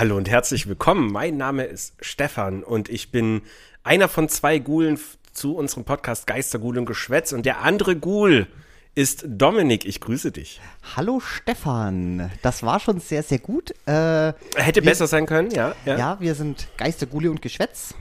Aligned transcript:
Hallo 0.00 0.16
und 0.16 0.30
herzlich 0.30 0.66
willkommen. 0.66 1.12
Mein 1.12 1.36
Name 1.36 1.64
ist 1.64 1.92
Stefan 2.00 2.62
und 2.62 2.88
ich 2.88 3.10
bin 3.10 3.42
einer 3.84 4.08
von 4.08 4.30
zwei 4.30 4.58
Gulen 4.58 4.98
zu 5.34 5.54
unserem 5.54 5.84
Podcast 5.84 6.26
Geistergul 6.26 6.78
und 6.78 6.86
Geschwätz 6.86 7.32
und 7.32 7.44
der 7.44 7.60
andere 7.60 7.96
Gul 7.96 8.46
ist 8.94 9.24
Dominik. 9.26 9.84
Ich 9.84 10.00
grüße 10.00 10.32
dich. 10.32 10.58
Hallo 10.96 11.20
Stefan, 11.20 12.30
das 12.40 12.62
war 12.62 12.80
schon 12.80 12.98
sehr, 12.98 13.22
sehr 13.22 13.40
gut. 13.40 13.72
Äh, 13.84 14.32
Hätte 14.54 14.76
wir, 14.76 14.84
besser 14.84 15.06
sein 15.06 15.26
können, 15.26 15.50
ja. 15.50 15.74
Ja, 15.84 15.98
ja 15.98 16.16
wir 16.18 16.34
sind 16.34 16.68
Geistergule 16.78 17.30
und 17.30 17.42
Geschwätz. 17.42 17.92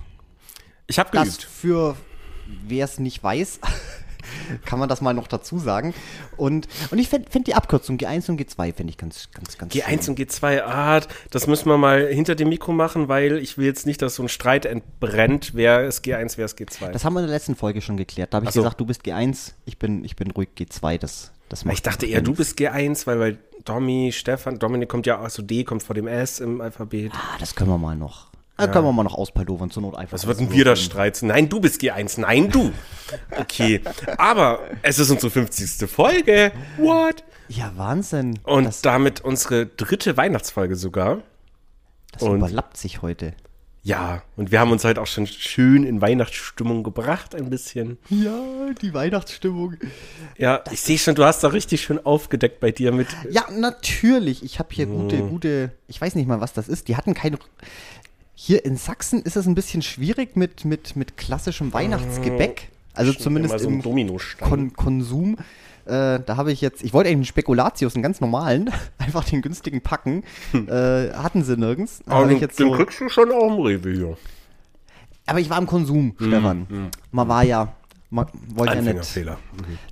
Ich 0.88 1.00
habe 1.00 1.10
Das 1.12 1.24
geübt. 1.26 1.44
für 1.44 1.98
wer 2.66 2.86
es 2.86 2.98
nicht 2.98 3.22
weiß, 3.22 3.60
kann 4.66 4.80
man 4.80 4.90
das 4.90 5.02
mal 5.02 5.14
noch 5.14 5.28
dazu 5.28 5.60
sagen. 5.60 5.94
Und, 6.38 6.68
und 6.92 7.00
ich 7.00 7.10
fände 7.10 7.30
fänd 7.30 7.48
die 7.48 7.56
Abkürzung 7.56 7.98
G1 7.98 8.30
und 8.30 8.40
G2 8.40 8.74
finde 8.74 8.92
ich 8.92 8.98
ganz, 8.98 9.30
ganz, 9.34 9.58
ganz 9.58 9.74
G1 9.74 10.04
schön. 10.04 10.10
und 10.10 10.20
G2, 10.20 10.62
ah, 10.62 11.02
das 11.30 11.48
müssen 11.48 11.70
wir 11.70 11.78
mal 11.78 12.08
hinter 12.08 12.36
dem 12.36 12.50
Mikro 12.50 12.72
machen, 12.72 13.08
weil 13.08 13.38
ich 13.38 13.58
will 13.58 13.66
jetzt 13.66 13.86
nicht, 13.86 14.02
dass 14.02 14.16
so 14.16 14.24
ein 14.24 14.30
Streit 14.30 14.66
entbrennt, 14.66 15.52
wer 15.54 15.86
ist 15.86 16.04
G1, 16.06 16.38
wer 16.38 16.46
ist 16.46 16.58
G2. 16.58 16.92
Das 16.92 17.06
haben 17.06 17.14
wir 17.14 17.22
in 17.22 17.28
der 17.28 17.36
letzten 17.36 17.56
Folge 17.56 17.82
schon 17.82 17.98
geklärt. 17.98 18.34
Da 18.34 18.38
habe 18.38 18.46
ich 18.46 18.52
so. 18.52 18.62
gesagt, 18.62 18.80
du 18.80 18.86
bist 18.86 19.04
G1, 19.04 19.54
ich 19.66 19.78
bin, 19.78 20.04
ich 20.04 20.16
bin 20.16 20.32
ruhig 20.32 20.50
G2. 20.58 20.98
Das, 20.98 21.32
das 21.50 21.62
ich 21.62 21.66
macht 21.66 21.86
dachte 21.86 22.06
einfach 22.06 22.18
eher, 22.18 22.22
du 22.22 22.34
bist 22.34 22.58
G1, 22.58 23.08
weil, 23.08 23.20
weil 23.20 23.38
Domi, 23.66 24.12
Stefan, 24.14 24.60
Dominik 24.60 24.90
kommt 24.90 25.06
ja, 25.06 25.20
also 25.20 25.42
D 25.42 25.64
kommt 25.64 25.84
vor 25.84 25.96
dem 25.96 26.08
S 26.08 26.40
im 26.40 26.62
Alphabet. 26.62 27.12
Ah, 27.14 27.38
das 27.40 27.56
können 27.56 27.70
wir 27.70 27.78
mal 27.78 27.96
noch. 27.96 28.30
Da 28.60 28.68
können 28.68 28.86
wir 28.86 28.92
mal 28.94 29.04
noch 29.04 29.16
auspaldovern, 29.16 29.72
zur 29.72 29.82
Not 29.84 29.96
einfach. 29.96 30.14
Was 30.14 30.28
wird 30.28 30.40
denn 30.40 30.52
wir 30.52 30.66
da 30.66 30.76
streiten? 30.76 31.28
Nein, 31.28 31.50
du 31.50 31.60
bist 31.60 31.82
G1. 31.82 32.20
Nein, 32.20 32.50
du. 32.50 32.72
Okay. 33.38 33.82
Aber 34.18 34.60
es 34.82 35.00
ist 35.00 35.10
unsere 35.10 35.32
50. 35.32 35.90
Folge. 35.90 36.52
What? 36.78 37.24
Ja, 37.48 37.72
Wahnsinn. 37.76 38.40
Und 38.44 38.66
das, 38.66 38.82
damit 38.82 39.22
unsere 39.22 39.66
dritte 39.66 40.18
Weihnachtsfolge 40.18 40.76
sogar. 40.76 41.20
das 42.12 42.22
und- 42.24 42.38
überlappt 42.38 42.78
sich 42.78 43.02
heute. 43.02 43.34
Ja, 43.82 44.24
und 44.36 44.52
wir 44.52 44.60
haben 44.60 44.72
uns 44.72 44.84
heute 44.84 45.02
auch 45.02 45.08
schon 45.08 45.26
schön 45.26 45.86
in 45.86 46.02
Weihnachtsstimmung 46.02 46.84
gebracht, 46.84 47.34
ein 47.34 47.50
bisschen. 47.50 47.98
Ja, 48.10 48.38
die 48.82 48.94
Weihnachtsstimmung. 48.94 49.76
Ja, 50.38 50.62
ich 50.70 50.82
sehe 50.82 50.98
schon, 50.98 51.16
du 51.16 51.24
hast 51.24 51.46
da 51.46 51.48
richtig 51.48 51.82
schön 51.82 52.06
aufgedeckt 52.06 52.60
bei 52.60 52.72
dir 52.72 52.92
mit. 52.92 53.08
Ja, 53.32 53.46
natürlich. 53.58 54.44
Ich 54.44 54.60
habe 54.60 54.70
hier 54.74 54.86
gute, 54.86 55.20
gute, 55.20 55.72
ich 55.88 56.00
weiß 56.00 56.16
nicht 56.16 56.28
mal, 56.28 56.42
was 56.42 56.52
das 56.52 56.68
ist. 56.68 56.90
Die 56.90 56.98
hatten 56.98 57.14
keine. 57.14 57.40
Hier 58.42 58.64
in 58.64 58.78
Sachsen 58.78 59.22
ist 59.22 59.36
es 59.36 59.48
ein 59.48 59.54
bisschen 59.54 59.82
schwierig 59.82 60.38
mit, 60.38 60.64
mit, 60.64 60.96
mit 60.96 61.18
klassischem 61.18 61.74
Weihnachtsgebäck. 61.74 62.70
Also 62.94 63.12
zumindest 63.12 63.60
so 63.60 63.68
im. 63.68 63.82
Kon 64.40 64.72
Konsum. 64.72 65.36
Äh, 65.84 66.22
da 66.26 66.38
habe 66.38 66.54
ich 66.54 66.62
jetzt, 66.62 66.82
ich 66.82 66.94
wollte 66.94 67.10
eigentlich 67.10 67.18
einen 67.18 67.26
Spekulatius, 67.26 67.96
einen 67.96 68.02
ganz 68.02 68.22
normalen, 68.22 68.72
einfach 68.98 69.26
den 69.26 69.42
günstigen 69.42 69.82
packen. 69.82 70.24
Äh, 70.54 71.12
hatten 71.12 71.44
sie 71.44 71.58
nirgends. 71.58 72.00
Ich 72.00 72.14
den, 72.14 72.40
jetzt 72.40 72.58
den 72.60 72.70
so, 72.70 72.78
kriegst 72.78 73.02
du 73.02 73.10
schon 73.10 73.30
auch 73.30 73.58
im 73.58 73.62
Rewe 73.62 73.92
hier. 73.92 74.18
aber 75.26 75.42
ich 75.42 75.50
war 75.50 75.58
im 75.58 75.68
Konsum, 75.68 76.16
Stefan. 76.16 76.92
Man 77.12 77.28
war 77.28 77.44
ja, 77.44 77.74
man 78.10 78.28
wollte 78.56 78.76
ja 78.76 78.80
nicht. 78.80 78.88
Anfängerfehler. 78.88 79.38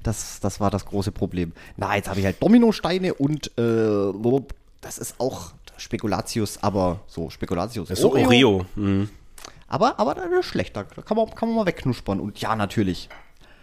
Das, 0.04 0.40
das 0.40 0.62
war 0.62 0.72
das 0.72 0.86
große 0.86 1.12
Problem. 1.12 1.52
Na, 1.76 1.98
jetzt 1.98 2.08
habe 2.08 2.22
ich 2.22 2.26
halt 2.26 2.42
Dominosteine 2.42 3.14
und 3.14 3.52
äh, 3.58 4.42
das 4.80 5.00
ist 5.00 5.16
auch 5.20 5.52
Spekulatius, 5.78 6.62
aber 6.62 7.02
so 7.08 7.30
Spekulatius. 7.30 7.90
So 7.90 8.14
Oreo. 8.14 8.66
Mhm. 8.76 9.10
Aber, 9.68 10.00
aber 10.00 10.16
das 10.16 10.26
ist 10.40 10.46
schlecht, 10.46 10.76
da 10.76 10.84
kann 10.84 11.18
man, 11.18 11.30
kann 11.32 11.50
man 11.50 11.58
mal 11.58 11.66
wegknuspern. 11.66 12.20
Und 12.20 12.40
ja, 12.40 12.56
natürlich. 12.56 13.10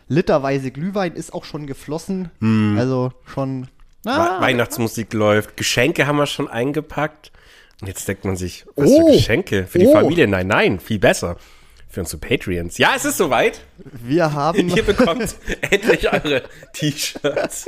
Literweise 0.09 0.71
Glühwein 0.71 1.15
ist 1.15 1.33
auch 1.33 1.45
schon 1.45 1.67
geflossen. 1.67 2.31
Also 2.77 3.13
schon. 3.25 3.69
Na, 4.05 4.39
Weihnachtsmusik 4.41 5.15
läuft, 5.15 5.57
Geschenke 5.57 6.07
haben 6.07 6.17
wir 6.19 6.27
schon 6.27 6.47
eingepackt. 6.49 7.33
Und 7.81 7.89
jetzt 7.89 8.07
denkt 8.07 8.25
man 8.27 8.37
sich, 8.37 8.67
was 8.77 8.91
Oh. 8.91 9.07
für 9.07 9.13
Geschenke? 9.17 9.67
Für 9.67 9.79
die 9.79 9.87
Oh. 9.87 9.93
Familie? 9.93 10.29
Nein, 10.29 10.47
nein, 10.47 10.79
viel 10.79 10.99
besser. 10.99 11.37
Für 11.95 12.01
unsere 12.01 12.19
Patreons. 12.19 12.77
Ja, 12.77 12.91
es 12.97 13.05
ist 13.05 13.19
soweit. 13.19 13.61
wir 13.77 14.33
haben 14.33 14.69
Ihr 14.69 14.83
bekommt 14.83 15.37
endlich 15.71 16.13
eure 16.13 16.43
T-Shirts. 16.73 17.67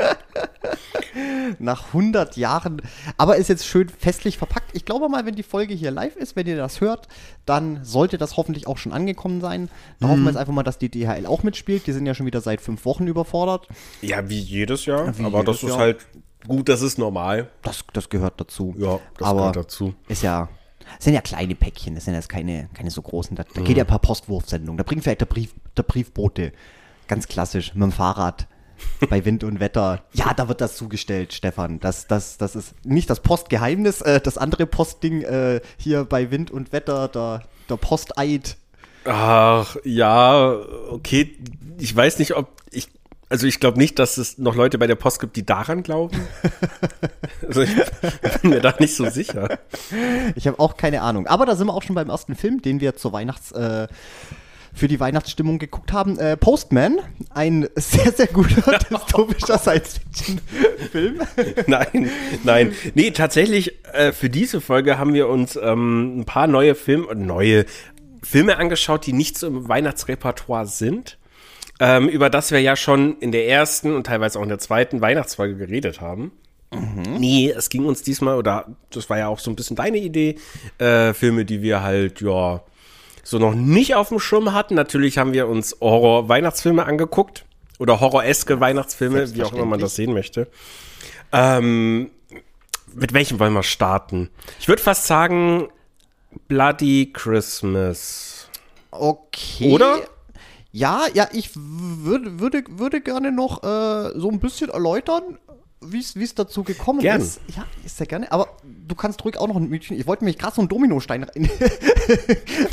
nach 1.60 1.86
100 1.86 2.36
Jahren, 2.36 2.82
aber 3.18 3.36
ist 3.36 3.46
jetzt 3.48 3.68
schön 3.68 3.88
festlich 3.88 4.36
verpackt. 4.36 4.70
Ich 4.72 4.84
glaube 4.84 5.08
mal, 5.08 5.26
wenn 5.26 5.36
die 5.36 5.44
Folge 5.44 5.74
hier 5.74 5.92
live 5.92 6.16
ist, 6.16 6.34
wenn 6.34 6.48
ihr 6.48 6.56
das 6.56 6.80
hört, 6.80 7.06
dann 7.44 7.84
sollte 7.84 8.18
das 8.18 8.36
hoffentlich 8.36 8.66
auch 8.66 8.78
schon 8.78 8.92
angekommen 8.92 9.40
sein. 9.40 9.68
Da 10.00 10.08
hoffen 10.08 10.24
wir 10.24 10.30
jetzt 10.30 10.38
einfach 10.38 10.52
mal, 10.52 10.64
dass 10.64 10.78
die 10.78 10.88
DHL 10.90 11.26
auch 11.26 11.44
mitspielt. 11.44 11.86
Die 11.86 11.92
sind 11.92 12.04
ja 12.04 12.12
schon 12.14 12.26
wieder 12.26 12.40
seit 12.40 12.60
fünf 12.60 12.84
Wochen 12.84 13.06
überfordert. 13.06 13.68
Ja, 14.02 14.28
wie 14.28 14.40
jedes 14.40 14.86
Jahr. 14.86 15.16
Wie 15.16 15.24
aber 15.24 15.44
das 15.44 15.62
jedes 15.62 15.62
ist 15.62 15.68
Jahr. 15.68 15.78
halt 15.78 15.98
gut, 16.48 16.68
das 16.68 16.82
ist 16.82 16.98
normal. 16.98 17.48
Das, 17.62 17.84
das 17.92 18.08
gehört 18.08 18.40
dazu. 18.40 18.74
Ja, 18.76 18.98
das 19.18 19.28
aber 19.28 19.38
gehört 19.38 19.56
dazu. 19.56 19.94
Ist 20.08 20.24
ja, 20.24 20.48
das 20.96 21.04
sind 21.04 21.14
ja 21.14 21.20
kleine 21.20 21.54
Päckchen, 21.54 21.94
das 21.94 22.04
sind 22.04 22.14
jetzt 22.14 22.28
keine, 22.28 22.68
keine 22.74 22.90
so 22.90 23.02
großen. 23.02 23.36
Da, 23.36 23.44
da 23.54 23.60
geht 23.62 23.76
ja 23.76 23.84
per 23.84 23.98
Postwurfsendung. 23.98 24.76
Da 24.76 24.82
bringt 24.82 25.02
vielleicht 25.02 25.20
der, 25.20 25.26
Brief, 25.26 25.54
der 25.76 25.82
Briefbote. 25.82 26.52
Ganz 27.08 27.28
klassisch, 27.28 27.74
mit 27.74 27.82
dem 27.82 27.92
Fahrrad. 27.92 28.46
Bei 29.08 29.24
Wind 29.24 29.42
und 29.42 29.58
Wetter. 29.58 30.02
Ja, 30.12 30.34
da 30.34 30.48
wird 30.48 30.60
das 30.60 30.76
zugestellt, 30.76 31.32
Stefan. 31.32 31.80
Das, 31.80 32.06
das, 32.06 32.36
das 32.36 32.54
ist 32.54 32.74
nicht 32.84 33.08
das 33.08 33.20
Postgeheimnis, 33.20 34.02
äh, 34.02 34.20
das 34.20 34.36
andere 34.36 34.66
Postding 34.66 35.22
äh, 35.22 35.60
hier 35.78 36.04
bei 36.04 36.30
Wind 36.30 36.50
und 36.50 36.72
Wetter, 36.72 37.08
der, 37.08 37.42
der 37.70 37.76
Posteid. 37.76 38.56
Ach, 39.04 39.76
ja, 39.84 40.56
okay. 40.90 41.36
Ich 41.78 41.94
weiß 41.94 42.18
nicht, 42.18 42.36
ob 42.36 42.48
ich. 42.70 42.88
Also 43.28 43.46
ich 43.46 43.58
glaube 43.58 43.78
nicht, 43.78 43.98
dass 43.98 44.18
es 44.18 44.38
noch 44.38 44.54
Leute 44.54 44.78
bei 44.78 44.86
der 44.86 44.94
Post 44.94 45.20
gibt, 45.20 45.36
die 45.36 45.44
daran 45.44 45.82
glauben. 45.82 46.16
also 47.46 47.62
ich 47.62 47.74
bin 48.40 48.50
mir 48.50 48.60
da 48.60 48.74
nicht 48.78 48.94
so 48.94 49.08
sicher. 49.10 49.58
Ich 50.36 50.46
habe 50.46 50.60
auch 50.60 50.76
keine 50.76 51.02
Ahnung. 51.02 51.26
Aber 51.26 51.44
da 51.44 51.56
sind 51.56 51.66
wir 51.66 51.74
auch 51.74 51.82
schon 51.82 51.96
beim 51.96 52.08
ersten 52.08 52.36
Film, 52.36 52.62
den 52.62 52.80
wir 52.80 52.96
zur 52.96 53.12
Weihnachts... 53.12 53.52
Äh, 53.52 53.88
für 54.76 54.88
die 54.88 55.00
Weihnachtsstimmung 55.00 55.58
geguckt 55.58 55.92
haben. 55.92 56.18
Äh, 56.18 56.36
Postman, 56.36 56.98
ein 57.30 57.66
sehr, 57.76 58.12
sehr 58.12 58.26
guter 58.26 58.78
dystopischer 58.90 59.58
Science-Fiction-Film. 59.58 61.22
Nein, 61.66 62.10
nein. 62.44 62.74
Nee, 62.94 63.10
tatsächlich, 63.10 63.82
äh, 63.94 64.12
für 64.12 64.28
diese 64.28 64.60
Folge 64.60 64.98
haben 64.98 65.14
wir 65.14 65.28
uns 65.28 65.56
ähm, 65.56 66.20
ein 66.20 66.24
paar 66.26 66.46
neue 66.46 66.74
Filme, 66.74 67.14
neue 67.14 67.64
Filme 68.22 68.58
angeschaut, 68.58 69.06
die 69.06 69.14
nicht 69.14 69.38
so 69.38 69.46
im 69.46 69.66
Weihnachtsrepertoire 69.66 70.66
sind. 70.66 71.16
Ähm, 71.78 72.08
über 72.08 72.30
das 72.30 72.50
wir 72.50 72.60
ja 72.60 72.74
schon 72.76 73.18
in 73.18 73.32
der 73.32 73.48
ersten 73.48 73.94
und 73.94 74.06
teilweise 74.06 74.38
auch 74.38 74.42
in 74.42 74.48
der 74.48 74.58
zweiten 74.58 75.00
Weihnachtsfolge 75.00 75.56
geredet 75.56 76.00
haben. 76.00 76.32
Nee, 77.18 77.52
es 77.56 77.68
ging 77.68 77.84
uns 77.84 78.02
diesmal, 78.02 78.36
oder 78.36 78.66
das 78.90 79.08
war 79.08 79.18
ja 79.18 79.28
auch 79.28 79.38
so 79.38 79.50
ein 79.50 79.56
bisschen 79.56 79.76
deine 79.76 79.98
Idee, 79.98 80.36
äh, 80.78 81.12
Filme, 81.14 81.44
die 81.44 81.62
wir 81.62 81.82
halt, 81.82 82.20
ja, 82.20 82.62
so 83.22 83.38
noch 83.38 83.54
nicht 83.54 83.94
auf 83.94 84.08
dem 84.08 84.20
Schirm 84.20 84.52
hatten. 84.52 84.74
Natürlich 84.74 85.18
haben 85.18 85.32
wir 85.32 85.48
uns 85.48 85.76
Horror-Weihnachtsfilme 85.80 86.84
angeguckt. 86.84 87.44
Oder 87.78 88.00
horroreske 88.00 88.58
Weihnachtsfilme, 88.58 89.34
wie 89.34 89.42
auch 89.42 89.52
immer 89.52 89.66
man 89.66 89.80
das 89.80 89.96
sehen 89.96 90.14
möchte. 90.14 90.48
Ähm, 91.30 92.10
mit 92.94 93.12
welchem 93.12 93.38
wollen 93.38 93.52
wir 93.52 93.62
starten? 93.62 94.30
Ich 94.58 94.68
würde 94.68 94.80
fast 94.80 95.06
sagen 95.06 95.68
Bloody 96.48 97.10
Christmas. 97.12 98.48
Okay. 98.90 99.70
Oder? 99.70 100.00
Ja, 100.76 101.06
ja, 101.14 101.26
ich 101.32 101.52
würde, 101.54 102.38
würde, 102.38 102.62
würde 102.68 103.00
gerne 103.00 103.32
noch 103.32 103.62
äh, 103.62 104.10
so 104.18 104.30
ein 104.30 104.40
bisschen 104.40 104.68
erläutern, 104.68 105.38
wie 105.80 106.00
es 106.00 106.34
dazu 106.34 106.64
gekommen 106.64 107.00
Gern. 107.00 107.22
ist. 107.22 107.40
Ja, 107.56 107.64
ist 107.82 107.96
sehr 107.96 108.06
gerne. 108.06 108.30
Aber 108.30 108.48
du 108.86 108.94
kannst 108.94 109.24
ruhig 109.24 109.38
auch 109.38 109.48
noch 109.48 109.56
ein 109.56 109.70
Mädchen. 109.70 109.98
Ich 109.98 110.06
wollte 110.06 110.24
mich 110.24 110.36
gerade 110.36 110.54
so 110.54 110.60
einen 110.60 110.68
Dominostein 110.68 111.22
rein 111.22 111.48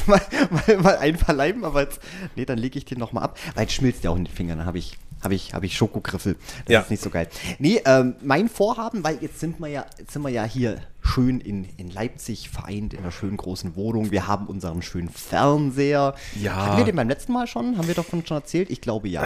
mal, 0.05 0.21
mal, 0.50 0.77
mal 0.79 0.97
einverleiben, 0.97 1.63
aber 1.63 1.83
jetzt, 1.83 2.01
nee, 2.35 2.44
dann 2.44 2.57
lege 2.57 2.77
ich 2.77 2.83
den 2.83 3.00
nochmal 3.00 3.23
ab. 3.23 3.39
Weil 3.55 3.63
jetzt 3.63 3.73
schmilzt 3.73 4.03
ja 4.03 4.09
auch 4.09 4.17
in 4.17 4.25
den 4.25 4.33
Fingern. 4.33 4.57
Dann 4.57 4.67
habe 4.67 4.79
ich, 4.79 4.97
habe 5.23 5.35
ich, 5.35 5.53
habe 5.53 5.65
ich 5.65 5.75
Schokogriffel. 5.77 6.35
Das 6.65 6.73
Ja. 6.73 6.79
ist 6.81 6.91
nicht 6.91 7.03
so 7.03 7.09
geil. 7.09 7.27
Nee, 7.59 7.81
ähm, 7.85 8.15
mein 8.21 8.49
Vorhaben, 8.49 9.03
weil 9.03 9.17
jetzt 9.21 9.39
sind 9.39 9.59
wir 9.59 9.67
ja, 9.67 9.85
jetzt 9.99 10.13
sind 10.13 10.21
wir 10.21 10.29
ja 10.29 10.43
hier 10.43 10.77
schön 11.01 11.39
in, 11.41 11.65
in 11.77 11.89
Leipzig 11.89 12.49
vereint, 12.49 12.93
in 12.93 12.99
einer 12.99 13.11
schönen 13.11 13.35
großen 13.37 13.75
Wohnung. 13.75 14.11
Wir 14.11 14.27
haben 14.27 14.47
unseren 14.47 14.81
schönen 14.81 15.09
Fernseher. 15.09 16.15
Ja. 16.41 16.55
Hatten 16.55 16.77
wir 16.77 16.85
den 16.85 16.95
beim 16.95 17.09
letzten 17.09 17.33
Mal 17.33 17.45
schon? 17.47 17.77
Haben 17.77 17.87
wir 17.87 17.95
davon 17.95 18.25
schon 18.25 18.37
erzählt? 18.37 18.69
Ich 18.69 18.79
glaube 18.81 19.09
ja. 19.09 19.21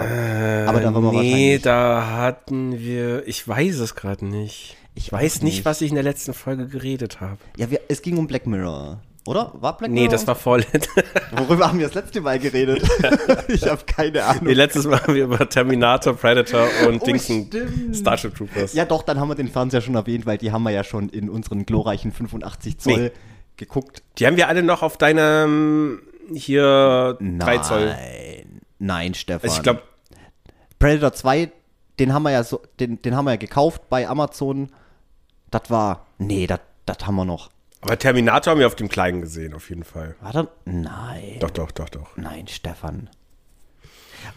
Aber 0.67 0.79
da 0.81 0.94
waren 0.94 1.03
wir 1.03 1.11
Nee, 1.11 1.15
wahrscheinlich. 1.17 1.61
da 1.61 2.07
hatten 2.17 2.79
wir, 2.79 3.27
ich 3.27 3.47
weiß 3.47 3.75
es 3.79 3.95
gerade 3.95 4.25
nicht. 4.25 4.75
Ich 4.95 5.05
Ich 5.07 5.11
weiß 5.11 5.21
weiß 5.35 5.41
nicht, 5.44 5.53
nicht. 5.57 5.65
was 5.65 5.81
ich 5.81 5.89
in 5.89 5.95
der 5.95 6.03
letzten 6.03 6.33
Folge 6.33 6.67
geredet 6.67 7.21
habe. 7.21 7.38
Ja, 7.57 7.69
wir, 7.69 7.81
es 7.88 8.01
ging 8.01 8.17
um 8.17 8.25
Black 8.25 8.47
Mirror. 8.47 8.99
Oder? 9.27 9.51
War 9.56 9.77
Black 9.77 9.91
Nee, 9.91 10.01
Mirror? 10.01 10.12
das 10.12 10.27
war 10.27 10.35
vorletztes. 10.35 10.88
Worüber 11.31 11.68
haben 11.68 11.79
wir 11.79 11.85
das 11.88 11.95
letzte 11.95 12.21
Mal 12.21 12.39
geredet? 12.39 12.81
ich 13.47 13.68
habe 13.68 13.83
keine 13.85 14.24
Ahnung. 14.24 14.45
nee, 14.45 14.53
letztes 14.53 14.85
Mal 14.85 15.01
haben 15.01 15.15
wir 15.15 15.25
über 15.25 15.47
Terminator, 15.50 16.13
Predator 16.15 16.68
und 16.88 17.01
Oh, 17.01 17.06
Dingsen 17.06 17.47
stimmt. 17.47 17.95
Starship 17.97 18.35
Troopers. 18.35 18.74
Ja, 18.74 18.85
doch, 18.85 19.03
dann 19.03 19.19
haben 19.19 19.27
wir 19.29 19.35
den 19.35 19.50
Fernseher 19.50 19.81
schon 19.81 19.95
erwähnt, 19.95 20.25
weil 20.25 20.38
die 20.38 20.51
haben 20.51 20.63
wir 20.63 20.71
ja 20.71 20.83
schon 20.83 21.09
in 21.09 21.29
unseren 21.29 21.65
glorreichen 21.65 22.12
85 22.12 22.77
Zoll 22.79 22.97
Nee. 22.97 23.12
geguckt. 23.57 24.01
Die 24.18 24.25
haben 24.27 24.38
wir 24.38 24.47
alle 24.47 24.63
noch 24.63 24.81
auf 24.83 24.97
deinem 24.97 26.01
hier 26.33 27.18
3 27.19 27.57
Zoll. 27.59 27.85
Nein, 27.88 28.62
nein, 28.80 29.13
Stefan. 29.13 29.41
Also 29.50 29.57
ich 29.57 29.63
glaube, 29.63 29.81
Predator 30.80 31.13
2, 31.13 31.51
den 32.00 32.13
haben 32.13 32.23
wir 32.23 32.31
ja 32.31 32.44
so, 32.44 32.62
den, 32.80 33.01
den 33.01 33.15
haben 33.15 33.25
wir 33.25 33.31
ja 33.31 33.38
gekauft 33.38 33.83
bei 33.89 34.07
Amazon. 34.07 34.69
Das 35.51 35.69
war, 35.69 36.06
nee, 36.18 36.45
das 36.47 36.59
haben 37.06 37.15
wir 37.15 37.25
noch. 37.25 37.50
Aber 37.81 37.97
Terminator 37.97 38.51
haben 38.51 38.59
wir 38.59 38.68
auf 38.68 38.75
dem 38.75 38.89
Kleinen 38.89 39.21
gesehen, 39.21 39.53
auf 39.53 39.69
jeden 39.69 39.83
Fall. 39.83 40.15
Warte. 40.21 40.50
Nein. 40.65 41.38
Doch, 41.39 41.51
doch, 41.51 41.71
doch, 41.71 41.89
doch. 41.89 42.18
Nein, 42.18 42.47
Stefan. 42.47 43.09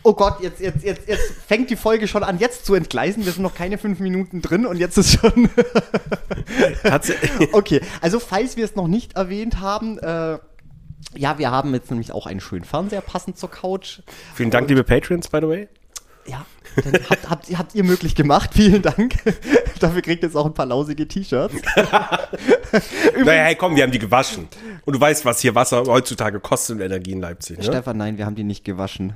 Oh 0.02 0.12
Gott, 0.12 0.40
jetzt, 0.40 0.60
jetzt, 0.60 0.84
jetzt, 0.84 1.08
jetzt 1.08 1.32
fängt 1.46 1.70
die 1.70 1.76
Folge 1.76 2.06
schon 2.06 2.22
an, 2.22 2.38
jetzt 2.38 2.64
zu 2.64 2.75
entgleisen. 2.75 3.25
Wir 3.25 3.32
sind 3.32 3.42
noch 3.42 3.54
keine 3.54 3.78
fünf 3.78 3.98
Minuten 3.98 4.42
drin 4.42 4.66
und 4.66 4.76
jetzt 4.76 4.96
ist 4.98 5.19
schon. 5.19 5.50
Okay, 7.52 7.81
also 8.00 8.20
falls 8.20 8.56
wir 8.56 8.64
es 8.64 8.76
noch 8.76 8.88
nicht 8.88 9.14
erwähnt 9.14 9.60
haben, 9.60 9.98
äh, 9.98 10.38
ja, 11.16 11.38
wir 11.38 11.50
haben 11.50 11.72
jetzt 11.75 11.90
nämlich 11.90 12.12
auch 12.12 12.26
einen 12.26 12.40
schönen 12.40 12.64
Fernseher 12.64 13.00
passend 13.00 13.38
zur 13.38 13.50
Couch. 13.50 14.00
Vielen 14.34 14.50
Dank, 14.50 14.69
liebe 14.69 14.84
Patrons, 14.84 15.28
by 15.28 15.38
the 15.40 15.48
way. 15.48 15.69
Ja, 16.26 16.44
dann 16.76 16.94
habt, 17.08 17.31
habt, 17.31 17.58
habt 17.58 17.75
ihr 17.75 17.84
möglich 17.84 18.14
gemacht. 18.14 18.50
Vielen 18.52 18.82
Dank. 18.82 19.17
Dafür 19.81 20.02
kriegt 20.02 20.22
ihr 20.22 20.28
jetzt 20.28 20.37
auch 20.37 20.46
ein 20.46 20.55
paar 20.55 20.67
lausige 20.67 21.06
T-Shirts. 21.06 21.55
Naja, 23.25 23.43
hey, 23.43 23.56
komm, 23.56 23.75
wir 23.75 23.82
haben 23.82 23.90
die 23.90 23.99
gewaschen. 23.99 24.49
Und 24.84 24.94
du 24.94 25.00
weißt, 25.00 25.25
was 25.25 25.40
hier 25.40 25.55
Wasser 25.55 25.82
heutzutage 25.87 26.38
kostet 26.38 26.76
und 26.76 26.82
Energie 26.82 27.12
in 27.12 27.20
Leipzig, 27.20 27.58
ne? 27.58 27.64
Stefan, 27.64 27.96
nein, 27.96 28.17
wir 28.17 28.26
haben 28.26 28.37
die 28.37 28.44
nicht 28.44 28.64
gewaschen. 28.64 29.14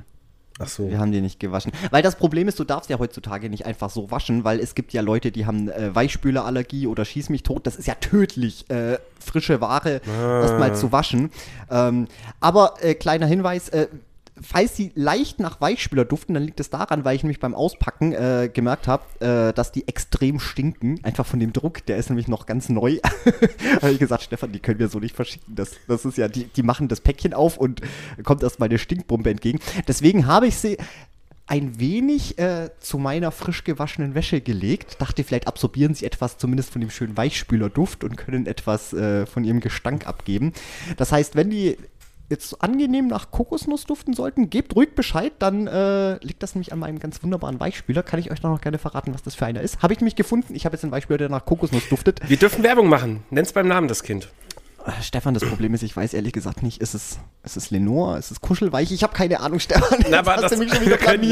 Ach 0.58 0.68
so. 0.68 0.88
Wir 0.88 0.98
haben 0.98 1.10
die 1.10 1.20
nicht 1.20 1.40
gewaschen. 1.40 1.72
Weil 1.90 2.02
das 2.02 2.16
Problem 2.16 2.46
ist, 2.46 2.58
du 2.58 2.64
darfst 2.64 2.88
ja 2.88 2.98
heutzutage 2.98 3.50
nicht 3.50 3.66
einfach 3.66 3.90
so 3.90 4.10
waschen, 4.10 4.44
weil 4.44 4.60
es 4.60 4.74
gibt 4.74 4.92
ja 4.92 5.02
Leute, 5.02 5.32
die 5.32 5.46
haben 5.46 5.68
äh, 5.68 5.94
Weichspülerallergie 5.94 6.86
oder 6.86 7.04
schieß 7.04 7.28
mich 7.28 7.42
tot. 7.42 7.66
Das 7.66 7.76
ist 7.76 7.86
ja 7.86 7.94
tödlich, 7.94 8.68
äh, 8.70 8.98
frische 9.18 9.60
Ware 9.60 10.00
erstmal 10.06 10.76
zu 10.76 10.92
waschen. 10.92 11.30
Ähm, 11.70 12.06
aber 12.40 12.74
äh, 12.80 12.94
kleiner 12.94 13.26
Hinweis, 13.26 13.68
äh, 13.70 13.88
falls 14.40 14.76
sie 14.76 14.92
leicht 14.94 15.38
nach 15.38 15.60
Weichspüler 15.60 16.04
duften, 16.04 16.34
dann 16.34 16.42
liegt 16.42 16.60
es 16.60 16.70
daran, 16.70 17.04
weil 17.04 17.16
ich 17.16 17.22
nämlich 17.22 17.40
beim 17.40 17.54
Auspacken 17.54 18.12
äh, 18.12 18.50
gemerkt 18.52 18.88
habe, 18.88 19.04
äh, 19.20 19.52
dass 19.52 19.72
die 19.72 19.86
extrem 19.86 20.40
stinken. 20.40 21.00
Einfach 21.04 21.26
von 21.26 21.40
dem 21.40 21.52
Druck, 21.52 21.86
der 21.86 21.96
ist 21.96 22.10
nämlich 22.10 22.28
noch 22.28 22.46
ganz 22.46 22.68
neu. 22.68 22.98
habe 23.82 23.92
ich 23.92 23.98
gesagt, 23.98 24.24
Stefan, 24.24 24.52
die 24.52 24.60
können 24.60 24.78
wir 24.78 24.88
so 24.88 24.98
nicht 24.98 25.14
verschicken. 25.14 25.54
Das, 25.54 25.72
das 25.86 26.04
ist 26.04 26.18
ja, 26.18 26.28
die, 26.28 26.44
die 26.44 26.62
machen 26.62 26.88
das 26.88 27.00
Päckchen 27.00 27.32
auf 27.32 27.56
und 27.56 27.80
kommt 28.24 28.42
erstmal 28.42 28.68
eine 28.68 28.78
Stinkbombe 28.78 29.30
entgegen. 29.30 29.60
Deswegen 29.86 30.26
habe 30.26 30.46
ich 30.48 30.56
sie 30.56 30.78
ein 31.46 31.78
wenig 31.78 32.38
äh, 32.38 32.70
zu 32.80 32.96
meiner 32.98 33.30
frisch 33.30 33.64
gewaschenen 33.64 34.14
Wäsche 34.14 34.40
gelegt. 34.40 35.00
Dachte, 35.00 35.24
vielleicht 35.24 35.46
absorbieren 35.46 35.94
sie 35.94 36.06
etwas 36.06 36.38
zumindest 36.38 36.70
von 36.70 36.80
dem 36.80 36.88
schönen 36.88 37.16
Weichspülerduft 37.16 38.02
und 38.02 38.16
können 38.16 38.46
etwas 38.46 38.94
äh, 38.94 39.26
von 39.26 39.44
ihrem 39.44 39.60
Gestank 39.60 40.06
abgeben. 40.06 40.54
Das 40.96 41.12
heißt, 41.12 41.36
wenn 41.36 41.50
die 41.50 41.76
jetzt 42.28 42.62
angenehm 42.62 43.06
nach 43.06 43.30
Kokosnuss 43.30 43.84
duften 43.84 44.14
sollten, 44.14 44.50
gebt 44.50 44.74
ruhig 44.74 44.94
Bescheid, 44.94 45.32
dann 45.38 45.66
äh, 45.66 46.16
liegt 46.24 46.42
das 46.42 46.54
nämlich 46.54 46.72
an 46.72 46.78
meinem 46.78 46.98
ganz 46.98 47.22
wunderbaren 47.22 47.60
Weichspüler. 47.60 48.02
Kann 48.02 48.20
ich 48.20 48.30
euch 48.30 48.42
noch 48.42 48.60
gerne 48.60 48.78
verraten, 48.78 49.14
was 49.14 49.22
das 49.22 49.34
für 49.34 49.46
einer 49.46 49.60
ist? 49.60 49.82
Habe 49.82 49.92
ich 49.92 50.00
nämlich 50.00 50.16
gefunden. 50.16 50.54
Ich 50.54 50.64
habe 50.64 50.74
jetzt 50.74 50.84
einen 50.84 50.92
Weichspüler, 50.92 51.18
der 51.18 51.28
nach 51.28 51.44
Kokosnuss 51.44 51.88
duftet. 51.88 52.28
Wir 52.28 52.36
dürfen 52.36 52.62
Werbung 52.62 52.88
machen. 52.88 53.22
Nenn's 53.30 53.52
beim 53.52 53.68
Namen, 53.68 53.88
das 53.88 54.02
Kind. 54.02 54.28
Stefan, 55.00 55.32
das 55.32 55.44
Problem 55.44 55.72
ist, 55.72 55.82
ich 55.82 55.96
weiß 55.96 56.12
ehrlich 56.12 56.32
gesagt 56.32 56.62
nicht, 56.62 56.80
ist 56.82 56.94
es, 56.94 57.18
ist 57.42 57.56
es 57.56 57.70
Lenore, 57.70 58.18
ist 58.18 58.30
es 58.30 58.40
Kuschelweich? 58.40 58.92
Ich 58.92 59.02
habe 59.02 59.14
keine 59.14 59.40
Ahnung, 59.40 59.58
Stefan. 59.58 60.04
Na, 60.10 60.18
aber 60.18 60.34
hast 60.34 60.42
das, 60.42 60.52
du 60.52 60.58
mich 60.58 60.70
schon 60.72 60.82
wieder 60.82 61.00
wir, 61.00 61.06
können, 61.06 61.22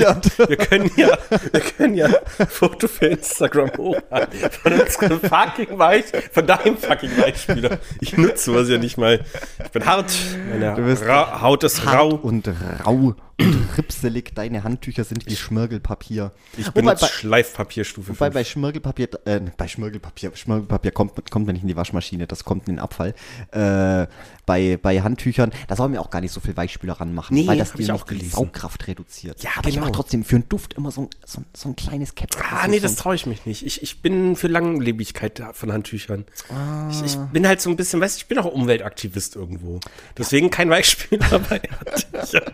wir 0.49 0.56
können 0.56 0.90
ja, 0.96 1.19
wir 1.52 1.60
können 1.60 1.94
ja 1.94 2.08
Foto 2.49 2.88
für 2.88 3.06
Instagram 3.06 3.70
hochladen 3.76 4.50
von 4.62 4.72
unserem 4.72 5.20
fucking 5.20 5.78
Weich, 5.78 6.04
von 6.32 6.46
deinem 6.46 6.78
fucking 6.78 7.16
Weichspieler. 7.19 7.78
Ich 8.00 8.16
nutze 8.16 8.52
sowas 8.52 8.69
ja 8.70 8.78
nicht 8.78 8.96
mal. 8.96 9.20
Ich 9.62 9.70
bin 9.70 9.84
hart, 9.84 10.10
meine 10.50 10.75
Du 10.75 10.82
bist 10.82 11.05
Ra 11.05 11.43
Haut 11.43 11.62
ist 11.64 11.84
Hart 11.84 11.98
rau. 11.98 12.08
und 12.14 12.48
rau 12.87 13.14
ripselig. 13.76 14.34
Deine 14.34 14.64
Handtücher 14.64 15.04
sind 15.04 15.26
wie 15.26 15.36
Schmirgelpapier. 15.36 16.32
Ich 16.56 16.66
Wobei 16.68 16.80
benutze 16.80 17.06
bei, 17.06 17.08
Schleifpapierstufe 17.08 18.08
wobei 18.10 18.26
5. 18.26 18.34
bei 18.34 18.44
Schmirgelpapier, 18.44 19.08
äh, 19.24 19.40
bei 19.56 19.68
Schmirgelpapier, 19.68 20.32
Schmirgelpapier 20.34 20.90
kommt, 20.92 21.30
kommt 21.30 21.46
mir 21.46 21.52
nicht 21.52 21.62
in 21.62 21.68
die 21.68 21.76
Waschmaschine, 21.76 22.26
das 22.26 22.44
kommt 22.44 22.68
in 22.68 22.76
den 22.76 22.80
Abfall. 22.80 23.14
Äh, 23.50 24.06
bei, 24.46 24.78
bei 24.80 25.00
Handtüchern, 25.00 25.52
da 25.68 25.76
soll 25.76 25.88
man 25.88 25.98
auch 25.98 26.10
gar 26.10 26.20
nicht 26.20 26.32
so 26.32 26.40
viel 26.40 26.56
Weichspüler 26.56 26.94
ranmachen, 26.94 27.36
Nee, 27.36 27.46
weil 27.46 27.58
das 27.58 27.74
ich 27.76 27.86
die, 27.86 27.92
auch 27.92 28.04
die 28.04 28.14
gelesen. 28.14 28.32
Saugkraft 28.32 28.86
reduziert. 28.86 29.42
Ja, 29.42 29.50
Aber 29.56 29.68
ich 29.68 29.74
genau. 29.74 29.86
mache 29.86 29.96
trotzdem 29.96 30.24
für 30.24 30.36
einen 30.36 30.48
Duft 30.48 30.74
immer 30.74 30.90
so 30.90 31.02
ein, 31.02 31.08
so, 31.24 31.42
so 31.54 31.68
ein 31.68 31.76
kleines 31.76 32.14
Cap. 32.14 32.30
Ah, 32.50 32.66
nee, 32.68 32.78
so 32.78 32.82
das 32.82 32.96
traue 32.96 33.14
ich 33.14 33.26
mich 33.26 33.46
nicht. 33.46 33.64
Ich, 33.64 33.82
ich 33.82 34.02
bin 34.02 34.36
für 34.36 34.48
Langlebigkeit 34.48 35.42
von 35.52 35.72
Handtüchern. 35.72 36.24
Ah. 36.48 36.88
Ich, 36.90 37.02
ich 37.02 37.16
bin 37.32 37.46
halt 37.46 37.60
so 37.60 37.70
ein 37.70 37.76
bisschen, 37.76 38.00
weißt 38.00 38.16
du, 38.16 38.18
ich 38.22 38.26
bin 38.26 38.38
auch 38.38 38.46
Umweltaktivist 38.46 39.36
irgendwo. 39.36 39.80
Deswegen 40.18 40.50
kein 40.50 40.70
Weichspüler 40.70 41.38
bei 41.38 41.60
Handtüchern. 41.86 42.52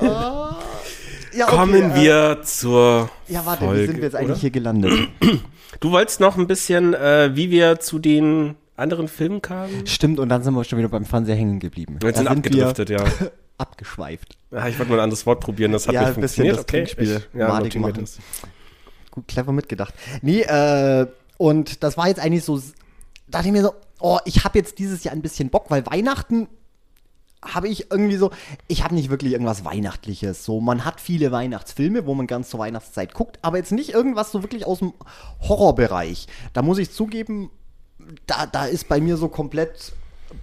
Ja, 0.00 1.46
okay, 1.48 1.56
Kommen 1.56 1.92
äh, 1.92 1.94
wir 2.02 2.38
zur 2.42 3.10
Ja, 3.28 3.44
warte, 3.44 3.64
Folge, 3.64 3.82
wie 3.82 3.86
sind 3.86 3.96
wir 3.96 4.04
jetzt 4.04 4.14
eigentlich 4.16 4.30
oder? 4.30 4.40
hier 4.40 4.50
gelandet? 4.50 4.92
Du 5.80 5.90
wolltest 5.90 6.20
noch 6.20 6.38
ein 6.38 6.46
bisschen, 6.46 6.94
äh, 6.94 7.32
wie 7.36 7.50
wir 7.50 7.80
zu 7.80 7.98
den 7.98 8.54
anderen 8.76 9.08
Filmen 9.08 9.42
kamen? 9.42 9.86
Stimmt, 9.86 10.18
und 10.18 10.30
dann 10.30 10.42
sind 10.42 10.54
wir 10.54 10.64
schon 10.64 10.78
wieder 10.78 10.88
beim 10.88 11.04
Fernseher 11.04 11.34
hängen 11.34 11.60
geblieben. 11.60 11.98
Wir 12.00 12.08
sind 12.14 12.16
sind 12.18 12.28
abgedriftet, 12.28 12.88
ja. 12.88 13.04
abgeschweift. 13.58 14.38
Ah, 14.52 14.68
Ich 14.68 14.78
wollte 14.78 14.92
mal 14.92 14.98
ein 15.00 15.04
anderes 15.04 15.26
Wort 15.26 15.40
probieren, 15.40 15.72
das 15.72 15.86
hat 15.86 15.92
Ja, 15.94 16.02
nicht 16.08 16.16
ein 16.16 16.20
bisschen 16.22 16.46
funktioniert. 16.46 16.56
das 16.56 16.62
okay, 16.64 16.76
Trinkspiel 16.78 17.22
ich, 17.34 17.38
ja, 17.38 17.48
madig 17.48 17.76
machen. 17.78 17.94
das. 18.00 18.18
Gut, 19.10 19.28
clever 19.28 19.52
mitgedacht. 19.52 19.92
Nee, 20.22 20.40
äh, 20.42 21.06
und 21.36 21.82
das 21.82 21.98
war 21.98 22.08
jetzt 22.08 22.20
eigentlich 22.20 22.44
so, 22.44 22.58
dachte 23.28 23.48
ich 23.48 23.52
mir 23.52 23.62
so, 23.62 23.74
oh, 24.00 24.18
ich 24.24 24.44
habe 24.44 24.56
jetzt 24.58 24.78
dieses 24.78 25.04
Jahr 25.04 25.14
ein 25.14 25.20
bisschen 25.20 25.50
Bock, 25.50 25.66
weil 25.68 25.84
Weihnachten 25.84 26.48
habe 27.54 27.68
ich 27.68 27.90
irgendwie 27.90 28.16
so, 28.16 28.30
ich 28.68 28.84
habe 28.84 28.94
nicht 28.94 29.10
wirklich 29.10 29.32
irgendwas 29.32 29.64
Weihnachtliches. 29.64 30.44
So, 30.44 30.60
man 30.60 30.84
hat 30.84 31.00
viele 31.00 31.32
Weihnachtsfilme, 31.32 32.06
wo 32.06 32.14
man 32.14 32.26
ganz 32.26 32.50
zur 32.50 32.60
Weihnachtszeit 32.60 33.14
guckt, 33.14 33.38
aber 33.42 33.58
jetzt 33.58 33.72
nicht 33.72 33.90
irgendwas 33.90 34.32
so 34.32 34.42
wirklich 34.42 34.66
aus 34.66 34.80
dem 34.80 34.92
Horrorbereich. 35.40 36.26
Da 36.52 36.62
muss 36.62 36.78
ich 36.78 36.90
zugeben, 36.90 37.50
da, 38.26 38.46
da 38.46 38.66
ist 38.66 38.88
bei 38.88 39.00
mir 39.00 39.16
so 39.16 39.28
komplett 39.28 39.92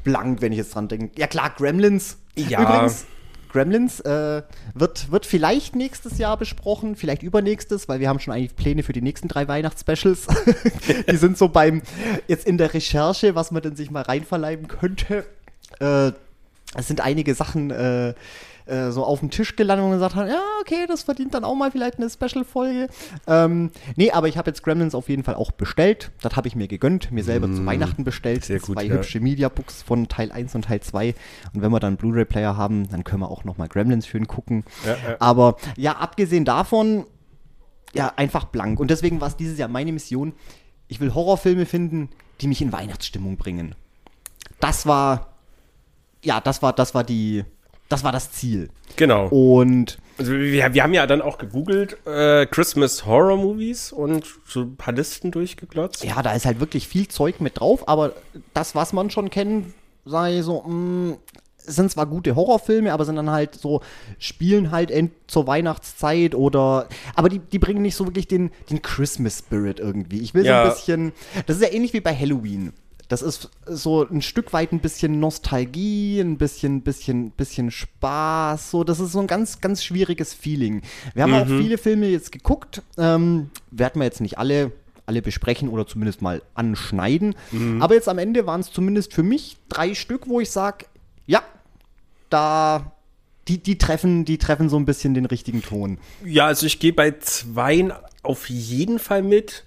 blank, 0.03 0.41
wenn 0.41 0.51
ich 0.51 0.57
jetzt 0.57 0.75
dran 0.75 0.87
denke. 0.87 1.11
Ja 1.19 1.27
klar, 1.27 1.51
Gremlins. 1.55 2.17
Ja. 2.35 2.61
Übrigens, 2.61 3.05
Gremlins 3.53 3.99
äh, 4.01 4.41
wird, 4.73 5.11
wird 5.11 5.25
vielleicht 5.25 5.75
nächstes 5.75 6.17
Jahr 6.17 6.37
besprochen, 6.37 6.95
vielleicht 6.95 7.21
übernächstes, 7.23 7.87
weil 7.87 7.99
wir 7.99 8.09
haben 8.09 8.19
schon 8.19 8.33
eigentlich 8.33 8.55
Pläne 8.55 8.83
für 8.83 8.93
die 8.93 9.01
nächsten 9.01 9.27
drei 9.27 9.47
Weihnachtsspecials. 9.47 10.27
die 11.09 11.17
sind 11.17 11.37
so 11.37 11.49
beim, 11.49 11.83
jetzt 12.27 12.47
in 12.47 12.57
der 12.57 12.73
Recherche, 12.73 13.35
was 13.35 13.51
man 13.51 13.61
denn 13.61 13.75
sich 13.75 13.91
mal 13.91 14.01
reinverleiben 14.01 14.67
könnte. 14.67 15.25
Äh, 15.79 16.11
es 16.75 16.87
sind 16.87 17.01
einige 17.01 17.35
Sachen 17.35 17.71
äh, 17.71 18.13
äh, 18.65 18.91
so 18.91 19.03
auf 19.03 19.19
dem 19.19 19.29
Tisch 19.29 19.55
gelandet 19.55 19.85
und 19.85 19.91
gesagt 19.91 20.15
haben, 20.15 20.29
ja, 20.29 20.41
okay, 20.61 20.85
das 20.87 21.03
verdient 21.03 21.33
dann 21.33 21.43
auch 21.43 21.55
mal 21.55 21.71
vielleicht 21.71 21.97
eine 21.97 22.09
Special-Folge. 22.09 22.87
Ähm, 23.27 23.71
nee, 23.95 24.11
aber 24.11 24.29
ich 24.29 24.37
habe 24.37 24.49
jetzt 24.49 24.63
Gremlins 24.63 24.95
auf 24.95 25.09
jeden 25.09 25.23
Fall 25.23 25.35
auch 25.35 25.51
bestellt. 25.51 26.11
Das 26.21 26.35
habe 26.35 26.47
ich 26.47 26.55
mir 26.55 26.67
gegönnt, 26.67 27.11
mir 27.11 27.23
selber 27.23 27.51
zu 27.51 27.65
Weihnachten 27.65 28.03
bestellt. 28.03 28.41
Mm, 28.41 28.45
sehr 28.45 28.59
gut, 28.59 28.75
Zwei 28.75 28.85
ja. 28.85 28.93
hübsche 28.93 29.19
Mediabooks 29.19 29.83
von 29.83 30.07
Teil 30.07 30.31
1 30.31 30.55
und 30.55 30.65
Teil 30.65 30.79
2. 30.79 31.13
Und 31.53 31.61
wenn 31.61 31.71
wir 31.71 31.79
dann 31.79 31.97
Blu-ray-Player 31.97 32.55
haben, 32.55 32.89
dann 32.89 33.03
können 33.03 33.21
wir 33.21 33.29
auch 33.29 33.43
noch 33.43 33.57
mal 33.57 33.67
Gremlins 33.67 34.07
schön 34.07 34.27
gucken. 34.27 34.63
Ja, 34.85 34.91
ja. 34.91 35.17
Aber 35.19 35.57
ja, 35.75 35.93
abgesehen 35.97 36.45
davon, 36.45 37.05
ja, 37.93 38.13
einfach 38.15 38.45
blank. 38.45 38.79
Und 38.79 38.89
deswegen 38.89 39.19
war 39.19 39.27
es 39.27 39.35
dieses 39.35 39.57
Jahr 39.57 39.67
meine 39.67 39.91
Mission. 39.91 40.33
Ich 40.87 41.01
will 41.01 41.13
Horrorfilme 41.13 41.65
finden, 41.65 42.09
die 42.39 42.47
mich 42.47 42.61
in 42.61 42.71
Weihnachtsstimmung 42.71 43.35
bringen. 43.35 43.75
Das 44.59 44.85
war, 44.85 45.32
ja, 46.23 46.41
das 46.41 46.61
war, 46.61 46.73
das 46.73 46.93
war 46.95 47.03
die, 47.03 47.43
das 47.89 48.03
war 48.03 48.11
das 48.11 48.31
Ziel. 48.31 48.69
Genau. 48.95 49.27
Und 49.27 49.97
Also 50.17 50.33
wir, 50.33 50.73
wir 50.73 50.83
haben 50.83 50.93
ja 50.93 51.05
dann 51.07 51.21
auch 51.21 51.37
gegoogelt, 51.37 51.97
äh, 52.07 52.45
Christmas 52.47 53.05
Horror 53.05 53.37
Movies 53.37 53.91
und 53.91 54.25
so 54.47 54.61
ein 54.61 54.75
paar 54.75 54.93
Listen 54.93 55.31
durchgeglotzt. 55.31 56.03
ja, 56.03 56.21
da 56.21 56.33
ist 56.33 56.45
halt 56.45 56.59
wirklich 56.59 56.87
viel 56.87 57.07
Zeug 57.07 57.39
mit 57.41 57.59
drauf, 57.59 57.87
aber 57.87 58.13
das, 58.53 58.75
was 58.75 58.93
man 58.93 59.09
schon 59.09 59.29
kennt, 59.29 59.73
sei 60.05 60.41
so, 60.41 60.61
mh, 60.63 61.17
sind 61.65 61.89
zwar 61.89 62.05
gute 62.07 62.35
Horrorfilme, 62.35 62.91
aber 62.91 63.05
sind 63.05 63.15
dann 63.15 63.29
halt 63.31 63.55
so, 63.55 63.79
spielen 64.19 64.69
halt 64.71 64.91
end 64.91 65.11
zur 65.27 65.47
Weihnachtszeit 65.47 66.35
oder, 66.35 66.89
aber 67.15 67.29
die, 67.29 67.39
die 67.39 67.57
bringen 67.57 67.81
nicht 67.81 67.95
so 67.95 68.05
wirklich 68.05 68.27
den, 68.27 68.51
den 68.69 68.81
Christmas 68.81 69.39
Spirit 69.39 69.79
irgendwie. 69.79 70.19
Ich 70.19 70.33
will 70.33 70.43
so 70.43 70.49
Ja. 70.49 70.63
ein 70.63 70.69
bisschen, 70.69 71.13
das 71.45 71.55
ist 71.57 71.61
ja 71.63 71.71
ähnlich 71.71 71.93
wie 71.93 72.01
bei 72.01 72.13
Halloween. 72.13 72.73
Das 73.07 73.21
ist 73.21 73.49
so 73.65 74.07
ein 74.07 74.21
Stück 74.21 74.53
weit 74.53 74.71
ein 74.71 74.79
bisschen 74.79 75.19
Nostalgie, 75.19 76.19
ein 76.19 76.37
bisschen, 76.37 76.81
bisschen, 76.81 77.31
bisschen 77.31 77.69
Spaß. 77.69 78.71
So, 78.71 78.83
das 78.83 78.99
ist 78.99 79.11
so 79.11 79.19
ein 79.19 79.27
ganz, 79.27 79.61
ganz 79.61 79.83
schwieriges 79.83 80.33
Feeling. 80.33 80.81
Wir 81.13 81.23
haben 81.23 81.33
auch 81.33 81.45
viele 81.47 81.77
Filme 81.77 82.07
jetzt 82.07 82.31
geguckt. 82.31 82.81
Ähm, 82.97 83.49
werden 83.71 83.99
wir 83.99 84.05
jetzt 84.05 84.21
nicht 84.21 84.37
alle, 84.37 84.71
alle 85.05 85.21
besprechen 85.21 85.69
oder 85.69 85.85
zumindest 85.85 86.21
mal 86.21 86.41
anschneiden. 86.55 87.35
Aber 87.81 87.95
jetzt 87.95 88.07
am 88.09 88.17
Ende 88.17 88.47
waren 88.47 88.61
es 88.61 88.71
zumindest 88.71 89.13
für 89.13 89.23
mich 89.23 89.57
drei 89.69 89.93
Stück, 89.93 90.27
wo 90.27 90.39
ich 90.39 90.49
sage, 90.49 90.85
ja, 91.25 91.43
da, 92.29 92.93
die, 93.47 93.57
die 93.57 93.77
treffen, 93.77 94.25
die 94.25 94.37
treffen 94.37 94.69
so 94.69 94.77
ein 94.77 94.85
bisschen 94.85 95.13
den 95.13 95.25
richtigen 95.25 95.61
Ton. 95.61 95.97
Ja, 96.25 96.47
also 96.47 96.65
ich 96.65 96.79
gehe 96.79 96.93
bei 96.93 97.11
zweien 97.19 97.93
auf 98.23 98.49
jeden 98.49 98.99
Fall 98.99 99.21
mit. 99.21 99.65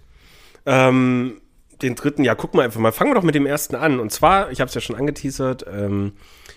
Ähm, 0.64 1.40
den 1.82 1.94
dritten, 1.94 2.24
ja, 2.24 2.34
gucken 2.34 2.58
wir 2.58 2.64
einfach 2.64 2.80
mal. 2.80 2.92
Fangen 2.92 3.10
wir 3.10 3.14
doch 3.14 3.22
mit 3.22 3.34
dem 3.34 3.46
ersten 3.46 3.74
an. 3.76 4.00
Und 4.00 4.10
zwar, 4.10 4.50
ich 4.50 4.60
habe 4.60 4.68
es 4.68 4.74
ja 4.74 4.80
schon 4.80 4.96
angeteasert, 4.96 5.64
ähm, 5.72 6.12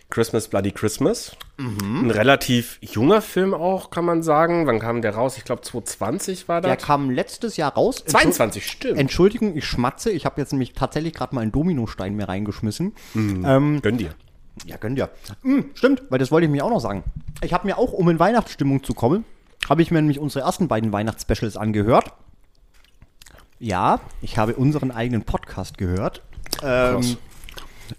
Christmas 0.09 0.47
Bloody 0.47 0.71
Christmas. 0.71 1.35
Mhm. 1.57 2.05
Ein 2.05 2.11
relativ 2.11 2.79
junger 2.81 3.21
Film 3.21 3.53
auch, 3.53 3.91
kann 3.91 4.05
man 4.05 4.23
sagen. 4.23 4.65
Wann 4.65 4.79
kam 4.79 5.01
der 5.01 5.13
raus? 5.13 5.37
Ich 5.37 5.43
glaube 5.43 5.61
2020 5.61 6.47
war 6.47 6.61
Der 6.61 6.75
das. 6.75 6.85
kam 6.85 7.09
letztes 7.09 7.57
Jahr 7.57 7.73
raus. 7.73 8.03
22, 8.05 8.65
stimmt. 8.65 8.97
Entschuldigung, 8.97 9.55
ich 9.55 9.65
schmatze. 9.65 10.09
Ich 10.11 10.25
habe 10.25 10.41
jetzt 10.41 10.51
nämlich 10.51 10.73
tatsächlich 10.73 11.13
gerade 11.13 11.35
mal 11.35 11.41
einen 11.41 11.51
Dominostein 11.51 12.15
mir 12.15 12.27
reingeschmissen. 12.27 12.93
Gönn 13.13 13.97
dir. 13.97 14.15
Ja, 14.65 14.77
gönnt 14.77 14.97
ja. 14.97 15.09
Hm, 15.43 15.69
stimmt, 15.73 16.03
weil 16.09 16.19
das 16.19 16.31
wollte 16.31 16.45
ich 16.45 16.51
mir 16.51 16.65
auch 16.65 16.69
noch 16.69 16.81
sagen. 16.81 17.03
Ich 17.41 17.53
habe 17.53 17.67
mir 17.67 17.77
auch, 17.77 17.93
um 17.93 18.09
in 18.09 18.19
Weihnachtsstimmung 18.19 18.83
zu 18.83 18.93
kommen, 18.93 19.25
habe 19.69 19.81
ich 19.81 19.91
mir 19.91 20.01
nämlich 20.01 20.19
unsere 20.19 20.43
ersten 20.43 20.67
beiden 20.67 20.91
Weihnachtsspecials 20.91 21.55
angehört. 21.57 22.13
Ja, 23.59 23.99
ich 24.21 24.37
habe 24.37 24.55
unseren 24.55 24.91
eigenen 24.91 25.23
Podcast 25.23 25.77
gehört. 25.77 26.21
Ähm, 26.63 27.17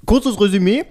kurzes 0.06 0.40
Resümee. 0.40 0.84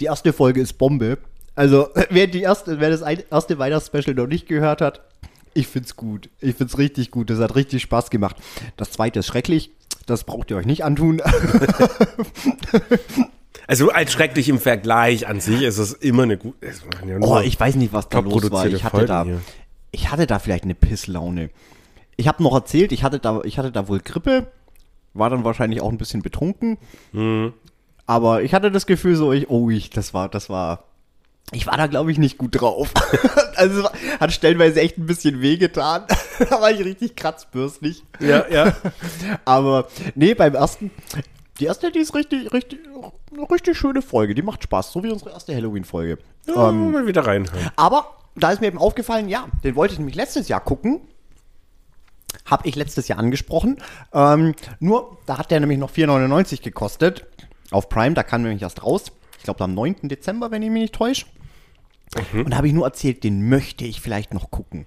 Die 0.00 0.06
erste 0.06 0.32
Folge 0.32 0.60
ist 0.60 0.74
Bombe. 0.74 1.18
Also, 1.54 1.88
wer, 2.10 2.26
die 2.26 2.40
erste, 2.40 2.80
wer 2.80 2.90
das 2.90 3.02
erste 3.02 3.58
Weihnachtsspecial 3.58 4.14
noch 4.14 4.26
nicht 4.26 4.48
gehört 4.48 4.80
hat, 4.80 5.02
ich 5.52 5.68
find's 5.68 5.94
gut. 5.94 6.30
Ich 6.40 6.56
find's 6.56 6.78
richtig 6.78 7.10
gut. 7.10 7.30
Das 7.30 7.38
hat 7.38 7.54
richtig 7.54 7.82
Spaß 7.82 8.10
gemacht. 8.10 8.36
Das 8.76 8.90
zweite 8.90 9.20
ist 9.20 9.26
schrecklich. 9.26 9.70
Das 10.06 10.24
braucht 10.24 10.50
ihr 10.50 10.56
euch 10.56 10.66
nicht 10.66 10.84
antun. 10.84 11.22
Also 13.66 13.90
als 13.90 14.12
schrecklich 14.12 14.50
im 14.50 14.58
Vergleich 14.58 15.26
an 15.26 15.40
sich 15.40 15.62
ist 15.62 15.78
es 15.78 15.94
immer 15.94 16.24
eine 16.24 16.36
gute. 16.36 16.54
Oh, 17.20 17.40
ich 17.40 17.58
weiß 17.58 17.76
nicht, 17.76 17.94
was 17.94 18.10
da 18.10 18.18
los 18.18 18.50
war. 18.50 18.66
Ich 18.66 18.84
hatte 18.84 19.06
da, 19.06 19.24
hier. 19.24 19.40
ich 19.90 20.10
hatte 20.10 20.26
da 20.26 20.38
vielleicht 20.38 20.64
eine 20.64 20.74
Pisslaune. 20.74 21.48
Ich 22.16 22.28
habe 22.28 22.42
noch 22.42 22.54
erzählt, 22.54 22.92
ich 22.92 23.02
hatte 23.02 23.18
da, 23.18 23.40
ich 23.44 23.58
hatte 23.58 23.72
da 23.72 23.88
wohl 23.88 24.00
Grippe, 24.00 24.46
war 25.14 25.30
dann 25.30 25.44
wahrscheinlich 25.44 25.80
auch 25.80 25.90
ein 25.90 25.98
bisschen 25.98 26.22
betrunken. 26.22 26.78
Mhm. 27.12 27.52
Aber 28.06 28.42
ich 28.42 28.52
hatte 28.52 28.70
das 28.70 28.86
Gefühl 28.86 29.16
so, 29.16 29.32
ich, 29.32 29.48
oh, 29.48 29.70
ich, 29.70 29.90
das 29.90 30.12
war, 30.12 30.28
das 30.28 30.50
war, 30.50 30.84
ich 31.52 31.66
war 31.66 31.76
da 31.76 31.86
glaube 31.86 32.12
ich 32.12 32.18
nicht 32.18 32.38
gut 32.38 32.60
drauf. 32.60 32.92
also 33.56 33.88
hat 34.20 34.32
stellenweise 34.32 34.80
echt 34.80 34.98
ein 34.98 35.06
bisschen 35.06 35.40
wehgetan. 35.40 36.04
da 36.50 36.60
war 36.60 36.70
ich 36.70 36.84
richtig 36.84 37.16
kratzbürstig. 37.16 38.04
Ja, 38.20 38.44
ja. 38.50 38.76
Aber 39.44 39.88
nee, 40.14 40.34
beim 40.34 40.54
ersten, 40.54 40.90
die 41.60 41.66
erste, 41.66 41.92
die 41.92 42.00
ist 42.00 42.14
richtig, 42.14 42.52
richtig, 42.52 42.80
eine 43.32 43.50
richtig 43.50 43.78
schöne 43.78 44.02
Folge. 44.02 44.34
Die 44.34 44.42
macht 44.42 44.62
Spaß, 44.62 44.92
so 44.92 45.02
wie 45.02 45.10
unsere 45.10 45.30
erste 45.30 45.54
Halloween-Folge. 45.54 46.18
ja 46.46 46.72
mal 46.92 47.06
wieder 47.06 47.26
reinhören. 47.26 47.70
Aber 47.76 48.18
da 48.34 48.50
ist 48.50 48.60
mir 48.60 48.66
eben 48.66 48.78
aufgefallen, 48.78 49.28
ja, 49.28 49.46
den 49.62 49.76
wollte 49.76 49.94
ich 49.94 49.98
nämlich 49.98 50.16
letztes 50.16 50.48
Jahr 50.48 50.60
gucken. 50.60 51.00
Habe 52.44 52.68
ich 52.68 52.76
letztes 52.76 53.08
Jahr 53.08 53.18
angesprochen. 53.18 53.78
Ähm, 54.12 54.54
nur, 54.80 55.18
da 55.26 55.38
hat 55.38 55.50
der 55.50 55.60
nämlich 55.60 55.78
noch 55.78 55.90
4,99 55.90 56.62
gekostet. 56.62 57.26
Auf 57.70 57.88
Prime, 57.88 58.14
da 58.14 58.22
kam 58.22 58.42
nämlich 58.42 58.62
erst 58.62 58.82
raus. 58.82 59.04
Ich 59.38 59.44
glaube, 59.44 59.62
am 59.64 59.74
9. 59.74 60.08
Dezember, 60.08 60.50
wenn 60.50 60.62
ich 60.62 60.70
mich 60.70 60.82
nicht 60.82 60.94
täusche. 60.94 61.26
Und 62.32 62.50
da 62.50 62.58
habe 62.58 62.68
ich 62.68 62.72
nur 62.74 62.84
erzählt, 62.86 63.24
den 63.24 63.48
möchte 63.48 63.84
ich 63.84 64.00
vielleicht 64.00 64.32
noch 64.34 64.50
gucken. 64.50 64.86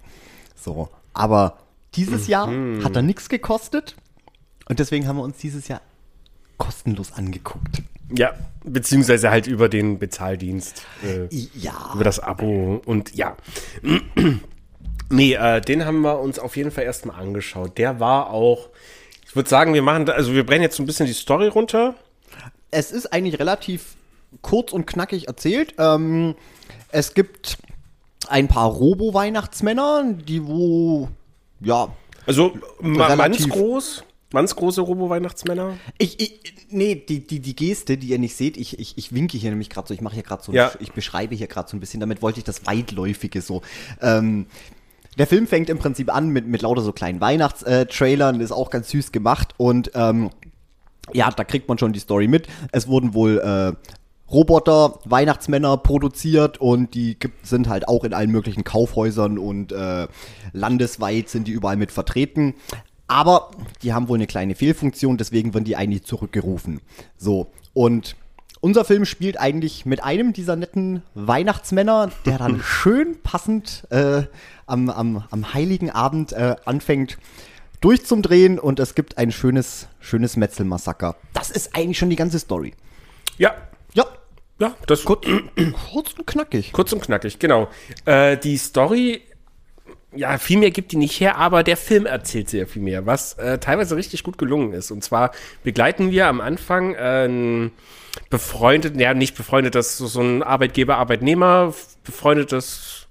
So, 0.56 0.89
aber 1.13 1.58
dieses 1.96 2.27
Jahr 2.27 2.48
hat 2.84 2.96
er 2.96 3.01
nichts 3.01 3.27
gekostet. 3.27 3.96
Und 4.70 4.80
deswegen 4.80 5.08
haben 5.08 5.18
wir 5.18 5.24
uns 5.24 5.38
dieses 5.38 5.68
Jahr 5.68 5.82
kostenlos 6.58 7.12
angeguckt. 7.13 7.82
Ja, 8.16 8.34
beziehungsweise 8.63 9.30
halt 9.30 9.48
über 9.48 9.68
den 9.68 10.00
Bezahldienst. 10.00 10.86
Äh, 11.04 11.27
Ja. 11.54 11.92
über 11.94 12.04
das 12.04 12.20
Abo 12.20 12.82
und 12.86 13.13
ja. 13.16 13.36
Nee, 15.10 15.34
äh, 15.34 15.62
den 15.62 15.86
haben 15.86 16.02
wir 16.02 16.20
uns 16.20 16.40
auf 16.40 16.56
jeden 16.58 16.72
Fall 16.72 16.84
erstmal 16.84 17.20
angeschaut. 17.20 17.78
Der 17.78 18.00
war 18.00 18.30
auch, 18.32 18.70
ich 19.26 19.36
würde 19.36 19.50
sagen, 19.50 19.74
wir 19.74 19.82
machen, 19.82 20.10
also 20.10 20.34
wir 20.34 20.46
brennen 20.46 20.64
jetzt 20.64 20.76
so 20.78 20.84
ein 20.84 20.86
bisschen 20.86 21.06
die 21.06 21.14
Story 21.14 21.48
runter. 21.48 21.96
es 22.72 22.92
ist 22.92 23.12
eigentlich 23.14 23.40
relativ 23.40 23.96
kurz 24.42 24.72
und 24.74 24.86
knackig 24.86 25.28
erzählt. 25.28 25.74
Ähm, 25.78 26.36
es 26.92 27.14
gibt 27.14 27.58
ein 28.28 28.48
paar 28.48 28.70
Robo-Weihnachtsmänner, 28.70 30.14
die 30.14 30.46
wo, 30.46 31.10
ja, 31.62 31.90
Also 32.26 32.58
ma- 32.82 33.08
Relativ. 33.08 33.48
mannsgroß, 33.48 34.04
mannsgroße 34.34 34.82
Robo-Weihnachtsmänner. 34.82 35.78
ich, 35.98 36.20
ich 36.20 36.42
nee, 36.70 36.96
die, 36.96 37.26
die, 37.26 37.40
die 37.40 37.56
Geste, 37.56 37.98
die 37.98 38.08
ihr 38.08 38.20
nicht 38.20 38.36
seht, 38.36 38.58
ich, 38.58 38.80
ich, 38.80 38.98
ich 38.98 39.14
winke 39.14 39.38
hier 39.38 39.50
nämlich 39.50 39.70
gerade 39.70 39.88
so, 39.88 39.94
ich 39.94 40.02
mache 40.02 40.16
hier 40.16 40.24
gerade 40.24 40.44
so, 40.44 40.52
Ja. 40.52 40.72
ich 40.82 40.92
beschreibe 40.92 41.36
hier 41.36 41.48
gerade 41.48 41.70
so 41.70 41.78
ein 41.78 41.80
bisschen, 41.80 42.02
damit 42.02 42.22
wollte 42.22 42.40
ich 42.40 42.44
das 42.44 42.66
Weitläufige 42.66 43.42
so. 43.42 43.62
Ähm, 44.02 44.48
der 45.17 45.27
Film 45.27 45.47
fängt 45.47 45.69
im 45.69 45.79
Prinzip 45.79 46.13
an 46.13 46.29
mit, 46.29 46.47
mit 46.47 46.62
lauter 46.62 46.81
so 46.81 46.91
kleinen 46.91 47.19
Weihnachtstrailern, 47.21 48.39
ist 48.39 48.51
auch 48.51 48.69
ganz 48.69 48.89
süß 48.89 49.12
gemacht 49.12 49.53
und 49.57 49.91
ähm, 49.95 50.29
ja, 51.13 51.29
da 51.31 51.43
kriegt 51.43 51.67
man 51.69 51.77
schon 51.77 51.93
die 51.93 52.00
Story 52.00 52.27
mit. 52.27 52.47
Es 52.71 52.88
wurden 52.88 53.13
wohl 53.13 53.39
äh, 53.39 53.74
Roboter, 54.29 55.00
Weihnachtsmänner 55.05 55.77
produziert 55.77 56.59
und 56.59 56.93
die 56.93 57.17
sind 57.43 57.69
halt 57.69 57.88
auch 57.88 58.03
in 58.03 58.13
allen 58.13 58.31
möglichen 58.31 58.63
Kaufhäusern 58.63 59.38
und 59.38 59.71
äh, 59.71 60.07
landesweit 60.51 61.29
sind 61.29 61.47
die 61.47 61.53
überall 61.53 61.77
mit 61.77 61.91
vertreten. 61.91 62.53
Aber 63.07 63.51
die 63.83 63.93
haben 63.93 64.09
wohl 64.09 64.17
eine 64.17 64.27
kleine 64.27 64.53
Fehlfunktion, 64.53 65.17
deswegen 65.17 65.53
werden 65.53 65.63
die 65.63 65.77
eigentlich 65.77 66.03
zurückgerufen. 66.03 66.81
So, 67.15 67.47
und 67.74 68.17
unser 68.60 68.86
Film 68.86 69.06
spielt 69.06 69.40
eigentlich 69.40 69.86
mit 69.86 70.04
einem 70.04 70.34
dieser 70.34 70.56
netten 70.56 71.04
Weihnachtsmänner, 71.14 72.12
der 72.26 72.38
dann 72.38 72.62
schön 72.64 73.22
passend 73.22 73.88
äh, 73.90 74.24
am, 74.66 74.90
am, 74.90 75.24
am 75.30 75.54
heiligen 75.54 75.90
Abend 75.90 76.34
äh, 76.34 76.56
anfängt 76.66 77.18
durchzumdrehen 77.82 78.60
und 78.60 78.80
es 78.80 78.96
gibt 78.96 79.18
ein 79.18 79.32
schönes, 79.32 79.88
schönes 80.00 80.36
Metzelmassaker. 80.36 81.16
Das 81.34 81.52
ist 81.52 81.76
eigentlich 81.76 81.98
schon 81.98 82.10
die 82.10 82.16
ganze 82.16 82.40
Story. 82.40 82.74
Ja, 83.38 83.56
Ja, 83.94 84.06
ja, 84.60 84.76
das 84.88 85.04
kurz, 85.04 85.28
kurz 85.92 86.14
und 86.14 86.26
knackig. 86.26 86.72
Kurz 86.74 86.92
und 86.92 87.02
knackig, 87.02 87.38
genau. 87.38 87.68
Äh, 88.06 88.38
die 88.38 88.58
Story, 88.58 89.22
ja, 90.16 90.40
viel 90.40 90.58
mehr 90.58 90.72
gibt 90.72 90.92
die 90.92 90.98
nicht 90.98 91.20
her, 91.20 91.38
aber 91.38 91.64
der 91.64 91.78
Film 91.78 92.08
erzählt 92.08 92.50
sehr 92.50 92.66
viel 92.66 92.82
mehr, 92.82 93.06
was 93.06 93.34
äh, 93.34 93.60
teilweise 93.60 93.96
richtig 93.96 94.24
gut 94.24 94.40
gelungen 94.40 94.74
ist. 94.74 94.90
Und 94.90 95.04
zwar 95.04 95.32
begleiten 95.64 96.10
wir 96.10 96.28
am 96.28 96.42
Anfang 96.42 96.96
äh, 96.96 96.98
einen 96.98 97.72
befreundeten, 98.29 99.00
ja, 99.00 99.13
nicht 99.13 99.36
befreundet, 99.36 99.75
das 99.75 100.00
ist 100.00 100.13
so 100.13 100.21
ein 100.21 100.43
Arbeitgeber-Arbeitnehmer, 100.43 101.74
befreundetes, 102.03 103.07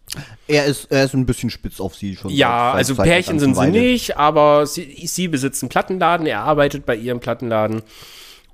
Er 0.47 0.65
ist, 0.67 0.85
er 0.91 1.05
ist 1.05 1.15
ein 1.15 1.27
bisschen 1.27 1.51
spitz 1.51 1.81
auf 1.81 1.95
sie 1.97 2.17
schon. 2.17 2.31
ja, 2.31 2.71
seit- 2.71 2.79
also 2.79 2.95
seit 2.95 3.07
Pärchen 3.07 3.39
sind 3.39 3.55
sie 3.57 3.61
nicht, 3.81 4.17
aber 4.17 4.67
sie, 4.67 5.07
sie 5.07 5.29
besitzt 5.29 5.63
einen 5.63 5.69
Plattenladen, 5.71 6.27
er 6.27 6.41
arbeitet 6.41 6.87
bei 6.87 6.95
ihrem 6.97 7.21
Plattenladen. 7.21 7.83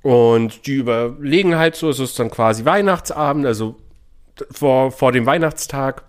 Und 0.02 0.66
die 0.66 0.74
überlegen 0.76 1.56
halt 1.56 1.76
so, 1.76 1.88
es 1.90 1.98
ist 2.00 2.18
dann 2.18 2.30
quasi 2.30 2.64
Weihnachtsabend, 2.64 3.46
also 3.46 3.76
vor, 4.50 4.90
vor 4.90 5.12
dem 5.12 5.26
Weihnachtstag. 5.26 6.02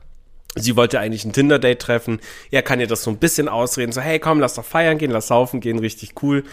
Sie 0.56 0.76
wollte 0.76 1.00
eigentlich 1.00 1.26
ein 1.26 1.34
Tinder-Date 1.34 1.80
treffen. 1.82 2.20
Er 2.52 2.62
kann 2.62 2.80
ihr 2.80 2.88
das 2.88 3.04
so 3.04 3.12
ein 3.12 3.18
bisschen 3.18 3.50
ausreden, 3.50 3.92
so, 3.92 4.02
hey, 4.02 4.20
komm, 4.20 4.40
lass 4.40 4.54
doch 4.56 4.66
feiern 4.66 4.98
gehen, 4.98 5.12
lass 5.12 5.28
saufen 5.28 5.60
gehen, 5.62 5.78
richtig 5.80 6.14
cool. 6.24 6.44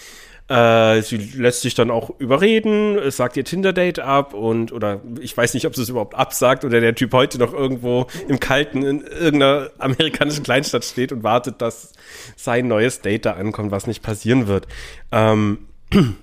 Äh, 0.51 1.03
sie 1.03 1.17
lässt 1.17 1.61
sich 1.61 1.77
dann 1.77 1.93
auch 1.93 2.11
überreden, 2.19 2.99
sagt 3.13 3.37
ihr 3.37 3.45
Tinder-Date 3.45 4.01
ab 4.01 4.35
und, 4.35 4.73
oder 4.73 5.01
ich 5.21 5.37
weiß 5.37 5.55
nicht, 5.55 5.65
ob 5.65 5.77
sie 5.77 5.83
es 5.83 5.89
überhaupt 5.89 6.17
absagt 6.17 6.65
oder 6.65 6.81
der 6.81 6.97
Typ 6.97 7.13
heute 7.13 7.39
noch 7.39 7.53
irgendwo 7.53 8.09
im 8.27 8.41
Kalten 8.41 8.83
in 8.83 9.03
irgendeiner 9.03 9.71
amerikanischen 9.79 10.43
Kleinstadt 10.43 10.85
steht 10.85 11.13
und 11.13 11.23
wartet, 11.23 11.63
dass 11.63 11.93
sein 12.35 12.67
neues 12.67 13.01
Date 13.01 13.27
da 13.27 13.35
ankommt, 13.35 13.71
was 13.71 13.87
nicht 13.87 14.03
passieren 14.03 14.49
wird. 14.49 14.67
Ähm, 15.13 15.69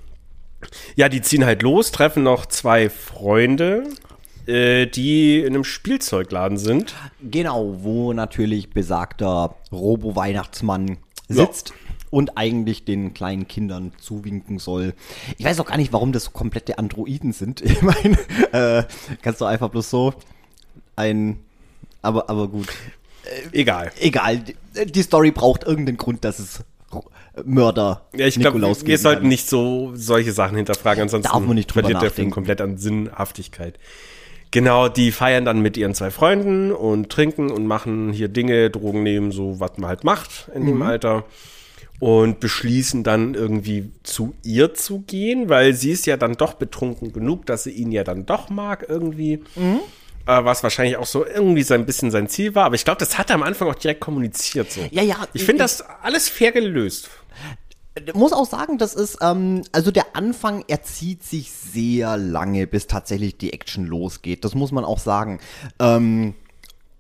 ja, 0.98 1.08
die 1.08 1.22
ziehen 1.22 1.46
halt 1.46 1.62
los, 1.62 1.94
treffen 1.94 2.24
noch 2.24 2.48
zwei 2.48 2.90
Freunde, 2.90 3.84
äh, 4.46 4.88
die 4.88 5.40
in 5.40 5.56
einem 5.56 5.64
Spielzeugladen 5.64 6.58
sind. 6.58 6.96
Genau, 7.22 7.78
wo 7.80 8.12
natürlich 8.12 8.72
besagter 8.72 9.56
Robo-Weihnachtsmann 9.72 10.98
sitzt 11.30 11.74
und 12.10 12.38
eigentlich 12.38 12.86
den 12.86 13.14
kleinen 13.14 13.48
Kindern 13.48 13.92
zuwinken 14.00 14.60
soll. 14.60 14.94
Ich 15.38 15.46
weiß 15.46 15.60
auch 15.60 15.66
gar 15.66 15.78
nicht, 15.78 15.92
warum 15.94 16.12
das 16.14 16.26
so 16.26 16.32
komplette 16.32 16.78
Androiden 16.78 17.34
sind. 17.34 17.62
Ich 17.66 17.82
meine, 17.82 18.18
äh, 18.54 18.84
kannst 19.22 19.42
du 19.42 19.46
einfach 19.46 19.70
bloß 19.70 19.90
so 19.90 20.14
ein. 20.96 21.40
Aber, 22.02 22.30
aber 22.30 22.48
gut. 22.48 22.68
Egal. 23.52 23.92
Egal, 24.00 24.42
die- 24.86 25.02
Story 25.04 25.32
braucht 25.32 25.64
irgendeinen 25.66 25.98
Grund, 25.98 26.24
dass 26.24 26.40
es 26.40 26.64
Mörder 27.46 28.04
Ja, 28.16 28.26
ich 28.26 28.36
glaube, 28.40 28.58
Nikolaus 28.58 28.86
wir 28.86 28.98
sollten 28.98 29.22
kann. 29.24 29.30
nicht 29.30 29.48
so 29.50 29.92
solche 29.94 30.32
Sachen 30.32 30.56
hinterfragen, 30.56 31.04
ansonsten 31.04 31.32
Darf 31.32 31.42
man 31.46 31.56
nicht 31.56 31.68
drüber 31.68 31.82
verliert 31.82 32.02
der 32.02 32.10
Film 32.12 32.30
nachdenken. 32.30 32.34
komplett 32.34 32.62
an 32.62 32.78
Sinnhaftigkeit. 32.78 33.78
Genau, 34.52 34.88
die 34.88 35.12
feiern 35.12 35.44
dann 35.44 35.60
mit 35.62 35.76
ihren 35.76 35.94
zwei 35.94 36.10
Freunden 36.10 36.72
und 36.72 37.10
trinken 37.10 37.52
und 37.52 37.68
machen 37.68 38.14
hier 38.14 38.30
Dinge, 38.30 38.70
Drogen 38.70 39.04
nehmen, 39.04 39.32
so 39.34 39.60
was 39.60 39.78
man 39.78 39.90
halt 39.90 40.04
macht 40.06 40.50
in 40.56 40.64
Mhm. 40.64 40.68
dem 40.68 40.82
Alter. 40.84 41.26
Und 42.00 42.40
beschließen 42.40 43.04
dann 43.04 43.34
irgendwie 43.34 43.92
zu 44.04 44.36
ihr 44.44 44.76
zu 44.76 45.00
gehen, 45.00 45.50
weil 45.50 45.74
sie 45.74 45.92
ist 45.92 46.06
ja 46.06 46.16
dann 46.16 46.34
doch 46.34 46.54
betrunken 46.54 47.12
genug, 47.12 47.48
dass 47.48 47.64
sie 47.64 47.72
ihn 47.72 47.92
ja 47.92 48.04
dann 48.04 48.28
doch 48.28 48.50
mag 48.50 48.86
irgendwie. 48.88 49.44
Mhm. 49.56 49.80
Äh, 50.28 50.44
was 50.44 50.62
wahrscheinlich 50.62 50.98
auch 50.98 51.06
so 51.06 51.26
irgendwie 51.26 51.64
so 51.64 51.74
ein 51.74 51.86
bisschen 51.86 52.12
sein 52.12 52.28
Ziel 52.28 52.54
war. 52.54 52.66
Aber 52.66 52.76
ich 52.76 52.84
glaube, 52.84 53.00
das 53.00 53.18
hat 53.18 53.30
er 53.30 53.36
am 53.36 53.44
Anfang 53.44 53.70
auch 53.70 53.76
direkt 53.76 54.02
kommuniziert 54.02 54.72
so. 54.72 54.82
Ja, 54.92 55.02
ja, 55.02 55.16
Ich 55.34 55.44
finde 55.44 55.64
das 55.64 55.82
alles 55.82 56.28
fair 56.28 56.52
gelöst. 56.52 57.10
muss 58.14 58.34
auch 58.34 58.46
sagen, 58.46 58.78
das 58.78 58.94
ist, 58.94 59.20
ähm, 59.22 59.64
also 59.72 59.90
der 59.90 60.16
Anfang, 60.16 60.66
er 60.68 60.84
zieht 60.84 61.24
sich 61.24 61.52
sehr 61.52 62.18
lange, 62.18 62.68
bis 62.68 62.88
tatsächlich 62.88 63.38
die 63.38 63.54
Action 63.54 63.86
losgeht. 63.86 64.44
Das 64.44 64.54
muss 64.54 64.72
man 64.72 64.84
auch 64.84 65.00
sagen. 65.00 65.40
Ähm, 65.80 66.36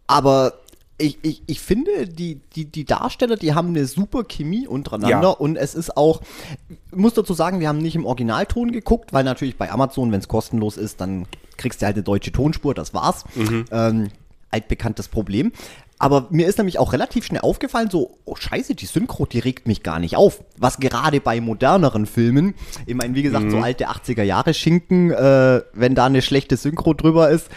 aber 0.07 0.61
ich, 0.99 1.19
ich, 1.21 1.43
ich 1.45 1.59
finde, 1.59 2.07
die, 2.07 2.39
die, 2.55 2.65
die 2.65 2.83
Darsteller, 2.85 3.35
die 3.35 3.53
haben 3.53 3.69
eine 3.69 3.85
super 3.85 4.23
Chemie 4.23 4.67
untereinander 4.67 5.21
Ja. 5.21 5.29
und 5.29 5.55
es 5.55 5.75
ist 5.75 5.95
auch, 5.95 6.21
ich 6.69 6.97
muss 6.97 7.13
dazu 7.13 7.33
sagen, 7.33 7.59
wir 7.59 7.67
haben 7.67 7.77
nicht 7.77 7.95
im 7.95 8.05
Originalton 8.05 8.71
geguckt, 8.71 9.13
weil 9.13 9.23
natürlich 9.23 9.57
bei 9.57 9.71
Amazon, 9.71 10.11
wenn 10.11 10.19
es 10.19 10.27
kostenlos 10.27 10.75
ist, 10.77 10.99
dann 10.99 11.27
kriegst 11.57 11.81
du 11.81 11.85
halt 11.85 11.95
eine 11.97 12.03
deutsche 12.03 12.31
Tonspur, 12.31 12.73
das 12.73 12.93
war's. 12.93 13.25
Ähm, 13.71 14.09
altbekanntes 14.49 15.07
Problem. 15.07 15.51
Aber 15.99 16.27
mir 16.29 16.47
ist 16.47 16.57
nämlich 16.59 16.77
auch 16.77 16.93
relativ 16.93 17.25
schnell 17.25 17.41
aufgefallen, 17.41 17.89
so, 17.89 18.17
oh 18.25 18.35
scheiße, 18.35 18.75
die 18.75 18.85
Synchro, 18.85 19.25
die 19.25 19.39
regt 19.39 19.67
mich 19.67 19.81
gar 19.81 19.97
nicht 19.99 20.15
auf. 20.15 20.43
Was 20.57 20.77
gerade 20.77 21.19
bei 21.19 21.41
moderneren 21.41 22.05
Filmen, 22.05 22.53
ich 22.85 22.93
meine, 22.95 23.15
wie 23.15 23.23
gesagt, 23.23 23.49
so 23.49 23.57
alte 23.57 23.89
80er 23.89 24.21
Jahre 24.23 24.53
Schinken, 24.53 25.09
äh, 25.11 25.61
wenn 25.73 25.95
da 25.95 26.05
eine 26.05 26.21
schlechte 26.21 26.55
Synchro 26.55 26.93
drüber 26.93 27.29
ist, 27.31 27.49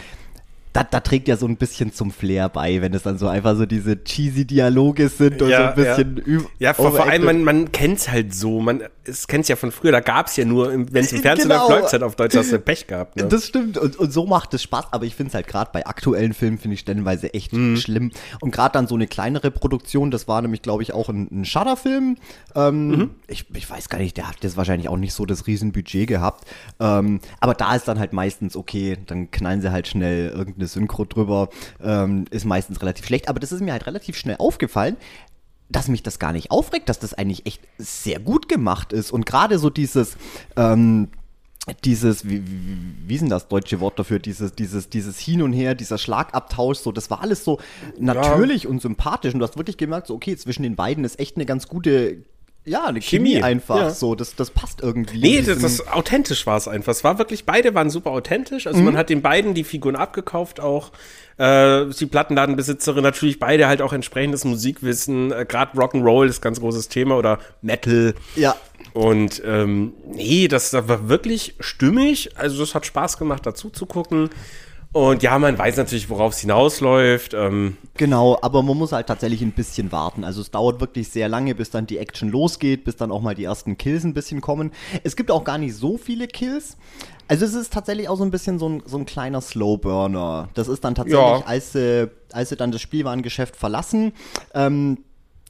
da, 0.73 0.83
da 0.83 1.01
trägt 1.01 1.27
ja 1.27 1.35
so 1.35 1.45
ein 1.47 1.57
bisschen 1.57 1.91
zum 1.93 2.11
Flair 2.11 2.47
bei, 2.47 2.81
wenn 2.81 2.93
es 2.93 3.03
dann 3.03 3.17
so 3.17 3.27
einfach 3.27 3.55
so 3.57 3.65
diese 3.65 4.03
cheesy 4.03 4.45
Dialoge 4.45 5.09
sind 5.09 5.41
und 5.41 5.49
so 5.49 5.55
ein 5.55 5.75
bisschen 5.75 6.19
üb- 6.21 6.45
Ja, 6.59 6.73
vor, 6.73 6.91
vor 6.91 7.07
allem, 7.09 7.25
man, 7.25 7.43
man 7.43 7.71
kennt's 7.73 8.09
halt 8.09 8.33
so. 8.33 8.61
Man 8.61 8.81
kennt 9.27 9.43
es 9.43 9.47
ja 9.49 9.55
von 9.57 9.71
früher, 9.71 9.91
da 9.91 9.99
gab's 9.99 10.37
ja 10.37 10.45
nur, 10.45 10.69
wenn 10.71 11.03
es 11.03 11.11
im 11.11 11.19
Fernsehen 11.21 11.49
genau. 11.49 11.69
läuft, 11.69 11.91
halt 11.91 12.03
auf 12.03 12.15
Deutsch, 12.15 12.35
hast 12.37 12.51
du 12.53 12.59
Pech 12.71 12.87
gehabt. 12.87 13.17
Ne? 13.17 13.27
Das 13.27 13.47
stimmt 13.47 13.77
und, 13.77 13.97
und 13.97 14.13
so 14.13 14.25
macht 14.25 14.53
es 14.53 14.63
Spaß, 14.63 14.85
aber 14.91 15.05
ich 15.05 15.15
finde 15.15 15.29
es 15.29 15.33
halt 15.35 15.47
gerade 15.47 15.71
bei 15.73 15.85
aktuellen 15.85 16.33
Filmen, 16.33 16.57
finde 16.57 16.75
ich 16.75 16.79
stellenweise 16.81 17.33
echt 17.33 17.51
Mhm. 17.51 17.75
schlimm. 17.75 18.11
Und 18.39 18.51
gerade 18.51 18.71
dann 18.73 18.87
so 18.87 18.95
eine 18.95 19.07
kleinere 19.07 19.51
Produktion, 19.51 20.09
das 20.09 20.27
war 20.29 20.41
nämlich, 20.41 20.61
glaube 20.61 20.83
ich, 20.83 20.93
auch 20.93 21.09
ein, 21.09 21.27
ein 21.31 21.43
Shudder-Film. 21.45 22.15
Ähm, 22.55 22.87
Mhm. 22.87 23.09
ich, 23.27 23.45
ich 23.53 23.69
weiß 23.69 23.89
gar 23.89 23.97
nicht, 23.97 24.15
der 24.15 24.27
hat 24.29 24.37
jetzt 24.41 24.55
wahrscheinlich 24.55 24.87
auch 24.87 24.97
nicht 24.97 25.13
so 25.13 25.25
das 25.25 25.47
Riesenbudget 25.47 26.07
gehabt. 26.07 26.45
Ähm, 26.79 27.19
aber 27.41 27.53
da 27.55 27.75
ist 27.75 27.87
dann 27.89 27.99
halt 27.99 28.13
meistens 28.13 28.55
okay, 28.55 28.97
dann 29.05 29.31
knallen 29.31 29.61
sie 29.61 29.71
halt 29.71 29.87
schnell 29.87 30.29
irgendeine 30.61 30.67
Synchro 30.67 31.05
drüber, 31.05 31.49
ähm, 31.83 32.25
ist 32.31 32.45
meistens 32.45 32.81
relativ 32.81 33.05
schlecht. 33.05 33.27
Aber 33.29 33.39
das 33.39 33.51
ist 33.51 33.61
mir 33.61 33.73
halt 33.73 33.87
relativ 33.87 34.17
schnell 34.17 34.37
aufgefallen, 34.39 34.97
dass 35.69 35.87
mich 35.87 36.03
das 36.03 36.19
gar 36.19 36.33
nicht 36.33 36.51
aufregt, 36.51 36.89
dass 36.89 36.99
das 36.99 37.13
eigentlich 37.13 37.45
echt 37.45 37.61
sehr 37.77 38.19
gut 38.19 38.49
gemacht 38.49 38.93
ist. 38.93 39.11
Und 39.11 39.25
gerade 39.25 39.57
so 39.57 39.69
dieses, 39.69 40.17
ähm, 40.57 41.09
dieses, 41.85 42.27
wie, 42.27 42.45
wie, 42.45 42.77
wie 43.07 43.15
ist 43.15 43.21
denn 43.21 43.29
das 43.29 43.47
deutsche 43.47 43.79
Wort 43.79 43.97
dafür, 43.97 44.19
dieses, 44.19 44.53
dieses, 44.53 44.89
dieses 44.89 45.19
Hin 45.19 45.41
und 45.41 45.53
Her, 45.53 45.75
dieser 45.75 45.97
Schlagabtausch, 45.97 46.79
so, 46.79 46.91
das 46.91 47.09
war 47.09 47.21
alles 47.21 47.45
so 47.45 47.59
natürlich 47.99 48.67
und 48.67 48.81
sympathisch. 48.81 49.33
Und 49.33 49.39
du 49.39 49.47
hast 49.47 49.57
wirklich 49.57 49.77
gemerkt, 49.77 50.07
so, 50.07 50.15
okay, 50.15 50.35
zwischen 50.35 50.63
den 50.63 50.75
beiden 50.75 51.05
ist 51.05 51.19
echt 51.19 51.37
eine 51.37 51.45
ganz 51.45 51.67
gute, 51.67 52.23
ja, 52.63 52.85
eine 52.85 53.01
Chemie, 53.01 53.31
Chemie, 53.33 53.43
einfach, 53.43 53.75
ja. 53.77 53.89
so, 53.89 54.13
das, 54.15 54.35
das 54.35 54.51
passt 54.51 54.81
irgendwie. 54.81 55.19
Nee, 55.19 55.41
das, 55.41 55.59
das 55.59 55.87
authentisch 55.87 56.45
war 56.45 56.57
es 56.57 56.67
einfach. 56.67 56.91
Es 56.91 57.03
war 57.03 57.17
wirklich, 57.17 57.45
beide 57.45 57.73
waren 57.73 57.89
super 57.89 58.11
authentisch. 58.11 58.67
Also 58.67 58.79
Mhm. 58.79 58.85
man 58.85 58.97
hat 58.97 59.09
den 59.09 59.21
beiden 59.21 59.53
die 59.53 59.63
Figuren 59.63 59.95
abgekauft, 59.95 60.59
auch 60.59 60.91
äh, 61.37 61.85
die 61.87 62.05
Plattenladenbesitzerin, 62.05 63.01
natürlich 63.03 63.39
beide 63.39 63.67
halt 63.67 63.81
auch 63.81 63.93
entsprechendes 63.93 64.45
Musikwissen. 64.45 65.31
Äh, 65.31 65.45
Gerade 65.47 65.75
Rock'n'Roll 65.77 66.27
ist 66.27 66.41
ganz 66.41 66.59
großes 66.59 66.87
Thema 66.87 67.17
oder 67.17 67.39
Metal. 67.63 68.13
ja, 68.35 68.55
Und 68.93 69.41
ähm, 69.43 69.93
nee, 70.13 70.47
das, 70.47 70.69
das 70.71 70.87
war 70.87 71.09
wirklich 71.09 71.55
stimmig. 71.59 72.37
Also 72.37 72.59
das 72.59 72.75
hat 72.75 72.85
Spaß 72.85 73.17
gemacht, 73.17 73.45
dazu 73.45 73.69
zu 73.71 73.85
gucken. 73.87 74.29
Und 74.93 75.23
ja, 75.23 75.39
man 75.39 75.57
weiß 75.57 75.77
natürlich, 75.77 76.09
worauf 76.09 76.33
es 76.33 76.39
hinausläuft. 76.39 77.33
Ähm, 77.33 77.77
Genau, 77.95 78.37
aber 78.41 78.61
man 78.63 78.77
muss 78.77 78.91
halt 78.91 79.07
tatsächlich 79.07 79.41
ein 79.41 79.51
bisschen 79.53 79.91
warten. 79.91 80.23
Also 80.23 80.41
es 80.41 80.51
dauert 80.51 80.81
wirklich 80.81 81.07
sehr 81.09 81.29
lange, 81.29 81.55
bis 81.55 81.69
dann 81.69 81.87
die 81.87 81.97
Action 81.97 82.29
losgeht, 82.29 82.83
bis 82.83 82.95
dann 82.97 83.11
auch 83.11 83.21
mal 83.21 83.35
die 83.35 83.43
ersten 83.45 83.77
Kills 83.77 84.03
ein 84.03 84.13
bisschen 84.13 84.41
kommen. 84.41 84.71
Es 85.03 85.15
gibt 85.15 85.31
auch 85.31 85.43
gar 85.43 85.57
nicht 85.57 85.75
so 85.75 85.97
viele 85.97 86.27
Kills. 86.27 86.77
Also 87.29 87.45
es 87.45 87.53
ist 87.53 87.71
tatsächlich 87.71 88.09
auch 88.09 88.17
so 88.17 88.23
ein 88.25 88.31
bisschen 88.31 88.59
so 88.59 88.67
ein, 88.67 88.83
so 88.85 88.97
ein 88.97 89.05
kleiner 89.05 89.39
Slowburner. 89.39 90.49
Das 90.55 90.67
ist 90.67 90.83
dann 90.83 90.95
tatsächlich, 90.95 91.21
Ja. 91.21 91.43
als, 91.45 91.71
sie, 91.73 92.09
als 92.33 92.49
sie 92.49 92.55
dann 92.57 92.71
das 92.71 92.81
Spielwarengeschäft 92.81 93.55
verlassen, 93.55 94.11
ähm, 94.53 94.97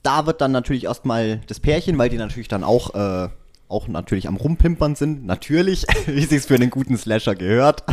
da 0.04 0.26
wird 0.26 0.40
dann 0.40 0.52
natürlich 0.52 0.84
erstmal 0.84 1.40
das 1.48 1.58
Pärchen, 1.58 1.96
weil 1.98 2.08
die 2.10 2.16
natürlich 2.18 2.48
dann 2.48 2.62
auch, 2.64 2.94
äh, 2.94 3.28
auch 3.72 3.88
natürlich 3.88 4.28
am 4.28 4.36
Rumpimpern 4.36 4.94
sind, 4.94 5.26
natürlich, 5.26 5.86
wie 6.06 6.24
sich's 6.24 6.46
für 6.46 6.54
einen 6.54 6.70
guten 6.70 6.96
Slasher 6.96 7.34
gehört. 7.34 7.84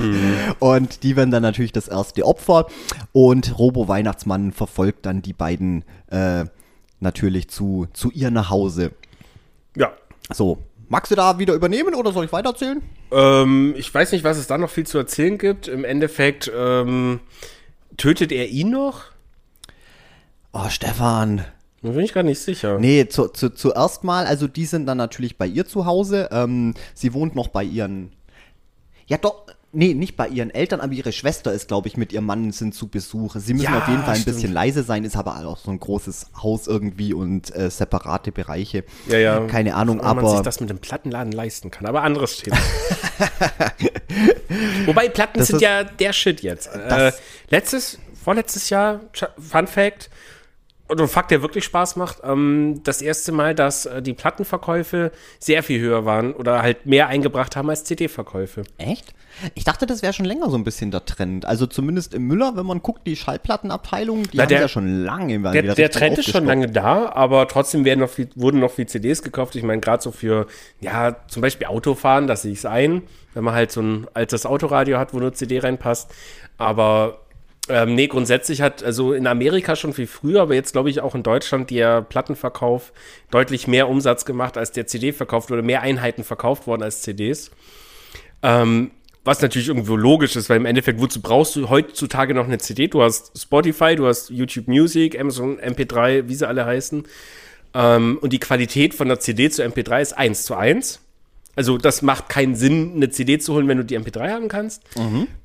Und 0.60 1.04
die 1.04 1.16
werden 1.16 1.32
dann 1.32 1.44
natürlich 1.44 1.72
das 1.72 1.88
erste 1.88 2.26
Opfer. 2.26 2.68
Und 3.12 3.58
Robo 3.58 3.88
Weihnachtsmann 3.88 4.52
verfolgt 4.52 5.06
dann 5.06 5.22
die 5.22 5.34
beiden 5.34 5.86
äh, 6.12 6.46
natürlich 7.00 7.50
zu, 7.50 7.88
zu 7.94 8.12
ihr 8.12 8.32
nach 8.32 8.50
Hause. 8.50 8.92
ja. 9.76 9.92
So, 10.32 10.60
magst 10.90 11.12
du 11.12 11.16
da 11.16 11.40
wieder 11.40 11.56
übernehmen 11.56 11.96
oder 11.96 12.12
soll 12.12 12.26
ich 12.26 12.32
weitererzählen? 12.32 12.84
Ähm, 13.12 13.74
ich 13.78 13.92
weiß 13.92 14.12
nicht, 14.12 14.24
was 14.24 14.38
es 14.38 14.46
da 14.46 14.60
noch 14.60 14.70
viel 14.70 14.86
zu 14.86 15.00
erzählen 15.00 15.40
gibt. 15.40 15.68
Im 15.68 15.84
Endeffekt 15.84 16.52
ähm, 16.56 17.20
tötet 17.98 18.32
er 18.32 18.48
ihn 18.48 18.70
noch? 18.70 19.06
Oh, 20.52 20.70
Stefan. 20.70 21.46
Da 21.82 21.90
bin 21.92 22.02
ich 22.02 22.14
gar 22.14 22.24
nicht 22.24 22.40
sicher. 22.40 22.78
Nee, 22.80 23.08
zu, 23.08 23.28
zu, 23.30 23.50
zuerst 23.52 24.04
mal, 24.04 24.26
also 24.26 24.48
die 24.48 24.66
sind 24.66 24.86
dann 24.86 24.98
natürlich 24.98 25.38
bei 25.38 25.48
ihr 25.48 25.66
zu 25.66 25.86
Hause. 25.86 26.28
Ähm, 26.32 26.74
sie 26.94 27.14
wohnt 27.14 27.36
noch 27.36 27.48
bei 27.48 27.64
ihren. 27.64 28.12
Ja, 29.08 29.18
doch. 29.18 29.44
Nee, 29.72 29.94
nicht 29.94 30.18
bei 30.18 30.28
ihren 30.28 30.50
Eltern, 30.50 30.82
aber 30.82 30.94
ihre 30.94 31.12
Schwester 31.12 31.54
ist, 31.54 31.68
glaube 31.68 31.88
ich, 31.88 31.96
mit 31.96 32.12
ihrem 32.12 32.26
Mann 32.26 32.52
sind 32.52 32.74
zu 32.74 32.88
Besuch. 32.88 33.36
Sie 33.38 33.54
müssen 33.54 33.66
Ja, 33.72 33.78
auf 33.78 33.88
jeden 33.88 34.02
Fall 34.02 34.16
ein 34.16 34.22
stimmt. 34.22 34.38
bisschen 34.38 34.52
leise 34.52 34.82
sein, 34.82 35.04
ist 35.04 35.16
aber 35.16 35.46
auch 35.46 35.58
so 35.60 35.70
ein 35.70 35.80
großes 35.80 36.32
Haus 36.42 36.66
irgendwie 36.66 37.14
und 37.14 37.56
äh, 37.56 37.70
separate 37.70 38.32
Bereiche. 38.32 38.84
Ja, 39.08 39.20
ja. 39.20 39.46
Keine 39.46 39.76
Ahnung, 39.76 40.00
Ob 40.00 40.06
man 40.06 40.18
aber. 40.18 40.30
sich 40.32 40.40
das 40.42 40.60
mit 40.60 40.72
dem 40.72 40.80
Plattenladen 40.80 41.32
leisten 41.32 41.70
kann. 41.70 41.86
Aber 41.86 42.02
anderes 42.02 42.38
Thema. 42.38 42.58
Wobei 44.86 45.10
Platten 45.10 45.38
Das 45.40 45.48
sind 45.50 45.62
ja 45.62 45.84
der 45.84 46.14
Shit 46.14 46.42
jetzt. 46.42 46.68
Äh, 46.74 47.12
letztes, 47.50 48.00
vorletztes 48.24 48.70
Jahr, 48.70 49.02
Fun 49.38 49.68
Fact, 49.68 50.10
und 50.90 51.00
ein 51.00 51.08
Fakt, 51.08 51.32
der 51.32 51.42
wirklich 51.42 51.64
Spaß 51.64 51.96
macht, 51.96 52.18
ähm, 52.24 52.82
das 52.84 53.02
erste 53.02 53.32
Mal, 53.32 53.56
dass 53.56 53.86
äh, 53.86 54.02
die 54.02 54.14
Plattenverkäufe 54.14 55.12
sehr 55.40 55.64
viel 55.64 55.80
höher 55.80 56.04
waren 56.06 56.34
oder 56.34 56.62
halt 56.62 56.86
mehr 56.86 57.08
eingebracht 57.08 57.56
haben 57.56 57.70
als 57.70 57.84
CD-Verkäufe. 57.84 58.64
Echt? 58.78 59.14
Ich 59.56 59.64
dachte, 59.64 59.86
das 59.86 60.02
wäre 60.02 60.12
schon 60.12 60.26
länger 60.26 60.50
so 60.50 60.58
ein 60.58 60.64
bisschen 60.64 60.92
der 60.92 61.06
Trend. 61.06 61.46
Also 61.46 61.66
zumindest 61.68 62.14
im 62.14 62.24
Müller, 62.24 62.54
wenn 62.56 62.66
man 62.66 62.82
guckt, 62.82 63.06
die 63.08 63.16
Schallplattenabteilung, 63.16 64.24
die 64.24 64.30
Na, 64.38 64.44
haben 64.44 64.50
der- 64.50 64.62
ja 64.62 64.68
schon 64.68 65.04
lange 65.04 65.40
mal 65.40 65.54
Der, 65.54 65.76
der 65.76 65.92
Trend 65.92 66.18
ist 66.18 66.30
schon 66.32 66.46
lange 66.46 66.68
da, 66.70 67.12
aber 67.14 67.48
trotzdem 67.48 67.86
werden 67.86 68.00
noch 68.00 68.10
viel, 68.10 68.30
wurden 68.36 68.60
noch 68.60 68.72
viel 68.72 68.88
CDs 68.88 69.22
gekauft. 69.24 69.56
Ich 69.56 69.64
meine, 69.64 69.80
gerade 69.82 70.02
so 70.04 70.12
für, 70.12 70.48
ja, 70.82 71.16
zum 71.28 71.42
Beispiel 71.42 71.68
Autofahren, 71.68 72.28
das 72.28 72.42
sehe 72.42 72.52
ich 72.52 72.58
es 72.60 72.66
ein, 72.66 73.04
wenn 73.34 73.44
man 73.44 73.54
halt 73.54 73.72
so 73.72 73.82
ein 73.82 74.08
altes 74.16 74.46
Autoradio 74.46 74.98
hat, 74.98 75.14
wo 75.14 75.20
nur 75.20 75.34
CD 75.34 75.60
reinpasst. 75.60 76.12
Aber 76.58 77.20
ähm, 77.70 77.96
nee, 77.96 78.08
grundsätzlich 78.08 78.62
hat, 78.62 78.84
also 78.84 79.14
in 79.14 79.28
Amerika 79.28 79.76
schon 79.76 79.94
viel 79.94 80.08
früher, 80.08 80.42
aber 80.42 80.56
jetzt 80.56 80.72
glaube 80.72 80.90
ich 80.90 81.02
auch 81.02 81.16
in 81.16 81.24
Deutschland 81.24 81.70
der 81.70 82.02
Plattenverkauf 82.02 82.92
deutlich 83.32 83.68
mehr 83.68 83.88
Umsatz 83.88 84.26
gemacht, 84.26 84.58
als 84.58 84.72
der 84.72 84.88
CD 84.88 85.12
verkauft 85.12 85.52
wurde, 85.52 85.62
mehr 85.62 85.82
Einheiten 85.82 86.24
verkauft 86.24 86.68
worden 86.68 86.84
als 86.84 87.02
CDs. 87.02 87.52
Ähm, 88.42 88.92
was 89.24 89.42
natürlich 89.42 89.68
irgendwo 89.68 89.96
logisch 89.96 90.36
ist, 90.36 90.50
weil 90.50 90.58
im 90.58 90.66
Endeffekt, 90.66 91.00
wozu 91.00 91.22
brauchst 91.22 91.56
du 91.56 91.70
heutzutage 91.70 92.34
noch 92.34 92.46
eine 92.46 92.58
CD? 92.58 92.88
Du 92.88 93.04
hast 93.04 93.40
Spotify, 93.40 93.96
du 93.96 94.08
hast 94.08 94.30
YouTube 94.32 94.68
Music, 94.68 95.20
Amazon 95.20 95.60
MP3, 95.60 96.28
wie 96.28 96.36
sie 96.36 96.48
alle 96.48 96.66
heißen. 96.66 97.04
Ähm, 97.76 98.18
und 98.22 98.34
die 98.34 98.40
Qualität 98.40 98.96
von 98.96 99.08
der 99.08 99.20
CD 99.20 99.50
zu 99.50 99.64
MP3 99.64 100.02
ist 100.02 100.14
1 100.18 100.44
zu 100.44 100.56
1. 100.56 101.02
Also 101.60 101.78
das 101.78 102.02
macht 102.02 102.30
keinen 102.30 102.56
Sinn, 102.56 102.94
eine 102.96 103.10
CD 103.10 103.38
zu 103.38 103.54
holen, 103.54 103.68
wenn 103.68 103.76
du 103.76 103.84
die 103.84 104.00
MP3 104.00 104.32
haben 104.32 104.48
kannst. 104.48 104.82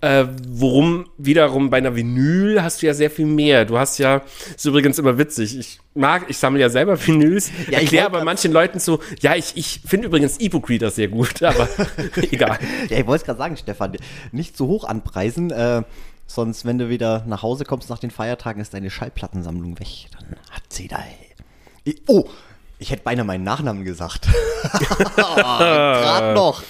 Äh, 0.00 0.26
worum 0.48 1.06
wiederum 1.18 1.70
bei 1.70 1.78
einer 1.78 1.96
Vinyl 1.96 2.62
hast 2.62 2.80
du 2.80 2.86
ja 2.86 2.94
sehr 2.94 3.10
viel 3.10 3.26
mehr. 3.26 3.64
Du 3.64 3.76
hast 3.76 3.98
ja, 3.98 4.22
ist 4.54 4.64
übrigens 4.64 4.96
immer 5.00 5.18
witzig, 5.18 5.58
ich 5.58 5.80
mag, 5.92 6.26
ich 6.28 6.38
sammle 6.38 6.60
ja 6.60 6.68
selber 6.68 6.96
Vinyls, 7.04 7.50
Ja, 7.68 7.78
ich 7.78 7.86
erkläre 7.86 8.06
aber 8.06 8.22
manchen 8.22 8.52
Leuten 8.52 8.78
so, 8.78 9.00
ja, 9.22 9.34
ich, 9.34 9.56
ich 9.56 9.80
finde 9.84 10.06
übrigens 10.06 10.38
E-Book 10.38 10.70
Reader 10.70 10.92
sehr 10.92 11.08
gut, 11.08 11.42
aber 11.42 11.68
egal. 12.30 12.60
Ja, 12.88 12.98
ich 12.98 13.06
wollte 13.08 13.22
es 13.22 13.26
gerade 13.26 13.38
sagen, 13.38 13.56
Stefan, 13.56 13.96
nicht 14.30 14.56
zu 14.56 14.68
hoch 14.68 14.84
anpreisen, 14.84 15.50
äh, 15.50 15.82
sonst, 16.28 16.64
wenn 16.64 16.78
du 16.78 16.88
wieder 16.90 17.24
nach 17.26 17.42
Hause 17.42 17.64
kommst 17.64 17.90
nach 17.90 17.98
den 17.98 18.12
Feiertagen, 18.12 18.62
ist 18.62 18.72
deine 18.72 18.90
Schallplattensammlung 18.90 19.80
weg. 19.80 20.06
Dann 20.12 20.38
hat 20.52 20.62
sie 20.68 20.86
da. 20.86 21.02
Oh, 22.06 22.28
ich 22.78 22.90
hätte 22.90 23.02
beinahe 23.02 23.24
meinen 23.24 23.44
Nachnamen 23.44 23.84
gesagt. 23.84 24.28
Gerade 25.16 26.34
noch. 26.34 26.62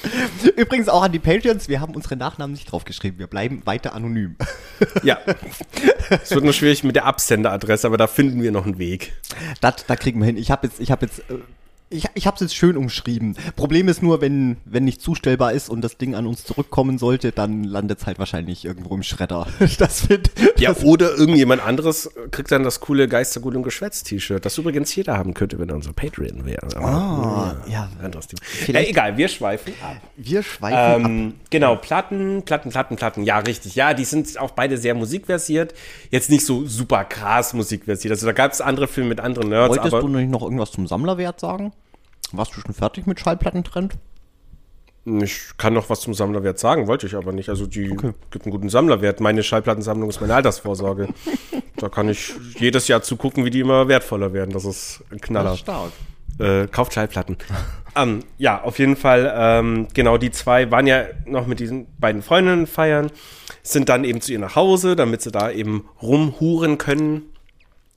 Übrigens 0.57 0.89
auch 0.89 1.03
an 1.03 1.13
die 1.13 1.19
Patreons, 1.19 1.69
wir 1.69 1.81
haben 1.81 1.95
unsere 1.95 2.17
Nachnamen 2.17 2.53
nicht 2.53 2.71
draufgeschrieben. 2.71 3.19
Wir 3.19 3.27
bleiben 3.27 3.63
weiter 3.65 3.95
anonym. 3.95 4.37
Ja. 5.03 5.19
Es 6.11 6.31
wird 6.33 6.45
nur 6.45 6.53
schwierig 6.53 6.83
mit 6.83 6.97
der 6.97 7.05
Absenderadresse, 7.05 7.87
aber 7.87 7.97
da 7.97 8.07
finden 8.07 8.43
wir 8.43 8.51
noch 8.51 8.67
einen 8.67 8.79
Weg. 8.79 9.13
Das, 9.61 9.87
da 9.87 9.97
kriegen 9.97 10.19
wir 10.21 10.27
hin. 10.27 10.37
Ich 10.37 10.51
habe 10.51 10.67
jetzt, 10.67 10.81
ich 10.81 10.91
habe 10.91 11.07
jetzt, 11.07 11.21
äh, 11.31 11.39
Ich, 11.95 12.07
ich 12.15 12.27
habe 12.27 12.35
es 12.35 12.41
jetzt 12.41 12.57
schön 12.57 12.77
umschrieben. 12.77 13.37
Problem 13.57 13.89
ist 13.89 14.03
nur, 14.03 14.21
wenn, 14.21 14.57
wenn 14.65 14.85
nicht 14.85 15.01
zustellbar 15.01 15.53
ist 15.53 15.69
und 15.71 15.81
das 15.83 15.97
Ding 15.97 16.15
an 16.15 16.27
uns 16.27 16.45
zurückkommen 16.45 16.99
sollte, 16.99 17.31
dann 17.33 17.63
landet 17.65 18.01
es 18.01 18.07
halt 18.07 18.19
wahrscheinlich 18.19 18.65
irgendwo 18.65 18.95
im 18.95 19.03
Schredder. 19.03 19.47
Das 19.79 20.09
wird. 20.09 20.31
Ja, 20.59 20.73
das, 20.73 20.85
oder 20.85 21.15
irgendjemand 21.17 21.65
anderes 21.65 22.11
kriegt 22.31 22.51
dann 22.53 22.63
das 22.65 22.81
coole 22.81 23.09
Geistergut 23.09 23.55
und 23.57 23.63
Geschwätz-T-Shirt, 23.63 24.45
das 24.45 24.57
übrigens 24.59 24.95
jeder 24.95 25.17
haben 25.17 25.35
könnte, 25.35 25.59
wenn 25.59 25.69
er 25.69 25.75
unser 25.77 25.93
Patreon 25.93 26.45
wäre. 26.45 26.67
Ah, 26.77 27.57
ja. 27.69 27.89
Anderes 28.03 28.27
Thema. 28.29 28.41
Vielleicht- 28.45 28.89
Äh, 28.89 28.91
egal, 28.91 29.17
wir 29.17 29.29
schweifen 29.29 29.73
ab. 29.83 29.97
wir 30.17 30.43
schweifen 30.43 30.77
ab. 31.05 31.11
Ähm, 31.11 31.35
genau, 31.51 31.77
Platten, 31.77 32.43
Platten, 32.45 32.71
Platten, 32.71 32.97
Platten. 32.97 33.23
Ja, 33.25 33.39
richtig. 33.39 33.75
Ja, 33.75 33.95
die 33.95 34.05
sind 34.05 34.39
auch 34.39 34.51
beide 34.53 34.79
sehr 34.79 34.95
musikversiert. 34.95 35.75
Jetzt 36.11 36.31
nicht 36.31 36.45
so 36.45 36.67
super 36.67 37.05
krass 37.05 37.55
musikversiert. 37.55 38.13
Also 38.13 38.27
da 38.27 38.33
gab 38.33 38.53
es 38.53 38.61
andere 38.61 38.89
Filme 38.89 39.11
mit 39.11 39.21
anderen 39.21 39.49
Nerds, 39.49 39.71
Wolltest 39.71 39.93
du 39.93 40.09
nicht 40.09 40.31
noch 40.31 40.43
irgendwas 40.43 40.73
zum 40.73 40.87
Sammlerwert 40.87 41.41
sagen? 41.41 41.73
Warst 42.37 42.57
du 42.57 42.61
schon 42.61 42.75
fertig 42.75 43.07
mit 43.07 43.21
Schallplattentrend? 43.21 43.99
ich 45.07 45.51
kann 45.59 45.75
noch 45.75 45.91
was 45.91 46.01
zum 46.01 46.15
Sammlerwert 46.15 46.59
sagen, 46.59 46.87
wollte 46.87 47.07
ich 47.07 47.15
aber 47.15 47.33
nicht. 47.33 47.51
Also 47.51 47.67
die 47.67 47.89
gibt 48.31 48.47
einen 48.47 48.53
guten 48.53 48.71
Sammlerwert. 48.71 49.21
Meine 49.21 49.43
Schallplattensammlung 49.43 50.09
ist 50.09 50.21
meine 50.21 50.35
Altersvorsorge. 50.35 51.09
da 51.77 51.89
kann 51.89 52.09
ich 52.09 52.33
jedes 52.59 52.89
Jahr 52.89 53.03
zugucken, 53.03 53.45
wie 53.45 53.51
die 53.51 53.61
immer 53.61 53.89
wertvoller 53.89 54.33
werden. 54.33 54.53
Das 54.53 54.65
ist 54.65 55.03
ein 55.11 55.21
Knaller. 55.21 55.57
stark. 55.57 55.93
Äh, 56.39 56.67
kauft 56.69 56.95
Schallplatten. 56.95 57.37
ähm, 57.97 58.21
ja, 58.39 58.63
auf 58.63 58.79
jeden 58.79 58.97
Fall, 58.97 59.33
ähm, 59.37 59.89
genau, 59.93 60.17
die 60.17 60.31
zwei 60.31 60.71
waren 60.71 60.87
ja 60.87 61.05
noch 61.27 61.47
mit 61.47 61.61
diesen 61.61 61.87
beiden 61.99 62.23
Freundinnen 62.23 62.67
feiern, 62.67 63.11
sind 63.63 63.89
dann 63.89 64.05
eben 64.05 64.21
zu 64.21 64.33
ihr 64.33 64.39
nach 64.39 64.57
Hause, 64.57 64.97
damit 64.97 65.23
sie 65.23 65.31
da 65.31 65.51
eben 65.51 65.89
rumhuren 66.01 66.79
können. 66.79 67.23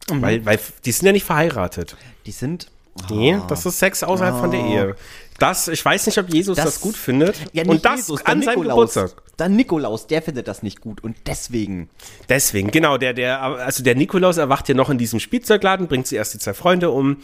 Weil, 0.10 0.46
weil 0.46 0.60
die 0.86 0.92
sind 0.92 1.06
ja 1.06 1.12
nicht 1.12 1.26
verheiratet. 1.26 1.98
Die 2.26 2.32
sind. 2.32 2.70
Nee, 3.10 3.38
das 3.48 3.66
ist 3.66 3.80
Sex 3.80 4.04
außerhalb 4.04 4.38
von 4.40 4.52
der 4.52 4.60
Ehe. 4.62 4.96
Das, 5.40 5.68
ich 5.68 5.84
weiß 5.86 6.08
nicht, 6.08 6.18
ob 6.18 6.34
Jesus 6.34 6.56
das, 6.58 6.66
Das- 6.66 6.82
gut 6.82 6.96
findet. 6.98 7.36
Ja, 7.54 7.64
und 7.66 7.86
das 7.86 7.98
Jesus, 7.98 8.26
an 8.26 8.42
seinem 8.42 8.60
Nikolaus. 8.62 8.94
Geburtstag. 8.94 9.24
Der 9.38 9.50
Nikolaus, 9.50 10.08
der 10.08 10.22
findet 10.24 10.48
das 10.48 10.64
nicht 10.64 10.82
gut 10.82 11.04
und 11.04 11.16
deswegen. 11.28 11.90
Deswegen, 12.28 12.72
genau, 12.72 12.98
der, 12.98 13.14
der, 13.14 13.40
also 13.44 13.84
der 13.84 13.94
Nikolaus 13.94 14.38
erwacht 14.38 14.68
ja 14.68 14.74
noch 14.74 14.90
in 14.90 14.98
diesem 14.98 15.20
Spielzeugladen, 15.20 15.88
bringt 15.88 16.08
zuerst 16.08 16.34
die 16.34 16.40
zwei 16.40 16.56
Freunde 16.56 16.90
um 16.90 17.18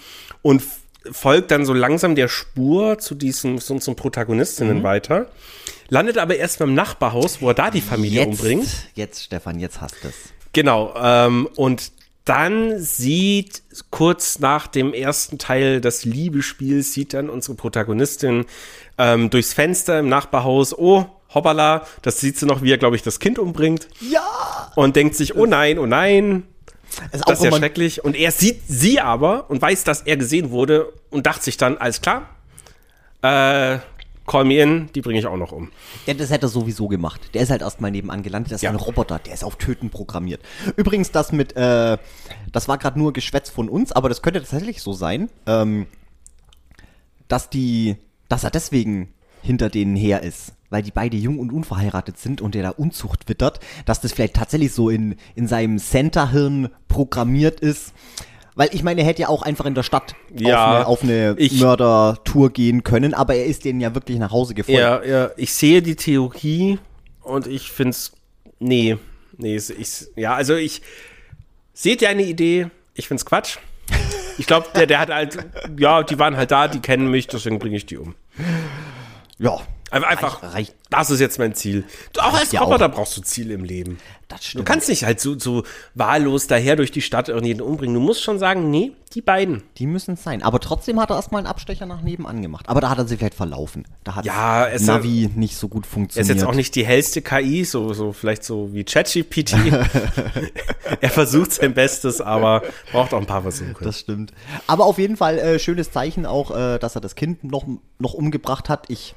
und 0.43 0.61
folgt 1.11 1.49
dann 1.49 1.65
so 1.65 1.73
langsam 1.73 2.13
der 2.13 2.27
Spur 2.27 2.99
zu 2.99 3.15
diesem, 3.15 3.59
zu 3.59 3.73
unseren 3.73 3.95
Protagonistinnen 3.95 4.79
Mhm. 4.79 4.83
weiter. 4.83 5.25
Landet 5.89 6.19
aber 6.19 6.35
erst 6.35 6.59
beim 6.59 6.75
Nachbarhaus, 6.75 7.41
wo 7.41 7.49
er 7.49 7.55
da 7.55 7.71
die 7.71 7.81
Familie 7.81 8.19
Jetzt, 8.21 8.29
umbringt. 8.39 8.67
jetzt, 8.93 9.23
Stefan, 9.23 9.59
jetzt 9.59 9.81
hast 9.81 9.95
du 10.03 10.07
es. 10.09 10.13
Genau, 10.53 10.93
ähm, 10.95 11.49
und 11.55 11.91
dann 12.25 12.79
sieht 12.79 13.63
kurz 13.89 14.39
nach 14.39 14.67
dem 14.67 14.93
ersten 14.93 15.37
Teil 15.37 15.81
des 15.81 16.05
Liebespiels, 16.05 16.93
sieht 16.93 17.13
dann 17.13 17.29
unsere 17.29 17.55
Protagonistin 17.55 18.45
ähm, 18.97 19.29
durchs 19.29 19.53
Fenster 19.53 19.99
im 19.99 20.07
Nachbarhaus, 20.07 20.77
oh, 20.77 21.05
hoppala, 21.33 21.85
das 22.01 22.19
sieht 22.19 22.37
sie 22.37 22.45
noch, 22.45 22.61
wie 22.61 22.71
er, 22.71 22.77
glaube 22.77 22.95
ich, 22.95 23.01
das 23.01 23.19
Kind 23.19 23.39
umbringt. 23.39 23.87
Ja! 23.99 24.71
Und 24.75 24.95
denkt 24.95 25.15
sich, 25.15 25.35
oh 25.35 25.45
nein, 25.45 25.79
oh 25.79 25.85
nein, 25.85 26.43
ist 27.11 27.27
das 27.27 27.39
ist 27.39 27.45
ja 27.45 27.51
schrecklich. 27.51 28.03
Und 28.03 28.15
er 28.15 28.31
sieht 28.31 28.61
sie 28.67 28.99
aber 28.99 29.49
und 29.49 29.61
weiß, 29.61 29.83
dass 29.83 30.01
er 30.01 30.17
gesehen 30.17 30.51
wurde 30.51 30.93
und 31.09 31.25
dachte 31.25 31.43
sich 31.43 31.57
dann, 31.57 31.77
alles 31.77 32.01
klar, 32.01 32.29
äh, 33.21 33.79
call 34.25 34.45
me 34.45 34.57
in, 34.59 34.89
die 34.93 35.01
bringe 35.01 35.19
ich 35.19 35.25
auch 35.25 35.37
noch 35.37 35.51
um. 35.51 35.71
Ja, 36.05 36.13
das 36.13 36.29
hätte 36.29 36.45
er 36.45 36.49
sowieso 36.49 36.87
gemacht. 36.87 37.21
Der 37.33 37.41
ist 37.41 37.49
halt 37.49 37.61
erstmal 37.61 37.91
nebenan 37.91 38.23
gelandet. 38.23 38.51
Das 38.51 38.57
ist 38.59 38.63
Ja. 38.63 38.69
ein 38.69 38.75
Roboter, 38.75 39.19
der 39.19 39.33
ist 39.33 39.43
auf 39.43 39.57
Töten 39.57 39.89
programmiert. 39.89 40.41
Übrigens, 40.77 41.11
das 41.11 41.31
mit, 41.31 41.55
äh, 41.55 41.97
das 42.51 42.67
war 42.67 42.77
gerade 42.77 42.97
nur 42.99 43.13
Geschwätz 43.13 43.49
von 43.49 43.69
uns, 43.69 43.91
aber 43.91 44.09
das 44.09 44.21
könnte 44.21 44.39
tatsächlich 44.39 44.81
so 44.81 44.93
sein, 44.93 45.29
ähm, 45.45 45.87
dass 47.27 47.49
die, 47.49 47.97
dass 48.29 48.43
er 48.43 48.51
deswegen 48.51 49.13
hinter 49.41 49.69
denen 49.69 49.95
her 49.95 50.23
ist. 50.23 50.53
Weil 50.69 50.81
die 50.81 50.91
beide 50.91 51.17
jung 51.17 51.37
und 51.37 51.51
unverheiratet 51.51 52.17
sind 52.17 52.41
und 52.41 52.55
der 52.55 52.63
da 52.63 52.69
Unzucht 52.69 53.29
wittert, 53.29 53.59
dass 53.85 54.01
das 54.01 54.11
vielleicht 54.13 54.35
tatsächlich 54.35 54.73
so 54.73 54.89
in, 54.89 55.17
in 55.35 55.47
seinem 55.47 55.77
Center-Hirn 55.77 56.69
programmiert 56.87 57.59
ist. 57.59 57.93
Weil 58.55 58.69
ich 58.71 58.83
meine, 58.83 59.01
er 59.01 59.07
hätte 59.07 59.23
ja 59.23 59.29
auch 59.29 59.41
einfach 59.41 59.65
in 59.65 59.73
der 59.73 59.83
Stadt 59.83 60.15
Ja, 60.35 60.83
auf 60.83 61.03
eine, 61.03 61.35
eine 61.37 61.53
Mördertour 61.53 62.51
gehen 62.51 62.83
können, 62.83 63.13
aber 63.13 63.35
er 63.35 63.45
ist 63.45 63.65
denen 63.65 63.81
ja 63.81 63.95
wirklich 63.95 64.19
nach 64.19 64.31
Hause 64.31 64.53
gefolgt. 64.53 64.79
Ja, 64.79 65.03
ja, 65.03 65.31
ich 65.37 65.53
sehe 65.53 65.81
die 65.81 65.95
Theorie 65.95 66.77
und 67.21 67.47
ich 67.47 67.71
finde 67.71 67.91
es, 67.91 68.11
nee, 68.59 68.97
nee, 69.37 69.55
ich, 69.55 70.07
ja, 70.15 70.35
also 70.35 70.55
ich, 70.55 70.81
seht 71.73 72.01
ihr 72.01 72.09
eine 72.09 72.23
Idee? 72.23 72.67
Ich 72.93 73.07
finde 73.07 73.21
es 73.21 73.25
Quatsch. 73.25 73.57
Ich 74.39 74.47
glaube, 74.47 74.65
der, 74.73 74.87
der 74.87 74.99
hat 74.99 75.11
halt, 75.11 75.37
ja, 75.77 76.01
die 76.01 76.17
waren 76.17 76.35
halt 76.35 76.49
da, 76.49 76.67
die 76.67 76.79
kennen 76.79 77.11
mich, 77.11 77.27
deswegen 77.27 77.59
bringe 77.59 77.77
ich 77.77 77.85
die 77.85 77.97
um. 77.97 78.15
Ja. 79.37 79.61
Einfach, 80.01 80.41
Reicht- 80.41 80.53
reicht. 80.55 80.75
das 80.89 81.09
ist 81.11 81.19
jetzt 81.19 81.37
mein 81.39 81.53
Ziel. 81.53 81.83
Du, 82.13 82.21
auch 82.21 82.33
als 82.33 82.51
ja 82.51 82.61
Roboter 82.61 82.89
brauchst 82.89 83.15
du 83.17 83.21
Ziele 83.21 83.53
im 83.53 83.63
Leben. 83.63 83.97
Das 84.27 84.39
Du 84.39 84.45
stimmt. 84.47 84.65
kannst 84.65 84.89
nicht 84.89 85.03
halt 85.05 85.19
so, 85.19 85.37
so 85.37 85.63
wahllos 85.93 86.47
daher 86.47 86.75
durch 86.75 86.91
die 86.91 87.01
Stadt 87.01 87.29
irgendjemanden 87.29 87.67
umbringen. 87.67 87.93
Du 87.95 88.01
musst 88.01 88.23
schon 88.23 88.39
sagen, 88.39 88.71
nee, 88.71 88.93
die 89.13 89.21
beiden. 89.21 89.61
Die 89.77 89.85
müssen 89.85 90.15
es 90.15 90.23
sein. 90.23 90.41
Aber 90.41 90.59
trotzdem 90.59 90.99
hat 90.99 91.11
er 91.11 91.17
erstmal 91.17 91.39
einen 91.39 91.47
Abstecher 91.47 91.85
nach 91.85 92.01
nebenan 92.01 92.41
gemacht. 92.41 92.67
Aber 92.69 92.81
da 92.81 92.89
hat 92.89 92.97
er 92.97 93.05
sich 93.07 93.19
vielleicht 93.19 93.35
verlaufen. 93.35 93.85
Da 94.03 94.15
hat 94.15 94.25
Ja, 94.25 94.67
es- 94.67 94.81
Navi 94.83 95.29
nicht 95.35 95.55
so 95.57 95.67
gut 95.67 95.83
Er 95.83 95.87
ist 95.87 95.93
funktioniert. 95.93 96.35
jetzt 96.37 96.43
auch 96.45 96.55
nicht 96.55 96.73
die 96.73 96.85
hellste 96.85 97.21
KI, 97.21 97.63
so, 97.63 97.93
so 97.93 98.11
vielleicht 98.11 98.43
so 98.43 98.73
wie 98.73 98.83
ChatGPT. 98.83 99.53
er 101.01 101.09
versucht 101.09 101.51
sein 101.53 101.73
Bestes, 101.73 102.21
aber 102.21 102.63
braucht 102.91 103.13
auch 103.13 103.19
ein 103.19 103.25
paar 103.27 103.41
Versuche. 103.43 103.83
Das 103.83 103.99
stimmt. 103.99 104.33
Aber 104.67 104.85
auf 104.85 104.97
jeden 104.97 105.17
Fall 105.17 105.37
äh, 105.37 105.59
schönes 105.59 105.91
Zeichen 105.91 106.25
auch, 106.25 106.49
äh, 106.55 106.79
dass 106.79 106.95
er 106.95 107.01
das 107.01 107.15
Kind 107.15 107.43
noch, 107.43 107.65
noch 107.99 108.13
umgebracht 108.13 108.69
hat. 108.69 108.85
Ich, 108.89 109.13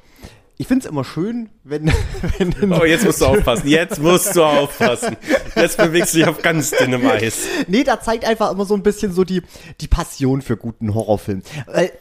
ich 0.59 0.67
finde 0.67 0.85
es 0.85 0.91
immer 0.91 1.03
schön, 1.03 1.49
wenn, 1.63 1.91
wenn 2.37 2.73
Oh, 2.73 2.83
jetzt 2.83 3.05
musst 3.05 3.21
du 3.21 3.25
aufpassen. 3.25 3.67
Jetzt 3.67 4.01
musst 4.01 4.35
du 4.35 4.43
aufpassen. 4.43 5.15
Jetzt 5.55 5.77
bewegst 5.77 6.13
du 6.13 6.19
dich 6.19 6.27
auf 6.27 6.41
ganz 6.41 6.71
dünnem 6.71 7.05
Eis. 7.07 7.47
Nee, 7.67 7.83
da 7.83 8.01
zeigt 8.01 8.25
einfach 8.25 8.51
immer 8.51 8.65
so 8.65 8.73
ein 8.73 8.83
bisschen 8.83 9.13
so 9.13 9.23
die, 9.23 9.43
die 9.81 9.87
Passion 9.87 10.41
für 10.41 10.57
guten 10.57 10.95
Horrorfilm. 10.95 11.43
Weil 11.67 11.91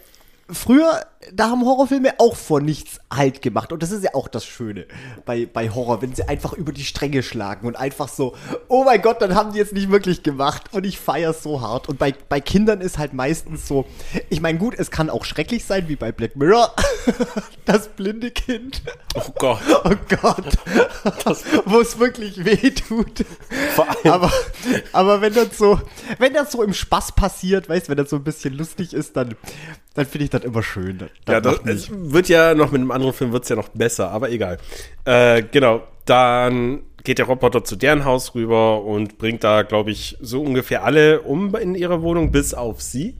früher, 0.50 1.04
da 1.32 1.50
haben 1.50 1.64
Horrorfilme 1.64 2.14
auch 2.18 2.37
vor 2.37 2.61
nichts 2.61 3.00
Halt 3.12 3.42
gemacht. 3.42 3.72
Und 3.72 3.82
das 3.82 3.90
ist 3.90 4.04
ja 4.04 4.14
auch 4.14 4.28
das 4.28 4.44
Schöne 4.44 4.87
bei, 5.24 5.46
bei 5.46 5.70
Horror, 5.70 6.02
wenn 6.02 6.14
sie 6.14 6.28
einfach 6.28 6.52
über 6.52 6.72
die 6.72 6.85
Stränge 6.85 7.22
schlagen 7.22 7.66
und 7.66 7.76
einfach 7.76 8.09
so, 8.09 8.37
oh 8.68 8.85
mein 8.85 9.02
Gott, 9.02 9.20
dann 9.22 9.35
haben 9.35 9.52
die 9.52 9.59
jetzt 9.59 9.72
nicht 9.72 9.90
wirklich 9.90 10.22
gemacht. 10.22 10.72
Und 10.72 10.85
ich 10.87 10.98
feiere 11.00 11.32
so 11.32 11.61
hart. 11.61 11.88
Und 11.88 11.98
bei, 11.98 12.14
bei 12.28 12.40
Kindern 12.40 12.80
ist 12.80 12.98
halt 12.98 13.12
meistens 13.12 13.66
so, 13.66 13.87
ich 14.28 14.40
meine, 14.40 14.59
gut, 14.59 14.74
es 14.78 14.90
kann 14.90 15.11
auch 15.11 15.24
schrecklich 15.24 15.64
sein, 15.64 15.88
wie 15.88 15.96
bei 15.96 16.12
Black 16.12 16.37
Mirror. 16.37 16.74
das 17.64 17.88
blinde 17.88 18.30
Kind. 18.30 18.82
Oh 19.14 19.30
Gott. 19.38 19.61
Oh 19.85 19.94
Gott. 20.20 20.59
Wo 21.64 21.80
es 21.80 21.98
wirklich 21.98 22.44
weh 22.44 22.70
tut. 22.70 23.24
Vor 23.74 23.87
allem- 23.88 24.12
Aber, 24.12 24.32
aber 24.92 25.20
wenn 25.20 25.35
das 25.35 25.59
so, 25.59 25.80
wenn 26.18 26.35
das 26.35 26.52
so 26.52 26.62
im 26.62 26.72
Spaß 26.74 27.12
passiert, 27.12 27.68
weißt, 27.68 27.88
wenn 27.88 27.96
das 27.96 28.11
so 28.11 28.16
ein 28.16 28.24
bisschen 28.24 28.54
lustig 28.54 28.92
ist, 28.92 29.16
dann, 29.16 29.35
dann 29.96 30.06
finde 30.06 30.24
ich 30.24 30.30
das 30.30 30.44
immer 30.44 30.62
schön. 30.62 30.98
Das 30.98 31.09
Ja, 31.26 31.40
das, 31.40 31.61
es 31.64 31.90
wird 31.90 32.28
ja 32.28 32.54
noch 32.54 32.70
mit 32.70 32.80
einem 32.80 32.90
anderen 32.90 33.14
Film 33.14 33.32
wird's 33.32 33.48
ja 33.48 33.56
noch 33.56 33.68
besser, 33.70 34.11
aber 34.11 34.30
egal. 34.30 34.59
Äh, 35.04 35.42
genau, 35.50 35.82
dann 36.04 36.82
geht 37.02 37.18
der 37.18 37.26
Roboter 37.26 37.64
zu 37.64 37.76
deren 37.76 38.04
Haus 38.04 38.35
rüber 38.35 38.82
und 38.82 39.16
bringt 39.16 39.42
da, 39.42 39.62
glaube 39.62 39.90
ich, 39.90 40.16
so 40.20 40.42
ungefähr 40.42 40.85
alle 40.85 41.22
um 41.22 41.54
in 41.56 41.74
ihrer 41.74 42.02
Wohnung, 42.02 42.30
bis 42.30 42.52
auf 42.52 42.82
sie. 42.82 43.16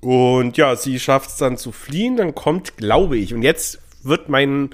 Und 0.00 0.56
ja, 0.56 0.74
sie 0.74 0.98
schafft 0.98 1.30
es 1.30 1.36
dann 1.36 1.56
zu 1.56 1.70
fliehen, 1.70 2.16
dann 2.16 2.34
kommt, 2.34 2.76
glaube 2.76 3.16
ich, 3.16 3.34
und 3.34 3.42
jetzt 3.42 3.80
wird 4.02 4.28
mein, 4.28 4.70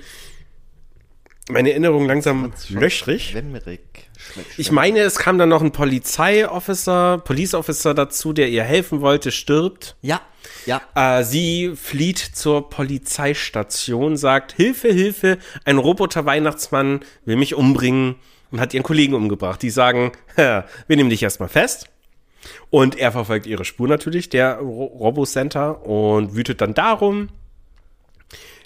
meine 1.48 1.70
Erinnerung 1.70 2.06
langsam 2.06 2.52
löchrig. 2.68 3.34
Ich 4.56 4.70
meine, 4.70 5.00
es 5.00 5.16
kam 5.16 5.38
dann 5.38 5.48
noch 5.48 5.62
ein 5.62 5.72
Polizeiofficer, 5.72 7.18
Police 7.18 7.54
Officer 7.54 7.94
dazu, 7.94 8.32
der 8.32 8.48
ihr 8.48 8.62
helfen 8.62 9.00
wollte, 9.00 9.30
stirbt. 9.30 9.96
Ja, 10.02 10.20
ja. 10.66 10.80
Äh, 10.94 11.24
sie 11.24 11.72
flieht 11.76 12.18
zur 12.18 12.70
Polizeistation, 12.70 14.16
sagt, 14.16 14.52
Hilfe, 14.52 14.92
Hilfe, 14.92 15.38
ein 15.64 15.78
Roboter-Weihnachtsmann 15.78 17.00
will 17.24 17.36
mich 17.36 17.54
umbringen 17.54 18.16
und 18.50 18.60
hat 18.60 18.74
ihren 18.74 18.82
Kollegen 18.82 19.14
umgebracht. 19.14 19.62
Die 19.62 19.70
sagen, 19.70 20.12
"Hä, 20.36 20.62
wir 20.86 20.96
nehmen 20.96 21.10
dich 21.10 21.22
erstmal 21.22 21.48
fest. 21.48 21.88
Und 22.70 22.98
er 22.98 23.12
verfolgt 23.12 23.46
ihre 23.46 23.64
Spur 23.64 23.88
natürlich, 23.88 24.28
der 24.28 24.58
Ro 24.58 24.84
Robo-Center, 24.84 25.86
und 25.86 26.34
wütet 26.34 26.60
dann 26.60 26.74
darum. 26.74 27.30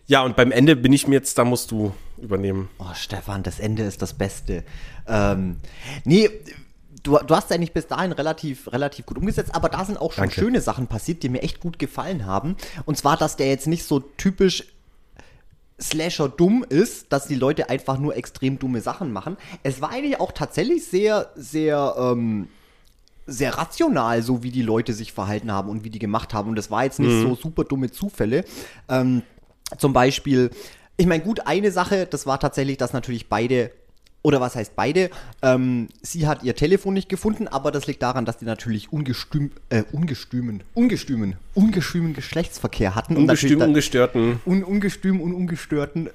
Ja, 0.06 0.22
und 0.22 0.36
beim 0.36 0.50
Ende 0.50 0.74
bin 0.74 0.92
ich 0.92 1.06
mir 1.06 1.16
jetzt, 1.16 1.38
da 1.38 1.44
musst 1.44 1.70
du 1.70 1.94
übernehmen. 2.20 2.68
Oh, 2.78 2.94
Stefan, 2.94 3.42
das 3.42 3.60
Ende 3.60 3.82
ist 3.84 4.02
das 4.02 4.14
Beste. 4.14 4.64
Ähm, 5.06 5.56
nee, 6.04 6.28
du, 7.02 7.18
du 7.18 7.34
hast 7.36 7.50
eigentlich 7.52 7.72
bis 7.72 7.86
dahin 7.86 8.12
relativ, 8.12 8.70
relativ 8.72 9.06
gut 9.06 9.18
umgesetzt, 9.18 9.54
aber 9.54 9.68
da 9.68 9.84
sind 9.84 9.98
auch 10.00 10.12
schon 10.12 10.22
Danke. 10.24 10.34
schöne 10.40 10.60
Sachen 10.60 10.86
passiert, 10.86 11.22
die 11.22 11.28
mir 11.28 11.42
echt 11.42 11.60
gut 11.60 11.78
gefallen 11.78 12.26
haben. 12.26 12.56
Und 12.84 12.96
zwar, 12.98 13.16
dass 13.16 13.36
der 13.36 13.48
jetzt 13.48 13.66
nicht 13.66 13.84
so 13.84 14.00
typisch 14.00 14.64
Slasher 15.80 16.28
dumm 16.28 16.64
ist, 16.68 17.12
dass 17.12 17.26
die 17.28 17.36
Leute 17.36 17.70
einfach 17.70 17.98
nur 17.98 18.16
extrem 18.16 18.58
dumme 18.58 18.80
Sachen 18.80 19.12
machen. 19.12 19.36
Es 19.62 19.80
war 19.80 19.90
eigentlich 19.90 20.18
auch 20.18 20.32
tatsächlich 20.32 20.84
sehr, 20.86 21.30
sehr, 21.36 21.94
ähm, 21.96 22.48
sehr 23.26 23.56
rational, 23.56 24.22
so 24.22 24.42
wie 24.42 24.50
die 24.50 24.62
Leute 24.62 24.92
sich 24.92 25.12
verhalten 25.12 25.52
haben 25.52 25.68
und 25.68 25.84
wie 25.84 25.90
die 25.90 26.00
gemacht 26.00 26.34
haben. 26.34 26.48
Und 26.48 26.56
das 26.56 26.70
war 26.72 26.82
jetzt 26.82 26.98
nicht 26.98 27.12
Mhm. 27.12 27.22
so 27.22 27.34
super 27.36 27.62
dumme 27.62 27.92
Zufälle. 27.92 28.44
Ähm, 28.88 29.22
zum 29.76 29.92
Beispiel, 29.92 30.50
ich 30.98 31.06
meine, 31.06 31.22
gut, 31.22 31.46
eine 31.46 31.70
Sache, 31.70 32.06
das 32.06 32.26
war 32.26 32.40
tatsächlich, 32.40 32.76
dass 32.76 32.92
natürlich 32.92 33.28
beide, 33.28 33.70
oder 34.22 34.40
was 34.40 34.56
heißt 34.56 34.74
beide, 34.74 35.10
ähm, 35.42 35.86
sie 36.02 36.26
hat 36.26 36.42
ihr 36.42 36.56
Telefon 36.56 36.92
nicht 36.92 37.08
gefunden, 37.08 37.46
aber 37.46 37.70
das 37.70 37.86
liegt 37.86 38.02
daran, 38.02 38.24
dass 38.24 38.38
die 38.38 38.44
natürlich 38.44 38.92
ungestüm, 38.92 39.52
äh, 39.68 39.84
ungestümen, 39.92 40.64
ungestümen, 40.74 41.36
ungestümen 41.54 42.14
Geschlechtsverkehr 42.14 42.96
hatten. 42.96 43.16
Ungestüm, 43.16 43.62
ungestörten. 43.62 44.40
un 44.44 44.64
ungestüm 44.64 45.20
und 45.20 45.34
ungestörten 45.34 46.10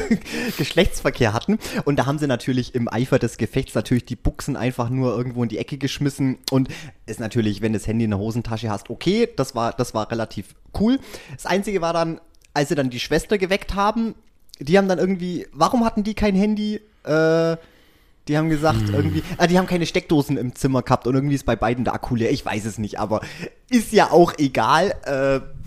Geschlechtsverkehr 0.58 1.32
hatten. 1.32 1.60
Und 1.84 2.00
da 2.00 2.06
haben 2.06 2.18
sie 2.18 2.26
natürlich 2.26 2.74
im 2.74 2.92
Eifer 2.92 3.20
des 3.20 3.36
Gefechts 3.36 3.76
natürlich 3.76 4.04
die 4.04 4.16
Buchsen 4.16 4.56
einfach 4.56 4.90
nur 4.90 5.16
irgendwo 5.16 5.44
in 5.44 5.48
die 5.48 5.58
Ecke 5.58 5.78
geschmissen. 5.78 6.38
Und 6.50 6.68
ist 7.06 7.20
natürlich, 7.20 7.62
wenn 7.62 7.72
du 7.72 7.78
das 7.78 7.86
Handy 7.86 8.04
in 8.04 8.10
der 8.10 8.18
Hosentasche 8.18 8.68
hast, 8.68 8.90
okay, 8.90 9.28
das 9.36 9.54
war, 9.54 9.74
das 9.74 9.94
war 9.94 10.10
relativ 10.10 10.56
cool. 10.80 10.98
Das 11.32 11.46
Einzige 11.46 11.80
war 11.80 11.92
dann, 11.92 12.20
als 12.54 12.68
sie 12.68 12.74
dann 12.74 12.90
die 12.90 13.00
Schwester 13.00 13.36
geweckt 13.36 13.74
haben, 13.74 14.14
die 14.60 14.78
haben 14.78 14.88
dann 14.88 14.98
irgendwie, 14.98 15.46
warum 15.52 15.84
hatten 15.84 16.04
die 16.04 16.14
kein 16.14 16.34
Handy? 16.34 16.80
Äh, 17.04 17.56
die 18.28 18.38
haben 18.38 18.48
gesagt, 18.48 18.88
irgendwie, 18.90 19.22
ah, 19.36 19.46
die 19.46 19.58
haben 19.58 19.66
keine 19.66 19.84
Steckdosen 19.84 20.38
im 20.38 20.54
Zimmer 20.54 20.82
gehabt 20.82 21.06
und 21.06 21.14
irgendwie 21.14 21.34
ist 21.34 21.44
bei 21.44 21.56
beiden 21.56 21.84
der 21.84 21.92
Akku 21.92 22.14
leer. 22.14 22.30
Ich 22.30 22.46
weiß 22.46 22.64
es 22.64 22.78
nicht, 22.78 22.98
aber 22.98 23.20
ist 23.68 23.92
ja 23.92 24.10
auch 24.10 24.32
egal. 24.38 24.94
Äh, 25.04 25.63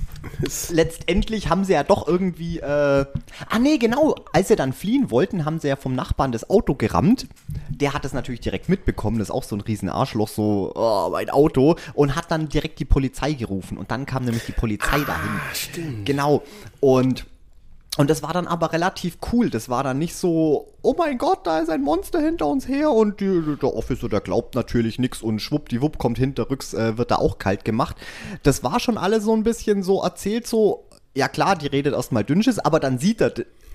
letztendlich 0.69 1.49
haben 1.49 1.63
sie 1.63 1.73
ja 1.73 1.83
doch 1.83 2.07
irgendwie. 2.07 2.59
Äh, 2.59 2.63
ah, 2.65 3.59
nee, 3.59 3.77
genau. 3.77 4.15
Als 4.33 4.47
sie 4.47 4.55
dann 4.55 4.73
fliehen 4.73 5.11
wollten, 5.11 5.45
haben 5.45 5.59
sie 5.59 5.67
ja 5.67 5.75
vom 5.75 5.95
Nachbarn 5.95 6.31
das 6.31 6.49
Auto 6.49 6.75
gerammt. 6.75 7.27
Der 7.69 7.93
hat 7.93 8.05
es 8.05 8.13
natürlich 8.13 8.41
direkt 8.41 8.69
mitbekommen. 8.69 9.19
Das 9.19 9.29
ist 9.29 9.33
auch 9.33 9.43
so 9.43 9.55
ein 9.55 9.61
riesen 9.61 9.89
Arschloch, 9.89 10.27
so, 10.27 10.71
oh, 10.75 11.09
mein 11.11 11.29
Auto. 11.29 11.75
Und 11.93 12.15
hat 12.15 12.31
dann 12.31 12.49
direkt 12.49 12.79
die 12.79 12.85
Polizei 12.85 13.33
gerufen. 13.33 13.77
Und 13.77 13.91
dann 13.91 14.05
kam 14.05 14.25
nämlich 14.25 14.45
die 14.45 14.51
Polizei 14.51 14.99
dahin. 14.99 15.39
stimmt. 15.53 16.05
Genau. 16.05 16.43
Und. 16.79 17.25
Und 17.97 18.09
das 18.09 18.21
war 18.23 18.31
dann 18.31 18.47
aber 18.47 18.71
relativ 18.73 19.17
cool. 19.31 19.49
Das 19.49 19.69
war 19.69 19.83
dann 19.83 19.97
nicht 19.97 20.15
so, 20.15 20.73
oh 20.83 20.95
mein 20.97 21.17
Gott, 21.17 21.45
da 21.45 21.59
ist 21.59 21.69
ein 21.69 21.81
Monster 21.81 22.19
hinter 22.19 22.47
uns 22.47 22.67
her 22.67 22.91
und 22.91 23.19
die, 23.19 23.57
der 23.61 23.75
Officer, 23.75 24.07
der 24.07 24.21
glaubt 24.21 24.55
natürlich 24.55 24.99
nichts 24.99 25.21
und 25.21 25.39
schwuppdiwupp 25.39 25.97
kommt 25.97 26.17
hinterrücks, 26.17 26.73
äh, 26.73 26.97
wird 26.97 27.11
da 27.11 27.15
auch 27.15 27.39
kalt 27.39 27.65
gemacht. 27.65 27.97
Das 28.43 28.63
war 28.63 28.79
schon 28.79 28.97
alles 28.97 29.23
so 29.23 29.35
ein 29.35 29.43
bisschen 29.43 29.81
so 29.83 30.01
erzählt, 30.01 30.47
so, 30.47 30.87
ja 31.15 31.27
klar, 31.27 31.55
die 31.55 31.67
redet 31.67 31.93
erstmal 31.93 32.23
Dünnsches, 32.23 32.59
aber 32.59 32.79
dann 32.79 32.99
sieht 32.99 33.19
er, 33.19 33.33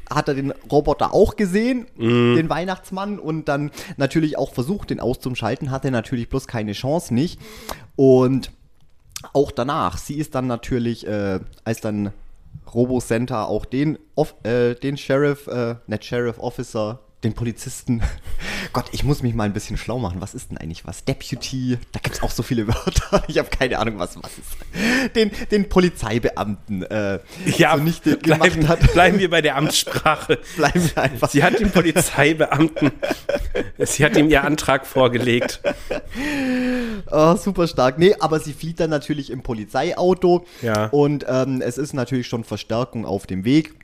hat 0.08 0.28
er 0.28 0.34
den 0.34 0.52
Roboter 0.70 1.12
auch 1.12 1.36
gesehen, 1.36 1.86
den 1.96 2.48
Weihnachtsmann, 2.48 3.18
und 3.18 3.48
dann 3.48 3.70
natürlich 3.96 4.38
auch 4.38 4.52
versucht, 4.52 4.90
den 4.90 5.00
auszuschalten, 5.00 5.70
hatte 5.70 5.90
natürlich 5.90 6.28
bloß 6.28 6.46
keine 6.46 6.72
Chance 6.72 7.14
nicht. 7.14 7.40
Und 7.96 8.52
auch 9.32 9.50
danach, 9.52 9.98
sie 9.98 10.14
ist 10.14 10.34
dann 10.34 10.46
natürlich, 10.46 11.06
äh, 11.06 11.40
als 11.64 11.80
dann 11.80 12.12
Robo-Center 12.74 13.48
auch 13.48 13.64
den, 13.64 13.98
Off, 14.14 14.34
äh, 14.44 14.74
den 14.74 14.96
Sheriff, 14.96 15.46
äh, 15.46 15.76
nicht 15.86 16.04
Sheriff 16.04 16.38
Officer, 16.38 17.00
den 17.24 17.34
Polizisten. 17.34 18.02
Gott, 18.72 18.86
ich 18.92 19.04
muss 19.04 19.22
mich 19.22 19.34
mal 19.34 19.44
ein 19.44 19.52
bisschen 19.52 19.76
schlau 19.76 19.98
machen. 19.98 20.20
Was 20.20 20.34
ist 20.34 20.50
denn 20.50 20.58
eigentlich 20.58 20.84
was? 20.86 21.04
Deputy, 21.04 21.78
da 21.92 22.00
gibt 22.00 22.16
es 22.16 22.22
auch 22.22 22.30
so 22.30 22.42
viele 22.42 22.66
Wörter. 22.68 23.24
Ich 23.28 23.38
habe 23.38 23.48
keine 23.50 23.78
Ahnung, 23.78 23.98
was 23.98 24.16
was 24.22 24.32
ist. 24.38 25.14
Den, 25.14 25.30
den 25.50 25.68
Polizeibeamten 25.68 26.82
äh, 26.84 27.18
Ja, 27.56 27.76
zunichte 27.76 28.18
gemacht 28.18 28.40
bleiben, 28.40 28.68
hat. 28.68 28.92
bleiben 28.92 29.18
wir 29.18 29.30
bei 29.30 29.40
der 29.42 29.56
Amtssprache. 29.56 30.38
Bleiben 30.56 30.90
wir 30.94 31.02
einfach. 31.02 31.30
Sie 31.30 31.42
hat 31.42 31.58
dem 31.58 31.70
Polizeibeamten, 31.70 32.92
sie 33.78 34.04
hat 34.04 34.16
ihm 34.16 34.28
ihr 34.28 34.44
Antrag 34.44 34.86
vorgelegt. 34.86 35.60
Oh, 37.10 37.36
super 37.36 37.66
stark. 37.66 37.98
Nee, 37.98 38.14
aber 38.20 38.40
sie 38.40 38.52
flieht 38.52 38.80
dann 38.80 38.90
natürlich 38.90 39.30
im 39.30 39.42
Polizeiauto. 39.42 40.44
Ja. 40.60 40.86
Und 40.86 41.24
ähm, 41.28 41.60
es 41.62 41.78
ist 41.78 41.92
natürlich 41.92 42.26
schon 42.26 42.44
Verstärkung 42.44 43.04
auf 43.06 43.26
dem 43.26 43.44
Weg. 43.44 43.74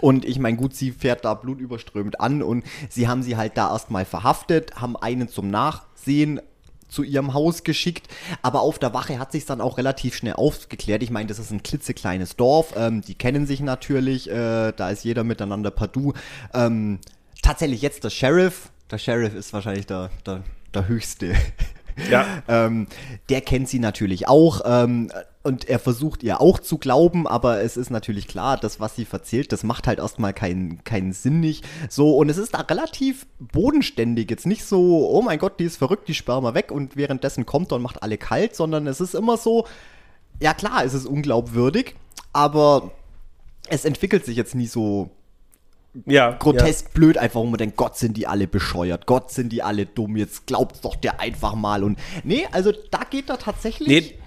Und 0.00 0.24
ich 0.24 0.38
meine, 0.38 0.56
gut, 0.56 0.74
sie 0.74 0.92
fährt 0.92 1.24
da 1.24 1.34
blutüberströmt 1.34 2.20
an 2.20 2.42
und 2.42 2.64
sie 2.88 3.08
haben 3.08 3.22
sie 3.22 3.36
halt 3.36 3.56
da 3.56 3.72
erstmal 3.72 4.04
verhaftet, 4.04 4.76
haben 4.76 4.96
einen 4.96 5.28
zum 5.28 5.50
Nachsehen 5.50 6.40
zu 6.88 7.02
ihrem 7.02 7.34
Haus 7.34 7.62
geschickt. 7.64 8.08
Aber 8.42 8.62
auf 8.62 8.78
der 8.78 8.94
Wache 8.94 9.18
hat 9.18 9.32
sich 9.32 9.44
dann 9.46 9.60
auch 9.60 9.78
relativ 9.78 10.16
schnell 10.16 10.34
aufgeklärt. 10.34 11.02
Ich 11.02 11.10
meine, 11.10 11.28
das 11.28 11.38
ist 11.38 11.50
ein 11.50 11.62
klitzekleines 11.62 12.36
Dorf. 12.36 12.74
Ähm, 12.76 13.02
die 13.02 13.14
kennen 13.14 13.46
sich 13.46 13.60
natürlich. 13.60 14.30
Äh, 14.30 14.72
da 14.72 14.90
ist 14.90 15.04
jeder 15.04 15.24
miteinander 15.24 15.70
Du. 15.70 16.14
Ähm, 16.54 16.98
tatsächlich 17.42 17.82
jetzt 17.82 18.04
der 18.04 18.10
Sheriff. 18.10 18.70
Der 18.90 18.98
Sheriff 18.98 19.34
ist 19.34 19.52
wahrscheinlich 19.52 19.86
der, 19.86 20.10
der, 20.26 20.42
der 20.74 20.88
höchste. 20.88 21.34
Ja. 22.10 22.42
ähm, 22.48 22.86
der 23.28 23.40
kennt 23.42 23.68
sie 23.68 23.78
natürlich 23.78 24.28
auch 24.28 24.62
ähm, 24.64 25.10
und 25.48 25.68
er 25.68 25.78
versucht 25.78 26.22
ihr 26.22 26.40
auch 26.40 26.60
zu 26.60 26.78
glauben, 26.78 27.26
aber 27.26 27.62
es 27.62 27.76
ist 27.76 27.90
natürlich 27.90 28.28
klar, 28.28 28.56
das, 28.56 28.78
was 28.78 28.94
sie 28.94 29.04
verzählt, 29.04 29.50
das 29.50 29.64
macht 29.64 29.86
halt 29.86 29.98
erstmal 29.98 30.32
keinen, 30.32 30.84
keinen 30.84 31.12
Sinn 31.12 31.40
nicht. 31.40 31.66
So, 31.88 32.16
und 32.16 32.28
es 32.28 32.38
ist 32.38 32.54
da 32.54 32.60
relativ 32.60 33.26
bodenständig. 33.40 34.30
Jetzt 34.30 34.46
nicht 34.46 34.64
so, 34.64 35.08
oh 35.10 35.22
mein 35.22 35.38
Gott, 35.38 35.58
die 35.58 35.64
ist 35.64 35.78
verrückt, 35.78 36.06
die 36.06 36.14
sperren 36.14 36.44
wir 36.44 36.54
weg 36.54 36.70
und 36.70 36.96
währenddessen 36.96 37.46
kommt 37.46 37.72
er 37.72 37.76
und 37.76 37.82
macht 37.82 38.02
alle 38.02 38.18
kalt, 38.18 38.54
sondern 38.54 38.86
es 38.86 39.00
ist 39.00 39.14
immer 39.14 39.36
so, 39.36 39.66
ja 40.40 40.54
klar, 40.54 40.84
es 40.84 40.94
ist 40.94 41.06
unglaubwürdig, 41.06 41.96
aber 42.32 42.92
es 43.68 43.84
entwickelt 43.84 44.24
sich 44.24 44.36
jetzt 44.36 44.54
nie 44.54 44.66
so 44.68 45.10
Ja. 46.06 46.32
grotesk 46.32 46.92
blöd, 46.92 47.18
einfach 47.18 47.40
wo 47.40 47.44
man 47.46 47.58
denkt, 47.58 47.76
Gott, 47.76 47.96
sind 47.96 48.16
die 48.16 48.26
alle 48.26 48.46
bescheuert, 48.46 49.06
Gott, 49.06 49.30
sind 49.30 49.52
die 49.52 49.62
alle 49.62 49.86
dumm, 49.86 50.16
jetzt 50.16 50.46
glaubt's 50.46 50.80
doch 50.82 50.94
der 50.94 51.20
einfach 51.20 51.54
mal. 51.54 51.82
Und 51.82 51.98
nee, 52.22 52.46
also 52.52 52.72
da 52.90 53.00
geht 53.08 53.30
er 53.30 53.38
tatsächlich. 53.38 53.88
Nee, 53.88 54.18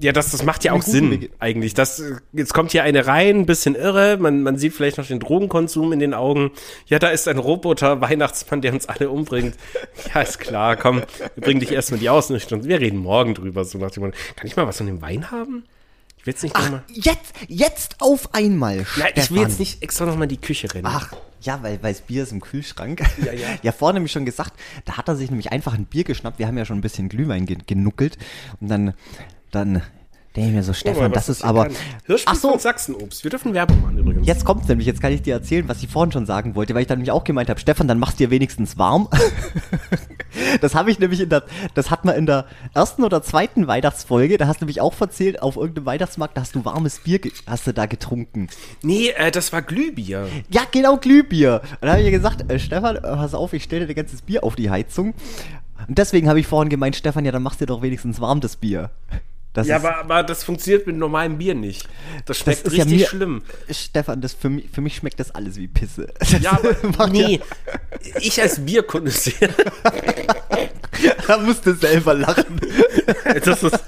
ja, 0.00 0.12
das, 0.12 0.30
das 0.30 0.44
macht 0.44 0.64
ja 0.64 0.72
auch 0.72 0.82
Sinn, 0.82 1.28
eigentlich. 1.38 1.74
Das, 1.74 2.02
jetzt 2.32 2.52
kommt 2.54 2.72
hier 2.72 2.82
eine 2.82 3.06
rein, 3.06 3.40
ein 3.40 3.46
bisschen 3.46 3.74
irre, 3.74 4.16
man, 4.18 4.42
man 4.42 4.58
sieht 4.58 4.74
vielleicht 4.74 4.98
noch 4.98 5.06
den 5.06 5.20
Drogenkonsum 5.20 5.92
in 5.92 5.98
den 5.98 6.14
Augen. 6.14 6.50
Ja, 6.86 6.98
da 6.98 7.08
ist 7.08 7.28
ein 7.28 7.38
Roboter, 7.38 8.00
Weihnachtsmann, 8.00 8.60
der 8.60 8.72
uns 8.72 8.86
alle 8.86 9.10
umbringt. 9.10 9.56
Ja, 10.14 10.20
ist 10.20 10.38
klar, 10.38 10.76
komm, 10.76 11.02
wir 11.34 11.42
bringen 11.42 11.60
dich 11.60 11.72
erstmal 11.72 11.98
die 11.98 12.08
Ausnüchterung. 12.08 12.64
Wir 12.64 12.80
reden 12.80 12.98
morgen 12.98 13.34
drüber, 13.34 13.64
so 13.64 13.78
nach 13.78 13.90
dem 13.90 14.04
Motto. 14.04 14.16
Kann 14.36 14.46
ich 14.46 14.56
mal 14.56 14.66
was 14.66 14.76
von 14.78 14.86
dem 14.86 15.00
Wein 15.02 15.30
haben? 15.30 15.64
Ich 16.18 16.26
will 16.26 16.32
jetzt 16.32 16.42
nicht 16.42 16.56
Ach, 16.56 16.64
nochmal. 16.64 16.82
jetzt, 16.88 17.34
jetzt 17.48 17.96
auf 18.00 18.34
einmal. 18.34 18.86
Nein, 18.96 19.12
ich 19.14 19.30
will 19.30 19.42
jetzt 19.42 19.58
nicht 19.58 19.82
extra 19.82 20.06
nochmal 20.06 20.24
in 20.24 20.30
die 20.30 20.40
Küche 20.40 20.72
rennen. 20.72 20.86
Ach, 20.86 21.12
ja, 21.40 21.62
weil, 21.62 21.82
weil 21.82 21.92
das 21.92 22.02
Bier 22.02 22.24
ist 22.24 22.32
im 22.32 22.40
Kühlschrank. 22.40 23.00
Ja, 23.24 23.32
ja. 23.32 23.48
ja, 23.62 23.72
vorhin 23.72 23.94
nämlich 23.94 24.12
schon 24.12 24.24
gesagt, 24.24 24.52
da 24.84 24.96
hat 24.96 25.08
er 25.08 25.16
sich 25.16 25.30
nämlich 25.30 25.52
einfach 25.52 25.74
ein 25.74 25.84
Bier 25.86 26.04
geschnappt. 26.04 26.38
Wir 26.38 26.46
haben 26.46 26.58
ja 26.58 26.64
schon 26.64 26.78
ein 26.78 26.82
bisschen 26.82 27.08
Glühwein 27.08 27.46
ge 27.46 27.58
genuckelt. 27.66 28.18
Und 28.60 28.68
dann, 28.68 28.94
dann 29.50 29.82
denke 30.36 30.50
ich 30.50 30.54
mir 30.54 30.62
so, 30.62 30.72
Stefan, 30.74 31.04
mal, 31.04 31.10
das 31.10 31.28
ist 31.28 31.42
aber. 31.42 31.68
Ach 32.26 32.34
so, 32.34 32.50
von 32.50 32.58
Sachsenobst. 32.58 33.24
Wir 33.24 33.30
dürfen 33.30 33.54
Werbung 33.54 33.80
machen 33.80 33.98
übrigens. 33.98 34.26
Jetzt 34.26 34.44
kommt's 34.44 34.68
nämlich, 34.68 34.86
jetzt 34.86 35.00
kann 35.00 35.12
ich 35.12 35.22
dir 35.22 35.34
erzählen, 35.34 35.66
was 35.68 35.82
ich 35.82 35.88
vorhin 35.88 36.12
schon 36.12 36.26
sagen 36.26 36.54
wollte, 36.54 36.74
weil 36.74 36.82
ich 36.82 36.86
dann 36.86 36.98
nämlich 36.98 37.10
auch 37.10 37.24
gemeint 37.24 37.48
habe, 37.48 37.58
Stefan, 37.58 37.88
dann 37.88 37.98
machst 37.98 38.20
dir 38.20 38.30
wenigstens 38.30 38.76
warm. 38.76 39.08
das 40.60 40.74
habe 40.74 40.90
ich 40.90 40.98
nämlich 40.98 41.20
in 41.20 41.30
der, 41.30 41.44
das 41.74 41.90
hat 41.90 42.04
man 42.04 42.14
in 42.16 42.26
der 42.26 42.44
ersten 42.74 43.02
oder 43.02 43.22
zweiten 43.22 43.66
Weihnachtsfolge, 43.66 44.36
da 44.36 44.46
hast 44.46 44.60
du 44.60 44.64
nämlich 44.64 44.80
auch 44.82 45.00
erzählt, 45.00 45.40
auf 45.40 45.56
irgendeinem 45.56 45.86
Weihnachtsmarkt, 45.86 46.36
da 46.36 46.42
hast 46.42 46.54
du 46.54 46.64
warmes 46.64 47.00
Bier, 47.00 47.20
hast 47.46 47.66
du 47.66 47.72
da 47.72 47.86
getrunken. 47.86 48.48
Nee, 48.82 49.10
äh, 49.16 49.30
das 49.30 49.52
war 49.52 49.62
Glühbier. 49.62 50.28
Ja, 50.50 50.62
genau, 50.70 50.98
Glühbier. 50.98 51.62
Und 51.62 51.82
dann 51.82 51.92
habe 51.92 52.02
ich 52.02 52.10
gesagt, 52.10 52.50
äh, 52.50 52.58
Stefan, 52.58 52.96
äh, 52.96 53.00
pass 53.00 53.34
auf, 53.34 53.54
ich 53.54 53.62
stelle 53.62 53.86
dir 53.86 53.94
ganzes 53.94 54.20
Bier 54.20 54.44
auf 54.44 54.54
die 54.54 54.70
Heizung. 54.70 55.14
Und 55.88 55.98
deswegen 55.98 56.28
habe 56.28 56.40
ich 56.40 56.46
vorhin 56.46 56.68
gemeint, 56.68 56.96
Stefan, 56.96 57.24
ja, 57.24 57.32
dann 57.32 57.42
machst 57.42 57.60
du 57.60 57.64
dir 57.64 57.72
doch 57.72 57.82
wenigstens 57.82 58.20
warm 58.20 58.40
das 58.40 58.56
Bier. 58.56 58.90
Das 59.56 59.66
Ja, 59.66 59.76
aber, 59.76 59.96
aber 59.96 60.22
das 60.22 60.44
funktioniert 60.44 60.86
mit 60.86 60.96
normalem 60.96 61.38
Bier 61.38 61.54
nicht. 61.54 61.88
Das 62.26 62.36
das 62.36 62.38
schmeckt 62.40 62.64
ja 62.64 62.84
richtig 62.84 63.00
mir, 63.00 63.06
schlimm. 63.06 63.42
Stefan, 63.70 64.20
das 64.20 64.34
für 64.34 64.50
mich, 64.50 64.66
für 64.70 64.82
mich 64.82 64.96
schmeckt 64.96 65.18
das 65.18 65.34
alles 65.34 65.56
wie 65.56 65.66
Pisse. 65.66 66.08
Ja, 66.40 66.52
aber 66.52 67.06
nee. 67.10 67.40
Ich 68.20 68.40
als 68.40 68.64
Bierkonnoisseur, 68.64 69.48
Da 71.26 71.38
musst 71.38 71.64
du 71.64 71.74
selber 71.74 72.12
lachen. 72.14 72.60
das 73.44 73.62
ist. 73.62 73.84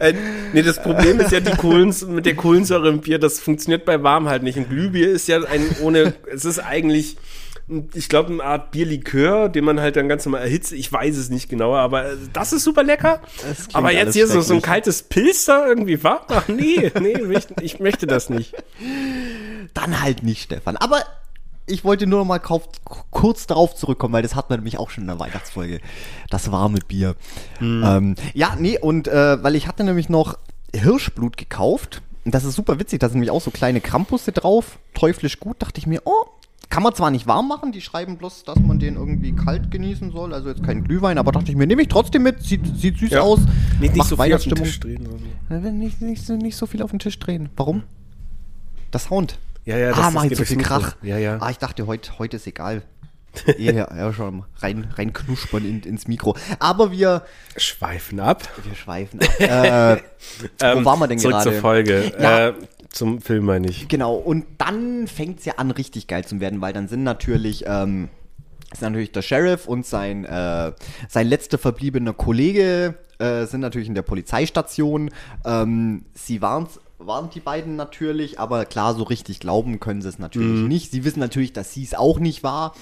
äh, 0.00 0.14
nee, 0.52 0.62
das 0.62 0.82
Problem 0.82 1.20
ist 1.20 1.32
ja 1.32 1.40
die 1.40 1.56
Kohlens, 1.56 2.04
mit 2.06 2.26
der 2.26 2.36
Kohlensäure 2.36 2.90
im 2.90 3.00
Bier, 3.00 3.18
das 3.18 3.40
funktioniert 3.40 3.86
bei 3.86 4.02
warm 4.02 4.28
halt 4.28 4.42
nicht. 4.42 4.58
Ein 4.58 4.68
Glühbier 4.68 5.10
ist 5.10 5.28
ja 5.28 5.42
ein 5.44 5.64
ohne, 5.80 6.14
es 6.30 6.44
ist 6.44 6.58
eigentlich, 6.58 7.16
ich 7.94 8.08
glaube, 8.08 8.32
eine 8.32 8.42
Art 8.42 8.72
Bierlikör, 8.72 9.48
den 9.48 9.64
man 9.64 9.80
halt 9.80 9.96
dann 9.96 10.08
ganz 10.08 10.24
normal 10.24 10.42
erhitzt. 10.42 10.72
Ich 10.72 10.92
weiß 10.92 11.16
es 11.16 11.30
nicht 11.30 11.48
genauer, 11.48 11.78
aber 11.78 12.12
äh, 12.12 12.16
das 12.32 12.52
ist 12.52 12.64
super 12.64 12.82
lecker. 12.82 13.20
Aber 13.72 13.92
jetzt 13.92 14.14
hier 14.14 14.26
so, 14.26 14.40
so 14.40 14.54
ein 14.54 14.62
kaltes 14.62 15.02
Pilster 15.02 15.66
irgendwie 15.66 16.02
warm? 16.02 16.22
Ach 16.28 16.48
nee, 16.48 16.90
nee, 17.00 17.14
ich, 17.36 17.46
ich 17.60 17.80
möchte 17.80 18.06
das 18.06 18.30
nicht. 18.30 18.54
Dann 19.74 20.02
halt 20.02 20.22
nicht, 20.22 20.42
Stefan. 20.42 20.76
Aber 20.76 21.02
ich 21.66 21.84
wollte 21.84 22.06
nur 22.06 22.20
noch 22.20 22.26
mal 22.26 22.40
kurz 22.40 23.46
darauf 23.46 23.74
zurückkommen, 23.76 24.12
weil 24.12 24.22
das 24.22 24.34
hat 24.34 24.50
man 24.50 24.58
nämlich 24.58 24.78
auch 24.78 24.90
schon 24.90 25.04
in 25.04 25.08
der 25.08 25.20
Weihnachtsfolge. 25.20 25.80
Das 26.28 26.50
warme 26.50 26.80
Bier. 26.86 27.14
Ähm, 27.60 28.16
ja, 28.34 28.56
nee, 28.58 28.78
und 28.78 29.06
äh, 29.06 29.42
weil 29.42 29.54
ich 29.54 29.68
hatte 29.68 29.84
nämlich 29.84 30.08
noch 30.08 30.36
Hirschblut 30.74 31.36
gekauft. 31.36 32.02
Und 32.24 32.34
das 32.34 32.44
ist 32.44 32.54
super 32.54 32.78
witzig, 32.78 33.00
da 33.00 33.08
sind 33.08 33.16
nämlich 33.16 33.30
auch 33.30 33.40
so 33.40 33.50
kleine 33.50 33.80
Krampusse 33.80 34.32
drauf. 34.32 34.78
Teuflisch 34.94 35.40
gut, 35.40 35.62
dachte 35.62 35.78
ich 35.78 35.86
mir, 35.86 36.02
oh, 36.04 36.26
Kann 36.70 36.84
man 36.84 36.94
zwar 36.94 37.10
nicht 37.10 37.26
warm 37.26 37.48
machen, 37.48 37.72
die 37.72 37.80
schreiben 37.80 38.16
bloß, 38.16 38.44
dass 38.44 38.58
man 38.60 38.78
den 38.78 38.94
irgendwie 38.94 39.32
kalt 39.34 39.70
genießen 39.72 40.12
soll, 40.12 40.32
also 40.32 40.48
jetzt 40.48 40.62
kein 40.62 40.84
Glühwein, 40.84 41.18
aber 41.18 41.32
dachte 41.32 41.50
ich 41.50 41.56
mir, 41.56 41.66
nehme 41.66 41.82
ich 41.82 41.88
trotzdem 41.88 42.22
mit, 42.22 42.42
sieht, 42.44 42.64
sieht 42.78 42.98
süß 42.98 43.10
Ja. 43.10 43.20
aus, 43.22 43.40
Nicht, 43.80 43.94
nicht 43.96 44.06
so 44.06 44.16
viel 44.16 44.32
auf 44.34 44.44
den. 44.44 44.54
Tisch 44.54 44.78
drehen. 44.78 45.04
so. 45.48 45.54
Äh, 45.54 45.58
Nicht, 45.72 46.00
nicht, 46.00 46.24
so- 46.24 46.36
nicht 46.36 46.56
so 46.56 46.66
viel 46.66 46.82
auf 46.82 46.90
den 46.90 47.00
Tisch 47.00 47.18
drehen. 47.18 47.48
Warum? 47.56 47.82
Das 48.92 49.04
Sound. 49.04 49.38
Ja, 49.64 49.76
ja, 49.76 49.88
das- 49.90 49.98
ah, 49.98 50.02
das 50.04 50.14
mach 50.14 50.22
ich 50.24 50.30
zu 50.30 50.36
durchs 50.36 50.52
viel. 50.52 50.62
Krach. 50.62 50.96
Ja, 51.02 51.18
ja. 51.18 51.38
Ah, 51.40 51.50
ich 51.50 51.58
dachte, 51.58 51.86
heute, 51.88 52.18
heute 52.20 52.36
ist 52.36 52.46
egal. 52.46 52.82
ja, 53.58 53.72
ja, 53.72 54.12
schon 54.12 54.44
rein, 54.58 54.88
rein 54.96 55.12
knuspern 55.12 55.64
in, 55.64 55.80
ins 55.82 56.06
Mikro. 56.08 56.36
Aber 56.60 56.90
wir, 56.92 57.22
Schweifen 57.56 58.18
ab. 58.20 58.48
wir 58.64 58.74
schweifen 58.76 59.20
ab. 59.20 59.40
Äh, 59.40 59.96
Ähm, 60.62 60.80
wo 60.80 60.84
waren 60.84 60.98
wir 61.00 61.08
denn 61.08 61.18
zurück 61.18 61.34
gerade? 61.34 61.50
zur 61.50 61.60
Folge. 61.60 62.12
Ja. 62.20 62.48
Äh, 62.48 62.52
zum 62.92 63.20
Film 63.20 63.44
meine 63.46 63.68
ich. 63.68 63.88
Genau, 63.88 64.14
und 64.14 64.46
dann 64.58 65.06
fängt 65.06 65.40
es 65.40 65.44
ja 65.44 65.54
an, 65.56 65.70
richtig 65.70 66.06
geil 66.06 66.24
zu 66.24 66.40
werden, 66.40 66.60
weil 66.60 66.72
dann 66.72 66.88
sind 66.88 67.02
natürlich, 67.02 67.64
ähm, 67.66 68.08
ist 68.72 68.82
natürlich 68.82 69.12
der 69.12 69.22
Sheriff 69.22 69.66
und 69.66 69.86
sein, 69.86 70.24
äh, 70.24 70.72
sein 71.08 71.26
letzter 71.26 71.58
verbliebener 71.58 72.12
Kollege 72.12 72.94
äh, 73.18 73.46
sind 73.46 73.60
natürlich 73.60 73.88
in 73.88 73.94
der 73.94 74.02
Polizeistation. 74.02 75.10
Ähm, 75.44 76.04
sie 76.14 76.42
waren 76.42 76.66
waren 77.02 77.30
die 77.30 77.40
beiden 77.40 77.76
natürlich, 77.76 78.38
aber 78.38 78.66
klar, 78.66 78.94
so 78.94 79.04
richtig 79.04 79.40
glauben 79.40 79.80
können 79.80 80.02
sie 80.02 80.08
es 80.10 80.18
natürlich 80.18 80.68
nicht. 80.68 80.90
Sie 80.90 81.02
wissen 81.02 81.18
natürlich, 81.18 81.54
dass 81.54 81.72
sie 81.72 81.82
es 81.82 81.94
auch 81.94 82.18
nicht 82.18 82.42
war. 82.42 82.74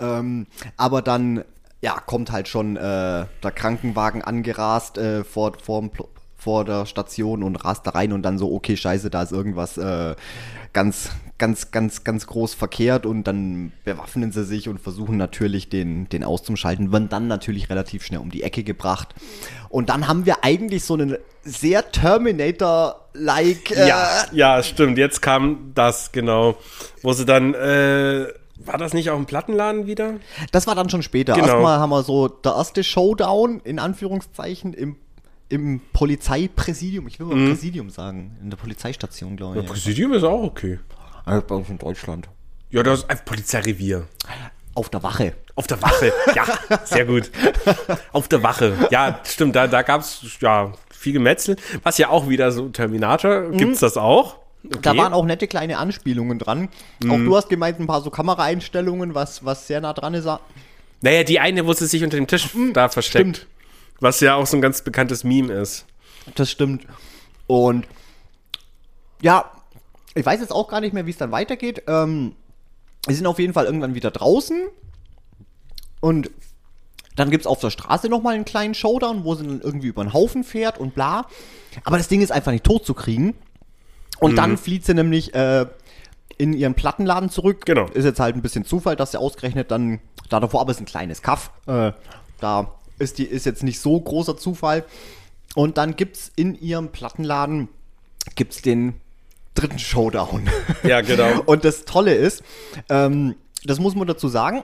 Ähm, 0.00 0.46
aber 0.78 1.02
dann, 1.02 1.44
ja, 1.82 2.00
kommt 2.06 2.32
halt 2.32 2.48
schon 2.48 2.76
äh, 2.76 2.80
der 2.80 3.52
Krankenwagen 3.54 4.22
angerast 4.22 4.96
äh, 4.96 5.24
vor, 5.24 5.52
vorm 5.62 5.90
Pl- 5.90 6.08
vor 6.46 6.64
der 6.64 6.86
Station 6.86 7.42
und 7.42 7.56
rast 7.56 7.84
da 7.88 7.90
rein 7.90 8.12
und 8.12 8.22
dann 8.22 8.38
so, 8.38 8.54
okay, 8.54 8.76
scheiße, 8.76 9.10
da 9.10 9.20
ist 9.24 9.32
irgendwas 9.32 9.78
äh, 9.78 10.14
ganz, 10.72 11.10
ganz, 11.38 11.72
ganz, 11.72 12.04
ganz 12.04 12.28
groß 12.28 12.54
verkehrt 12.54 13.04
und 13.04 13.24
dann 13.24 13.72
bewaffnen 13.82 14.30
sie 14.30 14.44
sich 14.44 14.68
und 14.68 14.80
versuchen 14.80 15.16
natürlich 15.16 15.68
den, 15.70 16.08
den 16.08 16.22
auszuschalten, 16.22 16.92
werden 16.92 17.08
dann 17.08 17.26
natürlich 17.26 17.68
relativ 17.68 18.04
schnell 18.04 18.20
um 18.20 18.30
die 18.30 18.44
Ecke 18.44 18.62
gebracht. 18.62 19.12
Und 19.70 19.88
dann 19.88 20.06
haben 20.06 20.24
wir 20.24 20.44
eigentlich 20.44 20.84
so 20.84 20.94
einen 20.94 21.16
sehr 21.42 21.90
Terminator-like. 21.90 23.72
Äh, 23.72 23.88
Ja, 23.88 24.08
ja, 24.30 24.62
stimmt. 24.62 24.98
Jetzt 24.98 25.22
kam 25.22 25.72
das, 25.74 26.12
genau. 26.12 26.54
Wo 27.02 27.12
sie 27.12 27.26
dann, 27.26 27.54
äh, 27.54 28.28
war 28.64 28.78
das 28.78 28.94
nicht 28.94 29.10
auch 29.10 29.16
im 29.16 29.26
Plattenladen 29.26 29.88
wieder? 29.88 30.14
Das 30.52 30.68
war 30.68 30.76
dann 30.76 30.90
schon 30.90 31.02
später. 31.02 31.32
Genau. 31.34 31.46
Erstmal 31.48 31.80
haben 31.80 31.90
wir 31.90 32.04
so 32.04 32.28
der 32.28 32.52
erste 32.52 32.84
Showdown, 32.84 33.60
in 33.64 33.80
Anführungszeichen, 33.80 34.74
im, 34.74 34.94
im 35.48 35.80
Polizeipräsidium. 35.92 37.06
Ich 37.08 37.18
will 37.20 37.26
mal 37.26 37.48
Präsidium 37.48 37.90
sagen. 37.90 38.36
In 38.42 38.50
der 38.50 38.56
Polizeistation, 38.56 39.36
glaube 39.36 39.56
Ja, 39.56 39.62
ich. 39.62 39.68
Präsidium 39.68 40.12
ist 40.12 40.24
auch 40.24 40.42
okay. 40.42 40.78
Ja. 41.26 41.40
Bei 41.40 41.54
uns 41.54 41.68
in 41.68 41.78
Deutschland. 41.78 42.28
Ja, 42.70 42.82
das 42.82 43.00
ist 43.00 43.10
ein 43.10 43.18
Polizeirevier. 43.24 44.06
Auf 44.74 44.88
der 44.90 45.02
Wache. 45.02 45.34
Auf 45.54 45.66
der 45.66 45.80
Wache. 45.80 46.12
Ja, 46.34 46.44
sehr 46.84 47.06
gut. 47.06 47.30
Auf 48.12 48.28
der 48.28 48.42
Wache. 48.42 48.76
Ja, 48.90 49.20
stimmt. 49.24 49.56
Da, 49.56 49.66
da 49.66 49.82
gab 49.82 50.02
es 50.02 50.20
ja 50.40 50.72
viel 50.90 51.14
Gemetzel. 51.14 51.56
Was 51.82 51.96
ja 51.98 52.10
auch 52.10 52.28
wieder 52.28 52.52
so 52.52 52.68
Terminator. 52.68 53.50
Gibt's 53.52 53.80
das 53.80 53.96
auch? 53.96 54.36
Okay. 54.66 54.78
Da 54.82 54.96
waren 54.96 55.12
auch 55.12 55.24
nette 55.24 55.46
kleine 55.46 55.78
Anspielungen 55.78 56.38
dran. 56.38 56.68
Auch 57.08 57.16
du 57.16 57.36
hast 57.36 57.48
gemeint, 57.48 57.78
ein 57.80 57.86
paar 57.86 58.02
so 58.02 58.10
Kameraeinstellungen, 58.10 59.14
was, 59.14 59.44
was 59.44 59.66
sehr 59.66 59.80
nah 59.80 59.92
dran 59.92 60.12
ist. 60.14 60.28
Naja, 61.02 61.22
die 61.22 61.38
eine, 61.40 61.66
wo 61.66 61.72
sie 61.72 61.86
sich 61.86 62.02
unter 62.02 62.16
dem 62.16 62.26
Tisch 62.26 62.48
da 62.72 62.88
versteckt. 62.88 63.36
stimmt. 63.38 63.46
Was 64.00 64.20
ja 64.20 64.34
auch 64.34 64.46
so 64.46 64.56
ein 64.56 64.60
ganz 64.60 64.82
bekanntes 64.82 65.24
Meme 65.24 65.52
ist. 65.52 65.86
Das 66.34 66.50
stimmt. 66.50 66.86
Und 67.46 67.86
ja, 69.22 69.50
ich 70.14 70.24
weiß 70.26 70.40
jetzt 70.40 70.52
auch 70.52 70.68
gar 70.68 70.80
nicht 70.80 70.92
mehr, 70.92 71.06
wie 71.06 71.10
es 71.10 71.16
dann 71.18 71.32
weitergeht. 71.32 71.82
Ähm, 71.86 72.34
wir 73.06 73.14
sind 73.14 73.26
auf 73.26 73.38
jeden 73.38 73.52
Fall 73.52 73.64
irgendwann 73.66 73.94
wieder 73.94 74.10
draußen. 74.10 74.66
Und 76.00 76.30
dann 77.14 77.30
gibt 77.30 77.42
es 77.42 77.46
auf 77.46 77.60
der 77.60 77.70
Straße 77.70 78.08
nochmal 78.08 78.34
einen 78.34 78.44
kleinen 78.44 78.74
Showdown, 78.74 79.24
wo 79.24 79.34
sie 79.34 79.46
dann 79.46 79.60
irgendwie 79.62 79.86
über 79.88 80.04
den 80.04 80.12
Haufen 80.12 80.44
fährt 80.44 80.78
und 80.78 80.94
bla. 80.94 81.26
Aber 81.84 81.96
das 81.96 82.08
Ding 82.08 82.20
ist 82.20 82.32
einfach 82.32 82.52
nicht 82.52 82.64
tot 82.64 82.84
zu 82.84 82.92
kriegen. 82.94 83.34
Und 84.18 84.32
Mhm. 84.32 84.36
dann 84.36 84.58
flieht 84.58 84.84
sie 84.84 84.94
nämlich 84.94 85.34
äh, 85.34 85.66
in 86.38 86.52
ihren 86.52 86.74
Plattenladen 86.74 87.30
zurück. 87.30 87.64
Genau. 87.64 87.86
Ist 87.86 88.04
jetzt 88.04 88.20
halt 88.20 88.34
ein 88.36 88.42
bisschen 88.42 88.64
Zufall, 88.66 88.96
dass 88.96 89.12
sie 89.12 89.20
ausgerechnet 89.20 89.70
dann 89.70 90.00
da 90.28 90.40
davor, 90.40 90.60
aber 90.60 90.70
es 90.72 90.76
ist 90.76 90.82
ein 90.82 90.86
kleines 90.86 91.22
Kaff. 91.22 91.50
Äh, 91.66 91.92
da 92.40 92.74
ist, 92.98 93.18
die, 93.18 93.24
ist 93.24 93.46
jetzt 93.46 93.62
nicht 93.62 93.80
so 93.80 94.00
großer 94.00 94.36
Zufall. 94.36 94.84
Und 95.54 95.78
dann 95.78 95.96
gibt 95.96 96.16
es 96.16 96.32
in 96.36 96.54
ihrem 96.60 96.88
Plattenladen 96.90 97.68
gibt's 98.34 98.62
den 98.62 98.94
dritten 99.54 99.78
Showdown. 99.78 100.48
Ja, 100.82 101.00
genau. 101.00 101.40
Und 101.46 101.64
das 101.64 101.84
Tolle 101.84 102.14
ist, 102.14 102.42
ähm, 102.90 103.36
das 103.64 103.78
muss 103.80 103.94
man 103.94 104.06
dazu 104.06 104.28
sagen, 104.28 104.62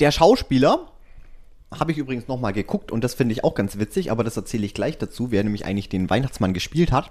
der 0.00 0.10
Schauspieler, 0.10 0.90
habe 1.78 1.92
ich 1.92 1.98
übrigens 1.98 2.28
nochmal 2.28 2.52
geguckt 2.52 2.92
und 2.92 3.02
das 3.02 3.14
finde 3.14 3.32
ich 3.32 3.42
auch 3.44 3.54
ganz 3.54 3.78
witzig, 3.78 4.10
aber 4.10 4.22
das 4.24 4.36
erzähle 4.36 4.64
ich 4.64 4.72
gleich 4.72 4.98
dazu, 4.98 5.30
wer 5.30 5.42
nämlich 5.42 5.64
eigentlich 5.66 5.88
den 5.88 6.08
Weihnachtsmann 6.08 6.54
gespielt 6.54 6.92
hat. 6.92 7.10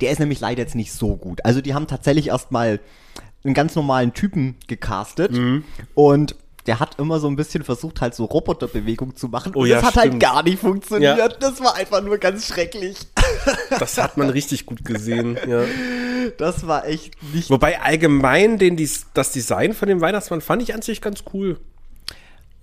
Der 0.00 0.10
ist 0.10 0.18
nämlich 0.18 0.40
leider 0.40 0.60
jetzt 0.60 0.74
nicht 0.74 0.92
so 0.92 1.16
gut. 1.16 1.44
Also 1.44 1.60
die 1.60 1.74
haben 1.74 1.86
tatsächlich 1.86 2.28
erstmal 2.28 2.80
einen 3.44 3.54
ganz 3.54 3.74
normalen 3.74 4.12
Typen 4.12 4.56
gecastet 4.66 5.32
Mhm. 5.32 5.64
und 5.94 6.36
der 6.66 6.80
hat 6.80 6.98
immer 6.98 7.20
so 7.20 7.28
ein 7.28 7.36
bisschen 7.36 7.62
versucht, 7.62 8.00
halt 8.00 8.14
so 8.14 8.24
Roboterbewegung 8.24 9.16
zu 9.16 9.28
machen. 9.28 9.52
Oh 9.54 9.60
und 9.60 9.66
ja, 9.66 9.76
das 9.76 9.86
hat 9.86 9.96
halt 9.96 10.06
stimmt. 10.06 10.22
gar 10.22 10.42
nicht 10.42 10.58
funktioniert. 10.58 11.18
Ja. 11.18 11.28
Das 11.28 11.60
war 11.60 11.74
einfach 11.74 12.02
nur 12.02 12.18
ganz 12.18 12.46
schrecklich. 12.46 12.96
Das 13.78 13.98
hat 13.98 14.16
man 14.16 14.30
richtig 14.30 14.66
gut 14.66 14.84
gesehen. 14.84 15.36
Ja. 15.48 15.64
Das 16.38 16.66
war 16.66 16.86
echt 16.86 17.14
nicht 17.34 17.50
Wobei 17.50 17.80
allgemein 17.80 18.58
den, 18.58 18.76
das 19.14 19.32
Design 19.32 19.74
von 19.74 19.88
dem 19.88 20.00
Weihnachtsmann 20.00 20.40
fand 20.40 20.62
ich 20.62 20.74
an 20.74 20.82
sich 20.82 21.00
ganz 21.00 21.24
cool. 21.32 21.58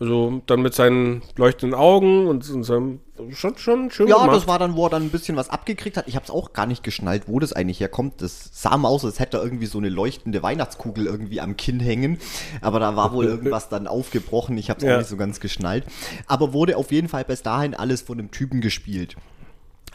Also 0.01 0.41
dann 0.47 0.63
mit 0.63 0.73
seinen 0.73 1.21
leuchtenden 1.37 1.77
Augen 1.77 2.25
und, 2.25 2.49
und 2.49 2.63
seinem 2.63 2.99
schon 3.33 3.55
schon 3.57 3.91
schön 3.91 4.07
Ja, 4.07 4.17
gemacht. 4.17 4.35
das 4.35 4.47
war 4.47 4.57
dann, 4.57 4.75
wo 4.75 4.87
er 4.87 4.89
dann 4.89 5.03
ein 5.03 5.09
bisschen 5.11 5.35
was 5.37 5.49
abgekriegt 5.51 5.95
hat. 5.95 6.07
Ich 6.07 6.15
habe 6.15 6.25
es 6.25 6.31
auch 6.31 6.53
gar 6.53 6.65
nicht 6.65 6.83
geschnallt, 6.83 7.25
wo 7.27 7.37
das 7.39 7.53
eigentlich 7.53 7.79
herkommt. 7.79 8.19
Das 8.19 8.49
sah 8.51 8.75
mal 8.77 8.87
aus, 8.89 9.05
als 9.05 9.19
hätte 9.19 9.37
er 9.37 9.43
irgendwie 9.43 9.67
so 9.67 9.77
eine 9.77 9.89
leuchtende 9.89 10.41
Weihnachtskugel 10.41 11.05
irgendwie 11.05 11.39
am 11.39 11.55
Kinn 11.55 11.79
hängen. 11.79 12.17
Aber 12.61 12.79
da 12.79 12.95
war 12.95 13.13
wohl 13.13 13.25
irgendwas 13.27 13.69
dann 13.69 13.85
aufgebrochen. 13.85 14.57
Ich 14.57 14.71
habe 14.71 14.79
es 14.79 14.85
Ja. 14.85 14.95
auch 14.95 14.97
nicht 14.97 15.07
so 15.09 15.17
ganz 15.17 15.39
geschnallt. 15.39 15.85
Aber 16.25 16.51
wurde 16.51 16.77
auf 16.77 16.91
jeden 16.91 17.07
Fall 17.07 17.23
bis 17.23 17.43
dahin 17.43 17.75
alles 17.75 18.01
von 18.01 18.17
einem 18.17 18.31
Typen 18.31 18.59
gespielt. 18.59 19.15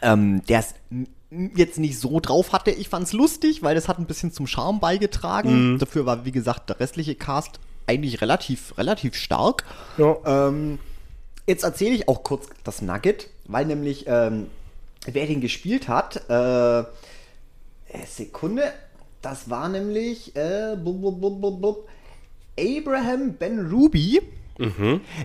Ähm, 0.01 0.41
der 0.47 0.59
es 0.59 0.73
n- 0.89 1.09
jetzt 1.53 1.79
nicht 1.79 1.99
so 1.99 2.21
drauf 2.21 2.53
hatte. 2.53 2.71
Ich 2.71 2.87
fand's 2.87 3.11
lustig, 3.11 3.61
weil 3.61 3.75
das 3.75 3.89
hat 3.89 3.99
ein 3.99 4.05
bisschen 4.05 4.31
zum 4.31 4.47
Charme 4.47 4.79
beigetragen. 4.79 5.79
Dafür 5.79 6.05
war, 6.05 6.23
wie 6.23 6.31
gesagt, 6.31 6.69
der 6.69 6.79
restliche 6.79 7.15
Cast 7.15 7.59
eigentlich 7.87 8.21
relativ, 8.21 8.77
relativ 8.77 9.15
stark. 9.15 9.63
ja. 9.97 10.17
Ähm, 10.25 10.79
jetzt 11.47 11.63
erzähle 11.63 11.95
ich 11.95 12.07
auch 12.07 12.23
kurz 12.23 12.49
das 12.63 12.81
Nugget, 12.81 13.29
weil 13.45 13.65
nämlich 13.65 14.05
ähm, 14.07 14.47
wer 15.05 15.25
den 15.25 15.41
gespielt 15.41 15.87
hat, 15.87 16.29
äh, 16.29 16.79
äh, 16.79 16.85
Sekunde, 18.05 18.73
das 19.21 19.49
war 19.49 19.69
nämlich 19.69 20.35
äh, 20.35 20.75
blub, 20.75 21.19
blub, 21.19 21.61
blub, 21.61 21.89
Abraham 22.59 23.33
Ben 23.33 23.69
Ruby. 23.71 24.21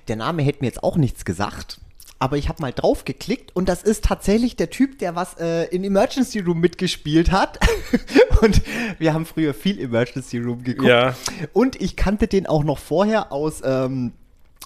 Der 0.09 0.17
Name 0.17 0.43
hätte 0.43 0.61
mir 0.61 0.67
jetzt 0.69 0.83
auch 0.83 0.97
nichts 0.97 1.25
gesagt. 1.25 1.81
Aber 2.23 2.37
ich 2.37 2.49
habe 2.49 2.63
mal 2.63 2.73
drauf 2.73 3.05
geklickt 3.05 3.51
und 3.57 3.69
das 3.69 3.83
ist 3.83 4.05
tatsächlich 4.05 4.55
der 4.55 4.71
Typ, 4.71 5.01
der 5.01 5.17
was 5.17 5.35
äh, 5.41 5.65
in 5.75 5.83
Emergency 5.83 6.39
Room 6.39 6.61
mitgespielt 6.61 7.33
hat. 7.33 7.59
und 8.43 8.63
wir 9.01 9.13
haben 9.13 9.27
früher 9.27 9.53
viel 9.53 9.81
Emergency 9.81 10.39
Room 10.39 10.63
geguckt. 10.63 10.89
Ja. 10.89 11.17
Und 11.53 11.81
ich 11.81 11.97
kannte 11.97 12.29
den 12.29 12.47
auch 12.47 12.63
noch 12.63 12.79
vorher 12.79 13.33
aus 13.33 13.61
ähm, 13.65 14.13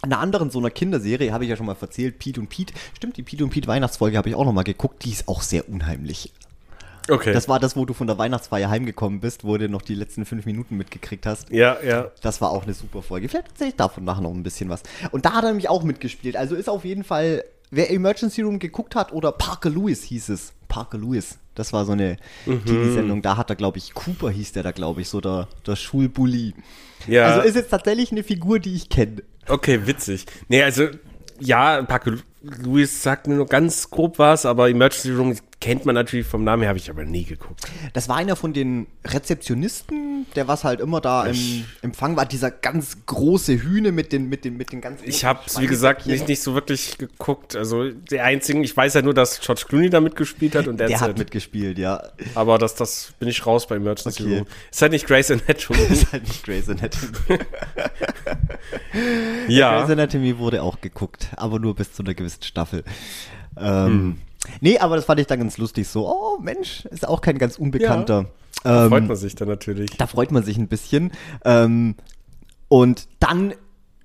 einer 0.03 0.19
anderen 0.19 0.51
so 0.51 0.59
einer 0.59 0.69
Kinderserie, 0.69 1.33
habe 1.33 1.45
ich 1.45 1.51
ja 1.51 1.57
schon 1.57 1.65
mal 1.65 1.77
erzählt, 1.81 2.19
Pete 2.19 2.43
und 2.43 2.51
Pete. 2.51 2.75
Stimmt, 2.95 3.17
die 3.17 3.23
Pete 3.23 3.43
und 3.43 3.49
Pete 3.49 3.67
Weihnachtsfolge 3.67 4.19
habe 4.19 4.29
ich 4.29 4.35
auch 4.35 4.45
noch 4.45 4.53
mal 4.53 4.63
geguckt, 4.63 5.03
die 5.07 5.13
ist 5.13 5.27
auch 5.27 5.41
sehr 5.41 5.67
unheimlich. 5.67 6.35
Okay. 7.09 7.33
Das 7.33 7.49
war 7.49 7.61
das, 7.61 7.77
wo 7.77 7.85
du 7.85 7.95
von 7.95 8.07
der 8.07 8.19
Weihnachtsfeier 8.19 8.69
heimgekommen 8.71 9.21
bist, 9.21 9.45
wo 9.45 9.57
du 9.57 9.69
noch 9.69 9.83
die 9.83 9.95
letzten 9.95 10.25
fünf 10.25 10.47
Minuten 10.47 10.77
mitgekriegt 10.77 11.27
hast. 11.27 11.51
ja, 11.51 11.77
ja. 11.85 12.11
Das 12.23 12.41
war 12.41 12.51
auch 12.51 12.65
eine 12.65 12.75
super 12.75 13.03
Folge. 13.03 13.29
Vielleicht 13.29 13.49
erzähle 13.49 13.71
ich 13.71 13.77
davon 13.77 14.05
nachher 14.05 14.23
noch 14.23 14.33
ein 14.35 14.43
bisschen 14.43 14.69
was. 14.69 14.83
Und 15.13 15.25
da 15.25 15.33
hat 15.35 15.45
er 15.45 15.49
nämlich 15.51 15.69
auch 15.69 15.83
mitgespielt. 15.83 16.37
Also 16.37 16.55
ist 16.57 16.69
auf 16.69 16.85
jeden 16.85 17.05
Fall, 17.05 17.45
wer 17.71 17.91
Emergency 17.91 18.43
Room 18.43 18.59
geguckt 18.59 18.95
hat, 18.95 19.13
oder 19.13 19.33
Parker 19.33 19.71
Lewis 19.71 20.03
hieß 20.05 20.31
es. 20.31 20.53
Parker 20.69 20.99
Lewis. 20.99 21.39
Das 21.55 21.73
war 21.73 21.85
so 21.87 21.93
eine 21.93 22.17
Mhm. 22.45 22.65
TV-Sendung. 22.65 23.23
Da 23.23 23.37
hat 23.37 23.49
er, 23.51 23.57
glaube 23.57 23.79
ich, 23.79 23.95
Cooper 23.95 24.31
hieß 24.31 24.53
der 24.53 24.63
da, 24.63 24.73
glaube 24.73 25.01
ich, 25.01 25.09
so 25.09 25.21
der, 25.21 25.49
der 25.67 25.77
Schulbully. 25.77 26.55
Ja. 27.07 27.27
Also 27.27 27.41
ist 27.43 27.55
jetzt 27.57 27.71
tatsächlich 27.71 28.13
eine 28.13 28.25
Figur, 28.25 28.59
die 28.59 28.75
ich 28.75 28.89
kenne. 28.89 29.23
Okay, 29.49 29.87
witzig. 29.87 30.27
Nee, 30.49 30.63
also, 30.63 30.89
ja, 31.39 31.83
Paco 31.85 32.11
Louis 32.43 33.03
sagt 33.03 33.27
mir 33.27 33.35
nur 33.37 33.47
ganz 33.47 33.91
grob 33.91 34.19
was, 34.19 34.45
aber 34.45 34.69
Emergency 34.69 35.13
Room 35.13 35.37
kennt 35.61 35.87
man 35.87 35.95
natürlich 35.95 36.27
vom 36.27 36.45
Namen 36.45 36.63
her, 36.63 36.69
habe 36.69 36.79
ich 36.79 36.91
aber 36.91 37.05
nie 37.05 37.25
geguckt. 37.25 37.63
Das 37.95 38.09
war 38.09 38.17
einer 38.17 38.37
von 38.37 38.53
den 38.53 38.87
Rezeptionisten, 39.07 40.27
der 40.37 40.49
was 40.49 40.65
halt 40.65 40.81
immer 40.81 41.01
da 41.01 41.25
im 41.27 41.65
Empfang 41.83 42.15
war, 42.17 42.27
dieser 42.27 42.51
ganz 42.51 42.99
große 43.07 43.63
Hühne 43.63 43.91
mit 43.91 44.13
den, 44.13 44.29
mit 44.29 44.45
den, 44.45 44.57
mit 44.59 44.71
den 44.73 44.81
ganz 44.83 45.01
Ich 45.03 45.25
habe 45.25 45.41
es, 45.47 45.59
wie 45.59 45.67
gesagt, 45.67 46.07
nicht, 46.07 46.29
nicht 46.29 46.43
so 46.43 46.55
wirklich 46.55 46.99
geguckt. 46.99 47.57
Also 47.57 47.91
der 47.91 48.25
einzigen, 48.25 48.63
ich 48.65 48.77
weiß 48.77 48.95
ja 48.95 49.03
nur, 49.03 49.15
dass 49.15 49.41
George 49.41 49.65
Clooney 49.67 49.89
da 49.89 50.01
mitgespielt 50.01 50.55
hat 50.55 50.67
und 50.69 50.79
Der 50.79 51.01
hat 51.01 51.11
it. 51.13 51.19
mitgespielt, 51.19 51.79
ja. 51.79 52.03
Aber 52.35 52.59
das, 52.59 52.75
das 52.75 53.13
bin 53.19 53.29
ich 53.29 53.45
raus 53.47 53.67
bei 53.67 53.77
Emergency 53.77 54.25
Okay. 54.25 54.37
Room. 54.39 54.47
Ist 54.71 54.83
halt 54.83 54.93
nicht 54.93 55.07
Grey's 55.07 55.31
Anatomy. 55.31 55.81
ist 55.91 56.13
halt 56.13 56.23
nicht 56.29 56.45
Grey's 56.45 56.69
Anatomy. 56.69 57.39
ja. 59.49 59.79
Grey's 59.81 59.91
Anatomy 59.91 60.39
wurde 60.39 60.63
auch 60.63 60.81
geguckt, 60.81 61.29
aber 61.37 61.59
nur 61.59 61.75
bis 61.75 61.93
zu 61.93 62.03
einer 62.03 62.15
gewissen 62.15 62.43
Staffel. 62.43 62.85
Ähm, 63.59 63.87
Hm. 63.87 64.19
Nee, 64.61 64.79
aber 64.79 64.97
das 64.97 65.05
fand 65.05 65.21
ich 65.21 65.27
dann 65.27 65.39
ganz 65.39 65.59
lustig. 65.59 65.89
So, 65.89 66.09
oh 66.09 66.39
Mensch, 66.41 66.85
ist 66.87 67.07
auch 67.07 67.21
kein 67.21 67.39
ganz 67.39 67.59
Unbekannter. 67.59 68.27
Ähm, 68.65 68.89
Freut 68.89 69.07
man 69.07 69.17
sich 69.17 69.35
dann 69.35 69.49
natürlich. 69.49 69.91
Da 69.97 70.07
freut 70.07 70.33
man 70.33 70.43
sich 70.43 70.57
ein 70.59 70.69
bisschen. 70.69 71.13
Ähm, 71.45 71.95
und 72.69 73.09
dann 73.21 73.55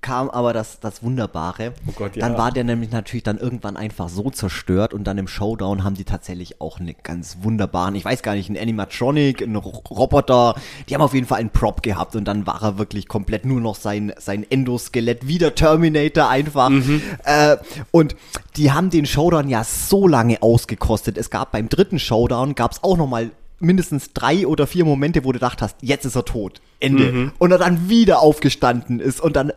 kam 0.02 0.30
aber 0.32 0.52
das, 0.54 0.80
das 0.80 1.04
Wunderbare. 1.04 1.74
Oh 1.88 1.92
Gott, 1.96 2.16
ja. 2.16 2.28
Dann 2.28 2.38
war 2.38 2.52
der 2.52 2.64
nämlich 2.64 2.92
natürlich 2.92 3.24
dann 3.24 3.38
irgendwann 3.38 3.78
einfach 3.78 4.10
so 4.10 4.30
zerstört 4.32 4.94
und 4.94 5.04
dann 5.04 5.18
im 5.20 5.28
Showdown 5.28 5.84
haben 5.84 5.96
die 5.96 6.04
tatsächlich 6.06 6.60
auch 6.60 6.80
eine 6.80 6.94
ganz 6.96 7.38
wunderbaren, 7.42 7.94
ich 7.96 8.04
weiß 8.04 8.24
gar 8.24 8.34
nicht, 8.34 8.50
ein 8.50 8.58
Animatronic, 8.58 9.42
ein 9.42 9.56
Ro- 9.56 9.84
Roboter, 9.90 10.56
die 10.90 10.96
haben 10.96 11.02
auf 11.02 11.14
jeden 11.14 11.28
Fall 11.28 11.40
einen 11.40 11.52
Prop 11.52 11.84
gehabt 11.84 12.16
und 12.16 12.26
dann 12.26 12.48
war 12.48 12.64
er 12.64 12.78
wirklich 12.80 13.08
komplett 13.08 13.46
nur 13.46 13.62
noch 13.62 13.76
sein, 13.76 14.12
sein 14.18 14.46
Endoskelett, 14.50 15.28
wie 15.28 15.38
der 15.38 15.54
Terminator 15.54 16.28
einfach. 16.30 16.70
Mhm. 16.70 17.02
Äh, 17.24 17.58
und 17.92 18.16
die 18.58 18.72
haben 18.72 18.90
den 18.90 19.06
Showdown 19.06 19.50
ja 19.50 19.64
so 19.64 20.08
lange 20.08 20.42
ausgekostet. 20.42 21.18
Es 21.18 21.30
gab 21.30 21.52
beim 21.52 21.70
dritten 21.70 22.00
Showdown, 22.00 22.56
gab 22.56 22.72
es 22.72 22.84
auch 22.84 22.98
noch 22.98 23.08
mal 23.08 23.30
mindestens 23.62 24.14
drei 24.14 24.46
oder 24.48 24.68
vier 24.68 24.86
Momente, 24.86 25.24
wo 25.24 25.32
du 25.32 25.40
gedacht 25.40 25.62
hast, 25.62 25.78
jetzt 25.82 26.06
ist 26.06 26.16
er 26.16 26.26
tot. 26.26 26.62
Ende. 26.80 27.12
Mhm. 27.12 27.32
Und 27.38 27.52
er 27.52 27.58
dann 27.58 27.90
wieder 27.90 28.20
aufgestanden 28.20 29.00
ist 29.00 29.22
und 29.22 29.36
dann 29.36 29.54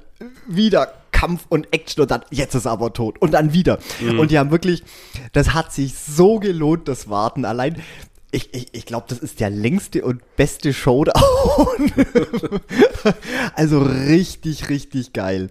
wieder 0.47 0.93
Kampf 1.13 1.47
und 1.49 1.73
Action 1.73 2.03
und 2.03 2.11
dann, 2.11 2.23
jetzt 2.31 2.55
ist 2.55 2.67
er 2.67 2.73
aber 2.73 2.93
tot. 2.93 3.21
Und 3.21 3.33
dann 3.33 3.53
wieder. 3.53 3.79
Mhm. 4.01 4.19
Und 4.19 4.31
die 4.31 4.39
haben 4.39 4.51
wirklich, 4.51 4.83
das 5.33 5.55
hat 5.55 5.73
sich 5.73 5.95
so 5.95 6.39
gelohnt, 6.39 6.89
das 6.89 7.09
Warten. 7.09 7.45
Allein, 7.45 7.81
ich, 8.31 8.53
ich, 8.53 8.67
ich 8.73 8.85
glaube, 8.85 9.07
das 9.09 9.19
ist 9.19 9.41
der 9.41 9.49
längste 9.51 10.05
und 10.05 10.21
beste 10.37 10.73
Showdown. 10.73 11.15
also 13.55 13.81
richtig, 13.81 14.69
richtig 14.69 15.13
geil. 15.13 15.51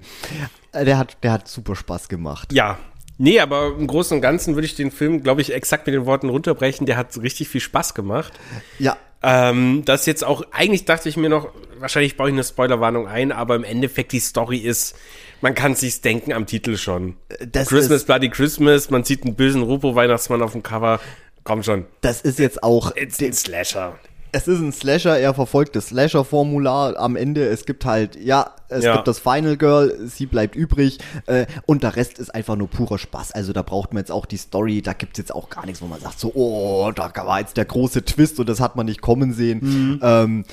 Äh, 0.73 0.85
Der 0.85 0.97
hat, 0.97 1.17
der 1.23 1.31
hat 1.31 1.47
super 1.47 1.75
Spaß 1.75 2.09
gemacht. 2.09 2.51
Ja. 2.51 2.77
Nee, 3.23 3.39
aber 3.39 3.67
im 3.77 3.87
Großen 3.87 4.15
und 4.17 4.21
Ganzen 4.21 4.55
würde 4.55 4.65
ich 4.65 4.75
den 4.75 4.91
Film, 4.91 5.23
glaube 5.23 5.39
ich, 5.41 5.53
exakt 5.53 5.85
mit 5.87 5.95
den 5.95 6.05
Worten 6.05 6.27
runterbrechen. 6.29 6.85
Der 6.85 6.97
hat 6.97 7.15
richtig 7.21 7.47
viel 7.47 7.61
Spaß 7.61 7.93
gemacht. 7.93 8.33
Ja, 8.79 8.97
Ähm, 9.25 9.83
das 9.85 10.05
jetzt 10.05 10.25
auch, 10.25 10.43
eigentlich 10.51 10.83
dachte 10.83 11.07
ich 11.07 11.15
mir 11.15 11.29
noch, 11.29 11.47
wahrscheinlich 11.79 12.17
baue 12.17 12.27
ich 12.27 12.33
eine 12.33 12.43
Spoilerwarnung 12.43 13.07
ein, 13.07 13.31
aber 13.31 13.55
im 13.55 13.63
Endeffekt 13.63 14.11
die 14.11 14.19
Story 14.19 14.57
ist, 14.57 14.95
man 15.39 15.55
kann 15.55 15.75
sich's 15.75 16.01
denken 16.01 16.33
am 16.33 16.45
Titel 16.45 16.75
schon. 16.75 17.15
das 17.39 17.69
Christmas, 17.69 18.01
ist- 18.01 18.07
Bloody 18.07 18.29
Christmas, 18.29 18.89
man 18.89 19.05
sieht 19.05 19.23
einen 19.23 19.35
bösen 19.35 19.61
Rupo-Weihnachtsmann 19.63 20.41
auf 20.41 20.51
dem 20.51 20.61
Cover. 20.61 20.99
Komm 21.45 21.63
schon. 21.63 21.85
das 22.01 22.19
ist 22.21 22.39
jetzt 22.39 22.61
auch 22.63 22.93
It's 22.97 23.21
ein 23.21 23.31
Slasher. 23.31 23.97
Es 24.35 24.47
ist 24.47 24.59
ein 24.59 24.71
Slasher, 24.73 25.17
er 25.19 25.33
verfolgt 25.35 25.75
das 25.75 25.87
Slasher-Formular 25.89 26.97
am 26.97 27.15
Ende. 27.15 27.45
Es 27.47 27.65
gibt 27.65 27.85
halt, 27.85 28.15
ja, 28.15 28.49
es 28.67 28.83
Ja. 28.83 28.95
gibt 28.95 29.07
das 29.07 29.19
Final 29.19 29.57
Girl, 29.57 29.95
sie 30.07 30.25
bleibt 30.25 30.55
übrig 30.55 30.97
äh, 31.27 31.45
und 31.67 31.83
der 31.83 31.95
Rest 31.95 32.17
ist 32.17 32.33
einfach 32.33 32.55
nur 32.55 32.67
purer 32.67 32.97
Spaß. 32.97 33.31
Also 33.33 33.53
da 33.53 33.61
braucht 33.61 33.93
man 33.93 34.01
jetzt 34.01 34.11
auch 34.11 34.25
die 34.25 34.37
Story, 34.37 34.81
da 34.81 34.93
gibt 34.93 35.13
es 35.13 35.17
jetzt 35.19 35.35
auch 35.35 35.49
gar 35.51 35.65
nichts, 35.67 35.83
wo 35.83 35.85
man 35.85 35.99
sagt 36.01 36.19
so, 36.19 36.31
oh, 36.33 36.91
da 36.95 37.11
war 37.15 37.39
jetzt 37.41 37.57
der 37.57 37.65
große 37.65 38.05
Twist 38.05 38.39
und 38.39 38.49
das 38.49 38.59
hat 38.59 38.75
man 38.75 38.87
nicht 38.87 39.01
kommen 39.01 39.33
sehen. 39.33 39.59
Mhm. 39.61 39.99
Ähm, 40.01 40.45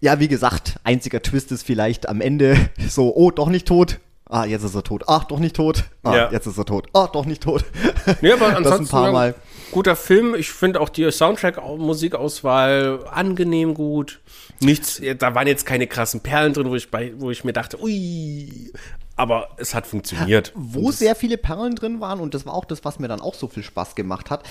ja, 0.00 0.18
wie 0.20 0.28
gesagt, 0.28 0.76
einziger 0.84 1.20
Twist 1.20 1.52
ist 1.52 1.64
vielleicht 1.64 2.08
am 2.08 2.22
Ende 2.22 2.56
so, 2.88 3.14
oh, 3.14 3.30
doch 3.30 3.50
nicht 3.50 3.68
tot. 3.68 3.98
Ah, 4.30 4.44
jetzt 4.44 4.62
ist 4.62 4.74
er 4.74 4.82
tot. 4.84 5.04
Ach, 5.06 5.24
doch 5.24 5.38
nicht 5.38 5.56
tot. 5.56 5.84
Ah, 6.02 6.14
Ja. 6.14 6.28
jetzt 6.30 6.46
ist 6.46 6.58
er 6.58 6.66
tot. 6.66 6.86
Ah, 6.92 7.08
doch 7.10 7.24
nicht 7.24 7.42
tot. 7.42 7.64
Ja, 8.20 8.34
aber 8.34 8.48
das 8.48 8.56
ansonsten 8.56 8.84
ein 8.84 8.88
paar 9.02 9.12
Mal. 9.12 9.34
Guter 9.70 9.96
Film. 9.96 10.34
Ich 10.34 10.50
finde 10.50 10.80
auch 10.80 10.88
die 10.88 11.10
Soundtrack-Musikauswahl 11.10 13.04
angenehm 13.10 13.74
gut. 13.74 14.20
Nichts, 14.60 15.00
da 15.18 15.34
waren 15.34 15.46
jetzt 15.46 15.66
keine 15.66 15.86
krassen 15.86 16.20
Perlen 16.20 16.52
drin, 16.52 16.70
wo 16.70 16.74
ich, 16.74 16.90
bei, 16.90 17.12
wo 17.16 17.30
ich 17.30 17.44
mir 17.44 17.52
dachte, 17.52 17.80
ui, 17.80 18.72
aber 19.16 19.50
es 19.56 19.74
hat 19.74 19.86
funktioniert. 19.86 20.52
Wo 20.54 20.90
sehr 20.90 21.14
viele 21.14 21.38
Perlen 21.38 21.74
drin 21.74 22.00
waren, 22.00 22.20
und 22.20 22.34
das 22.34 22.46
war 22.46 22.54
auch 22.54 22.64
das, 22.64 22.84
was 22.84 22.98
mir 22.98 23.08
dann 23.08 23.20
auch 23.20 23.34
so 23.34 23.48
viel 23.48 23.62
Spaß 23.62 23.94
gemacht 23.94 24.30
hat, 24.30 24.44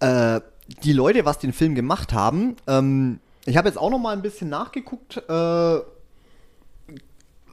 äh, 0.00 0.40
die 0.82 0.92
Leute, 0.92 1.24
was 1.24 1.38
den 1.38 1.52
Film 1.52 1.74
gemacht 1.74 2.12
haben, 2.12 2.56
ähm, 2.66 3.20
ich 3.46 3.56
habe 3.56 3.68
jetzt 3.68 3.76
auch 3.76 3.90
noch 3.90 3.98
mal 3.98 4.14
ein 4.14 4.22
bisschen 4.22 4.48
nachgeguckt, 4.48 5.18
äh, 5.28 5.78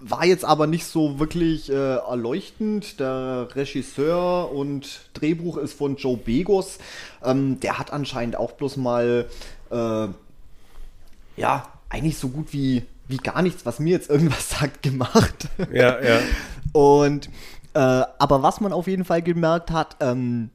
war 0.02 0.26
jetzt 0.26 0.44
aber 0.44 0.68
nicht 0.68 0.86
so 0.86 1.20
wirklich 1.20 1.70
äh, 1.72 1.96
erleuchtend. 1.96 3.00
Der 3.00 3.48
Regisseur 3.54 4.52
und 4.52 5.02
Drehbuch 5.14 5.58
ist 5.58 5.74
von 5.74 5.96
Joe 5.96 6.18
Begos. 6.18 6.80
Ähm, 7.24 7.60
der 7.60 7.78
hat 7.78 7.94
anscheinend 7.94 8.36
auch 8.36 8.54
bloß 8.54 8.78
mal, 8.78 9.28
äh, 9.70 10.08
ja, 11.38 11.68
eigentlich 11.90 12.18
so 12.18 12.30
gut 12.30 12.52
wie, 12.52 12.84
wie 13.08 13.18
gar 13.18 13.42
nichts, 13.42 13.66
was 13.66 13.80
mir 13.80 13.92
jetzt 13.92 14.10
irgendwas 14.10 14.50
sagt, 14.60 14.82
gemacht. 14.82 15.48
Ja, 15.72 16.02
ja. 16.02 16.20
Und 16.74 17.30
äh, 17.74 17.80
aber 17.80 18.44
was 18.44 18.60
man 18.60 18.74
auf 18.74 18.88
jeden 18.88 19.06
Fall 19.06 19.22
gemerkt 19.22 19.72
hat, 19.72 19.98
ähm, 20.00 20.50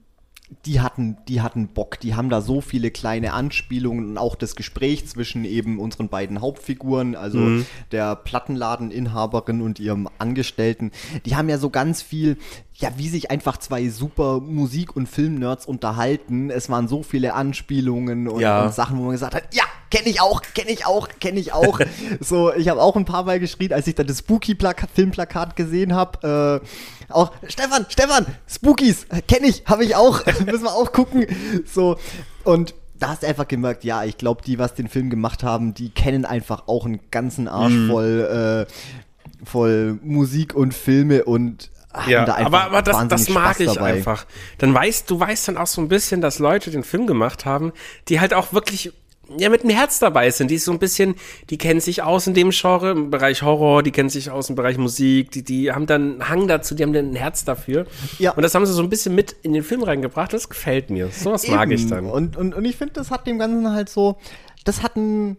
die 0.64 0.80
hatten, 0.80 1.16
die 1.26 1.40
hatten 1.40 1.68
Bock, 1.68 1.98
die 1.98 2.14
haben 2.14 2.30
da 2.30 2.40
so 2.40 2.60
viele 2.60 2.90
kleine 2.92 3.32
Anspielungen 3.32 4.10
und 4.10 4.18
auch 4.18 4.36
das 4.36 4.54
Gespräch 4.54 5.06
zwischen 5.08 5.44
eben 5.44 5.80
unseren 5.80 6.08
beiden 6.08 6.40
Hauptfiguren, 6.40 7.16
also 7.16 7.64
der 7.90 8.14
Plattenladeninhaberin 8.14 9.60
und 9.60 9.80
ihrem 9.80 10.08
Angestellten, 10.18 10.92
die 11.24 11.34
haben 11.34 11.48
ja 11.48 11.58
so 11.58 11.70
ganz 11.70 12.00
viel, 12.00 12.36
ja, 12.78 12.90
wie 12.96 13.08
sich 13.08 13.30
einfach 13.30 13.56
zwei 13.56 13.88
super 13.88 14.38
Musik- 14.40 14.94
und 14.96 15.08
Filmnerds 15.08 15.64
unterhalten. 15.64 16.50
Es 16.50 16.68
waren 16.68 16.88
so 16.88 17.02
viele 17.02 17.32
Anspielungen 17.32 18.28
und, 18.28 18.40
Ja. 18.40 18.64
und 18.66 18.74
Sachen, 18.74 18.98
wo 18.98 19.04
man 19.04 19.12
gesagt 19.12 19.34
hat, 19.34 19.44
ja, 19.54 19.62
kenne 19.90 20.08
ich 20.10 20.20
auch, 20.20 20.42
kenne 20.54 20.70
ich 20.70 20.84
auch, 20.84 21.08
kenne 21.18 21.40
ich 21.40 21.54
auch. 21.54 21.80
so, 22.20 22.52
ich 22.52 22.68
habe 22.68 22.82
auch 22.82 22.94
ein 22.96 23.06
paar 23.06 23.24
Mal 23.24 23.40
geschrien, 23.40 23.72
als 23.72 23.86
ich 23.86 23.94
dann 23.94 24.06
das 24.06 24.18
Spooky-Filmplakat 24.18 25.56
gesehen 25.56 25.94
habe. 25.94 26.60
Äh, 26.60 27.12
auch, 27.12 27.32
Stefan, 27.48 27.86
Stefan, 27.88 28.26
Spookies, 28.46 29.06
kenne 29.26 29.46
ich, 29.46 29.62
habe 29.66 29.84
ich 29.84 29.96
auch, 29.96 30.24
müssen 30.44 30.64
wir 30.64 30.72
auch 30.74 30.92
gucken. 30.92 31.26
So, 31.64 31.96
und 32.44 32.74
da 32.98 33.08
hast 33.08 33.22
du 33.22 33.26
einfach 33.26 33.48
gemerkt, 33.48 33.84
ja, 33.84 34.04
ich 34.04 34.18
glaube, 34.18 34.42
die, 34.44 34.58
was 34.58 34.74
den 34.74 34.88
Film 34.88 35.08
gemacht 35.10 35.42
haben, 35.42 35.72
die 35.74 35.88
kennen 35.90 36.24
einfach 36.24 36.64
auch 36.66 36.84
einen 36.86 37.00
ganzen 37.10 37.48
Arsch 37.48 37.72
Mhm. 37.72 37.90
voll, 37.90 38.66
äh, 38.68 39.46
voll 39.46 39.98
Musik 40.02 40.54
und 40.54 40.72
Filme 40.74 41.24
und 41.24 41.70
Ja, 42.06 42.24
da 42.24 42.34
einfach 42.34 42.46
aber, 42.46 42.78
aber 42.78 42.82
das, 42.82 43.08
das 43.08 43.28
mag 43.28 43.54
Spaß 43.54 43.60
ich 43.60 43.74
dabei. 43.74 43.92
einfach. 43.94 44.26
Dann 44.58 44.74
weißt 44.74 45.10
du 45.10 45.18
weißt 45.18 45.48
dann 45.48 45.56
auch 45.56 45.66
so 45.66 45.80
ein 45.80 45.88
bisschen, 45.88 46.20
dass 46.20 46.38
Leute 46.38 46.70
den 46.70 46.82
Film 46.84 47.06
gemacht 47.06 47.44
haben, 47.44 47.72
die 48.08 48.20
halt 48.20 48.34
auch 48.34 48.52
wirklich 48.52 48.92
ja 49.36 49.48
mit 49.48 49.62
dem 49.62 49.70
Herz 49.70 49.98
dabei 49.98 50.30
sind, 50.30 50.50
die 50.50 50.58
so 50.58 50.72
ein 50.72 50.78
bisschen, 50.78 51.16
die 51.50 51.58
kennen 51.58 51.80
sich 51.80 52.02
aus 52.02 52.26
in 52.26 52.34
dem 52.34 52.50
Genre, 52.50 52.92
im 52.92 53.10
Bereich 53.10 53.42
Horror, 53.42 53.82
die 53.82 53.90
kennen 53.90 54.08
sich 54.08 54.30
aus 54.30 54.48
im 54.48 54.56
Bereich 54.56 54.78
Musik, 54.78 55.30
die, 55.32 55.42
die 55.42 55.72
haben 55.72 55.86
dann 55.86 56.20
einen 56.20 56.28
Hang 56.28 56.48
dazu, 56.48 56.74
die 56.74 56.82
haben 56.82 56.92
dann 56.92 57.10
ein 57.10 57.16
Herz 57.16 57.44
dafür. 57.44 57.86
Ja. 58.18 58.32
Und 58.32 58.42
das 58.42 58.54
haben 58.54 58.64
sie 58.66 58.72
so 58.72 58.82
ein 58.82 58.88
bisschen 58.88 59.14
mit 59.14 59.32
in 59.42 59.52
den 59.52 59.62
Film 59.62 59.82
reingebracht, 59.82 60.32
das 60.32 60.48
gefällt 60.48 60.90
mir. 60.90 61.10
Sowas 61.10 61.46
mag 61.48 61.70
ich 61.70 61.82
Eben. 61.82 61.90
dann. 61.90 62.06
Und, 62.06 62.36
und, 62.36 62.54
und 62.54 62.64
ich 62.64 62.76
finde, 62.76 62.94
das 62.94 63.10
hat 63.10 63.26
dem 63.26 63.38
Ganzen 63.38 63.72
halt 63.72 63.88
so, 63.88 64.16
das 64.64 64.82
hat 64.82 64.96
ein, 64.96 65.36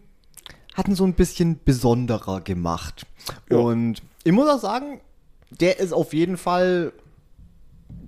hat 0.76 0.88
ein 0.88 0.96
so 0.96 1.06
ein 1.06 1.14
bisschen 1.14 1.60
besonderer 1.64 2.42
gemacht. 2.42 3.06
Ja. 3.50 3.58
Und 3.58 4.02
ich 4.24 4.32
muss 4.32 4.50
auch 4.50 4.60
sagen, 4.60 5.00
der 5.50 5.80
ist 5.80 5.94
auf 5.94 6.14
jeden 6.14 6.38
Fall, 6.38 6.92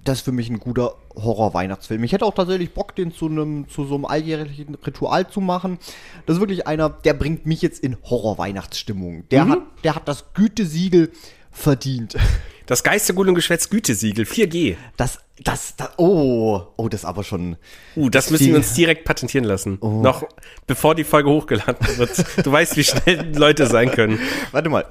das 0.04 0.20
ist 0.20 0.26
für 0.26 0.32
mich 0.32 0.50
ein 0.50 0.60
guter 0.60 0.96
Horror-Weihnachtsfilm. 1.16 2.04
Ich 2.04 2.12
hätte 2.14 2.26
auch 2.26 2.34
tatsächlich 2.34 2.74
Bock, 2.74 2.96
den 2.96 3.12
zu 3.14 3.26
einem, 3.28 3.68
zu 3.70 3.86
so 3.86 3.96
einem 3.96 4.06
alljährlichen 4.06 4.76
Ritual 4.76 5.30
zu 5.30 5.42
machen. 5.42 5.80
Das 6.26 6.36
ist 6.38 6.40
wirklich 6.42 6.68
einer, 6.68 6.90
der 6.90 7.14
bringt 7.14 7.46
mich 7.46 7.62
jetzt 7.62 7.84
in 7.84 7.98
Horror-Weihnachtsstimmung. 8.04 9.28
Der 9.30 9.46
Mhm. 9.46 9.52
hat, 9.52 9.60
der 9.84 9.96
hat 9.96 10.08
das 10.08 10.34
Gütesiegel 10.34 11.12
verdient. 11.52 12.16
Das 12.70 12.84
Geistergut 12.84 13.28
und 13.28 13.34
Geschwätz 13.34 13.68
Gütesiegel, 13.72 14.26
4G. 14.26 14.76
Das, 14.96 15.18
das, 15.44 15.76
das, 15.76 15.90
oh, 15.98 16.62
oh, 16.78 16.88
das 16.88 17.02
ist 17.02 17.06
aber 17.06 17.24
schon, 17.24 17.56
Uh, 17.96 18.12
das 18.12 18.30
müssen 18.30 18.46
wir 18.50 18.58
uns 18.58 18.76
direkt 18.76 19.06
patentieren 19.06 19.44
lassen. 19.44 19.80
Oh. 19.82 20.04
Noch 20.04 20.24
bevor 20.68 20.94
die 20.94 21.04
Folge 21.04 21.32
hochgeladen 21.32 21.98
wird. 21.98 22.24
Du 22.46 22.52
weißt, 22.52 22.78
wie 22.78 22.84
schnell 22.84 23.36
Leute 23.36 23.66
sein 23.66 23.90
können. 23.90 24.20
Warte 24.52 24.70
mal. 24.70 24.86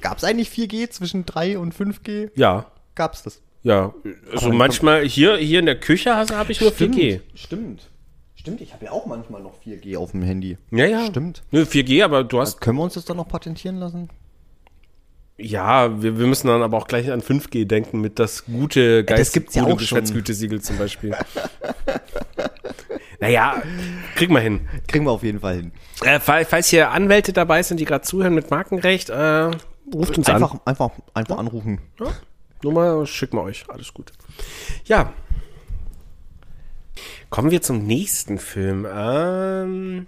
Gab 0.00 0.18
es 0.18 0.24
eigentlich 0.24 0.48
4G 0.48 0.90
zwischen 0.90 1.26
3 1.26 1.58
und 1.58 1.74
5G? 1.74 2.30
Ja. 2.34 2.66
Gab 2.94 3.14
es 3.14 3.22
das? 3.22 3.42
Ja, 3.62 3.92
also 4.32 4.50
manchmal 4.52 5.04
hier, 5.04 5.36
hier 5.36 5.58
in 5.60 5.66
der 5.66 5.78
Küche 5.78 6.16
habe 6.16 6.36
hab 6.36 6.48
ich 6.48 6.60
nur 6.60 6.70
4G. 6.70 7.20
Stimmt. 7.34 7.88
Stimmt, 8.34 8.62
ich 8.62 8.72
habe 8.72 8.86
ja 8.86 8.90
auch 8.92 9.04
manchmal 9.04 9.42
noch 9.42 9.52
4G 9.62 9.98
auf 9.98 10.12
dem 10.12 10.22
Handy. 10.22 10.56
Ja, 10.70 10.86
ja. 10.86 11.06
Stimmt. 11.06 11.42
Nö, 11.50 11.62
4G, 11.64 12.02
aber 12.02 12.24
du 12.24 12.40
hast. 12.40 12.60
Können 12.62 12.78
wir 12.78 12.84
uns 12.84 12.94
das 12.94 13.04
dann 13.04 13.18
noch 13.18 13.28
patentieren 13.28 13.76
lassen? 13.76 14.08
Ja, 15.36 16.02
wir, 16.02 16.18
wir 16.18 16.26
müssen 16.26 16.46
dann 16.48 16.62
aber 16.62 16.78
auch 16.78 16.86
gleich 16.86 17.10
an 17.10 17.20
5G 17.20 17.66
denken 17.66 18.00
mit 18.00 18.18
das 18.18 18.46
gute 18.46 19.04
Geist 19.04 19.20
das 19.20 19.32
gibt's 19.32 19.54
ja 19.54 19.64
auch. 19.64 19.76
Geschwätzgütesiegel 19.76 20.60
zum 20.62 20.78
Beispiel. 20.78 21.14
Naja, 23.22 23.62
kriegen 24.16 24.32
wir 24.32 24.40
hin. 24.40 24.66
Kriegen 24.88 25.04
wir 25.04 25.10
auf 25.10 25.22
jeden 25.22 25.40
Fall 25.40 25.56
hin. 25.56 25.72
Äh, 26.02 26.20
fall- 26.20 26.46
falls 26.46 26.68
hier 26.68 26.90
Anwälte 26.90 27.34
dabei 27.34 27.62
sind, 27.62 27.78
die 27.78 27.84
gerade 27.84 28.02
zuhören 28.02 28.34
mit 28.34 28.50
Markenrecht, 28.50 29.10
äh, 29.10 29.50
ruft 29.94 30.16
uns 30.18 30.28
Einfach, 30.28 30.52
an. 30.52 30.60
einfach, 30.64 30.90
einfach 31.14 31.38
anrufen. 31.38 31.80
Ja, 31.98 32.12
Nummer 32.62 33.06
schicken 33.06 33.36
wir 33.36 33.42
euch. 33.42 33.64
Alles 33.68 33.92
gut. 33.94 34.12
Ja. 34.84 35.12
Kommen 37.30 37.50
wir 37.50 37.62
zum 37.62 37.86
nächsten 37.86 38.38
Film. 38.38 38.86
Ähm, 38.92 40.06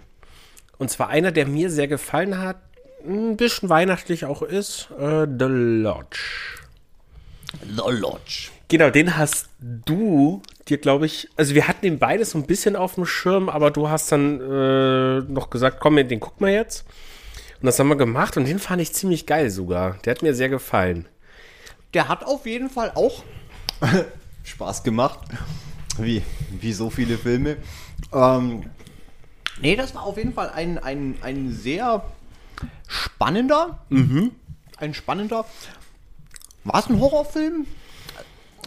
und 0.77 0.89
zwar 0.89 1.09
einer, 1.09 1.31
der 1.31 1.47
mir 1.47 1.69
sehr 1.69 1.87
gefallen 1.87 2.39
hat, 2.39 2.57
ein 3.05 3.37
bisschen 3.37 3.69
weihnachtlich 3.69 4.25
auch 4.25 4.41
ist, 4.41 4.89
äh, 4.99 5.25
The 5.27 5.45
Lodge. 5.45 6.19
The 7.61 7.91
Lodge. 7.91 8.49
Genau, 8.67 8.89
den 8.89 9.17
hast 9.17 9.49
du 9.59 10.41
dir, 10.67 10.77
glaube 10.77 11.05
ich, 11.05 11.29
also 11.35 11.53
wir 11.53 11.67
hatten 11.67 11.81
den 11.81 11.99
beide 11.99 12.25
so 12.25 12.37
ein 12.37 12.47
bisschen 12.47 12.75
auf 12.75 12.95
dem 12.95 13.05
Schirm, 13.05 13.49
aber 13.49 13.71
du 13.71 13.89
hast 13.89 14.11
dann 14.11 14.39
äh, 14.41 15.19
noch 15.31 15.49
gesagt, 15.49 15.79
komm, 15.79 15.95
den 15.95 16.19
gucken 16.19 16.47
wir 16.47 16.53
jetzt. 16.53 16.85
Und 17.63 17.67
das 17.67 17.79
haben 17.79 17.87
wir 17.87 17.95
gemacht 17.95 18.35
und 18.35 18.43
den 18.43 18.59
fand 18.59 18.81
ich 18.81 18.91
ziemlich 18.91 19.25
geil 19.25 19.49
sogar. 19.49 19.93
Der 20.03 20.15
hat 20.15 20.21
mir 20.21 20.35
sehr 20.35 20.49
gefallen. 20.49 21.07
Der 21.93 22.09
hat 22.09 22.25
auf 22.25 22.45
jeden 22.45 22.69
Fall 22.69 22.91
auch 22.93 23.23
Spaß 24.43 24.83
gemacht. 24.83 25.19
Wie, 25.97 26.23
wie 26.59 26.73
so 26.73 26.89
viele 26.89 27.17
Filme. 27.17 27.55
Ähm, 28.11 28.69
nee, 29.61 29.77
das 29.77 29.95
war 29.95 30.03
auf 30.03 30.17
jeden 30.17 30.33
Fall 30.33 30.49
ein, 30.49 30.77
ein, 30.77 31.15
ein 31.21 31.53
sehr 31.53 32.03
spannender. 32.85 33.79
Ein 34.75 34.93
spannender. 34.93 35.45
War 36.65 36.81
es 36.81 36.89
ein 36.89 36.99
Horrorfilm? 36.99 37.65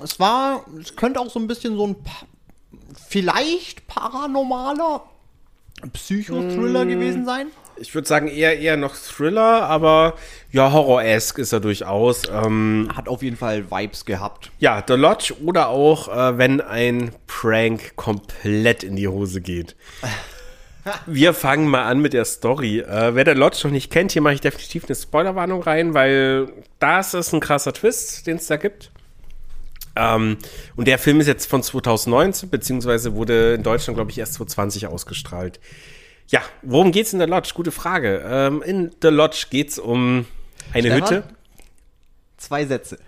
Es 0.03 0.19
war, 0.19 0.65
es 0.81 0.97
könnte 0.97 1.21
auch 1.21 1.29
so 1.29 1.39
ein 1.39 1.49
bisschen 1.49 1.77
so 1.77 1.87
ein 1.87 2.03
pa 2.03 2.25
vielleicht 3.07 3.87
paranormaler 3.89 5.03
Psychothriller 5.93 6.87
gewesen 6.87 7.27
sein. 7.27 7.49
Ich 7.79 7.95
würde 7.95 8.09
sagen, 8.09 8.29
eher 8.29 8.59
eher 8.59 8.77
noch 8.77 8.97
Thriller, 8.97 9.63
aber 9.65 10.15
ja, 10.51 10.73
Horror-esque 10.73 11.39
ist 11.41 11.53
er 11.53 11.61
durchaus. 11.61 12.23
Ähm, 12.33 12.91
Hat 12.95 13.09
auf 13.09 13.23
jeden 13.23 13.37
Fall 13.37 13.71
Vibes 13.71 14.05
gehabt. 14.05 14.51
ja, 14.59 14.83
The 14.87 14.95
Lodge 14.95 15.35
oder 15.45 15.69
auch, 15.69 16.09
äh, 16.09 16.39
wenn 16.39 16.61
ein 16.61 17.13
Prank 17.27 17.97
komplett 17.97 18.83
in 18.83 18.97
die 18.97 19.09
Hose 19.09 19.41
geht. 19.41 19.77
Wir 21.07 21.35
fangen 21.35 21.69
mal 21.69 21.85
an 21.85 21.99
mit 22.01 22.13
der 22.13 22.25
Story. 22.25 22.79
Äh, 22.79 23.15
wer 23.15 23.25
The 23.25 23.33
Lodge 23.33 23.61
noch 23.65 23.73
nicht 23.73 23.91
kennt, 23.91 24.13
hier 24.13 24.23
mache 24.23 24.35
ich 24.35 24.41
definitiv 24.41 24.85
eine 24.85 24.95
Spoilerwarnung 24.95 25.63
rein, 25.63 25.95
weil 25.95 26.53
das 26.79 27.13
ist 27.13 27.33
ein 27.33 27.41
krasser 27.41 27.73
Twist, 27.73 28.27
den 28.27 28.37
es 28.37 28.47
da 28.47 28.57
gibt. 28.57 28.93
Ähm, 29.97 30.37
und 30.77 30.87
der 30.87 30.99
Film 30.99 31.21
ist 31.21 31.27
jetzt 31.27 31.47
von 31.47 31.63
2019, 31.63 32.51
beziehungsweise 32.51 33.15
wurde 33.15 33.55
in 33.55 33.63
Deutschland, 33.63 33.97
glaube 33.97 34.11
ich, 34.11 34.19
erst 34.19 34.35
2020 34.35 34.87
ausgestrahlt. 34.87 35.59
Ja, 36.29 36.43
worum 36.63 36.93
geht's 36.93 37.13
in 37.13 37.21
The 37.21 37.27
Lodge? 37.27 37.53
Gute 37.55 37.71
Frage. 37.71 38.23
Ähm, 38.27 38.63
in 38.63 38.91
The 39.01 39.09
Lodge 39.09 39.47
geht's 39.51 39.79
um 39.79 40.27
eine 40.73 40.91
Stefan? 40.91 41.17
Hütte. 41.17 41.29
Zwei 42.37 42.67
Sätze. 42.67 42.99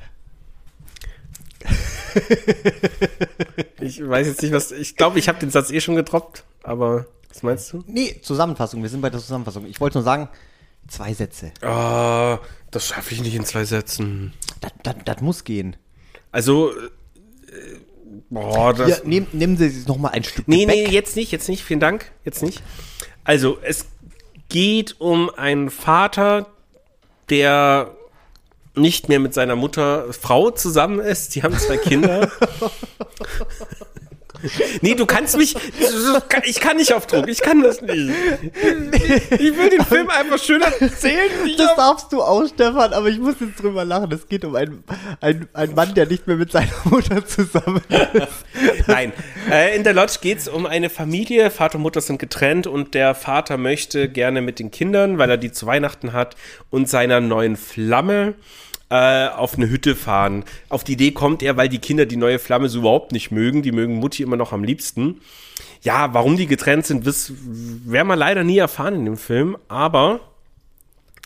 Ich 3.81 4.07
weiß 4.07 4.27
jetzt 4.27 4.43
nicht, 4.43 4.53
was. 4.53 4.73
Ich 4.73 4.97
glaube, 4.97 5.19
ich 5.19 5.29
habe 5.29 5.39
den 5.39 5.51
Satz 5.51 5.71
eh 5.71 5.81
schon 5.81 5.97
gedroppt, 5.97 6.45
aber 6.63 7.07
was 7.29 7.43
meinst 7.43 7.73
du? 7.73 7.85
Nee, 7.87 8.21
Zusammenfassung. 8.23 8.83
Wir 8.83 8.89
sind 8.89 9.01
bei 9.01 9.11
der 9.11 9.21
Zusammenfassung. 9.21 9.67
Ich 9.67 9.81
wollte 9.81 9.99
nur 9.99 10.05
sagen, 10.05 10.29
zwei 10.89 11.13
Sätze. 11.13 11.53
Ah, 11.63 12.39
das 12.71 12.89
schaffe 12.89 13.15
ich 13.15 13.21
nicht 13.21 13.35
in 13.35 13.45
zwei 13.45 13.65
Sätzen. 13.65 14.33
Das, 14.61 14.73
das, 14.83 14.95
das 15.05 15.21
muss 15.21 15.45
gehen. 15.45 15.77
Also, 16.33 16.73
äh, 16.73 16.81
boah, 18.31 18.73
das. 18.75 18.97
Hier, 18.97 19.07
nehm, 19.07 19.27
nehmen 19.33 19.57
Sie 19.57 19.69
sich 19.69 19.87
noch 19.87 19.99
mal 19.99 20.09
ein 20.09 20.25
Stück 20.25 20.49
nee, 20.49 20.65
Gebäck. 20.65 20.89
nee, 20.89 20.93
jetzt 20.93 21.17
nicht, 21.17 21.31
jetzt 21.31 21.49
nicht. 21.49 21.63
Vielen 21.63 21.81
Dank, 21.81 22.11
jetzt 22.25 22.43
nicht. 22.43 22.63
Also, 23.29 23.59
es 23.61 23.85
geht 24.49 25.03
um 25.03 25.29
einen 25.29 25.69
Vater, 25.69 26.47
der 27.29 27.91
nicht 28.75 29.11
mehr 29.11 29.21
mit 29.21 29.35
seiner 29.35 29.55
Mutter, 29.55 30.15
Frau 30.15 30.51
zusammen 30.51 30.99
ist. 31.01 31.35
Die 31.35 31.43
haben 31.43 31.55
zwei 31.59 31.77
Kinder. 31.77 32.31
Nee, 34.83 34.95
du 34.95 35.07
kannst 35.07 35.37
mich. 35.37 35.57
Ich 36.45 36.61
kann 36.61 36.77
nicht 36.77 36.93
auf 36.93 37.07
Druck. 37.07 37.29
Ich 37.29 37.41
kann 37.41 37.63
das 37.63 37.83
nicht. 37.83 38.11
Ich 39.31 39.57
will 39.57 39.71
den 39.71 39.85
Film 39.85 40.09
einfach 40.11 40.39
schön 40.39 40.63
erzählen. 40.63 41.31
Das 41.57 41.77
darfst 41.77 42.13
du 42.13 42.23
auch, 42.23 42.47
Stefan, 42.47 42.93
aber 42.93 43.09
ich 43.09 43.19
muss 43.19 43.37
jetzt 43.41 43.63
drüber 43.63 43.85
lachen. 43.85 44.13
Es 44.13 44.29
geht 44.29 44.45
um 44.45 44.55
einen, 44.55 44.85
einen, 45.21 45.49
einen 45.53 45.75
Mann, 45.75 45.95
der 45.95 46.07
nicht 46.07 46.27
mehr 46.27 46.37
mit 46.37 46.53
seiner 46.53 46.69
Mutter 46.85 47.27
zusammen 47.27 47.83
ist. 47.89 48.87
Nein, 48.87 49.13
äh, 49.51 49.77
in 49.77 49.85
der 49.85 49.95
Lodge 49.95 50.19
geht 50.21 50.39
es 50.39 50.49
um 50.49 50.67
eine 50.67 50.91
Familie. 50.91 51.51
Vater 51.51 51.77
und 51.77 51.83
Mutter 51.83 52.01
sind 52.01 52.19
getrennt 52.19 52.67
und 52.67 52.95
der 52.95 53.15
Vater 53.15 53.57
möchte 53.57 54.09
gerne 54.09 54.41
mit 54.41 54.59
den 54.59 54.71
Kindern, 54.71 55.19
weil 55.19 55.31
er 55.31 55.37
die 55.37 55.53
zu 55.53 55.67
Weihnachten 55.67 56.13
hat, 56.13 56.37
und 56.71 56.89
seiner 56.89 57.21
neuen 57.21 57.57
Flamme 57.57 58.35
äh, 58.91 59.29
auf 59.29 59.55
eine 59.57 59.69
Hütte 59.69 59.95
fahren. 59.97 60.45
Auf 60.69 60.85
die 60.85 60.93
Idee 60.93 61.11
kommt 61.13 61.43
er, 61.43 61.57
weil 61.57 61.69
die 61.69 61.79
Kinder 61.79 62.07
die 62.07 62.17
neue 62.17 62.39
Flamme 62.39 62.69
so 62.69 62.79
überhaupt 62.81 63.13
nicht 63.13 63.31
mögen. 63.31 63.63
Die 63.63 63.73
mögen 63.73 63.97
Mutti 63.97 64.23
immer 64.23 64.37
noch 64.37 64.53
am 64.53 64.65
liebsten. 64.65 65.21
Ja, 65.83 66.13
warum 66.15 66.37
die 66.37 66.47
getrennt 66.47 66.87
sind, 66.87 67.05
wiss- 67.05 67.33
werden 67.37 68.09
wir 68.09 68.17
leider 68.17 68.45
nie 68.45 68.59
erfahren 68.59 68.95
in 68.95 69.05
dem 69.05 69.17
Film, 69.17 69.57
aber 69.69 70.21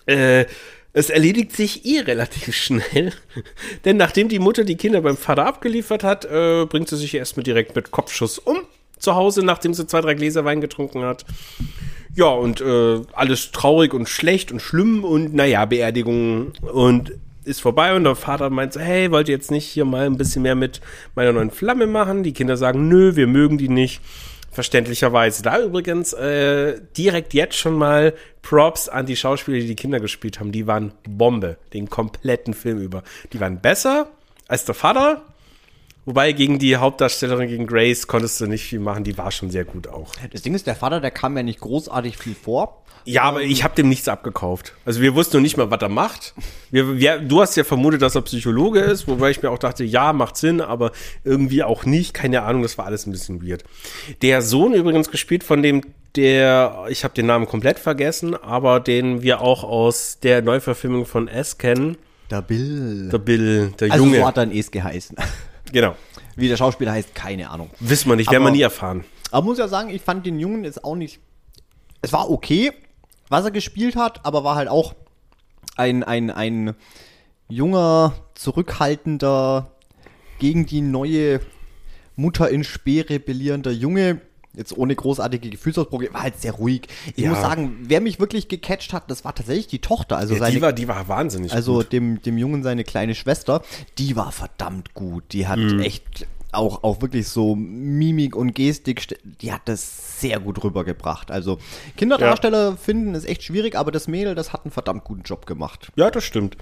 äh, 0.07 0.45
es 0.93 1.09
erledigt 1.09 1.53
sich 1.57 1.85
eh 1.87 2.01
relativ 2.01 2.55
schnell. 2.57 3.13
Denn 3.85 3.97
nachdem 3.97 4.29
die 4.29 4.39
Mutter 4.41 4.65
die 4.65 4.77
Kinder 4.77 5.01
beim 5.01 5.17
Vater 5.17 5.47
abgeliefert 5.47 6.05
hat, 6.05 6.25
äh, 6.25 6.67
bringt 6.67 6.89
sie 6.89 6.97
sich 6.97 7.15
erstmal 7.15 7.45
direkt 7.45 7.75
mit 7.77 7.91
Kopfschuss 7.91 8.39
um 8.39 8.59
zu 8.99 9.15
Hause, 9.15 9.45
nachdem 9.45 9.75
sie 9.75 9.87
zwei, 9.87 10.01
drei 10.01 10.15
Gläser 10.15 10.45
Wein 10.45 10.61
getrunken 10.61 11.03
hat. 11.03 11.25
Ja, 12.15 12.27
und 12.27 12.61
äh, 12.61 13.01
alles 13.15 13.51
traurig 13.53 13.95
und 13.95 14.09
schlecht 14.09 14.53
und 14.53 14.61
schlimm 14.61 15.03
und 15.05 15.35
naja, 15.35 15.65
Beerdigung 15.65 16.53
und 16.61 17.13
ist 17.45 17.61
vorbei 17.61 17.95
und 17.95 18.05
der 18.05 18.14
Vater 18.14 18.51
meint 18.51 18.72
so, 18.72 18.80
hey, 18.80 19.11
wollt 19.11 19.28
ihr 19.28 19.34
jetzt 19.34 19.51
nicht 19.51 19.66
hier 19.66 19.84
mal 19.84 20.07
ein 20.07 20.16
bisschen 20.16 20.43
mehr 20.43 20.55
mit 20.55 20.80
meiner 21.14 21.32
neuen 21.32 21.51
Flamme 21.51 21.86
machen? 21.86 22.22
Die 22.22 22.32
Kinder 22.32 22.57
sagen, 22.57 22.88
nö, 22.88 23.16
wir 23.16 23.26
mögen 23.26 23.59
die 23.59 23.68
nicht. 23.68 24.01
Verständlicherweise. 24.51 25.43
Da 25.43 25.62
übrigens 25.62 26.12
äh, 26.12 26.78
direkt 26.97 27.32
jetzt 27.32 27.57
schon 27.57 27.74
mal 27.74 28.12
Props 28.43 28.86
an 28.86 29.07
die 29.07 29.16
Schauspieler, 29.16 29.61
die 29.61 29.66
die 29.66 29.76
Kinder 29.76 29.99
gespielt 29.99 30.40
haben. 30.40 30.53
Die 30.53 30.66
waren 30.66 30.93
Bombe, 31.09 31.57
den 31.72 31.88
kompletten 31.88 32.53
Film 32.53 32.78
über. 32.78 33.03
Die 33.32 33.40
waren 33.40 33.61
besser 33.61 34.09
als 34.49 34.66
der 34.66 34.74
Vater. 34.74 35.22
Wobei 36.05 36.32
gegen 36.32 36.59
die 36.59 36.76
Hauptdarstellerin, 36.76 37.49
gegen 37.49 37.66
Grace, 37.66 38.07
konntest 38.09 38.40
du 38.40 38.47
nicht 38.47 38.64
viel 38.64 38.80
machen. 38.80 39.05
Die 39.05 39.16
war 39.16 39.30
schon 39.30 39.51
sehr 39.51 39.64
gut 39.64 39.88
auch. 39.88 40.12
Das 40.32 40.43
Ding 40.43 40.55
ist, 40.55 40.66
der 40.66 40.74
Vater, 40.74 41.01
der 41.01 41.12
kam 41.12 41.36
ja 41.36 41.43
nicht 41.43 41.61
großartig 41.61 42.18
viel 42.18 42.34
vor. 42.34 42.82
Ja, 43.05 43.23
aber 43.23 43.43
ich 43.43 43.65
habe 43.65 43.75
dem 43.75 43.89
nichts 43.89 44.09
abgekauft. 44.09 44.75
Also 44.85 45.01
wir 45.01 45.15
wussten 45.15 45.37
noch 45.37 45.43
nicht 45.43 45.57
mal, 45.57 45.71
was 45.71 45.83
er 45.83 45.89
macht. 45.89 46.35
Wir, 46.71 46.99
wir, 46.99 47.19
du 47.19 47.41
hast 47.41 47.57
ja 47.57 47.65
vermutet, 47.65 48.03
dass 48.03 48.15
er 48.15 48.23
Psychologe 48.23 48.81
ist, 48.81 49.09
wobei 49.09 49.31
ich 49.31 49.43
mir 49.43 49.51
auch 49.51 49.59
dachte, 49.59 49.85
ja, 49.85 50.13
macht 50.13 50.37
Sinn, 50.37 50.61
aber 50.61 50.93
irgendwie 51.25 51.63
auch 51.63 51.85
nicht. 51.85 52.15
Keine 52.15 52.43
Ahnung, 52.43 52.63
das 52.63 52.79
war 52.79 52.87
alles 52.87 53.07
ein 53.07 53.13
bisschen 53.13 53.47
weird. 53.47 53.65
Der 54.23 54.43
Sohn 54.43 54.75
übrigens 54.75 55.11
gespielt 55.11 55.43
von 55.45 55.63
dem, 55.63 55.83
der, 56.17 56.85
ich 56.89 57.05
habe 57.05 57.15
den 57.15 57.27
Namen 57.27 57.47
komplett 57.47 57.79
vergessen, 57.79 58.35
aber 58.37 58.81
den 58.81 59.23
wir 59.23 59.41
auch 59.41 59.65
aus 59.65 60.19
der 60.21 60.43
Neuverfilmung 60.43 61.07
von 61.07 61.29
S 61.29 61.59
kennen. 61.59 61.97
Der 62.31 62.43
Bill. 62.43 63.09
Der 63.11 63.19
Bill, 63.19 63.73
der 63.81 63.93
also 63.93 64.05
Junge. 64.05 64.19
so 64.19 64.27
hat 64.27 64.39
ein 64.39 64.53
Es 64.53 64.71
geheißen. 64.71 65.17
genau. 65.73 65.97
Wie 66.37 66.49
der 66.49 66.57
Schauspieler 66.57 66.93
heißt, 66.93 67.15
keine 67.15 67.51
Ahnung. 67.51 67.71
Wissen 67.81 68.09
wir 68.09 68.17
nicht, 68.17 68.31
werden 68.31 68.45
wir 68.45 68.51
nie 68.51 68.63
erfahren. 68.63 69.05
Aber 69.31 69.47
muss 69.47 69.59
ja 69.59 69.69
sagen, 69.69 69.91
ich 69.91 70.03
fand 70.03 70.25
den 70.25 70.39
Jungen 70.39 70.65
jetzt 70.65 70.85
auch 70.85 70.95
nicht. 70.95 71.21
Es 72.01 72.13
war 72.13 72.31
okay, 72.31 72.73
was 73.33 73.45
er 73.45 73.51
gespielt 73.51 73.97
hat, 73.97 74.24
aber 74.24 74.45
war 74.45 74.55
halt 74.57 74.68
auch 74.68 74.95
ein, 75.76 76.05
ein, 76.05 76.30
ein 76.30 76.74
junger, 77.49 78.14
zurückhaltender, 78.35 79.70
gegen 80.39 80.66
die 80.66 80.80
neue 80.80 81.41
Mutter 82.16 82.49
in 82.51 82.64
Spee 82.64 83.01
rebellierender 83.03 83.70
Junge. 83.70 84.20
Jetzt 84.55 84.76
ohne 84.76 84.95
großartige 84.95 85.49
Gefühlsausbrüche, 85.49 86.12
war 86.12 86.24
halt 86.24 86.39
sehr 86.39 86.53
ruhig. 86.53 86.83
Ich 87.16 87.24
Ja. 87.24 87.30
muss 87.30 87.41
sagen, 87.41 87.78
wer 87.85 88.03
mich 88.03 88.20
wirklich 88.20 88.49
gecatcht 88.49 88.93
hat, 88.93 89.11
das 89.11 89.24
war 89.24 89.35
tatsächlich 89.35 89.68
die 89.68 89.78
Tochter. 89.78 90.18
Also 90.18 90.35
Ja, 90.35 90.41
seine 90.41 90.57
die, 90.57 90.61
war, 90.61 90.72
die 90.74 90.89
war 90.89 91.09
wahnsinnig 91.09 91.53
also 91.55 91.76
gut. 91.78 91.93
dem, 91.93 92.20
dem 92.20 92.37
Jungen 92.37 92.62
seine 92.62 92.85
kleine 92.85 93.14
Schwester, 93.14 93.62
die 93.97 94.14
war 94.14 94.30
verdammt 94.30 94.93
gut. 94.93 95.24
Die 95.33 95.47
hat 95.47 95.59
Mhm. 95.59 95.78
echt 95.80 96.26
auch, 96.53 96.83
auch 96.85 97.01
wirklich 97.03 97.29
so 97.29 97.55
Mimik 97.57 98.37
und 98.37 98.55
Gestik, 98.55 99.01
st- 99.01 99.17
die 99.41 99.53
hat 99.53 99.63
das 99.65 100.21
sehr 100.21 100.39
gut 100.39 100.63
rübergebracht. 100.63 101.31
Also 101.31 101.59
Kinderdarsteller 101.97 102.77
finden 102.77 103.15
ist 103.15 103.25
echt 103.29 103.43
schwierig, 103.43 103.75
aber 103.75 103.91
das 103.91 104.07
Mädel, 104.09 104.35
das 104.35 104.53
hat 104.53 104.65
einen 104.65 104.71
verdammt 104.71 105.05
guten 105.05 105.23
Job 105.23 105.47
gemacht. 105.47 105.91
Ja, 105.97 106.11
das 106.11 106.25
stimmt. 106.25 106.57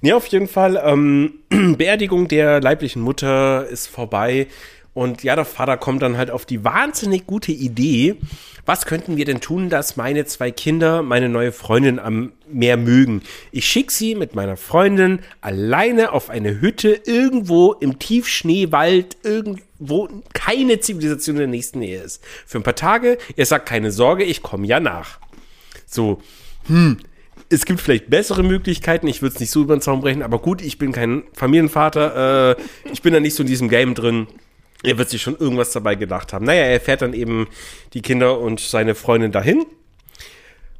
Nee, 0.00 0.12
auf 0.12 0.26
jeden 0.26 0.48
Fall. 0.48 0.80
Ähm, 0.84 1.34
Beerdigung 1.78 2.28
der 2.28 2.60
leiblichen 2.60 3.02
Mutter 3.02 3.66
ist 3.66 3.86
vorbei 3.86 4.48
Und 4.96 5.22
ja, 5.22 5.36
der 5.36 5.44
Vater 5.44 5.76
kommt 5.76 6.00
dann 6.00 6.16
halt 6.16 6.30
auf 6.30 6.46
die 6.46 6.64
wahnsinnig 6.64 7.26
gute 7.26 7.52
Idee, 7.52 8.16
was 8.64 8.86
könnten 8.86 9.18
wir 9.18 9.26
denn 9.26 9.42
tun, 9.42 9.68
dass 9.68 9.98
meine 9.98 10.24
zwei 10.24 10.50
Kinder 10.50 11.02
meine 11.02 11.28
neue 11.28 11.52
Freundin 11.52 11.98
am 11.98 12.32
Meer 12.50 12.78
mögen? 12.78 13.20
Ich 13.52 13.66
schicke 13.66 13.92
sie 13.92 14.14
mit 14.14 14.34
meiner 14.34 14.56
Freundin 14.56 15.20
alleine 15.42 16.12
auf 16.12 16.30
eine 16.30 16.62
Hütte 16.62 16.98
irgendwo 17.04 17.74
im 17.74 17.98
Tiefschneewald, 17.98 19.18
irgendwo 19.22 20.08
keine 20.32 20.80
Zivilisation 20.80 21.36
in 21.36 21.40
der 21.40 21.48
nächsten 21.48 21.80
Nähe 21.80 22.00
ist. 22.00 22.24
Für 22.46 22.56
ein 22.56 22.64
paar 22.64 22.74
Tage, 22.74 23.18
er 23.36 23.44
sagt 23.44 23.68
keine 23.68 23.92
Sorge, 23.92 24.24
ich 24.24 24.40
komme 24.40 24.66
ja 24.66 24.80
nach. 24.80 25.20
So, 25.84 26.22
hm, 26.68 26.96
es 27.50 27.66
gibt 27.66 27.82
vielleicht 27.82 28.08
bessere 28.08 28.42
Möglichkeiten. 28.42 29.08
Ich 29.08 29.20
würde 29.20 29.34
es 29.34 29.40
nicht 29.40 29.50
so 29.50 29.60
über 29.60 29.76
den 29.76 29.82
Zaun 29.82 30.00
brechen, 30.00 30.22
aber 30.22 30.38
gut, 30.38 30.62
ich 30.62 30.78
bin 30.78 30.92
kein 30.92 31.24
Familienvater. 31.34 32.56
Äh, 32.56 32.90
ich 32.90 33.02
bin 33.02 33.12
da 33.12 33.20
nicht 33.20 33.34
so 33.34 33.42
in 33.42 33.46
diesem 33.46 33.68
Game 33.68 33.94
drin. 33.94 34.26
Er 34.86 34.98
wird 34.98 35.10
sich 35.10 35.20
schon 35.20 35.36
irgendwas 35.36 35.72
dabei 35.72 35.96
gedacht 35.96 36.32
haben. 36.32 36.44
Naja, 36.44 36.62
er 36.62 36.80
fährt 36.80 37.02
dann 37.02 37.12
eben 37.12 37.48
die 37.92 38.02
Kinder 38.02 38.38
und 38.38 38.60
seine 38.60 38.94
Freundin 38.94 39.32
dahin. 39.32 39.66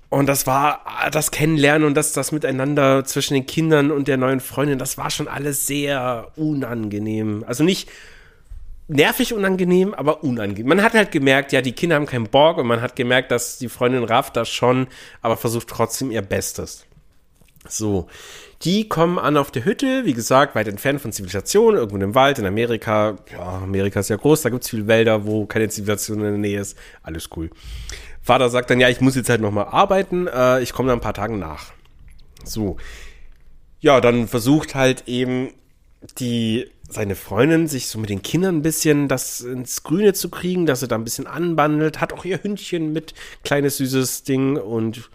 Und 0.09 0.27
das 0.27 0.47
war 0.47 0.85
das 1.11 1.33
Kennenlernen 1.33 1.87
und 1.87 1.95
das, 1.95 2.13
das 2.13 2.31
Miteinander 2.31 3.05
zwischen 3.05 3.35
den 3.35 3.47
Kindern 3.47 3.91
und 3.91 4.07
der 4.07 4.17
neuen 4.17 4.39
Freundin, 4.39 4.79
das 4.79 4.97
war 4.97 5.11
schon 5.11 5.27
alles 5.27 5.67
sehr 5.67 6.31
unangenehm. 6.37 7.45
Also 7.49 7.65
nicht 7.65 7.91
nervig 8.87 9.35
unangenehm, 9.35 9.93
aber 9.93 10.23
unangenehm. 10.23 10.69
Man 10.69 10.83
hat 10.83 10.95
halt 10.95 11.11
gemerkt, 11.11 11.51
ja, 11.51 11.61
die 11.61 11.73
Kinder 11.73 11.97
haben 11.97 12.07
keinen 12.07 12.29
Bock 12.29 12.59
und 12.59 12.69
man 12.69 12.81
hat 12.81 12.95
gemerkt, 12.95 13.33
dass 13.33 13.59
die 13.59 13.69
Freundin 13.69 14.05
rafft 14.05 14.37
das 14.37 14.49
schon, 14.49 14.87
aber 15.21 15.37
versucht 15.37 15.67
trotzdem 15.67 16.13
ihr 16.13 16.23
Bestes. 16.23 16.87
So. 17.69 18.07
Die 18.63 18.89
kommen 18.89 19.19
an 19.19 19.37
auf 19.37 19.51
der 19.51 19.65
Hütte, 19.65 20.05
wie 20.05 20.15
gesagt, 20.15 20.55
weit 20.55 20.69
entfernt 20.69 21.01
von 21.01 21.13
Zivilisation, 21.13 21.75
irgendwo 21.75 22.03
im 22.03 22.15
Wald, 22.15 22.39
in 22.39 22.47
Amerika. 22.47 23.17
Ja, 23.31 23.59
Amerika 23.59 24.01
ist 24.01 24.09
ja 24.09 24.17
groß, 24.17 24.43
da 24.43 24.49
gibt 24.49 24.65
es 24.65 24.71
viele 24.71 24.87
Wälder, 24.87 25.27
wo 25.27 25.47
keine 25.47 25.69
Zivilisation 25.69 26.19
in 26.19 26.25
der 26.25 26.33
Nähe 26.39 26.61
ist. 26.61 26.77
Alles 27.03 27.29
cool. 27.37 27.51
Vater 28.23 28.49
sagt 28.49 28.71
dann, 28.71 28.81
ja, 28.81 28.89
ich 28.89 29.01
muss 29.01 29.15
jetzt 29.15 29.29
halt 29.29 29.41
nochmal 29.41 29.67
arbeiten, 29.67 30.27
äh, 30.27 30.61
ich 30.61 30.73
komme 30.73 30.89
dann 30.89 30.99
ein 30.99 31.03
paar 31.03 31.15
Tagen 31.15 31.39
nach. 31.39 31.73
So. 32.45 32.77
Ja, 33.81 34.01
dann 34.01 34.27
versucht 34.27 34.75
halt 34.75 35.07
eben 35.07 35.53
die 36.19 36.67
seine 36.89 37.17
Freundin 37.17 37.67
sich 37.67 37.89
so 37.89 37.99
mit 37.99 38.11
den 38.11 38.23
Kindern 38.23 38.59
ein 38.59 38.63
bisschen 38.63 39.09
das 39.09 39.41
ins 39.41 39.83
Grüne 39.83 40.13
zu 40.13 40.29
kriegen, 40.29 40.67
dass 40.67 40.81
sie 40.81 40.89
da 40.89 40.95
ein 40.95 41.05
bisschen 41.05 41.27
anbandelt, 41.27 42.01
hat 42.01 42.13
auch 42.13 42.25
ihr 42.25 42.43
Hündchen 42.43 42.93
mit, 42.93 43.15
kleines 43.45 43.79
süßes 43.79 44.23
Ding 44.23 44.57
und 44.57 45.11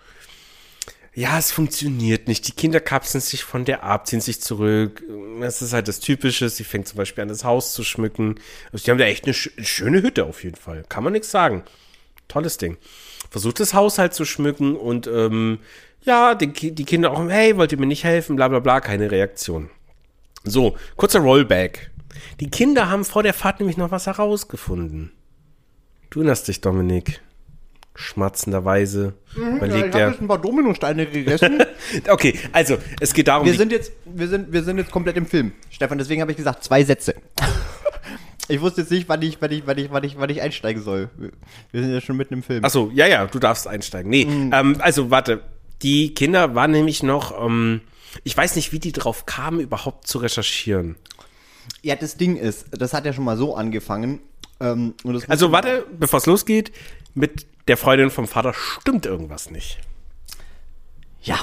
ja, 1.14 1.38
es 1.38 1.52
funktioniert 1.52 2.28
nicht. 2.28 2.48
Die 2.48 2.54
Kinder 2.54 2.80
kapseln 2.80 3.22
sich 3.22 3.44
von 3.44 3.66
der 3.66 3.84
ab, 3.84 4.08
ziehen 4.08 4.22
sich 4.22 4.42
zurück. 4.42 5.04
Das 5.42 5.62
ist 5.62 5.74
halt 5.74 5.90
das 5.90 6.00
Typische. 6.00 6.48
Sie 6.48 6.64
fängt 6.64 6.88
zum 6.88 6.98
Beispiel 6.98 7.22
an, 7.22 7.28
das 7.28 7.44
Haus 7.44 7.74
zu 7.74 7.84
schmücken. 7.84 8.36
Also 8.72 8.86
die 8.86 8.92
haben 8.92 8.98
da 8.98 9.06
echt 9.06 9.26
eine 9.26 9.34
sch 9.34 9.52
schöne 9.62 10.02
Hütte 10.02 10.26
auf 10.26 10.44
jeden 10.44 10.56
Fall. 10.56 10.86
Kann 10.88 11.04
man 11.04 11.12
nichts 11.14 11.30
sagen. 11.30 11.64
Tolles 12.30 12.58
Ding. 12.58 12.78
Versucht 13.30 13.60
das 13.60 13.74
Haus 13.74 13.98
halt 13.98 14.14
zu 14.14 14.24
schmücken 14.24 14.76
und 14.78 15.08
ähm, 15.08 15.60
ja, 16.04 16.34
die, 16.34 16.72
die 16.72 16.86
Kinder 16.86 17.12
auch, 17.12 17.30
hey, 17.30 17.58
wollt 17.58 17.74
ihr 17.74 17.80
mir 17.80 17.86
nicht 17.86 18.06
helfen? 18.06 18.38
Bla 18.38 18.48
bla 18.48 18.60
bla, 18.60 18.80
keine 18.80 19.12
Reaktion. 19.12 19.70
So, 20.44 20.78
kurzer 20.96 21.20
Rollback. 21.20 21.92
Die 22.40 22.50
Kinder 22.50 22.90
haben 22.90 23.06
vor 23.06 23.24
der 23.24 23.34
Fahrt 23.34 23.60
nämlich 23.60 23.78
noch 23.78 23.92
was 23.92 24.08
herausgefunden. 24.08 25.12
Du 26.10 26.20
erinnerst 26.20 26.48
dich, 26.48 26.62
Dominik. 26.62 27.22
Schmatzenderweise 28.02 29.14
Mhm, 29.36 29.58
überlegt 29.58 29.80
ja, 29.80 29.88
ich 29.88 29.96
er. 29.96 30.02
habe 30.02 30.12
jetzt 30.12 30.22
ein 30.22 30.28
paar 30.28 30.42
Dominosteine 30.42 31.06
gegessen. 31.06 31.64
Okay, 32.10 32.38
also 32.52 32.78
es 33.00 33.14
geht 33.14 33.28
darum, 33.28 33.46
wir 33.46 33.54
sind 33.54 33.72
jetzt, 33.72 33.92
wir 34.06 34.28
sind, 34.28 34.52
wir 34.52 34.64
sind 34.64 34.78
jetzt 34.78 34.92
komplett 34.92 35.18
im 35.18 35.26
Film. 35.26 35.52
Stefan, 35.70 35.98
deswegen 35.98 36.22
habe 36.22 36.32
ich 36.32 36.38
gesagt, 36.38 36.64
zwei 36.64 36.84
Sätze. 36.84 37.16
Ich 38.48 38.60
wusste 38.60 38.82
jetzt 38.82 38.90
nicht, 38.92 39.08
wann 39.08 39.22
ich, 39.22 39.38
wann 39.42 39.52
ich, 39.52 39.64
wann 39.66 39.78
ich, 39.78 39.92
wann 39.92 40.04
ich, 40.04 40.18
wann 40.18 40.30
ich 40.30 40.42
einsteigen 40.42 40.84
soll. 40.84 41.10
Wir- 41.72 41.82
sind 41.82 41.94
ja 41.94 42.02
schon 42.02 42.18
mitten 42.18 42.34
im 42.34 42.44
Film. 42.44 42.66
Achso, 42.66 42.92
ja, 42.94 43.08
ja, 43.08 43.26
du 43.28 43.40
darfst 43.40 43.66
einsteigen. 43.66 44.10
Nee, 44.10 44.24
ähm, 44.52 44.76
also 44.80 45.10
warte. 45.10 45.42
Die 45.84 46.14
Kinder 46.14 46.54
waren 46.54 46.72
nämlich 46.72 47.02
noch, 47.02 47.44
ähm, 47.46 47.80
ich 48.26 48.36
weiß 48.36 48.56
nicht, 48.58 48.74
wie 48.74 48.80
die 48.80 48.92
drauf 48.92 49.26
kamen, 49.26 49.62
überhaupt 49.62 50.06
zu 50.06 50.18
recherchieren. 50.18 50.96
Ja, 51.82 51.96
das 51.96 52.18
Ding 52.18 52.36
ist, 52.36 52.66
das 52.72 52.94
hat 52.94 53.06
ja 53.06 53.14
schon 53.14 53.24
mal 53.24 53.38
so 53.38 53.56
angefangen. 53.56 54.20
Ähm, 54.60 54.96
Also 55.28 55.52
warte, 55.54 55.86
bevor 55.98 56.18
es 56.20 56.26
losgeht, 56.26 56.72
mit 57.16 57.46
der 57.68 57.78
Freundin 57.78 58.10
vom 58.10 58.28
Vater 58.28 58.54
stimmt 58.54 59.06
irgendwas 59.06 59.52
nicht. 59.52 59.80
Ja. 61.22 61.40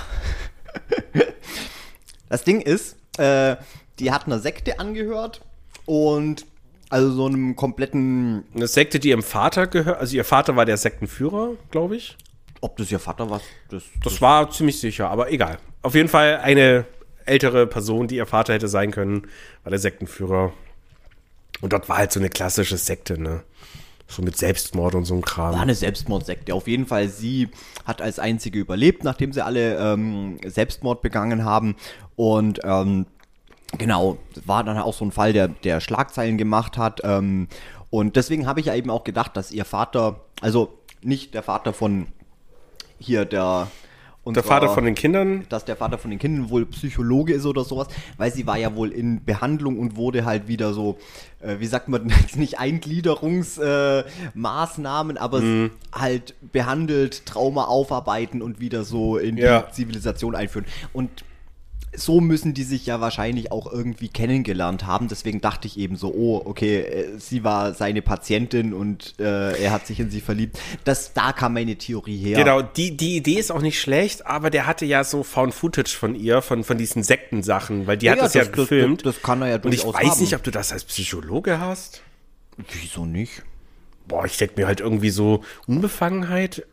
das 2.29 2.45
Ding 2.45 2.61
ist, 2.61 2.97
äh, 3.19 3.57
die 3.99 4.11
hat 4.11 4.27
einer 4.27 4.39
Sekte 4.39 4.79
angehört 4.79 5.41
und 5.87 6.47
also 6.91 7.11
so 7.13 7.27
einem 7.27 7.55
kompletten, 7.55 8.45
Eine 8.55 8.67
Sekte, 8.67 8.99
die 8.99 9.11
ihrem 9.11 9.23
Vater 9.23 9.67
gehört, 9.67 9.99
also 10.01 10.17
ihr 10.17 10.25
Vater 10.25 10.57
war 10.57 10.65
der 10.65 10.77
Sektenführer, 10.77 11.51
glaube 11.71 11.97
ich. 11.97 12.17
ob 12.61 12.77
das 12.77 12.91
ihr 12.91 12.99
Vater 12.99 13.29
war, 13.31 13.41
das, 13.69 13.85
Das 14.03 14.21
war 14.21 14.51
ziemlich 14.51 14.81
sicher, 14.81 15.11
aber 15.11 15.31
egal. 15.31 15.59
Auf 15.83 15.95
jeden 15.95 16.09
Fall 16.09 16.39
eine 16.39 16.87
ältere 17.27 17.67
Person, 17.67 18.09
die 18.09 18.17
ihr 18.17 18.27
Vater 18.27 18.55
hätte 18.55 18.69
sein 18.69 18.91
können, 18.91 19.29
war 19.63 19.71
der 19.71 19.79
Sektenführer. 19.79 20.53
Und 21.61 21.73
dort 21.73 21.89
war 21.89 21.99
halt 21.99 22.13
so 22.13 22.21
eine 22.21 22.31
klassische 22.31 22.79
Sekte, 22.79 23.21
ne? 23.21 23.43
So 24.11 24.23
mit 24.23 24.37
Selbstmord 24.37 24.95
und 24.95 25.05
so 25.05 25.15
ein 25.15 25.21
Kram. 25.21 25.53
war 25.53 25.61
eine 25.61 25.75
Selbstmordsekte. 25.75 26.55
Auf 26.55 26.67
jeden 26.67 26.87
Fall, 26.87 27.09
sie 27.09 27.51
hat 27.85 28.01
als 28.01 28.19
einzige 28.19 28.59
überlebt, 28.59 29.05
nachdem 29.05 29.33
sie 29.33 29.45
alle 29.45 29.77
ähm, 29.77 30.39
Selbstmord 30.45 31.03
begangen 31.03 31.45
haben. 31.45 31.77
Und 32.17 32.61
ähm, 32.65 33.07
genau, 33.77 34.17
war 34.47 34.65
dann 34.65 34.79
auch 34.79 34.95
so 34.95 35.05
ein 35.05 35.13
Fall, 35.13 35.35
der, 35.35 35.49
der 35.49 35.81
Schlagzeilen 35.81 36.39
gemacht 36.39 36.79
hat. 36.79 37.03
Ähm, 37.05 37.49
und 37.91 38.17
deswegen 38.17 38.47
habe 38.47 38.61
ich 38.61 38.67
ja 38.67 38.75
eben 38.75 38.91
auch 38.91 39.05
gedacht, 39.05 39.37
dass 39.37 39.53
ihr 39.53 39.67
Vater, 39.67 40.21
also 40.41 40.79
nicht 41.03 41.35
der 41.35 41.43
Vater 41.43 41.73
von 41.73 42.07
hier 42.99 43.25
der 43.25 43.69
der 44.27 44.43
Vater 44.43 44.69
von 44.69 44.85
den 44.85 44.95
Kindern. 44.95 45.47
dass 45.49 45.65
der 45.65 45.77
Vater 45.77 45.97
von 45.97 46.11
den 46.11 46.19
Kindern 46.19 46.51
wohl 46.51 46.67
Psychologe 46.67 47.33
ist 47.33 47.47
oder 47.47 47.65
sowas, 47.65 47.89
weil 48.19 48.31
sie 48.33 48.47
war 48.47 48.59
ja 48.59 48.75
wohl 48.77 48.91
in 48.93 49.25
Behandlung 49.25 49.79
und 49.79 49.97
wurde 49.97 50.27
halt 50.27 50.49
wieder 50.49 50.75
so, 50.75 50.99
äh, 51.41 51.57
wie 51.61 51.67
sagt 51.67 51.89
man, 51.89 52.09
jetzt 52.21 52.37
nicht 52.37 52.59
Eingliederungsmaßnahmen, 52.59 55.17
äh, 55.17 55.21
aber 55.21 55.41
Mhm. 55.41 55.71
halt 55.93 56.35
behandelt, 56.53 57.27
Trauma 57.27 57.65
aufarbeiten 57.65 58.43
und 58.43 58.61
wieder 58.61 58.85
so 58.85 59.17
in 59.19 59.37
die 59.37 59.43
Ja. 59.43 59.71
Zivilisation 59.73 60.35
einführen. 60.35 60.67
Und 60.93 61.11
so 61.97 62.21
müssen 62.21 62.55
die 62.55 62.65
sich 62.65 62.87
ja 62.87 63.01
wahrscheinlich 63.01 63.51
auch 63.51 63.71
irgendwie 63.73 64.09
kennengelernt 64.09 64.87
haben. 64.87 65.09
Deswegen 65.09 65.41
dachte 65.41 65.67
ich 65.67 65.79
eben 65.79 65.97
so, 65.97 66.13
oh, 66.15 66.43
okay, 66.45 66.81
äh, 66.81 67.19
sie 67.19 67.45
war 67.45 67.75
seine 67.75 68.03
Patientin 68.03 68.73
und 68.75 69.15
äh, 69.19 69.61
er 69.63 69.73
hat 69.73 69.87
sich 69.87 69.99
in 70.01 70.11
sie 70.11 70.21
verliebt. 70.21 70.59
Das, 70.85 71.13
da 71.15 71.33
kam 71.33 71.55
meine 71.55 71.77
Theorie 71.77 72.17
her. 72.19 72.39
Genau, 72.39 72.63
die, 72.63 72.97
die 72.97 73.17
Idee 73.17 73.39
ist 73.39 73.51
auch 73.51 73.63
nicht 73.63 73.81
schlecht, 73.81 74.27
aber 74.27 74.51
der 74.51 74.67
hatte 74.67 74.85
ja 74.85 75.03
so 75.05 75.23
Found 75.23 75.55
Footage 75.55 75.97
von 75.97 76.15
ihr, 76.15 76.43
von, 76.43 76.63
von 76.65 76.79
diesen 76.79 77.03
Sektensachen, 77.03 77.87
weil 77.87 77.97
die 77.97 78.11
hat 78.11 78.19
Ja, 78.19 78.25
das 78.25 78.35
ja 78.35 78.41
das- 78.43 78.51
das- 78.51 78.57
gefilmt. 78.57 79.07
das 79.07 79.23
kann 79.23 79.43
er 79.43 79.49
ja 79.49 79.55
Und 79.57 79.73
ich 79.73 79.83
durchaus 79.83 79.95
weiß 80.03 80.11
haben. 80.13 80.21
nicht, 80.21 80.35
ob 80.35 80.43
du 80.43 80.51
das 80.51 80.73
als 80.73 80.85
Psychologe 80.85 81.59
hast. 81.61 82.03
Wieso 82.83 83.07
nicht? 83.07 83.43
Boah, 84.07 84.25
ich 84.25 84.37
denke 84.37 84.55
mir 84.61 84.67
halt 84.67 84.81
irgendwie 84.81 85.11
so 85.11 85.43
Unbefangenheit. 85.67 86.67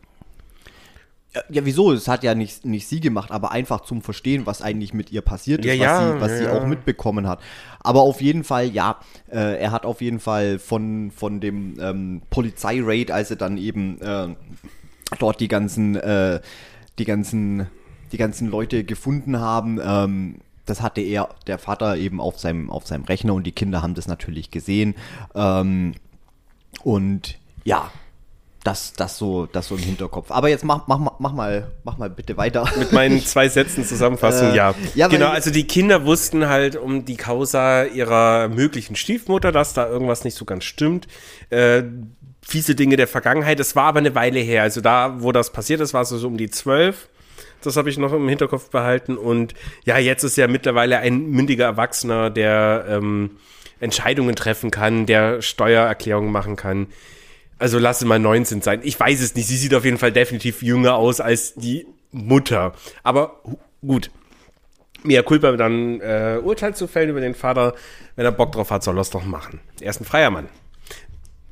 Ja, 1.48 1.64
wieso? 1.64 1.92
Es 1.92 2.08
hat 2.08 2.22
ja 2.22 2.34
nicht, 2.34 2.64
nicht 2.64 2.86
sie 2.88 3.00
gemacht, 3.00 3.30
aber 3.30 3.52
einfach 3.52 3.80
zum 3.80 4.02
Verstehen, 4.02 4.46
was 4.46 4.62
eigentlich 4.62 4.94
mit 4.94 5.12
ihr 5.12 5.22
passiert 5.22 5.64
ist, 5.64 5.74
Ja, 5.74 5.74
was, 5.74 5.80
ja, 5.80 6.12
sie, 6.12 6.20
was 6.20 6.30
ja, 6.32 6.38
sie 6.38 6.48
auch 6.48 6.66
mitbekommen 6.66 7.26
hat. 7.26 7.40
Aber 7.80 8.00
auf 8.00 8.20
jeden 8.20 8.44
Fall, 8.44 8.66
ja, 8.68 9.00
äh, 9.30 9.60
er 9.60 9.70
hat 9.72 9.84
auf 9.86 10.00
jeden 10.00 10.20
Fall 10.20 10.58
von, 10.58 11.10
von 11.10 11.40
dem 11.40 11.78
ähm, 11.80 12.22
Polizeiraid, 12.30 13.10
als 13.10 13.28
sie 13.28 13.36
dann 13.36 13.58
eben 13.58 14.00
äh, 14.00 14.28
dort 15.18 15.40
die 15.40 15.48
ganzen, 15.48 15.96
äh, 15.96 16.40
die 16.98 17.04
ganzen, 17.04 17.66
die 18.12 18.16
ganzen 18.16 18.48
Leute 18.48 18.84
gefunden 18.84 19.38
haben, 19.38 19.80
ähm, 19.82 20.36
das 20.66 20.82
hatte 20.82 21.00
er, 21.00 21.28
der 21.46 21.58
Vater 21.58 21.96
eben 21.96 22.20
auf 22.20 22.38
seinem, 22.38 22.70
auf 22.70 22.86
seinem 22.86 23.04
Rechner 23.04 23.34
und 23.34 23.44
die 23.46 23.52
Kinder 23.52 23.82
haben 23.82 23.94
das 23.94 24.08
natürlich 24.08 24.50
gesehen. 24.50 24.94
Ähm, 25.34 25.94
und 26.82 27.38
ja, 27.64 27.90
das, 28.66 28.94
das, 28.94 29.16
so, 29.16 29.46
das 29.46 29.68
so 29.68 29.76
im 29.76 29.82
Hinterkopf. 29.82 30.30
Aber 30.30 30.48
jetzt 30.48 30.64
mach, 30.64 30.86
mach, 30.88 30.98
mach, 30.98 31.32
mal, 31.32 31.70
mach 31.84 31.98
mal 31.98 32.10
bitte 32.10 32.36
weiter. 32.36 32.68
Mit 32.78 32.92
meinen 32.92 33.20
zwei 33.24 33.48
Sätzen 33.48 33.84
Zusammenfassung, 33.84 34.50
Äh, 34.50 34.56
ja. 34.56 34.74
ja, 34.94 35.08
genau, 35.08 35.28
also 35.28 35.50
die 35.50 35.66
Kinder 35.66 36.04
wussten 36.04 36.48
halt 36.48 36.74
um 36.74 37.04
die 37.04 37.16
Causa 37.16 37.84
ihrer 37.84 38.48
möglichen 38.48 38.96
Stiefmutter, 38.96 39.52
dass 39.52 39.72
da 39.72 39.88
irgendwas 39.88 40.24
nicht 40.24 40.36
so 40.36 40.44
ganz 40.44 40.64
stimmt. 40.64 41.06
Äh, 41.50 41.84
fiese 42.42 42.74
Dinge 42.74 42.96
der 42.96 43.06
Vergangenheit. 43.06 43.60
Es 43.60 43.76
war 43.76 43.84
aber 43.84 44.00
eine 44.00 44.14
Weile 44.14 44.40
her. 44.40 44.62
Also 44.62 44.80
da, 44.80 45.22
wo 45.22 45.30
das 45.32 45.52
passiert 45.52 45.80
ist, 45.80 45.94
war 45.94 46.02
es 46.02 46.08
so 46.08 46.26
um 46.26 46.36
die 46.36 46.50
zwölf. 46.50 47.08
Das 47.62 47.76
habe 47.76 47.88
ich 47.88 47.98
noch 47.98 48.12
im 48.12 48.28
Hinterkopf 48.28 48.70
behalten. 48.70 49.16
Und 49.16 49.54
ja, 49.84 49.98
jetzt 49.98 50.24
ist 50.24 50.38
er 50.38 50.48
mittlerweile 50.48 50.98
ein 50.98 51.26
mündiger 51.30 51.64
Erwachsener, 51.64 52.30
der 52.30 52.84
ähm, 52.88 53.38
Entscheidungen 53.78 54.34
treffen 54.34 54.70
kann, 54.70 55.06
der 55.06 55.42
Steuererklärungen 55.42 56.32
machen 56.32 56.56
kann. 56.56 56.88
Also 57.58 57.78
lass 57.78 58.02
es 58.02 58.06
mal 58.06 58.18
19 58.18 58.60
sein. 58.60 58.80
Ich 58.82 58.98
weiß 58.98 59.20
es 59.20 59.34
nicht. 59.34 59.46
Sie 59.46 59.56
sieht 59.56 59.74
auf 59.74 59.84
jeden 59.84 59.98
Fall 59.98 60.12
definitiv 60.12 60.62
jünger 60.62 60.96
aus 60.96 61.20
als 61.20 61.54
die 61.54 61.86
Mutter. 62.12 62.74
Aber 63.02 63.40
gut. 63.84 64.10
Mia 65.02 65.22
Culpa 65.22 65.52
dann 65.52 66.00
äh, 66.00 66.40
Urteil 66.42 66.74
zu 66.74 66.88
fällen 66.88 67.10
über 67.10 67.20
den 67.20 67.34
Vater. 67.34 67.74
Wenn 68.16 68.24
er 68.24 68.32
Bock 68.32 68.52
drauf 68.52 68.70
hat, 68.70 68.82
soll 68.82 68.98
er 68.98 69.02
es 69.02 69.10
doch 69.10 69.24
machen. 69.24 69.60
Er 69.80 69.90
ist 69.90 70.00
ein 70.00 70.04
freier 70.04 70.30
Mann. 70.30 70.48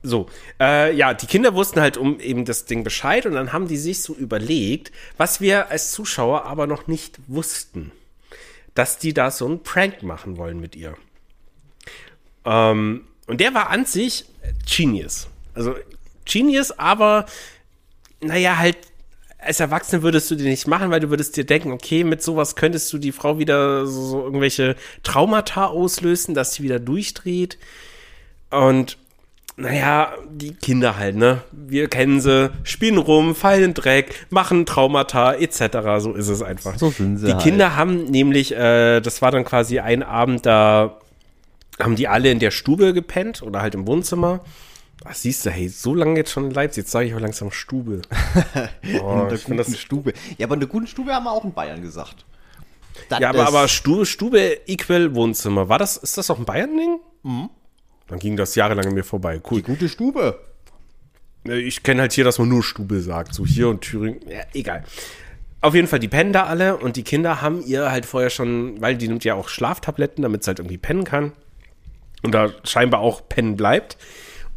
So, 0.02 0.26
äh, 0.60 0.94
ja, 0.94 1.14
die 1.14 1.26
Kinder 1.26 1.54
wussten 1.54 1.80
halt 1.80 1.96
um 1.96 2.20
eben 2.20 2.44
das 2.44 2.66
Ding 2.66 2.84
Bescheid 2.84 3.24
und 3.24 3.32
dann 3.32 3.54
haben 3.54 3.68
die 3.68 3.78
sich 3.78 4.02
so 4.02 4.14
überlegt, 4.14 4.92
was 5.16 5.40
wir 5.40 5.70
als 5.70 5.92
Zuschauer 5.92 6.44
aber 6.44 6.66
noch 6.66 6.88
nicht 6.88 7.18
wussten, 7.26 7.90
dass 8.74 8.98
die 8.98 9.14
da 9.14 9.30
so 9.30 9.46
einen 9.46 9.62
Prank 9.62 10.02
machen 10.02 10.36
wollen 10.36 10.60
mit 10.60 10.76
ihr. 10.76 10.94
Ähm, 12.44 13.06
und 13.26 13.40
der 13.40 13.54
war 13.54 13.70
an 13.70 13.86
sich 13.86 14.26
Genius. 14.66 15.28
Also 15.54 15.74
Genius, 16.24 16.72
aber 16.78 17.26
naja, 18.20 18.58
halt 18.58 18.76
als 19.38 19.60
Erwachsene 19.60 20.02
würdest 20.02 20.30
du 20.30 20.36
die 20.36 20.44
nicht 20.44 20.66
machen, 20.66 20.90
weil 20.90 21.00
du 21.00 21.10
würdest 21.10 21.36
dir 21.36 21.44
denken, 21.44 21.72
okay, 21.72 22.02
mit 22.04 22.22
sowas 22.22 22.56
könntest 22.56 22.92
du 22.92 22.98
die 22.98 23.12
Frau 23.12 23.38
wieder 23.38 23.86
so, 23.86 24.02
so 24.06 24.22
irgendwelche 24.22 24.76
Traumata 25.02 25.66
auslösen, 25.66 26.34
dass 26.34 26.54
sie 26.54 26.62
wieder 26.62 26.80
durchdreht. 26.80 27.58
Und 28.50 28.96
naja, 29.56 30.14
die 30.28 30.54
Kinder 30.54 30.96
halt, 30.96 31.16
ne? 31.16 31.42
Wir 31.52 31.88
kennen 31.88 32.20
sie, 32.20 32.50
spielen 32.64 32.98
rum, 32.98 33.34
fallen 33.34 33.62
in 33.64 33.74
Dreck, 33.74 34.26
machen 34.30 34.66
Traumata 34.66 35.34
etc. 35.34 35.58
So 35.98 36.12
ist 36.14 36.28
es 36.28 36.42
einfach. 36.42 36.76
So 36.78 36.90
sind 36.90 37.18
sie 37.18 37.26
Die 37.26 37.32
halt. 37.34 37.42
Kinder 37.42 37.76
haben 37.76 38.04
nämlich, 38.06 38.52
äh, 38.52 39.00
das 39.00 39.22
war 39.22 39.30
dann 39.30 39.44
quasi 39.44 39.78
ein 39.78 40.02
Abend, 40.02 40.44
da 40.46 40.98
haben 41.78 41.96
die 41.96 42.08
alle 42.08 42.30
in 42.30 42.40
der 42.40 42.50
Stube 42.50 42.92
gepennt 42.94 43.42
oder 43.42 43.60
halt 43.60 43.74
im 43.74 43.86
Wohnzimmer. 43.86 44.40
Ach, 45.06 45.14
siehst 45.14 45.44
du, 45.44 45.50
hey, 45.50 45.68
so 45.68 45.94
lange 45.94 46.16
jetzt 46.16 46.32
schon 46.32 46.46
in 46.46 46.50
Leipzig, 46.50 46.84
jetzt 46.84 46.90
sage 46.90 47.06
ich 47.06 47.14
auch 47.14 47.20
langsam 47.20 47.50
Stube. 47.50 48.00
Oh, 49.02 49.22
in 49.22 49.28
der 49.28 49.38
guten 49.38 49.56
das, 49.56 49.78
Stube. 49.78 50.12
Ja, 50.38 50.46
aber 50.46 50.54
in 50.54 50.60
der 50.60 50.68
guten 50.68 50.86
Stube 50.86 51.12
haben 51.12 51.24
wir 51.24 51.32
auch 51.32 51.44
in 51.44 51.52
Bayern 51.52 51.82
gesagt. 51.82 52.24
Das 53.08 53.18
ja, 53.20 53.28
aber, 53.30 53.46
aber 53.46 53.68
Stube, 53.68 54.06
Stube 54.06 54.60
equal 54.66 55.14
Wohnzimmer. 55.14 55.68
War 55.68 55.78
das, 55.78 55.96
ist 55.96 56.16
das 56.16 56.30
auch 56.30 56.38
ein 56.38 56.44
Bayern-Ding? 56.44 57.00
Mhm. 57.22 57.50
Dann 58.08 58.18
ging 58.18 58.36
das 58.36 58.54
jahrelang 58.54 58.86
an 58.86 58.94
mir 58.94 59.04
vorbei. 59.04 59.40
Cool. 59.50 59.58
die 59.58 59.64
gute 59.64 59.88
Stube. 59.88 60.38
Äh, 61.46 61.58
Ich 61.60 61.82
kenne 61.82 62.02
halt 62.02 62.12
hier, 62.12 62.24
dass 62.24 62.38
man 62.38 62.48
nur 62.48 62.62
Stube 62.62 63.00
sagt. 63.00 63.34
So 63.34 63.44
hier 63.44 63.68
und 63.68 63.80
Thüringen. 63.82 64.20
Ja, 64.28 64.42
egal. 64.54 64.84
Auf 65.60 65.74
jeden 65.74 65.88
Fall, 65.88 65.98
die 65.98 66.08
pennen 66.08 66.32
da 66.32 66.44
alle 66.44 66.76
und 66.76 66.96
die 66.96 67.02
Kinder 67.04 67.40
haben 67.40 67.62
ihr 67.64 67.90
halt 67.90 68.04
vorher 68.06 68.30
schon, 68.30 68.80
weil 68.80 68.96
die 68.96 69.08
nimmt 69.08 69.24
ja 69.24 69.34
auch 69.34 69.48
Schlaftabletten, 69.48 70.22
damit 70.22 70.44
sie 70.44 70.48
halt 70.48 70.58
irgendwie 70.58 70.78
pennen 70.78 71.04
kann. 71.04 71.32
Und 72.22 72.32
da 72.32 72.50
scheinbar 72.64 73.00
auch 73.00 73.28
pennen 73.28 73.56
bleibt. 73.56 73.96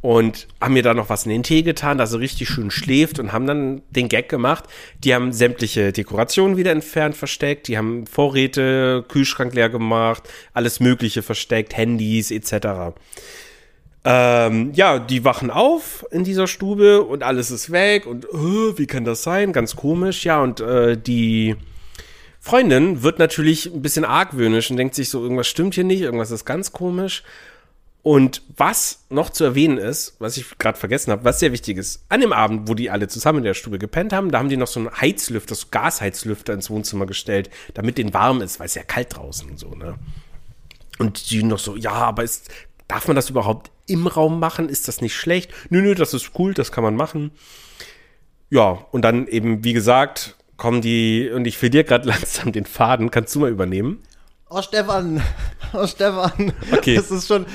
Und 0.07 0.47
haben 0.61 0.73
mir 0.73 0.83
da 0.83 0.93
noch 0.93 1.09
was 1.09 1.25
in 1.25 1.31
den 1.31 1.43
Tee 1.43 1.63
getan, 1.63 1.97
dass 1.97 2.11
sie 2.11 2.19
richtig 2.19 2.47
schön 2.47 2.71
schläft 2.71 3.19
und 3.19 3.33
haben 3.33 3.45
dann 3.45 3.81
den 3.89 4.07
Gag 4.07 4.29
gemacht. 4.29 4.63
Die 5.03 5.13
haben 5.13 5.33
sämtliche 5.33 5.91
Dekorationen 5.91 6.55
wieder 6.55 6.71
entfernt, 6.71 7.13
versteckt. 7.17 7.67
Die 7.67 7.77
haben 7.77 8.07
Vorräte, 8.07 9.03
Kühlschrank 9.09 9.53
leer 9.53 9.67
gemacht, 9.67 10.23
alles 10.53 10.79
Mögliche 10.79 11.23
versteckt, 11.23 11.75
Handys 11.75 12.31
etc. 12.31 12.95
Ähm, 14.05 14.71
ja, 14.75 14.97
die 14.97 15.25
wachen 15.25 15.51
auf 15.51 16.05
in 16.09 16.23
dieser 16.23 16.47
Stube 16.47 17.01
und 17.01 17.21
alles 17.21 17.51
ist 17.51 17.73
weg 17.73 18.05
und 18.05 18.23
äh, 18.27 18.77
wie 18.77 18.87
kann 18.87 19.03
das 19.03 19.23
sein? 19.23 19.51
Ganz 19.51 19.75
komisch. 19.75 20.23
Ja, 20.23 20.41
und 20.41 20.61
äh, 20.61 20.95
die 20.95 21.57
Freundin 22.39 23.03
wird 23.03 23.19
natürlich 23.19 23.65
ein 23.65 23.81
bisschen 23.81 24.05
argwöhnisch 24.05 24.71
und 24.71 24.77
denkt 24.77 24.95
sich 24.95 25.09
so, 25.09 25.21
irgendwas 25.21 25.49
stimmt 25.49 25.75
hier 25.75 25.83
nicht, 25.83 25.99
irgendwas 25.99 26.31
ist 26.31 26.45
ganz 26.45 26.71
komisch. 26.71 27.23
Und 28.07 28.41
was 28.55 29.03
noch 29.09 29.31
zu 29.31 29.43
erwähnen 29.43 29.77
ist, 29.77 30.15
was 30.19 30.37
ich 30.37 30.57
gerade 30.59 30.79
vergessen 30.79 31.11
habe, 31.11 31.25
was 31.25 31.41
sehr 31.41 31.51
wichtig 31.51 31.75
ist, 31.75 32.05
an 32.07 32.21
dem 32.21 32.31
Abend, 32.31 32.69
wo 32.69 32.73
die 32.73 32.89
alle 32.89 33.09
zusammen 33.09 33.39
in 33.39 33.43
der 33.43 33.53
Stube 33.53 33.79
gepennt 33.79 34.13
haben, 34.13 34.31
da 34.31 34.39
haben 34.39 34.47
die 34.47 34.55
noch 34.55 34.69
so 34.69 34.79
einen 34.79 34.89
Heizlüfter, 34.89 35.55
so 35.55 35.67
Gasheizlüfter 35.71 36.53
ins 36.53 36.69
Wohnzimmer 36.69 37.05
gestellt, 37.05 37.49
damit 37.73 37.97
den 37.97 38.13
warm 38.13 38.39
ist, 38.39 38.61
weil 38.61 38.67
es 38.67 38.75
ja 38.75 38.83
kalt 38.83 39.17
draußen 39.17 39.49
und 39.49 39.59
so, 39.59 39.75
ne? 39.75 39.95
Und 40.99 41.31
die 41.31 41.43
noch 41.43 41.59
so, 41.59 41.75
ja, 41.75 41.91
aber 41.91 42.23
ist, 42.23 42.49
darf 42.87 43.07
man 43.07 43.17
das 43.17 43.29
überhaupt 43.29 43.71
im 43.87 44.07
Raum 44.07 44.39
machen? 44.39 44.69
Ist 44.69 44.87
das 44.87 45.01
nicht 45.01 45.13
schlecht? 45.13 45.51
Nö, 45.69 45.81
nö, 45.81 45.93
das 45.93 46.13
ist 46.13 46.31
cool, 46.39 46.53
das 46.53 46.71
kann 46.71 46.85
man 46.85 46.95
machen. 46.95 47.31
Ja, 48.49 48.85
und 48.91 49.01
dann 49.01 49.27
eben, 49.27 49.65
wie 49.65 49.73
gesagt, 49.73 50.37
kommen 50.55 50.79
die, 50.79 51.29
und 51.29 51.45
ich 51.45 51.57
verliere 51.57 51.83
gerade 51.83 52.07
langsam 52.07 52.53
den 52.53 52.65
Faden, 52.65 53.11
kannst 53.11 53.35
du 53.35 53.41
mal 53.41 53.51
übernehmen? 53.51 54.01
Oh, 54.49 54.61
Stefan. 54.61 55.21
Oh, 55.73 55.85
Stefan. 55.85 56.53
Okay. 56.71 56.95
Das 56.95 57.11
ist 57.11 57.27
schon, 57.27 57.45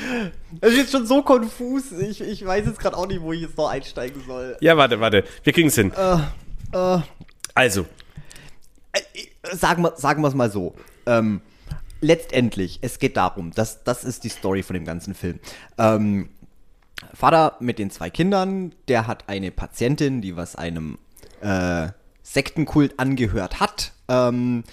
das 0.60 0.72
ist 0.72 0.76
jetzt 0.78 0.92
schon 0.92 1.06
so 1.06 1.22
konfus. 1.22 1.92
Ich, 1.92 2.20
ich 2.20 2.44
weiß 2.44 2.66
jetzt 2.66 2.78
gerade 2.78 2.96
auch 2.96 3.06
nicht, 3.06 3.22
wo 3.22 3.32
ich 3.32 3.40
jetzt 3.40 3.56
noch 3.56 3.68
einsteigen 3.70 4.22
soll. 4.26 4.56
Ja, 4.60 4.76
warte, 4.76 5.00
warte, 5.00 5.24
wir 5.42 5.52
kriegen 5.52 5.68
es 5.68 5.74
hin. 5.74 5.92
Äh, 5.92 6.98
Also, 7.54 7.86
sagen 9.52 9.82
wir 9.82 9.94
sagen 9.96 10.22
wir 10.22 10.28
es 10.28 10.34
mal 10.34 10.50
so. 10.50 10.74
Ähm, 11.06 11.40
letztendlich, 12.00 12.78
es 12.82 12.98
geht 12.98 13.16
darum, 13.16 13.52
das, 13.54 13.84
das 13.84 14.04
ist 14.04 14.24
die 14.24 14.28
Story 14.28 14.62
von 14.62 14.74
dem 14.74 14.84
ganzen 14.84 15.14
Film. 15.14 15.38
Ähm, 15.78 16.28
Vater 17.14 17.56
mit 17.60 17.78
den 17.78 17.90
zwei 17.90 18.10
Kindern, 18.10 18.74
der 18.88 19.06
hat 19.06 19.28
eine 19.28 19.50
Patientin, 19.50 20.20
die 20.20 20.36
was 20.36 20.56
einem 20.56 20.98
äh, 21.40 21.88
Sektenkult 22.22 22.98
angehört 22.98 23.60
hat. 23.60 23.92
Ähm, 24.08 24.64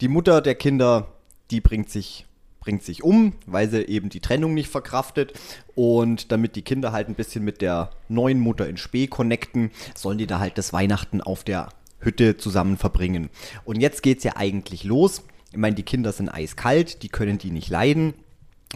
die 0.00 0.08
Mutter 0.08 0.40
der 0.40 0.54
Kinder, 0.56 1.08
die 1.52 1.60
bringt 1.60 1.90
sich, 1.90 2.26
bringt 2.60 2.82
sich 2.82 3.04
um, 3.04 3.34
weil 3.46 3.68
sie 3.68 3.82
eben 3.86 4.08
die 4.08 4.20
Trennung 4.20 4.54
nicht 4.54 4.68
verkraftet. 4.68 5.34
Und 5.74 6.32
damit 6.32 6.56
die 6.56 6.62
Kinder 6.62 6.92
halt 6.92 7.08
ein 7.08 7.14
bisschen 7.14 7.44
mit 7.44 7.60
der 7.60 7.90
neuen 8.08 8.40
Mutter 8.40 8.68
in 8.68 8.76
Spee 8.76 9.06
connecten, 9.06 9.70
sollen 9.94 10.18
die 10.18 10.26
da 10.26 10.40
halt 10.40 10.58
das 10.58 10.72
Weihnachten 10.72 11.20
auf 11.20 11.44
der 11.44 11.68
Hütte 12.00 12.36
zusammen 12.36 12.76
verbringen. 12.76 13.30
Und 13.64 13.80
jetzt 13.80 14.02
geht's 14.02 14.24
ja 14.24 14.36
eigentlich 14.36 14.84
los. 14.84 15.22
Ich 15.52 15.58
meine, 15.58 15.76
die 15.76 15.82
Kinder 15.82 16.12
sind 16.12 16.28
eiskalt, 16.30 17.02
die 17.02 17.08
können 17.08 17.38
die 17.38 17.50
nicht 17.50 17.68
leiden. 17.68 18.14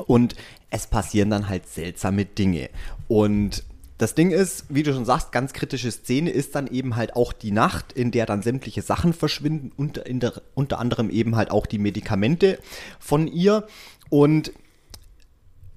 Und 0.06 0.36
es 0.70 0.86
passieren 0.86 1.30
dann 1.30 1.48
halt 1.48 1.66
seltsame 1.66 2.26
Dinge. 2.26 2.68
Und 3.08 3.64
das 3.98 4.14
Ding 4.14 4.30
ist, 4.30 4.66
wie 4.68 4.82
du 4.82 4.92
schon 4.92 5.06
sagst, 5.06 5.32
ganz 5.32 5.52
kritische 5.52 5.90
Szene 5.90 6.30
ist 6.30 6.54
dann 6.54 6.66
eben 6.66 6.96
halt 6.96 7.16
auch 7.16 7.32
die 7.32 7.50
Nacht, 7.50 7.92
in 7.92 8.10
der 8.10 8.26
dann 8.26 8.42
sämtliche 8.42 8.82
Sachen 8.82 9.14
verschwinden, 9.14 9.72
unter, 9.76 10.02
der, 10.02 10.34
unter 10.54 10.78
anderem 10.78 11.08
eben 11.08 11.36
halt 11.36 11.50
auch 11.50 11.66
die 11.66 11.78
Medikamente 11.78 12.58
von 13.00 13.26
ihr. 13.26 13.66
Und 14.10 14.52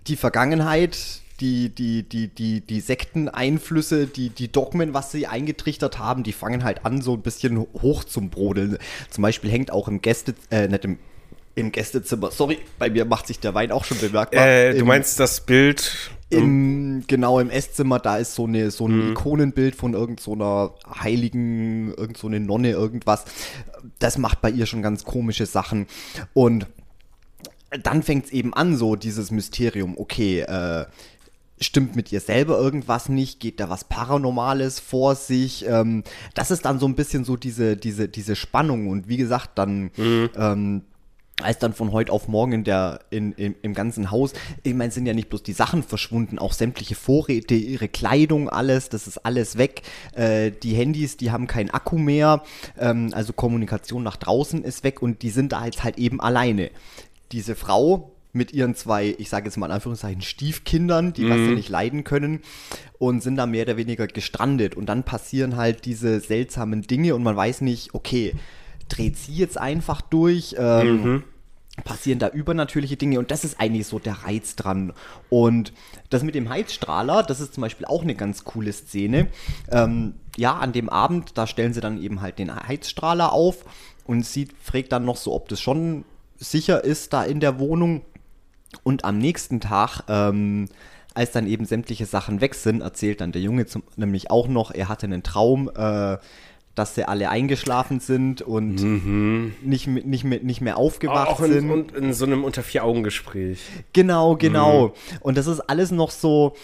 die 0.08 0.18
Vergangenheit, 0.18 1.22
die, 1.40 1.70
die, 1.70 2.04
die, 2.04 2.28
die, 2.28 2.60
die 2.60 2.82
Sekteneinflüsse, 2.82 4.08
die, 4.08 4.30
die 4.30 4.52
Dogmen, 4.52 4.94
was 4.94 5.12
sie 5.12 5.28
eingetrichtert 5.28 5.98
haben, 5.98 6.24
die 6.24 6.34
fangen 6.34 6.66
halt 6.66 6.86
an, 6.86 7.02
so 7.02 7.14
ein 7.14 7.22
bisschen 7.22 7.58
hoch 7.82 8.04
zum 8.04 8.30
Brodeln. 8.30 8.78
Zum 9.10 9.22
Beispiel 9.22 9.50
hängt 9.50 9.72
auch 9.72 9.88
im 9.88 10.02
Gäste, 10.02 10.36
äh, 10.52 10.68
nicht 10.68 10.84
im, 10.84 10.98
im 11.56 11.72
Gästezimmer, 11.72 12.32
sorry, 12.32 12.60
bei 12.78 12.90
mir 12.90 13.06
macht 13.06 13.28
sich 13.28 13.40
der 13.40 13.54
Wein 13.54 13.72
auch 13.72 13.86
schon 13.86 13.98
bemerkbar. 14.00 14.46
äh, 14.46 14.78
du 14.78 14.84
meinst 14.84 15.20
das 15.20 15.46
Bild. 15.46 16.12
Im, 16.30 17.04
genau, 17.08 17.40
im 17.40 17.50
Esszimmer, 17.50 18.00
da 18.00 18.18
ist 18.18 18.36
so, 18.36 18.46
eine, 18.46 18.72
so 18.72 18.88
ein 18.88 19.12
Ikonenbild 19.12 19.76
von 19.76 19.94
irgend 19.94 20.20
so 20.20 20.34
einer 20.34 20.74
heiligen, 21.02 21.94
irgend 21.96 22.18
so 22.18 22.30
Nonne, 22.30 22.72
irgendwas. 22.72 23.26
Das 23.98 24.18
macht 24.18 24.42
bei 24.42 24.52
ihr 24.52 24.66
schon 24.66 24.82
ganz 24.82 25.04
komische 25.04 25.46
Sachen. 25.46 25.88
Und 26.34 26.68
dann 27.84 28.04
fängt 28.04 28.26
es 28.26 28.32
eben 28.32 28.54
an, 28.54 28.76
so 28.76 28.96
dieses 28.96 29.32
Mysterium, 29.32 29.98
okay, 29.98 30.42
äh, 30.42 30.86
stimmt 31.62 31.96
mit 31.96 32.12
ihr 32.12 32.20
selber 32.20 32.58
irgendwas 32.58 33.10
nicht, 33.10 33.40
geht 33.40 33.60
da 33.60 33.70
was 33.70 33.84
Paranormales 33.84 34.80
vor 34.80 35.16
sich. 35.16 35.66
Ähm, 35.68 36.04
das 36.34 36.52
ist 36.52 36.66
dann 36.66 36.80
so 36.80 36.88
ein 36.88 36.96
bisschen 36.96 37.26
so 37.26 37.36
diese, 37.36 37.76
diese, 37.76 38.08
diese 38.08 38.36
Spannung. 38.36 38.88
Und 38.88 39.08
wie 39.08 39.18
gesagt, 39.18 39.52
dann 39.56 39.92
ähm, 39.98 40.84
als 41.44 41.60
dann 41.60 41.74
von 41.74 41.92
heute 41.92 42.12
auf 42.12 42.28
morgen 42.28 42.52
in 42.52 42.64
der, 42.64 43.00
in, 43.10 43.34
im, 43.34 43.56
im 43.62 43.74
ganzen 43.74 44.12
Haus, 44.12 44.34
ich 44.64 44.74
meine, 44.74 44.92
sind 44.92 45.06
ja 45.06 45.14
nicht 45.14 45.30
bloß 45.30 45.44
die 45.44 45.54
Sachen 45.54 45.84
verschwunden, 45.84 46.40
auch 46.40 46.54
sämtliche 46.54 46.96
Vorräte, 46.96 47.56
ihre 47.56 47.88
Kleidung, 47.88 48.50
alles, 48.50 48.90
das 48.90 49.08
ist 49.08 49.26
alles 49.26 49.58
weg. 49.58 49.82
Äh, 50.14 50.52
die 50.52 50.74
Handys, 50.74 51.18
die 51.18 51.32
haben 51.32 51.48
keinen 51.48 51.70
Akku 51.70 51.98
mehr, 51.98 52.44
ähm, 52.78 53.10
also 53.14 53.34
Kommunikation 53.34 54.04
nach 54.04 54.18
draußen 54.18 54.64
ist 54.64 54.84
weg 54.84 55.02
und 55.02 55.22
die 55.22 55.30
sind 55.30 55.52
da 55.52 55.66
jetzt 55.66 55.84
halt 55.84 55.98
eben 55.98 56.20
alleine. 56.20 56.72
Diese 57.32 57.56
Frau 57.56 58.12
mit 58.32 58.54
ihren 58.54 58.76
zwei, 58.76 59.16
ich 59.18 59.30
sage 59.30 59.46
jetzt 59.46 59.58
mal 59.58 59.66
in 59.68 59.72
Anführungszeichen, 59.72 60.22
Stiefkindern, 60.22 61.14
die 61.14 61.28
was 61.30 61.38
sie 61.38 61.56
nicht 61.56 61.70
leiden 61.70 62.04
können 62.04 62.42
und 63.00 63.24
sind 63.24 63.38
da 63.38 63.46
mehr 63.46 63.64
oder 63.64 63.78
weniger 63.78 64.08
gestrandet 64.08 64.76
und 64.76 64.86
dann 64.88 65.04
passieren 65.04 65.56
halt 65.56 65.86
diese 65.86 66.20
seltsamen 66.20 66.84
Dinge 66.84 67.16
und 67.16 67.24
man 67.24 67.36
weiß 67.36 67.62
nicht, 67.62 67.94
okay, 67.94 68.36
dreht 68.90 69.18
sie 69.18 69.34
jetzt 69.34 69.58
einfach 69.58 70.02
durch, 70.02 70.56
ähm, 70.58 71.24
passieren 71.84 72.20
da 72.20 72.30
übernatürliche 72.30 72.98
Dinge 72.98 73.20
und 73.20 73.32
das 73.32 73.44
ist 73.44 73.60
eigentlich 73.60 73.88
so 73.88 74.00
der 74.00 74.14
Reiz 74.26 74.56
dran. 74.56 74.94
Und 75.30 75.74
das 76.10 76.24
mit 76.24 76.36
dem 76.36 76.50
Heizstrahler, 76.50 77.24
das 77.24 77.40
ist 77.40 77.54
zum 77.54 77.62
Beispiel 77.62 77.86
auch 77.86 78.02
eine 78.02 78.16
ganz 78.16 78.44
coole 78.44 78.74
Szene. 78.74 79.28
Ähm, 79.72 80.16
ja, 80.38 80.58
an 80.58 80.74
dem 80.74 80.90
Abend, 80.90 81.38
da 81.38 81.48
stellen 81.48 81.74
sie 81.74 81.82
dann 81.82 82.02
eben 82.02 82.22
halt 82.22 82.40
den 82.40 82.54
Heizstrahler 82.54 83.32
auf 83.32 83.66
und 84.06 84.26
sie 84.26 84.48
fragt 84.62 84.92
dann 84.92 85.06
noch 85.06 85.18
so, 85.18 85.34
ob 85.34 85.50
das 85.50 85.62
schon 85.62 86.06
sicher 86.38 86.84
ist 86.84 87.14
da 87.14 87.24
in 87.24 87.40
der 87.40 87.60
Wohnung. 87.60 88.02
Und 88.84 89.04
am 89.04 89.18
nächsten 89.18 89.60
Tag, 89.60 90.04
ähm, 90.08 90.70
als 91.14 91.32
dann 91.32 91.48
eben 91.48 91.66
sämtliche 91.66 92.06
Sachen 92.06 92.40
weg 92.40 92.56
sind, 92.56 92.82
erzählt 92.82 93.20
dann 93.22 93.32
der 93.32 93.42
Junge 93.42 93.66
zum, 93.66 93.84
nämlich 93.96 94.30
auch 94.30 94.48
noch, 94.48 94.72
er 94.72 94.90
hatte 94.90 95.08
einen 95.08 95.24
Traum, 95.24 95.70
äh, 95.76 96.18
dass 96.80 96.96
sie 96.96 97.04
alle 97.08 97.30
eingeschlafen 97.30 98.00
sind 98.00 98.42
und 98.42 98.76
nicht, 99.62 99.86
mit- 99.88 100.08
nicht, 100.08 100.24
mehr, 100.24 100.40
nicht 100.42 100.62
mehr 100.62 100.78
aufgewacht 100.78 101.28
Auch 101.30 101.42
in, 101.42 101.52
sind. 101.54 101.70
und 101.72 101.92
in 101.96 102.14
so 102.14 102.26
einem 102.26 102.44
Unter-Vier-Augen-Gespräch. 102.44 103.60
Genau, 103.94 104.36
genau. 104.36 104.94
Und 105.20 105.38
das 105.38 105.46
ist 105.48 105.60
alles 105.62 105.92
noch 105.92 106.10
so. 106.10 106.56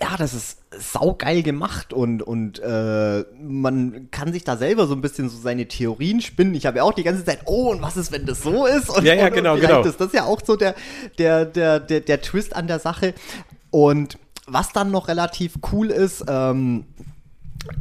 ja, 0.00 0.16
das 0.16 0.34
ist 0.34 0.58
saugeil 0.76 1.44
gemacht 1.44 1.92
und, 1.92 2.20
und 2.22 2.58
äh, 2.58 3.24
man 3.40 4.08
kann 4.10 4.32
sich 4.32 4.42
da 4.42 4.56
selber 4.56 4.88
so 4.88 4.94
ein 4.94 5.00
bisschen 5.00 5.28
so 5.28 5.36
seine 5.38 5.68
Theorien 5.68 6.20
spinnen. 6.20 6.54
Ich 6.54 6.66
habe 6.66 6.78
ja 6.78 6.82
auch 6.82 6.92
die 6.94 7.04
ganze 7.04 7.24
Zeit, 7.24 7.40
oh, 7.44 7.70
und 7.70 7.80
was 7.80 7.96
ist, 7.96 8.10
wenn 8.10 8.26
das 8.26 8.42
so 8.42 8.66
ist? 8.66 8.90
Und, 8.90 9.04
Ja, 9.04 9.14
ja, 9.14 9.26
und, 9.28 9.34
genau, 9.34 9.54
und 9.54 9.60
genau. 9.60 9.82
ist 9.84 10.00
das 10.00 10.12
ja 10.12 10.24
auch 10.24 10.40
so 10.44 10.56
der, 10.56 10.74
der, 11.18 11.44
der, 11.44 11.78
der, 11.78 12.00
der 12.00 12.20
Twist 12.22 12.56
an 12.56 12.66
der 12.66 12.80
Sache. 12.80 13.14
Und 13.70 14.18
was 14.48 14.72
dann 14.72 14.90
noch 14.90 15.06
relativ 15.08 15.54
cool 15.72 15.90
ist, 15.90 16.24
ähm, 16.28 16.86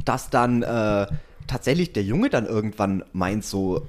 dass 0.06 0.30
dann 0.30 0.64
äh, 0.64 1.08
tatsächlich 1.48 1.94
der 1.94 2.04
Junge 2.04 2.30
dann 2.30 2.46
irgendwann 2.46 3.04
meint 3.14 3.44
so, 3.44 3.88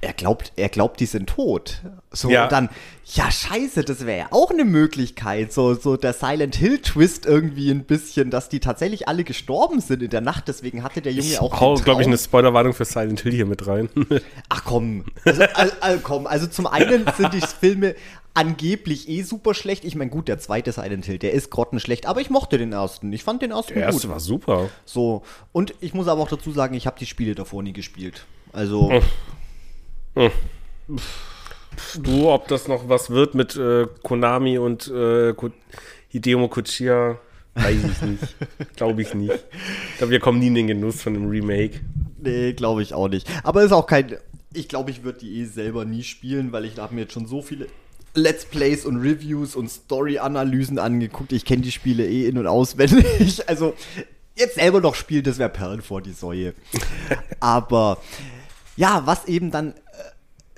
er 0.00 0.12
glaubt, 0.12 0.52
er 0.56 0.68
glaubt, 0.68 0.98
die 1.00 1.06
sind 1.06 1.28
tot. 1.30 1.80
So, 2.10 2.28
Ja. 2.30 2.44
und 2.44 2.52
dann, 2.52 2.68
ja, 3.04 3.30
scheiße, 3.30 3.84
das 3.84 4.04
wäre 4.06 4.18
ja 4.18 4.26
auch 4.30 4.50
eine 4.50 4.64
Möglichkeit. 4.64 5.52
So, 5.52 5.74
so 5.74 5.96
der 5.96 6.12
Silent 6.12 6.56
Hill 6.56 6.78
Twist 6.80 7.24
irgendwie 7.26 7.70
ein 7.70 7.84
bisschen, 7.84 8.30
dass 8.30 8.48
die 8.48 8.58
tatsächlich 8.60 9.06
alle 9.08 9.22
gestorben 9.24 9.80
sind 9.80 10.02
in 10.02 10.10
der 10.10 10.20
Nacht. 10.20 10.48
Deswegen 10.48 10.82
hatte 10.82 11.00
der 11.02 11.12
Junge 11.12 11.28
Ich 11.28 11.38
auch. 11.40 11.60
hau, 11.60 11.74
glaube 11.76 12.02
ich, 12.02 12.08
eine 12.08 12.18
Spoilerwarnung 12.18 12.72
für 12.72 12.84
Silent 12.84 13.20
Hill 13.20 13.32
hier 13.32 13.46
mit 13.46 13.66
rein. 13.66 13.88
Ach 14.48 14.64
komm. 14.64 15.04
Also, 15.24 15.42
al, 15.54 15.72
al, 15.80 15.98
komm. 15.98 16.26
also 16.26 16.46
zum 16.46 16.66
einen 16.66 17.04
sind 17.16 17.32
die 17.34 17.40
Filme 17.40 17.94
angeblich 18.36 19.08
eh 19.08 19.22
super 19.22 19.54
schlecht. 19.54 19.84
Ich 19.84 19.94
meine, 19.94 20.10
gut, 20.10 20.26
der 20.26 20.40
zweite 20.40 20.72
Silent 20.72 21.04
Hill, 21.06 21.18
der 21.18 21.32
ist 21.32 21.50
grottenschlecht, 21.50 22.06
aber 22.06 22.20
ich 22.20 22.30
mochte 22.30 22.58
den 22.58 22.72
ersten. 22.72 23.12
Ich 23.12 23.22
fand 23.22 23.42
den 23.42 23.52
ersten 23.52 23.74
Der 23.74 23.84
erste 23.84 24.08
gut. 24.08 24.10
war 24.10 24.20
super. 24.20 24.68
So. 24.84 25.22
Und 25.52 25.74
ich 25.80 25.94
muss 25.94 26.08
aber 26.08 26.20
auch 26.22 26.28
dazu 26.28 26.50
sagen, 26.50 26.74
ich 26.74 26.86
habe 26.88 26.98
die 26.98 27.06
Spiele 27.06 27.36
davor 27.36 27.62
nie 27.62 27.72
gespielt. 27.72 28.26
Also. 28.52 29.00
Du, 30.14 30.30
ob 32.30 32.48
das 32.48 32.68
noch 32.68 32.88
was 32.88 33.10
wird 33.10 33.34
mit 33.34 33.56
äh, 33.56 33.86
Konami 34.02 34.58
und 34.58 34.88
äh, 34.88 35.34
Hideo 36.08 36.48
Kochiya, 36.48 37.18
weiß 37.54 37.84
ich 37.84 38.02
nicht. 38.02 38.36
glaube 38.76 39.02
ich 39.02 39.14
nicht. 39.14 39.44
Ich 39.90 39.98
glaube, 39.98 40.12
wir 40.12 40.20
kommen 40.20 40.38
nie 40.38 40.48
in 40.48 40.54
den 40.54 40.66
Genuss 40.68 41.02
von 41.02 41.16
einem 41.16 41.28
Remake. 41.28 41.80
Nee, 42.20 42.52
glaube 42.52 42.82
ich 42.82 42.94
auch 42.94 43.08
nicht. 43.08 43.28
Aber 43.42 43.62
ist 43.62 43.72
auch 43.72 43.86
kein. 43.86 44.16
Ich 44.52 44.68
glaube, 44.68 44.92
ich 44.92 45.02
würde 45.02 45.18
die 45.18 45.40
eh 45.40 45.44
selber 45.46 45.84
nie 45.84 46.04
spielen, 46.04 46.52
weil 46.52 46.64
ich 46.64 46.78
habe 46.78 46.94
mir 46.94 47.02
jetzt 47.02 47.12
schon 47.12 47.26
so 47.26 47.42
viele 47.42 47.66
Let's 48.14 48.44
Plays 48.44 48.86
und 48.86 48.98
Reviews 48.98 49.56
und 49.56 49.68
Story-Analysen 49.68 50.78
angeguckt. 50.78 51.32
Ich 51.32 51.44
kenne 51.44 51.62
die 51.62 51.72
Spiele 51.72 52.06
eh 52.06 52.28
in- 52.28 52.38
und 52.38 52.46
auswendig. 52.46 53.42
Also, 53.48 53.74
jetzt 54.36 54.54
selber 54.54 54.80
noch 54.80 54.94
spielen, 54.94 55.24
das 55.24 55.38
wäre 55.38 55.48
Perlen 55.48 55.82
vor 55.82 56.00
die 56.00 56.12
Säue. 56.12 56.54
Aber 57.40 57.98
ja, 58.76 59.02
was 59.04 59.26
eben 59.26 59.50
dann 59.50 59.74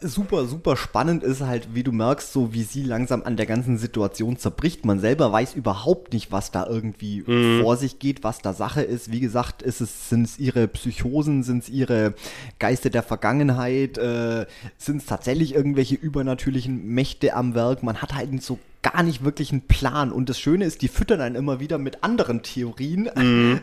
super, 0.01 0.45
super 0.47 0.77
spannend 0.77 1.23
ist 1.23 1.41
halt, 1.41 1.75
wie 1.75 1.83
du 1.83 1.91
merkst, 1.91 2.33
so 2.33 2.53
wie 2.53 2.65
sie 2.65 2.83
langsam 2.83 3.23
an 3.23 3.37
der 3.37 3.47
ganzen 3.47 3.79
Situation 3.79 4.37
zerbricht. 4.37 4.85
Man 4.85 5.01
selber 5.01 5.33
weiß 5.33 5.55
überhaupt 5.55 6.13
nicht, 6.13 6.31
was 6.31 6.51
da 6.51 6.67
irgendwie 6.67 7.23
vor 7.63 7.77
sich 7.77 7.99
geht, 7.99 8.23
was 8.23 8.41
da 8.41 8.53
Sache 8.53 8.83
ist. 8.83 9.11
Wie 9.11 9.21
gesagt, 9.21 9.63
ist 9.63 9.81
es, 9.81 10.11
sind 10.11 10.25
es 10.25 10.39
ihre 10.39 10.69
Psychosen, 10.69 11.43
sind 11.43 11.63
es 11.63 11.69
ihre 11.71 12.15
Geister 12.59 12.91
der 12.91 13.03
Vergangenheit, 13.03 13.97
äh, 13.97 14.47
sind 14.77 14.99
es 14.99 15.07
tatsächlich 15.07 15.55
irgendwelche 15.55 15.95
übernatürlichen 15.95 16.87
Mächte 16.89 17.35
am 17.35 17.55
Werk. 17.55 17.83
Man 17.83 18.03
hat 18.03 18.15
halt 18.15 18.43
so 18.43 18.59
gar 18.83 19.03
nicht 19.03 19.25
wirklich 19.25 19.51
einen 19.51 19.63
Plan. 19.63 20.13
Und 20.13 20.29
das 20.29 20.39
Schöne 20.39 20.67
ist, 20.67 20.83
die 20.83 20.89
füttern 20.89 21.21
einen 21.21 21.37
immer 21.37 21.59
wieder 21.59 21.79
mit 21.79 22.05
anderen 22.05 22.43
Theorien, 22.43 23.11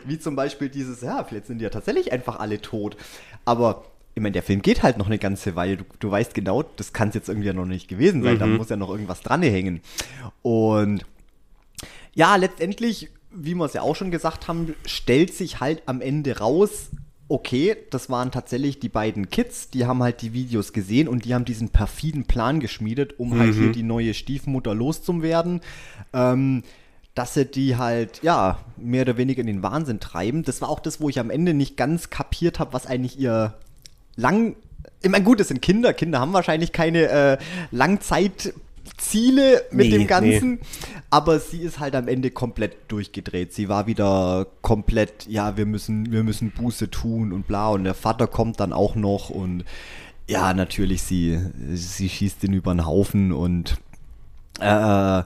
wie 0.04 0.18
zum 0.18 0.34
Beispiel 0.34 0.68
dieses, 0.68 1.00
ja, 1.00 1.22
vielleicht 1.22 1.46
sind 1.46 1.58
die 1.58 1.64
ja 1.64 1.70
tatsächlich 1.70 2.12
einfach 2.12 2.40
alle 2.40 2.60
tot. 2.60 2.96
Aber 3.44 3.84
ich 4.14 4.22
meine, 4.22 4.32
der 4.32 4.42
Film 4.42 4.62
geht 4.62 4.82
halt 4.82 4.96
noch 4.96 5.06
eine 5.06 5.18
ganze 5.18 5.56
Weile. 5.56 5.78
Du, 5.78 5.84
du 5.98 6.10
weißt 6.10 6.34
genau, 6.34 6.62
das 6.62 6.92
kann 6.92 7.08
es 7.08 7.14
jetzt 7.14 7.28
irgendwie 7.28 7.48
ja 7.48 7.52
noch 7.52 7.64
nicht 7.66 7.88
gewesen 7.88 8.22
sein. 8.22 8.38
Da 8.38 8.46
muss 8.46 8.68
ja 8.68 8.76
noch 8.76 8.90
irgendwas 8.90 9.22
dran 9.22 9.42
hängen. 9.42 9.80
Und 10.42 11.04
ja, 12.14 12.36
letztendlich, 12.36 13.10
wie 13.32 13.54
wir 13.54 13.64
es 13.64 13.72
ja 13.72 13.82
auch 13.82 13.96
schon 13.96 14.12
gesagt 14.12 14.46
haben, 14.46 14.74
stellt 14.86 15.34
sich 15.34 15.58
halt 15.58 15.82
am 15.86 16.00
Ende 16.00 16.38
raus, 16.38 16.90
okay, 17.28 17.76
das 17.90 18.08
waren 18.08 18.30
tatsächlich 18.30 18.78
die 18.78 18.88
beiden 18.88 19.30
Kids, 19.30 19.70
die 19.70 19.86
haben 19.86 20.02
halt 20.02 20.22
die 20.22 20.32
Videos 20.32 20.72
gesehen 20.72 21.08
und 21.08 21.24
die 21.24 21.34
haben 21.34 21.44
diesen 21.44 21.70
perfiden 21.70 22.26
Plan 22.26 22.60
geschmiedet, 22.60 23.18
um 23.18 23.36
halt 23.36 23.54
hier 23.54 23.72
die 23.72 23.82
neue 23.82 24.14
Stiefmutter 24.14 24.74
loszuwerden. 24.74 25.60
Ähm, 26.12 26.62
dass 27.14 27.34
sie 27.34 27.46
die 27.46 27.76
halt, 27.76 28.22
ja, 28.22 28.58
mehr 28.76 29.02
oder 29.02 29.16
weniger 29.16 29.40
in 29.40 29.46
den 29.46 29.62
Wahnsinn 29.62 30.00
treiben. 30.00 30.42
Das 30.42 30.60
war 30.60 30.68
auch 30.68 30.80
das, 30.80 31.00
wo 31.00 31.08
ich 31.08 31.20
am 31.20 31.30
Ende 31.30 31.54
nicht 31.54 31.76
ganz 31.76 32.10
kapiert 32.10 32.58
habe, 32.58 32.72
was 32.72 32.86
eigentlich 32.86 33.18
ihr 33.18 33.54
lang. 34.16 34.56
Ich 35.02 35.10
meine, 35.10 35.24
gut, 35.24 35.40
das 35.40 35.48
sind 35.48 35.60
Kinder. 35.60 35.92
Kinder 35.92 36.20
haben 36.20 36.32
wahrscheinlich 36.32 36.72
keine 36.72 37.08
äh, 37.08 37.38
Langzeitziele 37.70 39.62
mit 39.70 39.86
Nee, 39.86 39.90
dem 39.90 40.06
Ganzen. 40.06 40.60
Aber 41.10 41.38
sie 41.38 41.60
ist 41.60 41.78
halt 41.78 41.94
am 41.94 42.08
Ende 42.08 42.30
komplett 42.30 42.76
durchgedreht. 42.88 43.52
Sie 43.52 43.68
war 43.68 43.86
wieder 43.86 44.46
komplett, 44.62 45.26
ja, 45.28 45.56
wir 45.56 45.66
müssen, 45.66 46.10
wir 46.10 46.22
müssen 46.24 46.50
Buße 46.50 46.90
tun 46.90 47.32
und 47.32 47.46
bla. 47.46 47.68
Und 47.68 47.84
der 47.84 47.94
Vater 47.94 48.26
kommt 48.26 48.60
dann 48.60 48.72
auch 48.72 48.94
noch 48.94 49.30
und 49.30 49.64
ja, 50.26 50.54
natürlich, 50.54 51.02
sie, 51.02 51.38
sie 51.74 52.08
schießt 52.08 52.42
den 52.42 52.54
über 52.54 52.72
den 52.74 52.86
Haufen 52.86 53.30
und 53.32 53.76
äh, 54.58 55.22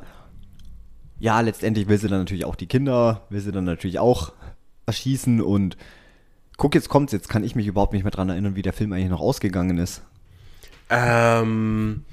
ja, 1.20 1.40
letztendlich 1.40 1.88
will 1.88 1.98
sie 1.98 2.08
dann 2.08 2.20
natürlich 2.20 2.44
auch 2.44 2.56
die 2.56 2.66
Kinder, 2.66 3.22
will 3.30 3.40
sie 3.40 3.52
dann 3.52 3.64
natürlich 3.64 3.98
auch 3.98 4.32
erschießen 4.86 5.40
und 5.40 5.76
guck, 6.58 6.74
jetzt 6.74 6.90
kommt's, 6.90 7.12
jetzt 7.14 7.30
kann 7.30 7.42
ich 7.44 7.56
mich 7.56 7.66
überhaupt 7.66 7.94
nicht 7.94 8.02
mehr 8.02 8.10
dran 8.10 8.28
erinnern, 8.28 8.54
wie 8.56 8.62
der 8.62 8.74
Film 8.74 8.92
eigentlich 8.92 9.08
noch 9.08 9.20
ausgegangen 9.20 9.78
ist. 9.78 10.02
Ähm, 10.90 12.04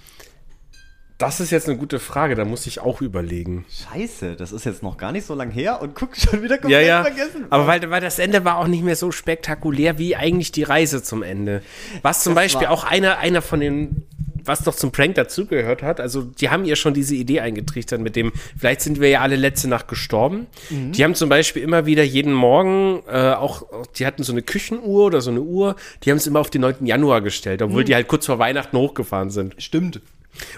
das 1.18 1.39
ist 1.39 1.50
jetzt 1.52 1.68
eine 1.70 1.78
gute 1.78 2.00
Frage, 2.00 2.36
da 2.36 2.43
muss 2.46 2.68
ich 2.68 2.80
auch 2.82 3.02
überlegen. 3.02 3.66
Scheiße, 3.70 4.36
das 4.36 4.52
ist 4.52 4.66
jetzt 4.66 4.84
noch 4.84 4.98
gar 4.98 5.12
nicht 5.12 5.26
so 5.26 5.34
lang 5.34 5.50
her 5.50 5.82
und 5.82 5.96
guck 5.96 6.16
schon 6.18 6.43
wieder 6.43 6.56
Ja, 6.56 6.60
komplett 6.62 6.88
ja. 6.88 7.02
vergessen. 7.04 7.46
Aber 7.50 7.68
weil, 7.68 7.89
weil 7.89 8.02
das 8.02 8.20
Ende 8.20 8.46
war 8.46 8.58
auch 8.58 8.68
nicht 8.68 8.84
mehr 8.84 8.96
so 8.96 9.12
spektakulär 9.12 9.98
wie 9.98 10.16
eigentlich 10.16 10.52
die 10.52 10.64
Reise 10.64 11.02
zum 11.02 11.24
Ende. 11.24 11.62
Was 12.02 12.24
zum 12.24 12.36
Das 12.36 12.43
Beispiel 12.43 12.68
auch 12.68 12.84
einer, 12.84 13.18
einer 13.18 13.41
von 13.41 13.60
den, 13.62 14.04
was 14.46 14.66
noch 14.66 14.76
zum 14.76 14.91
Prank 14.91 15.16
dazugehört 15.16 15.82
hat, 15.84 16.00
also 16.00 16.22
die 16.24 16.50
haben 16.50 16.66
ihr 16.66 16.76
schon 16.76 16.93
diese 16.93 17.16
Idee 17.16 17.39
eingetrichtert 17.41 18.00
mit 18.02 18.16
dem, 18.16 18.32
vielleicht 18.58 18.82
sind 18.82 19.00
wir 19.00 19.10
ja 19.10 19.22
alle 19.22 19.36
letzte 19.36 19.68
Nacht 19.68 19.88
gestorben. 19.88 20.48
Mhm. 20.70 20.91
Die 20.91 21.04
haben 21.04 21.16
zum 21.16 21.30
Beispiel 21.30 21.62
immer 21.64 21.86
wieder 21.86 22.04
jeden 22.04 22.34
Morgen, 22.34 23.02
äh, 23.08 23.32
auch, 23.34 23.64
auch, 23.72 23.86
die 23.88 24.06
hatten 24.06 24.24
so 24.24 24.32
eine 24.32 24.41
Küchenuhr 24.41 25.06
oder 25.06 25.22
so 25.22 25.32
eine 25.32 25.41
Uhr, 25.41 25.76
die 26.04 26.12
haben 26.12 26.18
es 26.18 26.28
immer 26.28 26.39
auf 26.39 26.50
den 26.50 26.62
9. 26.62 26.86
Januar 26.86 27.22
gestellt, 27.22 27.62
obwohl 27.62 27.82
Mhm. 27.82 27.86
die 27.86 27.96
halt 27.96 28.08
kurz 28.08 28.26
vor 28.26 28.39
Weihnachten 28.39 28.78
hochgefahren 28.78 29.30
sind. 29.30 29.56
Stimmt. 29.58 30.02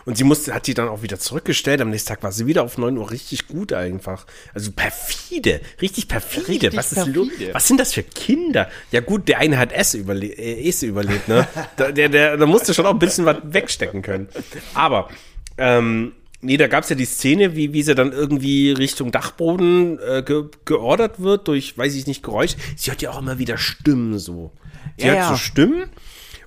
Und 0.05 0.17
sie 0.17 0.23
musste, 0.23 0.53
hat 0.53 0.67
die 0.67 0.73
dann 0.73 0.87
auch 0.87 1.01
wieder 1.01 1.19
zurückgestellt. 1.19 1.81
Am 1.81 1.89
nächsten 1.89 2.09
Tag 2.09 2.23
war 2.23 2.31
sie 2.31 2.45
wieder 2.47 2.63
auf 2.63 2.77
9 2.77 2.97
Uhr 2.97 3.11
richtig 3.11 3.47
gut 3.47 3.73
einfach. 3.73 4.25
Also 4.53 4.71
perfide, 4.71 5.61
richtig 5.81 6.07
perfide. 6.07 6.47
Richtig 6.47 6.75
was 6.75 6.91
ist 6.91 7.03
perfide. 7.03 7.53
Was 7.53 7.67
sind 7.67 7.79
das 7.79 7.93
für 7.93 8.03
Kinder? 8.03 8.69
Ja 8.91 9.01
gut, 9.01 9.27
der 9.27 9.39
eine 9.39 9.57
hat 9.57 9.71
Esse 9.71 9.97
überle 9.97 10.27
äh, 10.27 10.71
überlebt, 10.81 11.27
ne? 11.27 11.47
da, 11.75 11.91
der, 11.91 12.09
der, 12.09 12.37
da 12.37 12.45
musste 12.45 12.73
schon 12.73 12.85
auch 12.85 12.93
ein 12.93 12.99
bisschen 12.99 13.25
was 13.25 13.37
wegstecken 13.43 14.01
können. 14.01 14.27
Aber, 14.73 15.09
ähm, 15.57 16.13
nee, 16.41 16.57
da 16.57 16.67
gab's 16.67 16.89
ja 16.89 16.95
die 16.95 17.05
Szene, 17.05 17.55
wie, 17.55 17.73
wie 17.73 17.83
sie 17.83 17.95
dann 17.95 18.11
irgendwie 18.11 18.71
Richtung 18.71 19.11
Dachboden 19.11 19.99
äh, 19.99 20.23
ge 20.23 20.45
geordert 20.65 21.19
wird 21.21 21.47
durch, 21.47 21.77
weiß 21.77 21.95
ich 21.95 22.07
nicht, 22.07 22.23
Geräusch. 22.23 22.55
Sie 22.75 22.91
hört 22.91 23.01
ja 23.01 23.11
auch 23.11 23.19
immer 23.19 23.39
wieder 23.39 23.57
Stimmen 23.57 24.19
so. 24.19 24.51
Sie 24.97 25.05
Ja, 25.07 25.13
hört 25.13 25.17
ja. 25.23 25.29
so 25.29 25.37
Stimmen 25.37 25.89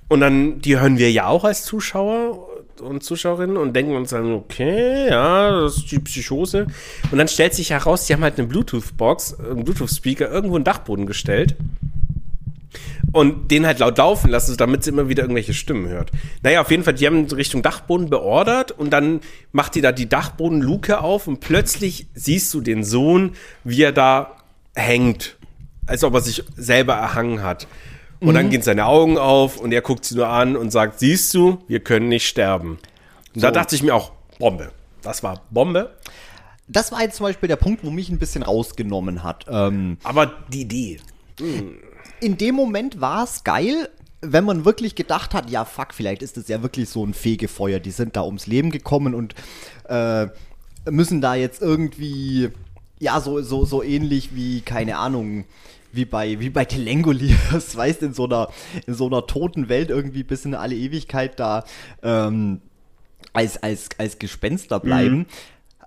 und 0.07 0.19
dann, 0.19 0.59
die 0.59 0.77
hören 0.77 0.97
wir 0.97 1.11
ja 1.11 1.27
auch 1.27 1.43
als 1.45 1.63
Zuschauer 1.63 2.47
und 2.81 3.03
Zuschauerinnen 3.03 3.57
und 3.57 3.73
denken 3.73 3.95
uns 3.95 4.09
dann, 4.09 4.33
okay, 4.33 5.09
ja, 5.09 5.61
das 5.61 5.77
ist 5.77 5.91
die 5.91 5.99
Psychose. 5.99 6.67
Und 7.11 7.17
dann 7.17 7.27
stellt 7.27 7.53
sich 7.53 7.69
heraus, 7.71 8.05
die 8.05 8.13
haben 8.13 8.23
halt 8.23 8.37
eine 8.37 8.47
Bluetooth-Box, 8.47 9.39
einen 9.39 9.63
Bluetooth-Speaker 9.63 10.29
irgendwo 10.29 10.57
in 10.57 10.61
den 10.61 10.65
Dachboden 10.65 11.05
gestellt 11.05 11.55
und 13.11 13.51
den 13.51 13.65
halt 13.65 13.79
laut 13.79 13.97
laufen 13.97 14.29
lassen, 14.29 14.55
damit 14.57 14.83
sie 14.83 14.91
immer 14.91 15.09
wieder 15.09 15.23
irgendwelche 15.23 15.53
Stimmen 15.53 15.87
hört. 15.87 16.11
Naja, 16.43 16.61
auf 16.61 16.71
jeden 16.71 16.83
Fall, 16.83 16.93
die 16.93 17.05
haben 17.05 17.25
Richtung 17.25 17.61
Dachboden 17.61 18.09
beordert 18.09 18.71
und 18.71 18.91
dann 18.91 19.21
macht 19.51 19.75
die 19.75 19.81
da 19.81 19.91
die 19.91 20.07
Dachbodenluke 20.07 21.01
auf 21.01 21.27
und 21.27 21.39
plötzlich 21.39 22.07
siehst 22.13 22.53
du 22.53 22.61
den 22.61 22.83
Sohn, 22.83 23.33
wie 23.63 23.83
er 23.83 23.91
da 23.91 24.35
hängt, 24.75 25.37
als 25.85 26.03
ob 26.03 26.13
er 26.13 26.21
sich 26.21 26.43
selber 26.55 26.93
erhangen 26.93 27.43
hat. 27.43 27.67
Und 28.21 28.35
dann 28.35 28.49
gehen 28.49 28.61
seine 28.61 28.85
Augen 28.85 29.17
auf 29.17 29.57
und 29.57 29.71
er 29.71 29.81
guckt 29.81 30.05
sie 30.05 30.15
nur 30.15 30.27
an 30.27 30.55
und 30.55 30.71
sagt, 30.71 30.99
siehst 30.99 31.33
du, 31.33 31.57
wir 31.67 31.79
können 31.79 32.07
nicht 32.07 32.27
sterben. 32.27 32.77
Und 33.35 33.43
da 33.43 33.47
So. 33.49 33.53
dachte 33.53 33.75
ich 33.75 33.83
mir 33.83 33.95
auch, 33.95 34.11
Bombe. 34.39 34.71
Das 35.01 35.23
war 35.23 35.41
Bombe. 35.49 35.95
Das 36.67 36.91
war 36.91 37.01
jetzt 37.01 37.15
zum 37.17 37.25
Beispiel 37.25 37.47
der 37.49 37.55
Punkt, 37.55 37.83
wo 37.83 37.89
mich 37.89 38.09
ein 38.09 38.19
bisschen 38.19 38.43
rausgenommen 38.43 39.23
hat. 39.23 39.45
Ähm, 39.49 39.97
Aber 40.03 40.27
die 40.49 40.61
Idee. 40.61 40.99
in 42.19 42.37
dem 42.37 42.55
Moment 42.55 43.01
war 43.01 43.23
es 43.23 43.43
geil, 43.43 43.89
wenn 44.21 44.43
man 44.43 44.65
wirklich 44.65 44.93
gedacht 44.93 45.33
hat, 45.33 45.49
ja 45.49 45.65
fuck, 45.65 45.93
vielleicht 45.93 46.21
ist 46.21 46.37
es 46.37 46.47
ja 46.47 46.61
wirklich 46.61 46.89
so 46.89 47.03
ein 47.03 47.15
Fegefeuer, 47.15 47.79
die 47.79 47.89
sind 47.91 48.15
da 48.15 48.21
ums 48.23 48.45
Leben 48.45 48.69
gekommen 48.69 49.15
und 49.15 49.33
äh, 49.89 50.27
müssen 50.89 51.21
da 51.21 51.33
jetzt 51.33 51.61
irgendwie, 51.61 52.49
ja, 52.99 53.19
so, 53.19 53.41
so, 53.41 53.65
so 53.65 53.81
ähnlich 53.81 54.35
wie, 54.35 54.61
keine 54.61 54.97
Ahnung, 54.97 55.45
wie 55.93 56.05
bei, 56.05 56.39
wie 56.39 56.49
bei 56.49 56.65
Telengoliers, 56.65 57.75
weißt, 57.75 58.03
in 58.03 58.13
so 58.13 58.25
einer, 58.25 58.49
in 58.87 58.93
so 58.93 59.07
einer 59.07 59.27
toten 59.27 59.69
Welt 59.69 59.89
irgendwie 59.89 60.23
bis 60.23 60.45
in 60.45 60.55
alle 60.55 60.75
Ewigkeit 60.75 61.39
da 61.39 61.63
ähm, 62.03 62.61
als, 63.33 63.61
als, 63.61 63.89
als 63.97 64.19
Gespenster 64.19 64.79
bleiben. 64.79 65.27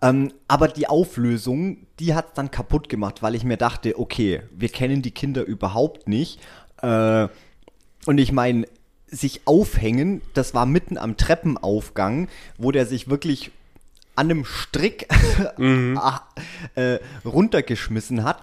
Ähm, 0.03 0.33
aber 0.49 0.69
die 0.69 0.87
Auflösung, 0.87 1.79
die 1.99 2.15
hat 2.15 2.37
dann 2.37 2.51
kaputt 2.51 2.89
gemacht, 2.89 3.23
weil 3.23 3.35
ich 3.35 3.45
mir 3.45 3.57
dachte, 3.57 3.99
okay, 3.99 4.43
wir 4.55 4.69
kennen 4.69 5.03
die 5.03 5.13
Kinder 5.13 5.45
überhaupt 5.45 6.09
nicht. 6.09 6.41
Äh, 6.83 7.29
und 8.07 8.19
ich 8.19 8.33
meine, 8.33 8.67
sich 9.07 9.43
aufhängen, 9.47 10.21
das 10.35 10.55
war 10.55 10.67
mitten 10.67 10.99
am 10.99 11.17
Treppenaufgang, 11.17 12.29
wo 12.59 12.73
der 12.73 12.87
sich 12.87 13.09
wirklich 13.09 13.51
an 14.17 14.31
einem 14.31 14.45
Strick 14.45 15.09
mhm. 15.57 15.99
äh, 16.75 16.99
runtergeschmissen 17.25 18.25
hat. 18.25 18.43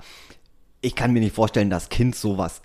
Ich 0.81 0.95
kann 0.95 1.13
mir 1.13 1.19
nicht 1.19 1.35
vorstellen, 1.35 1.69
dass 1.69 1.89
Kind 1.89 2.15
sowas 2.15 2.61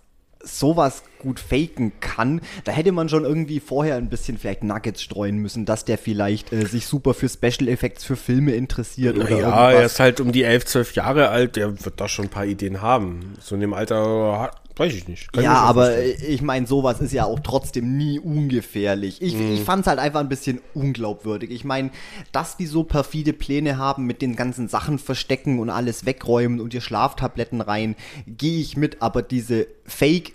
sowas 0.46 1.02
gut 1.18 1.40
faken 1.40 1.92
kann, 2.00 2.40
da 2.64 2.72
hätte 2.72 2.92
man 2.92 3.08
schon 3.08 3.24
irgendwie 3.24 3.60
vorher 3.60 3.96
ein 3.96 4.08
bisschen 4.08 4.38
vielleicht 4.38 4.64
Nuggets 4.64 5.02
streuen 5.02 5.38
müssen, 5.38 5.64
dass 5.64 5.84
der 5.84 5.98
vielleicht 5.98 6.52
äh, 6.52 6.66
sich 6.66 6.86
super 6.86 7.14
für 7.14 7.28
Special 7.28 7.68
Effects 7.68 8.04
für 8.04 8.16
Filme 8.16 8.52
interessiert 8.52 9.16
oder 9.16 9.30
Ja, 9.30 9.70
er 9.70 9.86
ist 9.86 10.00
halt 10.00 10.20
um 10.20 10.32
die 10.32 10.42
11, 10.42 10.66
12 10.66 10.94
Jahre 10.94 11.28
alt, 11.28 11.56
der 11.56 11.84
wird 11.84 12.00
da 12.00 12.08
schon 12.08 12.26
ein 12.26 12.30
paar 12.30 12.46
Ideen 12.46 12.82
haben. 12.82 13.34
So 13.40 13.54
in 13.54 13.60
dem 13.60 13.74
Alter 13.74 14.50
Weiß 14.78 14.92
ich 14.92 15.08
nicht. 15.08 15.32
Kann 15.32 15.42
ja, 15.42 15.52
ich 15.52 15.58
aber 15.58 15.86
vorstellen. 15.86 16.16
ich 16.28 16.42
meine, 16.42 16.66
sowas 16.66 17.00
ist 17.00 17.12
ja 17.12 17.24
auch 17.24 17.40
trotzdem 17.40 17.96
nie 17.96 18.18
ungefährlich. 18.18 19.22
Ich, 19.22 19.34
mm. 19.34 19.54
ich 19.54 19.60
fand 19.62 19.80
es 19.80 19.86
halt 19.86 19.98
einfach 19.98 20.20
ein 20.20 20.28
bisschen 20.28 20.60
unglaubwürdig. 20.74 21.50
Ich 21.50 21.64
meine, 21.64 21.90
dass 22.30 22.58
die 22.58 22.66
so 22.66 22.84
perfide 22.84 23.32
Pläne 23.32 23.78
haben 23.78 24.04
mit 24.04 24.20
den 24.20 24.36
ganzen 24.36 24.68
Sachen 24.68 24.98
verstecken 24.98 25.60
und 25.60 25.70
alles 25.70 26.04
wegräumen 26.04 26.60
und 26.60 26.74
ihr 26.74 26.82
Schlaftabletten 26.82 27.62
rein, 27.62 27.96
gehe 28.26 28.60
ich 28.60 28.76
mit, 28.76 29.00
aber 29.00 29.22
diese 29.22 29.66
Fake 29.86 30.34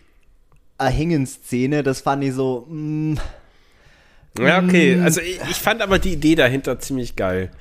Erhängen-Szene, 0.81 1.83
das 1.83 2.01
fand 2.01 2.23
ich 2.23 2.33
so. 2.33 2.65
Mm, 2.69 3.15
ja, 4.39 4.61
okay. 4.61 4.95
Mm. 4.95 5.03
Also 5.03 5.21
ich, 5.21 5.39
ich, 5.49 5.57
fand 5.57 5.81
aber 5.81 5.99
die 5.99 6.13
Idee 6.13 6.35
dahinter 6.35 6.79
ziemlich 6.79 7.15
geil. 7.15 7.51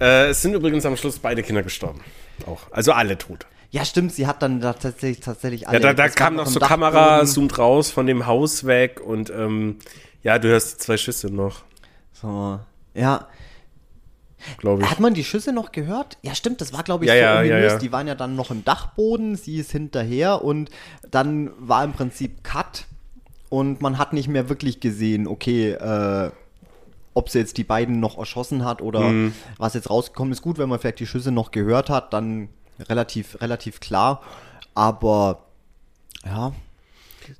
Äh, 0.00 0.28
es 0.30 0.42
sind 0.42 0.54
übrigens 0.54 0.86
am 0.86 0.96
Schluss 0.96 1.18
beide 1.18 1.42
Kinder 1.42 1.62
gestorben. 1.62 2.00
Auch. 2.46 2.60
Also 2.70 2.92
alle 2.92 3.18
tot. 3.18 3.46
Ja, 3.70 3.84
stimmt, 3.84 4.12
sie 4.12 4.26
hat 4.26 4.42
dann 4.42 4.60
da 4.60 4.74
tatsächlich, 4.74 5.20
tatsächlich 5.20 5.66
alle. 5.66 5.78
Ja, 5.78 5.80
da, 5.80 5.94
da 5.94 6.08
kam 6.08 6.34
noch 6.34 6.46
so 6.46 6.60
Kamera, 6.60 7.24
zoomt 7.24 7.56
raus 7.58 7.90
von 7.90 8.06
dem 8.06 8.26
Haus 8.26 8.66
weg 8.66 9.00
und 9.00 9.30
ähm, 9.30 9.78
ja, 10.22 10.38
du 10.38 10.48
hörst 10.48 10.82
zwei 10.82 10.96
Schüsse 10.96 11.28
noch. 11.28 11.62
So, 12.12 12.60
ja. 12.94 13.28
Glaube 14.58 14.82
ich. 14.82 14.90
Hat 14.90 15.00
man 15.00 15.14
die 15.14 15.24
Schüsse 15.24 15.52
noch 15.52 15.72
gehört? 15.72 16.18
Ja, 16.22 16.34
stimmt, 16.34 16.60
das 16.60 16.72
war, 16.72 16.82
glaube 16.82 17.04
ich, 17.04 17.08
ja, 17.08 17.14
so 17.14 17.20
ja. 17.20 17.42
Ja, 17.42 17.58
ja. 17.58 17.78
Die 17.78 17.92
waren 17.92 18.06
ja 18.06 18.14
dann 18.14 18.36
noch 18.36 18.50
im 18.50 18.64
Dachboden, 18.64 19.36
sie 19.36 19.58
ist 19.58 19.72
hinterher 19.72 20.42
und 20.44 20.70
dann 21.10 21.50
war 21.58 21.84
im 21.84 21.92
Prinzip 21.92 22.44
Cut 22.44 22.86
und 23.48 23.80
man 23.80 23.98
hat 23.98 24.12
nicht 24.12 24.28
mehr 24.28 24.48
wirklich 24.48 24.80
gesehen, 24.80 25.26
okay, 25.26 25.72
äh, 25.72 26.30
ob 27.14 27.28
sie 27.28 27.38
jetzt 27.38 27.58
die 27.58 27.64
beiden 27.64 28.00
noch 28.00 28.18
erschossen 28.18 28.64
hat 28.64 28.80
oder 28.80 29.00
mhm. 29.00 29.34
was 29.58 29.74
jetzt 29.74 29.90
rausgekommen 29.90 30.32
ist. 30.32 30.42
Gut, 30.42 30.58
wenn 30.58 30.68
man 30.68 30.78
vielleicht 30.78 31.00
die 31.00 31.06
Schüsse 31.06 31.32
noch 31.32 31.50
gehört 31.50 31.90
hat, 31.90 32.12
dann 32.12 32.48
relativ, 32.88 33.40
relativ 33.40 33.80
klar. 33.80 34.22
Aber 34.74 35.44
ja, 36.24 36.52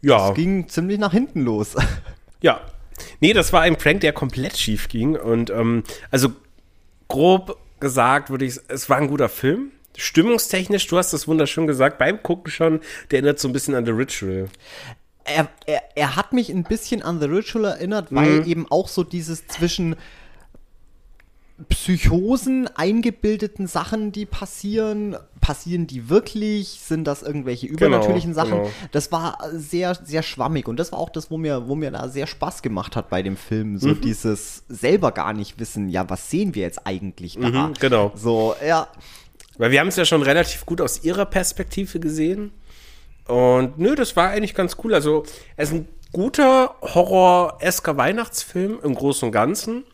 ja. 0.03 0.28
es 0.28 0.34
ging 0.34 0.68
ziemlich 0.68 0.98
nach 0.98 1.12
hinten 1.12 1.42
los. 1.42 1.74
Ja. 2.44 2.61
Nee, 3.20 3.34
das 3.34 3.53
war 3.53 3.61
ein 3.61 3.76
Prank, 3.76 4.00
der 4.00 4.12
komplett 4.12 4.59
schief 4.59 4.88
ging. 4.88 5.14
Und 5.14 5.50
ähm, 5.50 5.84
also 6.11 6.32
grob 7.13 7.59
gesagt 7.79 8.31
würde 8.31 8.47
ich, 8.47 8.59
es 8.69 8.89
war 8.89 8.97
ein 8.97 9.09
guter 9.09 9.29
Film. 9.29 9.71
Stimmungstechnisch, 9.97 10.87
du 10.87 10.97
hast 10.97 11.13
das 11.13 11.29
wunderschön 11.29 11.67
gesagt, 11.67 11.99
beim 11.99 12.23
Gucken 12.23 12.51
schon, 12.51 12.81
der 13.11 13.19
erinnert 13.19 13.39
so 13.39 13.49
ein 13.49 13.53
bisschen 13.53 13.75
an 13.75 13.85
The 13.85 13.91
Ritual. 13.91 14.49
Er, 15.25 15.49
er, 15.67 15.83
er 15.95 16.17
hat 16.17 16.33
mich 16.33 16.49
ein 16.49 16.65
bisschen 16.65 17.03
an 17.03 17.21
The 17.21 17.27
Ritual 17.27 17.67
erinnert, 17.67 18.09
weil 18.11 18.41
mhm. 18.41 18.47
eben 18.47 18.67
auch 18.71 18.89
so 18.89 19.05
dieses 19.05 19.47
zwischen 19.47 19.97
Psychosen, 21.69 22.67
eingebildeten 22.75 23.67
Sachen, 23.67 24.11
die 24.11 24.25
passieren? 24.25 25.17
Passieren 25.43 25.86
die 25.88 26.09
wirklich? 26.09 26.68
Sind 26.68 27.05
das 27.05 27.22
irgendwelche 27.22 27.66
genau, 27.66 27.88
übernatürlichen 27.88 28.32
genau, 28.32 28.45
Sachen? 28.45 28.59
Genau. 28.62 28.70
Das 28.93 29.12
war 29.12 29.38
sehr, 29.53 29.95
sehr 29.97 30.22
schwammig 30.22 30.68
und 30.68 30.78
das 30.78 30.93
war 30.93 31.01
auch 31.01 31.11
das, 31.11 31.30
wo 31.30 31.36
mir, 31.36 31.68
wo 31.68 31.74
mir 31.74 31.90
da 31.90 32.09
sehr 32.09 32.26
Spaß 32.26 32.62
gemacht 32.62 32.97
hat 32.97 33.11
bei 33.11 33.22
dem 33.22 33.36
Film. 33.36 33.76
So 33.76 33.88
mhm. 33.88 34.01
dieses 34.01 34.62
selber 34.68 35.11
gar 35.12 35.34
nicht 35.34 35.59
wissen, 35.59 35.88
ja, 35.88 36.09
was 36.09 36.30
sehen 36.30 36.55
wir 36.55 36.62
jetzt 36.62 36.86
eigentlich 36.86 37.38
da? 37.38 37.49
Mhm, 37.49 37.74
genau. 37.74 38.12
So, 38.14 38.55
ja. 38.66 38.86
Weil 39.59 39.72
wir 39.72 39.80
haben 39.80 39.88
es 39.88 39.97
ja 39.97 40.05
schon 40.05 40.22
relativ 40.22 40.64
gut 40.64 40.80
aus 40.80 41.05
ihrer 41.05 41.26
Perspektive 41.26 42.01
gesehen. 42.01 42.53
Und 43.26 43.78
nö, 43.78 43.95
das 43.95 44.16
war 44.16 44.30
eigentlich 44.30 44.55
ganz 44.55 44.76
cool. 44.82 44.95
Also, 44.95 45.24
es 45.57 45.70
ist 45.70 45.74
ein 45.74 45.88
guter 46.12 46.76
Horror-esker 46.82 47.97
Weihnachtsfilm 47.97 48.78
im 48.82 48.95
Großen 48.95 49.26
und 49.26 49.32
Ganzen 49.32 49.84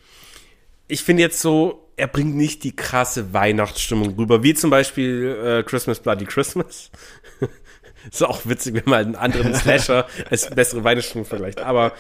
ich 0.89 1.03
finde 1.03 1.22
jetzt 1.22 1.41
so, 1.41 1.89
er 1.97 2.07
bringt 2.07 2.34
nicht 2.34 2.64
die 2.64 2.74
krasse 2.74 3.32
Weihnachtsstimmung 3.32 4.14
rüber, 4.16 4.43
wie 4.43 4.55
zum 4.55 4.70
Beispiel 4.70 5.36
äh, 5.45 5.62
Christmas 5.62 6.01
Bloody 6.01 6.24
Christmas. 6.24 6.91
ist 8.11 8.22
auch 8.24 8.41
witzig, 8.45 8.74
wenn 8.74 8.84
man 8.86 9.07
einen 9.07 9.16
anderen 9.16 9.55
Slasher 9.55 10.07
als 10.30 10.49
bessere 10.51 10.84
Weihnachtsstimmung 10.84 11.26
vergleicht. 11.26 11.61
Aber 11.61 11.93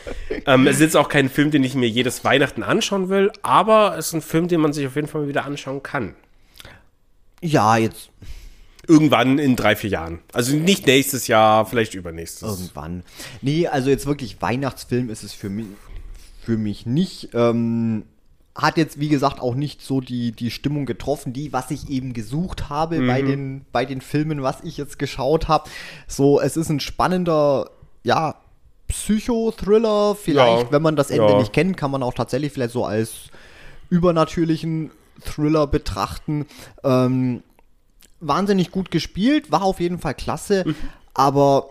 ähm, 0.46 0.66
es 0.66 0.76
ist 0.76 0.82
jetzt 0.82 0.96
auch 0.96 1.08
kein 1.08 1.28
Film, 1.28 1.50
den 1.50 1.64
ich 1.64 1.74
mir 1.74 1.88
jedes 1.88 2.24
Weihnachten 2.24 2.62
anschauen 2.62 3.08
will, 3.08 3.30
aber 3.42 3.96
es 3.98 4.08
ist 4.08 4.14
ein 4.14 4.22
Film, 4.22 4.48
den 4.48 4.60
man 4.60 4.72
sich 4.72 4.86
auf 4.86 4.96
jeden 4.96 5.08
Fall 5.08 5.28
wieder 5.28 5.44
anschauen 5.44 5.82
kann. 5.82 6.14
Ja, 7.40 7.76
jetzt. 7.76 8.10
Irgendwann 8.86 9.38
in 9.38 9.54
drei, 9.54 9.76
vier 9.76 9.90
Jahren. 9.90 10.20
Also 10.32 10.56
nicht 10.56 10.86
nächstes 10.86 11.26
Jahr, 11.26 11.66
vielleicht 11.66 11.94
übernächstes. 11.94 12.48
Irgendwann. 12.48 13.02
Nee, 13.42 13.66
also 13.66 13.90
jetzt 13.90 14.06
wirklich 14.06 14.40
Weihnachtsfilm 14.40 15.10
ist 15.10 15.24
es 15.24 15.34
für 15.34 15.50
mich, 15.50 15.66
für 16.42 16.56
mich 16.56 16.86
nicht. 16.86 17.30
Ähm, 17.34 18.04
hat 18.58 18.76
jetzt, 18.76 18.98
wie 18.98 19.08
gesagt, 19.08 19.40
auch 19.40 19.54
nicht 19.54 19.82
so 19.82 20.00
die, 20.00 20.32
die 20.32 20.50
Stimmung 20.50 20.84
getroffen, 20.84 21.32
die, 21.32 21.52
was 21.52 21.70
ich 21.70 21.88
eben 21.88 22.12
gesucht 22.12 22.68
habe 22.68 22.98
mhm. 22.98 23.06
bei, 23.06 23.22
den, 23.22 23.64
bei 23.70 23.84
den 23.84 24.00
Filmen, 24.00 24.42
was 24.42 24.62
ich 24.64 24.76
jetzt 24.76 24.98
geschaut 24.98 25.46
habe. 25.46 25.70
So, 26.08 26.40
es 26.40 26.56
ist 26.56 26.68
ein 26.68 26.80
spannender, 26.80 27.70
ja, 28.02 28.34
Psychothriller. 28.88 30.16
Vielleicht, 30.16 30.66
ja, 30.66 30.72
wenn 30.72 30.82
man 30.82 30.96
das 30.96 31.10
Ende 31.10 31.30
ja. 31.30 31.38
nicht 31.38 31.52
kennt, 31.52 31.76
kann 31.76 31.92
man 31.92 32.02
auch 32.02 32.14
tatsächlich 32.14 32.52
vielleicht 32.52 32.72
so 32.72 32.84
als 32.84 33.28
übernatürlichen 33.90 34.90
Thriller 35.24 35.68
betrachten. 35.68 36.46
Ähm, 36.82 37.44
wahnsinnig 38.18 38.72
gut 38.72 38.90
gespielt, 38.90 39.52
war 39.52 39.62
auf 39.62 39.78
jeden 39.78 40.00
Fall 40.00 40.14
klasse, 40.14 40.64
mhm. 40.66 40.74
aber 41.14 41.70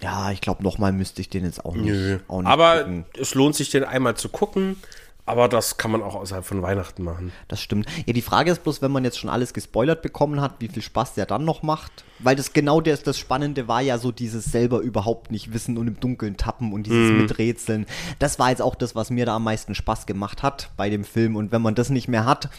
ja, 0.00 0.32
ich 0.32 0.40
glaube, 0.40 0.62
nochmal 0.62 0.92
müsste 0.92 1.20
ich 1.20 1.28
den 1.28 1.44
jetzt 1.44 1.64
auch 1.64 1.74
nicht. 1.74 2.20
Auch 2.28 2.40
nicht 2.40 2.50
aber 2.50 2.78
gucken. 2.78 3.04
es 3.18 3.34
lohnt 3.34 3.54
sich, 3.54 3.70
den 3.70 3.84
einmal 3.84 4.16
zu 4.16 4.28
gucken. 4.28 4.76
Aber 5.24 5.48
das 5.48 5.76
kann 5.76 5.92
man 5.92 6.02
auch 6.02 6.16
außerhalb 6.16 6.44
von 6.44 6.62
Weihnachten 6.62 7.04
machen. 7.04 7.32
Das 7.46 7.60
stimmt. 7.60 7.86
Ja, 8.06 8.12
die 8.12 8.22
Frage 8.22 8.50
ist 8.50 8.64
bloß, 8.64 8.82
wenn 8.82 8.90
man 8.90 9.04
jetzt 9.04 9.18
schon 9.18 9.30
alles 9.30 9.54
gespoilert 9.54 10.02
bekommen 10.02 10.40
hat, 10.40 10.56
wie 10.58 10.66
viel 10.66 10.82
Spaß 10.82 11.14
der 11.14 11.26
dann 11.26 11.44
noch 11.44 11.62
macht. 11.62 12.04
Weil 12.18 12.34
das 12.34 12.52
genau 12.52 12.80
das, 12.80 13.04
das 13.04 13.18
Spannende 13.18 13.68
war 13.68 13.80
ja 13.80 13.98
so 13.98 14.10
dieses 14.10 14.46
selber 14.46 14.80
überhaupt 14.80 15.30
nicht 15.30 15.52
wissen 15.54 15.78
und 15.78 15.86
im 15.86 16.00
Dunkeln 16.00 16.36
tappen 16.36 16.72
und 16.72 16.86
dieses 16.86 17.12
mm. 17.12 17.18
Miträtseln. 17.18 17.86
Das 18.18 18.40
war 18.40 18.50
jetzt 18.50 18.62
auch 18.62 18.74
das, 18.74 18.96
was 18.96 19.10
mir 19.10 19.24
da 19.24 19.36
am 19.36 19.44
meisten 19.44 19.76
Spaß 19.76 20.06
gemacht 20.06 20.42
hat 20.42 20.70
bei 20.76 20.90
dem 20.90 21.04
Film. 21.04 21.36
Und 21.36 21.52
wenn 21.52 21.62
man 21.62 21.76
das 21.76 21.88
nicht 21.88 22.08
mehr 22.08 22.26
hat, 22.26 22.50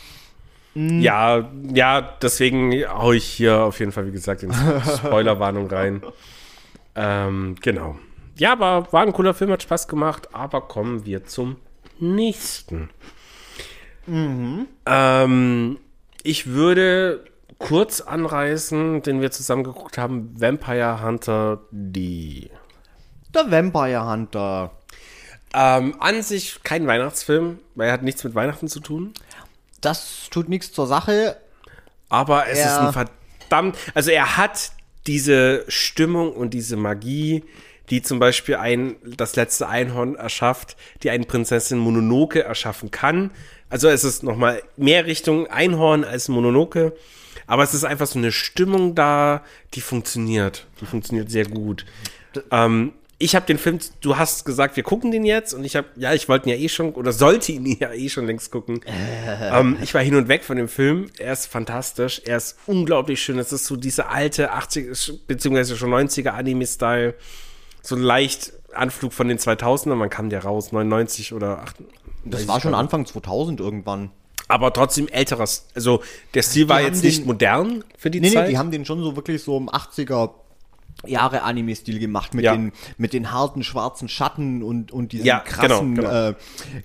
hm. 0.73 1.01
ja, 1.01 1.49
ja, 1.73 2.01
deswegen 2.21 2.71
hau 2.87 3.11
ich 3.11 3.25
hier 3.25 3.61
auf 3.61 3.79
jeden 3.79 3.91
Fall, 3.91 4.07
wie 4.07 4.11
gesagt, 4.11 4.41
in 4.41 4.53
Spoilerwarnung 4.97 5.67
rein. 5.67 6.01
ähm, 6.95 7.55
genau. 7.61 7.97
Ja, 8.37 8.53
aber 8.53 8.87
war 8.91 9.03
ein 9.03 9.13
cooler 9.13 9.33
Film, 9.33 9.51
hat 9.51 9.63
Spaß 9.63 9.89
gemacht. 9.89 10.33
Aber 10.33 10.61
kommen 10.61 11.05
wir 11.05 11.25
zum 11.25 11.57
nächsten. 11.99 12.89
Mhm. 14.05 14.67
Ähm, 14.85 15.79
ich 16.23 16.47
würde 16.47 17.25
kurz 17.57 18.01
anreißen, 18.01 19.01
den 19.01 19.21
wir 19.21 19.31
zusammen 19.31 19.63
geguckt 19.63 19.97
haben, 19.97 20.33
Vampire 20.39 21.01
Hunter 21.01 21.61
D. 21.71 22.49
Der 23.33 23.49
Vampire 23.49 24.05
Hunter. 24.09 24.71
Ähm, 25.53 25.95
an 25.99 26.21
sich 26.23 26.63
kein 26.63 26.87
Weihnachtsfilm, 26.87 27.59
weil 27.75 27.87
er 27.87 27.93
hat 27.93 28.03
nichts 28.03 28.23
mit 28.23 28.35
Weihnachten 28.35 28.67
zu 28.67 28.79
tun. 28.79 29.13
Das 29.81 30.29
tut 30.31 30.49
nichts 30.49 30.71
zur 30.71 30.87
Sache. 30.87 31.37
Aber 32.09 32.47
es 32.47 32.59
er 32.59 32.65
ist 32.65 32.77
ein 32.77 32.93
verdammt, 32.93 33.77
also 33.93 34.11
er 34.11 34.37
hat 34.37 34.71
diese 35.07 35.65
Stimmung 35.67 36.33
und 36.33 36.53
diese 36.53 36.75
Magie, 36.75 37.43
die 37.89 38.01
zum 38.01 38.19
Beispiel 38.19 38.55
ein, 38.55 38.95
das 39.03 39.35
letzte 39.35 39.67
Einhorn 39.67 40.15
erschafft, 40.15 40.77
die 41.03 41.09
eine 41.09 41.25
Prinzessin 41.25 41.77
Mononoke 41.77 42.43
erschaffen 42.43 42.91
kann. 42.91 43.31
Also 43.69 43.89
es 43.89 44.03
ist 44.03 44.23
nochmal 44.23 44.61
mehr 44.77 45.05
Richtung 45.05 45.47
Einhorn 45.47 46.03
als 46.03 46.27
Mononoke. 46.29 46.93
Aber 47.47 47.63
es 47.63 47.73
ist 47.73 47.83
einfach 47.83 48.07
so 48.07 48.19
eine 48.19 48.31
Stimmung 48.31 48.95
da, 48.95 49.43
die 49.73 49.81
funktioniert. 49.81 50.65
Die 50.79 50.85
funktioniert 50.85 51.29
sehr 51.29 51.45
gut. 51.45 51.85
Ähm, 52.51 52.93
ich 53.19 53.35
habe 53.35 53.45
den 53.45 53.57
Film, 53.57 53.79
du 54.01 54.17
hast 54.17 54.43
gesagt, 54.43 54.75
wir 54.75 54.83
gucken 54.83 55.11
den 55.11 55.23
jetzt 55.23 55.53
und 55.53 55.63
ich 55.63 55.75
habe, 55.75 55.87
ja, 55.95 56.13
ich 56.13 56.27
wollte 56.27 56.49
ihn 56.49 56.57
ja 56.57 56.61
eh 56.61 56.67
schon 56.67 56.93
oder 56.93 57.13
sollte 57.13 57.51
ihn 57.51 57.65
ja 57.79 57.93
eh 57.93 58.09
schon 58.09 58.25
längst 58.25 58.51
gucken. 58.51 58.81
ähm, 59.41 59.77
ich 59.81 59.93
war 59.93 60.01
hin 60.01 60.15
und 60.15 60.27
weg 60.27 60.43
von 60.43 60.57
dem 60.57 60.67
Film. 60.67 61.07
Er 61.17 61.33
ist 61.33 61.45
fantastisch, 61.45 62.21
er 62.25 62.37
ist 62.37 62.57
unglaublich 62.65 63.21
schön. 63.21 63.39
Es 63.39 63.53
ist 63.53 63.65
so 63.65 63.75
diese 63.75 64.07
alte 64.07 64.51
80 64.51 65.25
beziehungsweise 65.27 65.77
schon 65.77 65.91
90er 65.91 66.29
Anime-Style 66.29 67.15
so 67.83 67.95
leicht 67.95 68.53
Anflug 68.73 69.13
von 69.13 69.27
den 69.27 69.37
2000ern, 69.37 69.93
man 69.95 70.09
kam 70.09 70.31
ja 70.31 70.39
raus, 70.39 70.71
99 70.71 71.33
oder 71.33 71.59
8. 71.59 71.75
Das 72.25 72.47
war 72.47 72.59
schon 72.59 72.73
Anfang 72.73 73.05
2000 73.05 73.59
irgendwann. 73.59 74.09
Aber 74.47 74.73
trotzdem 74.73 75.07
älteres. 75.09 75.67
Also 75.75 76.01
der 76.33 76.41
Stil 76.43 76.69
war 76.69 76.79
Die 76.79 76.85
jetzt 76.85 76.97
haben 76.99 77.05
nicht 77.05 77.19
den- 77.19 77.25
modern 77.27 77.83
für 77.97 78.09
die 78.09 78.19
Nee, 78.19 78.31
Zeit. 78.31 78.45
nee, 78.45 78.51
die 78.51 78.57
haben 78.57 78.71
den 78.71 78.85
schon 78.85 79.03
so 79.03 79.15
wirklich 79.15 79.43
so 79.43 79.57
im 79.57 79.69
80er 79.69 80.31
Jahre 81.05 81.41
Anime-Stil 81.43 81.99
gemacht 81.99 82.33
mit, 82.33 82.45
Ja. 82.45 82.55
den, 82.55 82.71
mit 82.97 83.13
den 83.13 83.31
harten 83.31 83.63
schwarzen 83.63 84.07
Schatten 84.07 84.63
und, 84.63 84.91
und 84.91 85.11
diesen 85.11 85.25
Ja, 85.25 85.39
krassen 85.39 85.95
genau, 85.95 86.07
genau. 86.09 86.29
Äh, 86.29 86.35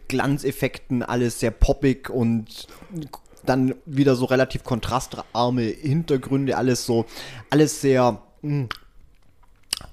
Glanzeffekten, 0.09 1.03
alles 1.03 1.41
sehr 1.41 1.51
poppig 1.53 2.11
und 2.11 2.67
dann 3.47 3.75
wieder 3.87 4.17
so 4.17 4.25
relativ 4.25 4.65
kontrastarme 4.65 5.63
Hintergründe, 5.63 6.57
alles 6.57 6.85
so, 6.85 7.07
alles 7.51 7.81
sehr 7.81 8.21
mh, 8.43 8.67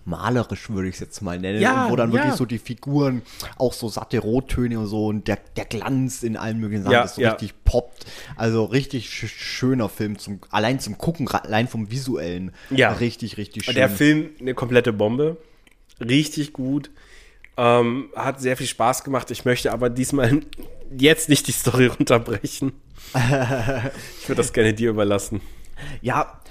malerisch, 0.04 0.70
würde 0.70 0.88
ich 0.88 0.96
es 0.96 1.00
jetzt 1.00 1.22
mal 1.22 1.40
nennen. 1.40 1.62
Ja, 1.62 1.86
und 1.86 1.92
wo 1.92 1.96
dann 1.96 2.12
ja. 2.12 2.16
wirklich 2.16 2.34
so 2.34 2.46
die 2.46 2.58
Figuren 2.58 3.22
auch 3.58 3.74
so 3.74 3.88
satte 3.90 4.20
Rottöne 4.20 4.80
und 4.80 4.88
so 4.88 5.08
und 5.08 5.28
der, 5.28 5.38
der 5.56 5.66
Glanz 5.66 6.24
in 6.24 6.38
allen 6.38 6.60
möglichen 6.60 6.84
Sachen, 6.84 6.94
Ja, 6.94 7.08
so 7.08 7.22
ja. 7.22 7.32
richtig 7.32 7.54
poppt. 7.64 8.06
Also 8.36 8.66
richtig 8.66 9.10
sch 9.10 9.28
schöner 9.28 9.90
Film, 9.90 10.18
zum, 10.18 10.40
allein 10.50 10.80
zum 10.80 10.98
Gucken, 10.98 11.28
allein 11.28 11.68
vom 11.68 11.92
visuellen. 11.92 12.52
Ja. 12.70 12.94
Richtig, 12.94 13.38
richtig 13.38 13.66
schön. 13.66 13.76
Der 13.76 13.90
Film 13.90 14.30
eine 14.40 14.54
komplette 14.54 14.94
Bombe. 14.94 15.38
Richtig 16.00 16.54
gut. 16.54 16.92
Ähm, 17.58 18.10
hat 18.16 18.42
sehr 18.42 18.58
viel 18.58 18.68
Spaß 18.68 19.04
gemacht. 19.04 19.32
Ich 19.32 19.46
möchte 19.46 19.72
aber 19.72 19.90
diesmal 19.90 20.42
jetzt 20.98 21.30
nicht 21.30 21.48
die 21.48 21.54
Story 21.54 21.88
runterbrechen. 21.88 22.74
ich 23.14 24.30
würde 24.30 24.42
das 24.42 24.52
gerne 24.52 24.74
dir 24.74 24.90
überlassen. 24.90 25.42
Ja, 26.02 26.42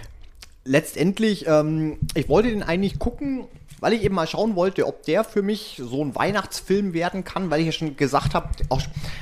letztendlich, 0.64 1.46
ähm, 1.46 1.98
ich 2.14 2.28
wollte 2.28 2.50
den 2.50 2.62
eigentlich 2.62 2.98
gucken, 2.98 3.46
weil 3.80 3.92
ich 3.92 4.02
eben 4.02 4.14
mal 4.14 4.26
schauen 4.26 4.56
wollte, 4.56 4.86
ob 4.86 5.02
der 5.02 5.24
für 5.24 5.42
mich 5.42 5.80
so 5.82 6.02
ein 6.02 6.14
Weihnachtsfilm 6.14 6.94
werden 6.94 7.22
kann, 7.22 7.50
weil 7.50 7.60
ich 7.60 7.66
ja 7.66 7.72
schon 7.72 7.96
gesagt 7.96 8.34
habe, 8.34 8.48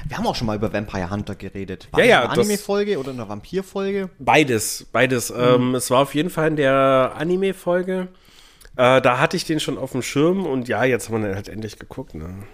wir 0.06 0.16
haben 0.16 0.26
auch 0.26 0.36
schon 0.36 0.46
mal 0.46 0.56
über 0.56 0.72
Vampire 0.72 1.10
Hunter 1.10 1.34
geredet. 1.34 1.88
War 1.90 2.00
Ja, 2.00 2.06
ja, 2.06 2.20
eine 2.22 2.30
Anime-Folge 2.30 2.98
oder 2.98 3.10
eine 3.10 3.28
Vampir-Folge? 3.28 4.10
Beides, 4.20 4.86
beides. 4.92 5.32
Ähm, 5.36 5.74
es 5.74 5.90
war 5.90 6.02
auf 6.02 6.14
jeden 6.14 6.30
Fall 6.30 6.48
in 6.48 6.56
der 6.56 7.12
Anime-Folge. 7.16 8.08
Äh, 8.76 9.02
da 9.02 9.18
hatte 9.18 9.36
ich 9.36 9.44
den 9.44 9.58
schon 9.58 9.78
auf 9.78 9.92
dem 9.92 10.02
Schirm 10.02 10.46
und 10.46 10.68
ja, 10.68 10.84
jetzt 10.84 11.08
haben 11.08 11.22
wir 11.22 11.28
den 11.28 11.34
halt 11.34 11.48
endlich 11.48 11.78
geguckt. 11.78 12.14
Ne? 12.14 12.44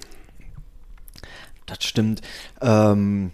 Das 1.67 1.85
stimmt. 1.85 2.23
Ähm, 2.63 3.33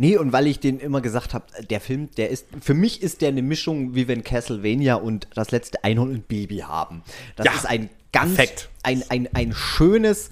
nee, 0.00 0.16
und 0.16 0.32
weil 0.32 0.46
ich 0.46 0.58
den 0.58 0.80
immer 0.80 1.02
gesagt 1.02 1.34
habe, 1.34 1.44
der 1.68 1.80
Film, 1.80 2.08
der 2.16 2.30
ist, 2.30 2.46
für 2.60 2.72
mich 2.72 3.02
ist 3.02 3.20
der 3.20 3.28
eine 3.28 3.42
Mischung, 3.42 3.94
wie 3.94 4.08
wenn 4.08 4.24
Castlevania 4.24 4.94
und 4.94 5.28
das 5.34 5.50
letzte 5.50 5.84
Einhorn 5.84 6.10
und 6.10 6.26
Baby 6.26 6.58
haben. 6.60 7.02
Das 7.36 7.44
Ja, 7.44 7.52
ist 7.52 7.66
ein 7.66 7.90
ganz, 8.10 8.34
perfekt. 8.34 8.70
ein, 8.82 9.04
ein, 9.10 9.28
ein 9.34 9.52
schönes 9.52 10.30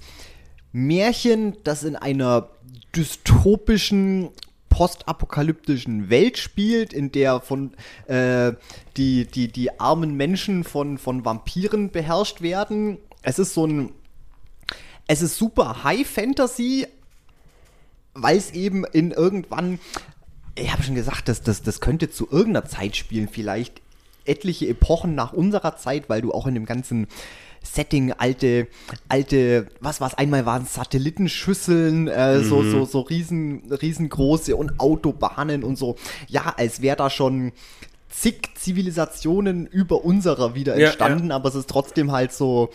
Märchen, 0.71 1.55
das 1.63 1.83
in 1.83 1.95
einer 1.95 2.49
dystopischen 2.95 4.29
postapokalyptischen 4.69 6.09
Welt 6.09 6.39
spielt, 6.39 6.91
in 6.91 7.11
der 7.11 7.39
von 7.39 7.73
äh, 8.07 8.53
die, 8.97 9.25
die, 9.25 9.49
die 9.49 9.79
armen 9.79 10.15
Menschen 10.15 10.63
von, 10.63 10.97
von 10.97 11.25
Vampiren 11.25 11.91
beherrscht 11.91 12.41
werden. 12.41 12.97
Es 13.21 13.37
ist 13.37 13.53
so 13.53 13.67
ein 13.67 13.91
es 15.11 15.23
ist 15.23 15.37
super 15.37 15.83
High 15.83 16.07
Fantasy, 16.07 16.85
weil 18.13 18.37
es 18.37 18.51
eben 18.51 18.85
in 18.85 19.11
irgendwann, 19.11 19.79
ich 20.55 20.71
habe 20.71 20.83
schon 20.83 20.95
gesagt, 20.95 21.27
das, 21.27 21.41
das, 21.41 21.61
das 21.61 21.81
könnte 21.81 22.09
zu 22.09 22.27
irgendeiner 22.29 22.65
Zeit 22.65 22.95
spielen, 22.95 23.27
vielleicht 23.27 23.81
etliche 24.25 24.67
Epochen 24.67 25.15
nach 25.15 25.33
unserer 25.33 25.77
Zeit, 25.77 26.09
weil 26.09 26.21
du 26.21 26.33
auch 26.33 26.47
in 26.47 26.53
dem 26.53 26.65
ganzen 26.65 27.07
Setting 27.61 28.13
alte, 28.13 28.67
alte, 29.09 29.67
was 29.81 29.99
war's, 29.99 30.13
einmal 30.13 30.45
waren 30.45 30.63
es 30.63 30.73
Satellitenschüsseln, 30.75 32.07
äh, 32.07 32.41
so, 32.41 32.63
so, 32.63 32.85
so 32.85 33.01
riesen, 33.01 33.63
riesengroße 33.71 34.55
und 34.55 34.79
Autobahnen 34.79 35.63
und 35.63 35.77
so. 35.77 35.97
Ja, 36.27 36.53
als 36.57 36.81
wäre 36.81 36.95
da 36.95 37.09
schon 37.09 37.51
zig 38.09 38.49
Zivilisationen 38.55 39.67
über 39.67 40.03
unserer 40.05 40.55
wieder 40.55 40.77
Ja, 40.77 40.87
entstanden, 40.87 41.31
aber 41.31 41.49
es 41.49 41.55
ist 41.55 41.69
trotzdem 41.69 42.11
halt 42.11 42.31
so, 42.31 42.69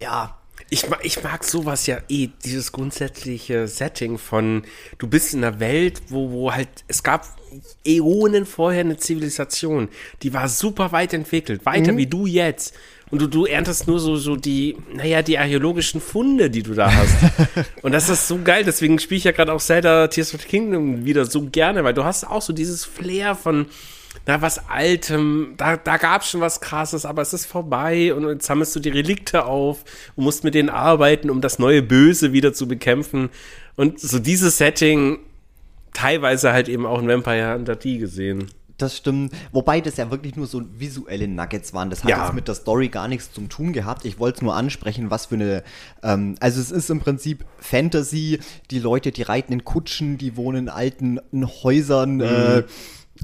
ja, 0.00 0.36
Ich 0.70 0.88
mag, 0.88 1.00
ich 1.02 1.22
mag 1.22 1.44
sowas 1.44 1.86
ja 1.86 1.98
eh, 2.08 2.28
dieses 2.44 2.72
grundsätzliche 2.72 3.68
Setting 3.68 4.18
von, 4.18 4.62
du 4.98 5.06
bist 5.06 5.34
in 5.34 5.44
einer 5.44 5.60
Welt, 5.60 6.02
wo, 6.08 6.30
wo 6.30 6.52
halt, 6.52 6.68
es 6.88 7.02
gab 7.02 7.26
Äonen 7.86 8.46
vorher 8.46 8.80
eine 8.80 8.96
Zivilisation, 8.96 9.88
die 10.22 10.32
war 10.32 10.48
super 10.48 10.92
weit 10.92 11.12
entwickelt, 11.12 11.64
weiter 11.66 11.96
wie 11.96 12.06
du 12.06 12.26
jetzt. 12.26 12.74
Und 13.10 13.20
du, 13.20 13.26
du 13.28 13.44
erntest 13.44 13.86
nur 13.86 14.00
so, 14.00 14.16
so 14.16 14.34
die, 14.34 14.76
naja, 14.92 15.22
die 15.22 15.38
archäologischen 15.38 16.00
Funde, 16.00 16.50
die 16.50 16.62
du 16.62 16.74
da 16.74 16.92
hast. 16.92 17.14
Und 17.82 17.92
das 17.92 18.08
ist 18.08 18.26
so 18.26 18.40
geil, 18.42 18.64
deswegen 18.64 18.98
spiele 18.98 19.18
ich 19.18 19.24
ja 19.24 19.32
gerade 19.32 19.52
auch 19.52 19.60
Zelda 19.60 20.08
Tears 20.08 20.34
of 20.34 20.40
the 20.40 20.48
Kingdom 20.48 21.04
wieder 21.04 21.24
so 21.24 21.42
gerne, 21.42 21.84
weil 21.84 21.94
du 21.94 22.02
hast 22.02 22.24
auch 22.24 22.42
so 22.42 22.52
dieses 22.52 22.84
Flair 22.84 23.36
von, 23.36 23.66
na, 24.26 24.40
was 24.40 24.68
Altem, 24.70 25.54
da, 25.56 25.76
da 25.76 25.96
gab 25.98 26.22
es 26.22 26.30
schon 26.30 26.40
was 26.40 26.60
Krasses, 26.60 27.04
aber 27.04 27.22
es 27.22 27.32
ist 27.32 27.46
vorbei 27.46 28.14
und 28.14 28.26
jetzt 28.28 28.46
sammelst 28.46 28.74
du 28.74 28.80
die 28.80 28.88
Relikte 28.90 29.44
auf 29.44 29.84
und 30.16 30.24
musst 30.24 30.44
mit 30.44 30.54
denen 30.54 30.70
arbeiten, 30.70 31.28
um 31.30 31.40
das 31.40 31.58
neue 31.58 31.82
Böse 31.82 32.32
wieder 32.32 32.52
zu 32.52 32.66
bekämpfen. 32.66 33.28
Und 33.76 34.00
so 34.00 34.18
dieses 34.18 34.56
Setting, 34.58 35.18
teilweise 35.92 36.52
halt 36.52 36.68
eben 36.68 36.86
auch 36.86 37.00
in 37.00 37.08
Vampire 37.08 37.54
Hunter 37.54 37.76
D 37.76 37.98
gesehen. 37.98 38.46
Das 38.76 38.96
stimmt. 38.96 39.32
Wobei 39.52 39.80
das 39.80 39.96
ja 39.98 40.10
wirklich 40.10 40.34
nur 40.34 40.48
so 40.48 40.62
visuelle 40.76 41.28
Nuggets 41.28 41.72
waren. 41.74 41.90
Das 41.90 42.02
hat 42.02 42.10
Ja. 42.10 42.24
jetzt 42.24 42.34
mit 42.34 42.48
der 42.48 42.56
Story 42.56 42.88
gar 42.88 43.06
nichts 43.06 43.32
zu 43.32 43.42
tun 43.42 43.72
gehabt. 43.72 44.04
Ich 44.04 44.18
wollte 44.18 44.38
es 44.38 44.42
nur 44.42 44.56
ansprechen, 44.56 45.10
was 45.10 45.26
für 45.26 45.36
eine. 45.36 45.62
Ähm, 46.02 46.34
also, 46.40 46.60
es 46.60 46.72
ist 46.72 46.90
im 46.90 46.98
Prinzip 46.98 47.44
Fantasy. 47.58 48.40
Die 48.72 48.80
Leute, 48.80 49.12
die 49.12 49.22
reiten 49.22 49.52
in 49.52 49.64
Kutschen, 49.64 50.18
die 50.18 50.36
wohnen 50.36 50.64
in 50.64 50.68
alten 50.68 51.20
Häusern. 51.62 52.20
Äh, 52.20 52.64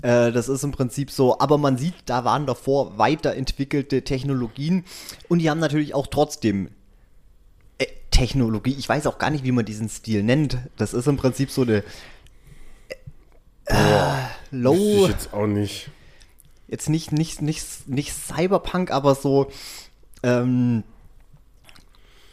äh, 0.02 0.32
das 0.32 0.48
ist 0.48 0.64
im 0.64 0.72
Prinzip 0.72 1.10
so. 1.10 1.38
Aber 1.40 1.58
man 1.58 1.76
sieht, 1.76 1.94
da 2.06 2.24
waren 2.24 2.46
davor 2.46 2.98
weiterentwickelte 2.98 4.02
Technologien. 4.02 4.84
Und 5.28 5.40
die 5.40 5.50
haben 5.50 5.60
natürlich 5.60 5.94
auch 5.94 6.06
trotzdem 6.06 6.70
äh, 7.78 7.86
Technologie. 8.10 8.74
Ich 8.78 8.88
weiß 8.88 9.06
auch 9.06 9.18
gar 9.18 9.30
nicht, 9.30 9.44
wie 9.44 9.52
man 9.52 9.64
diesen 9.64 9.88
Stil 9.88 10.22
nennt. 10.22 10.58
Das 10.76 10.94
ist 10.94 11.06
im 11.06 11.16
Prinzip 11.16 11.50
so 11.50 11.62
eine. 11.62 11.82
Äh, 13.66 13.74
Low. 14.50 15.04
Ich 15.04 15.08
jetzt 15.08 15.32
auch 15.32 15.46
nicht. 15.46 15.90
jetzt 16.68 16.88
nicht, 16.88 17.12
nicht, 17.12 17.42
nicht, 17.42 17.88
nicht 17.88 18.12
Cyberpunk, 18.12 18.90
aber 18.90 19.14
so, 19.14 19.50
ähm, 20.22 20.82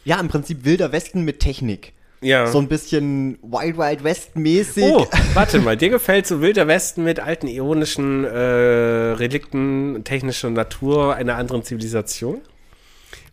ja, 0.04 0.18
im 0.18 0.28
Prinzip 0.28 0.64
Wilder 0.64 0.90
Westen 0.90 1.22
mit 1.22 1.40
Technik. 1.40 1.92
Ja. 2.20 2.46
So 2.46 2.58
ein 2.58 2.68
bisschen 2.68 3.38
Wild 3.42 3.78
Wild 3.78 4.04
West 4.04 4.36
mäßig. 4.36 4.84
Oh, 4.84 5.06
warte 5.34 5.60
mal, 5.60 5.76
dir 5.76 5.90
gefällt 5.90 6.26
so 6.26 6.40
Wilder 6.40 6.66
Westen 6.66 7.04
mit 7.04 7.20
alten 7.20 7.46
ionischen 7.46 8.24
äh, 8.24 8.28
Relikten 8.38 10.02
technischer 10.04 10.50
Natur 10.50 11.14
einer 11.14 11.36
anderen 11.36 11.62
Zivilisation? 11.62 12.40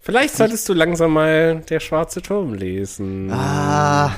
Vielleicht 0.02 0.36
solltest 0.36 0.70
du 0.70 0.74
langsam 0.74 1.14
mal 1.14 1.64
Der 1.68 1.80
schwarze 1.80 2.22
Turm 2.22 2.54
lesen. 2.54 3.32
Ah, 3.32 4.12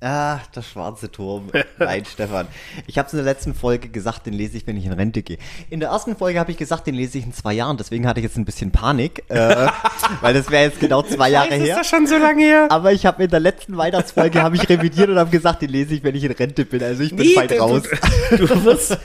ah, 0.00 0.40
der 0.54 0.62
schwarze 0.62 1.10
Turm. 1.10 1.50
Nein, 1.78 2.04
Stefan. 2.04 2.46
Ich 2.86 2.98
habe 2.98 3.06
es 3.06 3.12
in 3.12 3.18
der 3.18 3.24
letzten 3.24 3.54
Folge 3.54 3.88
gesagt, 3.88 4.26
den 4.26 4.34
lese 4.34 4.56
ich, 4.56 4.66
wenn 4.66 4.76
ich 4.76 4.86
in 4.86 4.92
Rente 4.92 5.22
gehe. 5.22 5.38
In 5.70 5.80
der 5.80 5.90
ersten 5.90 6.16
Folge 6.16 6.38
habe 6.38 6.50
ich 6.50 6.56
gesagt, 6.56 6.86
den 6.86 6.94
lese 6.94 7.18
ich 7.18 7.24
in 7.24 7.32
zwei 7.32 7.52
Jahren. 7.54 7.76
Deswegen 7.76 8.06
hatte 8.06 8.20
ich 8.20 8.24
jetzt 8.24 8.36
ein 8.36 8.44
bisschen 8.44 8.70
Panik, 8.72 9.24
äh, 9.28 9.66
weil 10.20 10.34
das 10.34 10.50
wäre 10.50 10.64
jetzt 10.64 10.80
genau 10.80 11.02
zwei 11.02 11.30
Jahre 11.30 11.54
ist 11.54 11.64
her. 11.64 11.76
das 11.76 11.88
schon 11.88 12.06
so 12.06 12.16
lange 12.16 12.42
her? 12.42 12.66
Aber 12.70 12.92
ich 12.92 13.06
habe 13.06 13.24
in 13.24 13.30
der 13.30 13.40
letzten 13.40 13.76
Weihnachtsfolge 13.76 14.42
habe 14.42 14.56
ich 14.56 14.68
revidiert 14.68 15.08
und 15.08 15.18
habe 15.18 15.30
gesagt, 15.30 15.62
den 15.62 15.70
lese 15.70 15.94
ich, 15.94 16.04
wenn 16.04 16.14
ich 16.14 16.24
in 16.24 16.32
Rente 16.32 16.64
bin. 16.64 16.82
Also 16.82 17.02
ich 17.02 17.14
bin 17.14 17.26
Nee, 17.26 17.36
weit 17.36 17.58
raus. 17.60 17.82
Du, 18.30 18.46
du 18.46 18.64
wirst. 18.64 18.98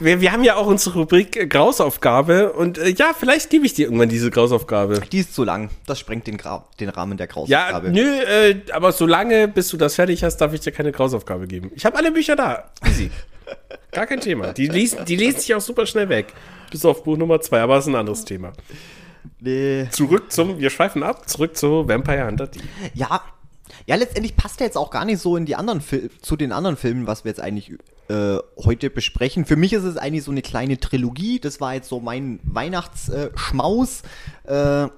Wir, 0.00 0.20
wir 0.20 0.32
haben 0.32 0.44
ja 0.44 0.56
auch 0.56 0.66
unsere 0.66 0.98
Rubrik 1.00 1.36
äh, 1.36 1.46
Grausaufgabe 1.46 2.52
und 2.52 2.78
äh, 2.78 2.90
ja, 2.90 3.12
vielleicht 3.18 3.50
gebe 3.50 3.66
ich 3.66 3.74
dir 3.74 3.86
irgendwann 3.86 4.08
diese 4.08 4.30
Grausaufgabe. 4.30 5.00
Die 5.12 5.18
ist 5.18 5.34
zu 5.34 5.44
lang. 5.44 5.70
Das 5.86 5.98
sprengt 5.98 6.26
den, 6.26 6.36
Gra 6.36 6.66
den 6.80 6.88
Rahmen 6.88 7.16
der 7.16 7.26
Ja, 7.26 7.32
Grausaufgabe. 7.32 7.90
nö, 7.90 8.02
äh, 8.22 8.56
aber 8.72 8.92
solange, 8.92 9.48
bis 9.48 9.68
du 9.68 9.76
das 9.76 9.94
fertig 9.94 10.22
hast, 10.24 10.36
darf 10.38 10.52
ich 10.52 10.60
dir 10.60 10.72
keine 10.72 10.92
Grausaufgabe 10.92 11.46
geben. 11.46 11.70
Ich 11.74 11.84
habe 11.84 11.96
alle 11.96 12.10
Bücher 12.12 12.36
da. 12.36 12.70
Easy. 12.86 13.10
Gar 13.92 14.06
kein 14.06 14.20
Thema. 14.20 14.52
Die 14.52 14.66
lesen, 14.68 15.04
die 15.06 15.16
lesen 15.16 15.40
sich 15.40 15.54
auch 15.54 15.60
super 15.60 15.86
schnell 15.86 16.08
weg. 16.08 16.32
Bis 16.70 16.84
auf 16.84 17.04
Buch 17.04 17.16
Nummer 17.16 17.40
zwei, 17.40 17.60
aber 17.60 17.76
das 17.76 17.84
ist 17.86 17.92
ein 17.92 17.96
anderes 17.96 18.24
Thema. 18.24 18.52
Nee. 19.40 19.86
Zurück 19.90 20.32
zum, 20.32 20.58
wir 20.58 20.70
schweifen 20.70 21.02
ab, 21.02 21.28
zurück 21.28 21.56
zu 21.56 21.86
Vampire 21.88 22.26
Hunter 22.26 22.46
D. 22.46 22.60
Ja, 22.94 23.22
ja, 23.86 23.96
letztendlich 23.96 24.36
passt 24.36 24.60
er 24.60 24.66
jetzt 24.66 24.76
auch 24.76 24.90
gar 24.90 25.04
nicht 25.04 25.20
so 25.20 25.36
in 25.36 25.46
die 25.46 25.56
anderen 25.56 25.80
Fil 25.80 26.10
zu 26.20 26.36
den 26.36 26.52
anderen 26.52 26.76
Filmen, 26.76 27.06
was 27.06 27.24
wir 27.24 27.30
jetzt 27.30 27.40
eigentlich 27.40 27.72
äh, 28.08 28.38
heute 28.62 28.90
besprechen. 28.90 29.44
Für 29.44 29.56
mich 29.56 29.72
ist 29.72 29.84
es 29.84 29.96
eigentlich 29.96 30.24
so 30.24 30.30
eine 30.30 30.42
kleine 30.42 30.78
Trilogie. 30.78 31.40
Das 31.40 31.60
war 31.60 31.74
jetzt 31.74 31.88
so 31.88 32.00
mein 32.00 32.40
Weihnachtsschmaus. 32.42 34.02
Äh, 34.44 34.88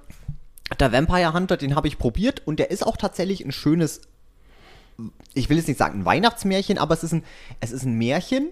der 0.79 0.91
Vampire 0.91 1.33
Hunter, 1.33 1.57
den 1.57 1.75
habe 1.75 1.87
ich 1.87 1.97
probiert 1.97 2.41
und 2.45 2.59
der 2.59 2.71
ist 2.71 2.85
auch 2.85 2.97
tatsächlich 2.97 3.45
ein 3.45 3.51
schönes. 3.51 4.01
Ich 5.33 5.49
will 5.49 5.57
jetzt 5.57 5.67
nicht 5.67 5.77
sagen 5.77 6.01
ein 6.01 6.05
Weihnachtsmärchen, 6.05 6.77
aber 6.77 6.93
es 6.93 7.03
ist 7.03 7.13
ein, 7.13 7.23
es 7.61 7.71
ist 7.71 7.83
ein 7.83 7.93
Märchen 7.93 8.51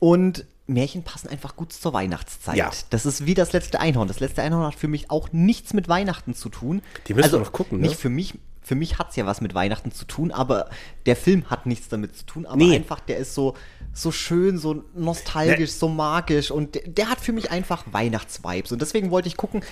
und 0.00 0.44
Märchen 0.66 1.02
passen 1.02 1.28
einfach 1.28 1.56
gut 1.56 1.72
zur 1.72 1.92
Weihnachtszeit. 1.92 2.56
Ja. 2.56 2.70
Das 2.90 3.06
ist 3.06 3.26
wie 3.26 3.34
das 3.34 3.52
letzte 3.52 3.80
Einhorn. 3.80 4.08
Das 4.08 4.20
letzte 4.20 4.42
Einhorn 4.42 4.66
hat 4.66 4.74
für 4.74 4.88
mich 4.88 5.10
auch 5.10 5.32
nichts 5.32 5.74
mit 5.74 5.88
Weihnachten 5.88 6.34
zu 6.34 6.48
tun. 6.48 6.82
Die 7.06 7.14
müssen 7.14 7.32
wir 7.32 7.38
noch 7.38 7.52
gucken, 7.52 7.80
ne? 7.80 7.88
Nicht 7.88 8.00
für 8.00 8.08
mich, 8.08 8.34
für 8.64 8.74
mich 8.74 8.98
hat 8.98 9.10
es 9.10 9.16
ja 9.16 9.26
was 9.26 9.40
mit 9.40 9.54
Weihnachten 9.54 9.92
zu 9.92 10.06
tun, 10.06 10.32
aber 10.32 10.68
der 11.06 11.14
Film 11.16 11.44
hat 11.50 11.66
nichts 11.66 11.88
damit 11.88 12.16
zu 12.16 12.24
tun. 12.26 12.46
Aber 12.46 12.56
Nee. 12.56 12.74
einfach, 12.74 12.98
der 13.00 13.18
ist 13.18 13.34
so, 13.34 13.54
so 13.92 14.10
schön, 14.10 14.58
so 14.58 14.82
nostalgisch, 14.94 15.72
so 15.72 15.88
magisch 15.88 16.50
und 16.50 16.74
der, 16.74 16.82
der 16.88 17.10
hat 17.10 17.20
für 17.20 17.32
mich 17.32 17.50
einfach 17.50 17.84
Weihnachtsvibes. 17.92 18.72
Und 18.72 18.80
deswegen 18.80 19.10
wollte 19.10 19.28
ich 19.28 19.36
gucken, 19.36 19.62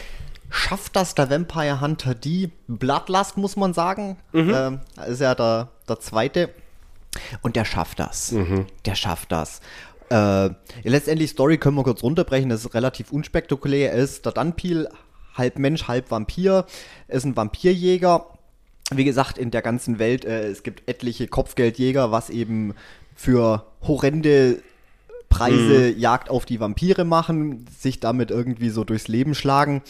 schafft 0.50 0.94
das 0.94 1.14
der 1.14 1.30
Vampire 1.30 1.80
Hunter 1.80 2.14
die 2.14 2.50
Bloodlust, 2.68 3.38
muss 3.38 3.56
man 3.56 3.72
sagen. 3.74 4.18
Ähm, 4.54 4.80
ist 5.08 5.20
ja 5.22 5.34
der, 5.34 5.68
der 5.88 5.98
zweite. 5.98 6.50
Und 7.40 7.56
der 7.56 7.64
schafft 7.64 7.98
das. 7.98 8.34
Der 8.84 8.94
schafft 8.94 9.32
das. 9.32 9.60
Äh, 10.10 10.50
letztendlich, 10.84 11.30
Story 11.30 11.56
können 11.56 11.76
wir 11.76 11.84
kurz 11.84 12.02
runterbrechen. 12.02 12.50
Das 12.50 12.64
ist 12.66 12.74
relativ 12.74 13.10
unspektakulär. 13.12 13.92
Er 13.92 13.98
ist 14.02 14.26
der 14.26 14.32
Dunpeel, 14.32 14.88
halb 15.34 15.58
Mensch, 15.58 15.88
halb 15.88 16.10
Vampir. 16.10 16.66
Er 17.08 17.16
ist 17.16 17.24
ein 17.24 17.34
Vampirjäger. 17.36 18.26
Wie 18.96 19.04
gesagt, 19.04 19.38
in 19.38 19.50
der 19.50 19.62
ganzen 19.62 19.98
Welt, 19.98 20.24
äh, 20.24 20.48
es 20.48 20.62
gibt 20.62 20.88
etliche 20.88 21.28
Kopfgeldjäger, 21.28 22.10
was 22.10 22.30
eben 22.30 22.74
für 23.14 23.66
horrende 23.86 24.62
Preise 25.28 25.90
Jagd 25.90 26.28
auf 26.28 26.44
die 26.44 26.60
Vampire 26.60 27.04
machen, 27.04 27.66
sich 27.78 28.00
damit 28.00 28.30
irgendwie 28.30 28.68
so 28.68 28.84
durchs 28.84 29.08
Leben 29.08 29.34
schlagen. 29.34 29.82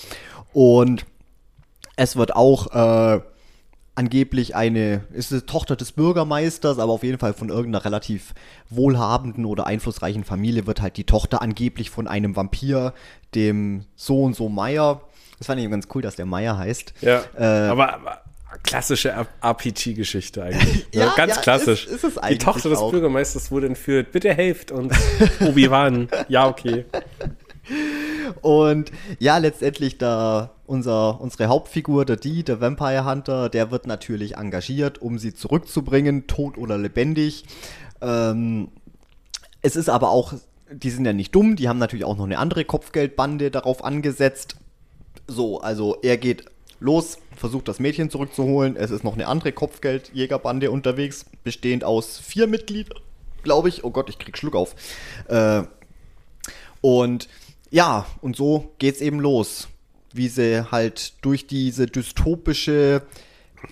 Und 0.53 1.05
es 1.97 2.17
wird 2.17 2.37
auch 2.37 2.73
äh, 2.75 3.21
angeblich 3.95 4.57
eine, 4.57 5.05
ist 5.13 5.33
eine 5.33 5.45
Tochter 5.45 5.77
des 5.77 5.93
Bürgermeisters, 5.93 6.79
aber 6.79 6.93
auf 6.93 7.03
jeden 7.03 7.19
Fall 7.19 7.35
von 7.35 7.49
irgendeiner 7.49 7.85
relativ 7.85 8.35
wohlhabenden 8.71 9.45
oder 9.45 9.67
einflussreichen 9.67 10.25
Familie 10.25 10.67
wird 10.67 10.81
halt 10.81 10.97
die 10.97 11.05
Tochter 11.05 11.43
angeblich 11.43 11.91
von 11.91 12.09
einem 12.09 12.37
Vampir, 12.37 12.95
dem 13.35 13.85
so 13.97 14.23
und 14.23 14.35
so 14.35 14.49
Meier. 14.49 15.03
Das 15.39 15.49
fand 15.49 15.61
ich 15.61 15.69
ganz 15.69 15.89
cool, 15.95 16.03
dass 16.03 16.17
der 16.17 16.27
Meier 16.27 16.57
heißt. 16.57 16.95
Ja. 17.01 17.23
Äh, 17.37 17.69
aber, 17.69 17.95
aber 17.95 18.22
klassische 18.63 19.11
RPG-Geschichte 19.43 20.43
eigentlich. 20.43 20.87
ne? 20.95 21.01
Ja, 21.01 21.15
Ganz 21.17 21.37
ja, 21.37 21.41
klassisch. 21.43 21.87
ist- 21.87 22.05
ist 22.05 22.17
es 22.17 22.21
Die 22.29 22.39
Tochter 22.39 22.69
des 22.71 22.79
auch. 22.79 22.91
Bürgermeisters 22.91 23.51
wurde 23.51 23.67
entführt. 23.67 24.13
Bitte 24.13 24.33
helft 24.35 24.71
uns. 24.71 24.95
Obi-Wan. 25.41 26.09
Ja, 26.29 26.49
okay. 26.49 26.85
Und 28.41 28.91
ja, 29.19 29.39
letztendlich 29.39 29.99
da 29.99 30.51
unser, 30.67 31.21
unsere 31.21 31.47
Hauptfigur, 31.49 32.05
der 32.05 32.17
Dee, 32.17 32.43
der 32.43 32.61
Vampire 32.61 33.05
Hunter, 33.05 33.49
der 33.49 33.71
wird 33.71 33.87
natürlich 33.87 34.37
engagiert, 34.37 35.01
um 35.01 35.19
sie 35.19 35.35
zurückzubringen, 35.35 36.27
tot 36.27 36.57
oder 36.59 36.79
lebendig. 36.79 37.45
Ähm, 38.01 38.69
es 39.61 39.77
ist 39.77 39.89
aber 39.89 40.11
auch, 40.11 40.33
die 40.73 40.91
sind 40.91 41.05
ja 41.05 41.13
nicht 41.13 41.35
dumm, 41.35 41.57
die 41.57 41.69
haben 41.69 41.79
natürlich 41.79 42.05
auch 42.05 42.17
noch 42.17 42.25
eine 42.25 42.39
andere 42.39 42.65
Kopfgeldbande 42.65 43.51
darauf 43.51 43.85
angesetzt. 43.85 44.57
So, 45.29 45.61
also 45.61 45.99
er 46.03 46.17
geht 46.17 46.47
los, 46.81 47.19
versucht 47.43 47.67
das 47.67 47.81
Mädchen 47.81 48.09
zurückzuholen. 48.09 48.77
Es 48.77 48.93
ist 48.93 49.03
noch 49.03 49.15
eine 49.15 49.27
andere 49.27 49.51
Kopfgeldjägerbande 49.51 50.71
unterwegs, 50.71 51.27
bestehend 51.43 51.83
aus 51.83 52.21
vier 52.21 52.47
Mitgliedern, 52.47 53.01
glaube 53.43 53.69
ich. 53.69 53.83
Oh 53.83 53.91
Gott, 53.91 54.09
ich 54.09 54.21
krieg 54.21 54.39
Schluck 54.39 54.55
auf. 54.55 54.77
Äh, 55.27 55.65
und 56.81 57.29
ja, 57.73 58.07
und 58.21 58.37
so 58.37 58.73
geht's 58.79 59.01
eben 59.01 59.19
los. 59.19 59.67
Wie 60.13 60.29
sie 60.29 60.71
halt 60.71 61.15
durch 61.23 61.49
diese 61.49 61.87
dystopische, 61.87 63.03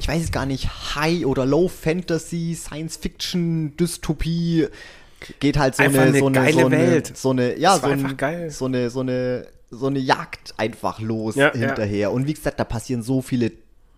ich 0.00 0.08
weiß 0.08 0.24
es 0.24 0.32
gar 0.32 0.46
nicht, 0.46 0.96
High- 0.96 1.24
oder 1.24 1.46
Low-Fantasy, 1.46 2.56
Science-Fiction, 2.56 3.76
Dystopie, 3.76 4.66
geht 5.38 5.58
halt 5.58 5.76
so 5.76 5.84
eine, 5.84 6.00
eine 6.00 6.18
so 6.18 6.26
eine, 6.26 6.34
geile 6.34 6.52
so 6.52 6.66
eine, 6.66 6.78
Welt. 6.78 7.16
so 7.16 7.30
eine, 7.30 7.56
ja, 7.56 7.78
so, 7.78 7.86
ein, 7.86 8.50
so 8.50 8.64
eine, 8.64 8.90
so 8.90 9.00
eine, 9.00 9.46
so 9.70 9.86
eine 9.86 9.98
Jagd 9.98 10.54
einfach 10.56 11.00
los 11.00 11.36
Ja, 11.36 11.54
ja. 11.54 11.66
hinterher. 11.66 12.12
Und 12.12 12.26
wie 12.26 12.34
gesagt, 12.34 12.58
da 12.60 12.64
passieren 12.64 13.02
so 13.02 13.22
viele 13.22 13.52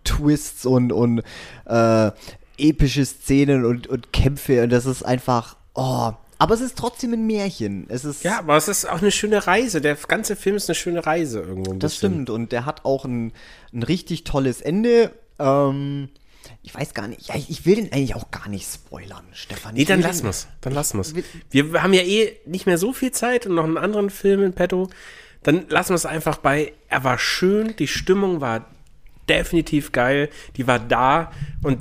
Twists 0.04 0.66
und, 0.66 0.92
und 0.92 1.22
äh, 1.66 2.10
epische 2.58 3.04
Szenen 3.04 3.64
und, 3.64 3.86
und 3.86 4.12
Kämpfe 4.12 4.62
und 4.62 4.70
das 4.70 4.86
ist 4.86 5.02
einfach, 5.02 5.56
oh, 5.74 6.12
aber 6.38 6.54
es 6.54 6.60
ist 6.60 6.76
trotzdem 6.76 7.12
ein 7.12 7.26
Märchen. 7.26 7.86
Es 7.88 8.04
ist, 8.04 8.24
Ja, 8.24 8.40
aber 8.40 8.56
es 8.56 8.66
ist 8.66 8.84
auch 8.84 9.00
eine 9.00 9.12
schöne 9.12 9.46
Reise. 9.46 9.80
Der 9.80 9.94
ganze 9.94 10.34
Film 10.34 10.56
ist 10.56 10.68
eine 10.68 10.74
schöne 10.74 11.06
Reise 11.06 11.40
irgendwo. 11.40 11.72
Das 11.74 11.92
bisschen. 11.92 12.12
stimmt 12.14 12.30
und 12.30 12.50
der 12.50 12.66
hat 12.66 12.84
auch 12.84 13.04
ein, 13.04 13.32
ein 13.72 13.84
richtig 13.84 14.24
tolles 14.24 14.60
Ende. 14.60 15.12
Ähm, 15.38 16.08
ich 16.64 16.74
weiß 16.74 16.94
gar 16.94 17.06
nicht, 17.06 17.28
ja, 17.28 17.36
ich, 17.36 17.64
will 17.64 17.76
den 17.76 17.92
eigentlich 17.92 18.16
auch 18.16 18.32
gar 18.32 18.48
nicht 18.48 18.66
spoilern, 18.68 19.24
Stefan. 19.32 19.74
Nee, 19.74 19.84
dann 19.84 20.00
lassen 20.00 20.24
wir's. 20.24 20.48
Dann 20.60 20.72
lassen 20.72 20.98
wir's. 20.98 21.14
Wir 21.50 21.80
haben 21.80 21.92
ja 21.92 22.02
eh 22.02 22.36
nicht 22.44 22.66
mehr 22.66 22.78
so 22.78 22.92
viel 22.92 23.12
Zeit 23.12 23.46
und 23.46 23.54
noch 23.54 23.64
einen 23.64 23.78
anderen 23.78 24.10
Film 24.10 24.42
in 24.42 24.52
petto. 24.52 24.90
Dann 25.42 25.66
lassen 25.68 25.90
wir 25.90 25.96
es 25.96 26.06
einfach 26.06 26.38
bei, 26.38 26.72
er 26.88 27.04
war 27.04 27.18
schön, 27.18 27.74
die 27.76 27.88
Stimmung 27.88 28.40
war 28.40 28.66
definitiv 29.28 29.92
geil, 29.92 30.28
die 30.56 30.66
war 30.66 30.78
da 30.78 31.32
und 31.62 31.78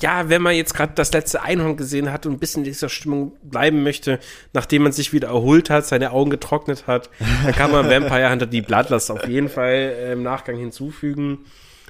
ja, 0.00 0.28
wenn 0.28 0.42
man 0.42 0.54
jetzt 0.54 0.74
gerade 0.74 0.92
das 0.94 1.12
letzte 1.12 1.42
Einhorn 1.42 1.76
gesehen 1.76 2.10
hat 2.10 2.26
und 2.26 2.32
ein 2.32 2.38
bisschen 2.38 2.62
in 2.62 2.64
dieser 2.64 2.88
Stimmung 2.88 3.32
bleiben 3.42 3.82
möchte, 3.82 4.18
nachdem 4.52 4.82
man 4.82 4.92
sich 4.92 5.12
wieder 5.12 5.28
erholt 5.28 5.70
hat, 5.70 5.86
seine 5.86 6.10
Augen 6.10 6.30
getrocknet 6.30 6.86
hat, 6.86 7.10
dann 7.44 7.54
kann 7.54 7.70
man 7.70 7.88
Vampire 7.88 8.30
Hunter 8.30 8.46
die 8.46 8.62
Bloodlust 8.62 9.10
auf 9.10 9.26
jeden 9.28 9.48
Fall 9.48 9.72
äh, 9.72 10.12
im 10.12 10.22
Nachgang 10.22 10.56
hinzufügen. 10.56 11.40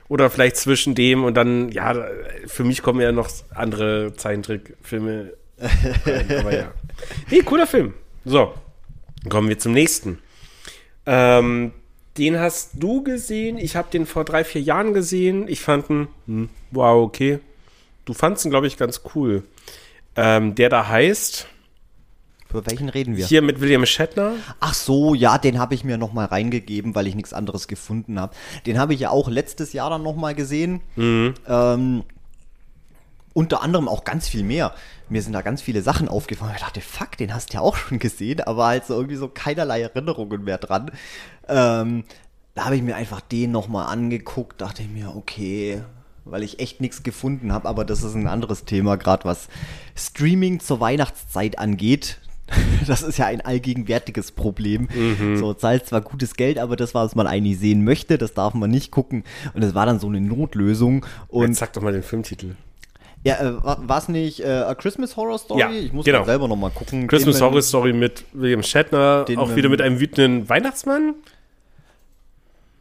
Oder 0.09 0.28
vielleicht 0.28 0.56
zwischen 0.56 0.94
dem 0.94 1.24
und 1.24 1.35
dann, 1.35 1.70
ja, 1.72 1.94
für 2.47 2.62
mich 2.62 2.82
kommen 2.82 3.01
ja 3.01 3.10
noch 3.10 3.31
andere 3.55 4.12
Zeichentrickfilme. 4.14 5.32
rein, 5.59 6.26
aber 6.40 6.55
ja. 6.55 6.72
Nee, 7.31 7.40
cooler 7.40 7.66
Film. 7.66 7.94
So, 8.26 8.52
kommen 9.31 9.48
wir 9.48 9.59
zum 9.59 9.72
nächsten. 9.72 10.18
Ähm, 11.06 11.72
den 12.18 12.39
hast 12.39 12.72
du 12.74 13.02
gesehen. 13.02 13.59
Ich 13.59 13.76
habe 13.76 13.89
den 13.90 14.06
vor 14.06 14.24
drei, 14.24 14.44
vier 14.44 14.62
Jahren 14.62 14.94
gesehen. 14.94 15.48
Ich 15.48 15.60
fand 15.60 15.90
ihn, 15.90 16.09
hm, 16.26 16.48
wow, 16.70 17.02
okay. 17.05 17.40
Du 18.05 18.12
fandst 18.14 18.44
ihn, 18.44 18.51
glaube 18.51 18.66
ich, 18.66 18.76
ganz 18.76 19.01
cool. 19.14 19.43
Ähm, 20.16 20.55
der 20.55 20.68
da 20.68 20.86
heißt, 20.86 21.48
Über 22.51 22.64
welchen 22.66 22.89
reden 22.89 23.16
wir? 23.16 23.26
hier 23.26 23.43
mit 23.43 23.60
William 23.60 23.85
Shatner. 23.85 24.35
Ach 24.60 24.74
so, 24.74 25.14
ja, 25.14 25.39
den 25.39 25.59
habe 25.59 25.74
ich 25.74 25.82
mir 25.82 25.98
noch 25.98 26.12
mal 26.12 26.26
reingegeben, 26.26 26.94
weil 26.94 27.09
ich 27.09 27.16
nichts 27.16 27.32
anderes 27.32 27.66
gefunden 27.66 28.20
habe. 28.20 28.35
Den 28.66 28.78
habe 28.78 28.94
ich 28.94 29.01
ja 29.01 29.10
auch 29.10 29.28
letztes 29.28 29.72
Jahr 29.72 29.90
dann 29.90 30.02
noch 30.05 30.14
mal 30.14 30.35
gesehen. 30.36 30.82
Ähm, 30.97 32.05
unter 33.35 33.62
anderem 33.62 33.89
auch 33.89 34.05
ganz 34.05 34.28
viel 34.28 34.44
mehr. 34.44 34.73
Mir 35.09 35.20
sind 35.20 35.35
da 35.35 35.43
ganz 35.43 35.61
viele 35.61 35.82
Sachen 35.82 36.09
aufgefallen. 36.09 36.52
Ich 36.55 36.62
dachte, 36.62 36.81
fuck, 36.81 37.16
den 37.19 37.35
hast 37.35 37.52
du 37.52 37.55
ja 37.55 37.61
auch 37.61 37.77
schon 37.77 37.98
gesehen, 37.98 38.40
aber 38.40 38.66
halt 38.66 38.86
so 38.86 38.94
irgendwie 38.94 39.16
so 39.16 39.28
keinerlei 39.28 39.82
Erinnerungen 39.82 40.44
mehr 40.44 40.59
dran. 40.59 40.90
Ähm, 41.48 42.05
da 42.55 42.66
habe 42.66 42.77
ich 42.77 42.82
mir 42.82 42.97
einfach 42.97 43.20
den 43.20 43.51
noch 43.51 43.69
mal 43.69 43.86
angeguckt, 43.86 44.61
dachte 44.61 44.82
ich 44.82 44.89
mir, 44.89 45.15
okay, 45.16 45.82
weil 46.24 46.43
ich 46.43 46.61
echt 46.61 46.81
nichts 46.81 47.02
gefunden 47.02 47.52
habe, 47.52 47.69
aber 47.69 47.85
das 47.85 48.02
ist 48.02 48.15
ein 48.15 48.28
anderes 48.28 48.65
Thema, 48.65 48.97
gerade 48.97 49.24
was 49.24 49.48
Streaming 49.94 50.61
zur 50.61 50.81
Weihnachtszeit 50.81 51.59
angeht. 51.59 52.19
Das 52.86 53.01
ist 53.01 53.16
ja 53.16 53.24
ein 53.24 53.40
allgegenwärtiges 53.40 54.32
Problem. 54.32 54.89
So, 55.39 55.55
zahlt 55.55 55.86
zwar 55.86 56.02
gutes 56.02 56.35
Geld, 56.35 56.59
aber 56.59 56.77
das, 56.77 56.94
was 56.94 57.15
man 57.15 57.27
eigentlich 57.27 57.59
sehen 57.59 57.82
möchte, 57.85 58.19
das 58.19 58.35
darf 58.35 58.52
man 58.52 58.70
nicht 58.70 58.90
gucken. 58.90 59.24
Und 59.55 59.62
es 59.62 59.74
war 59.74 59.86
dann 59.86 59.98
so 59.98 60.09
eine 60.09 60.20
Notlösung. 60.20 61.06
Und 61.28 61.48
Jetzt 61.48 61.61
sag 61.61 61.73
doch 61.73 61.81
mal 61.81 61.94
den 61.94 62.02
Filmtitel. 62.02 62.56
Ja, 63.24 63.40
äh, 63.40 63.55
war 63.62 63.98
es 63.98 64.09
nicht 64.09 64.40
äh, 64.40 64.46
A 64.48 64.74
Christmas 64.74 65.16
Horror 65.16 65.38
Story? 65.38 65.60
Ja, 65.60 65.70
ich 65.70 65.92
muss 65.92 66.05
genau. 66.05 66.24
selber 66.24 66.46
noch 66.46 66.56
mal 66.56 66.70
gucken. 66.70 67.06
Christmas 67.09 67.40
Horror 67.40 67.62
Story 67.62 67.92
mit 67.92 68.24
William 68.32 68.62
Shatner. 68.62 69.24
den, 69.24 69.38
auch 69.38 69.56
wieder 69.56 69.68
mit 69.68 69.80
einem 69.82 69.98
wütenden 69.98 70.48
Weihnachtsmann. 70.48 71.14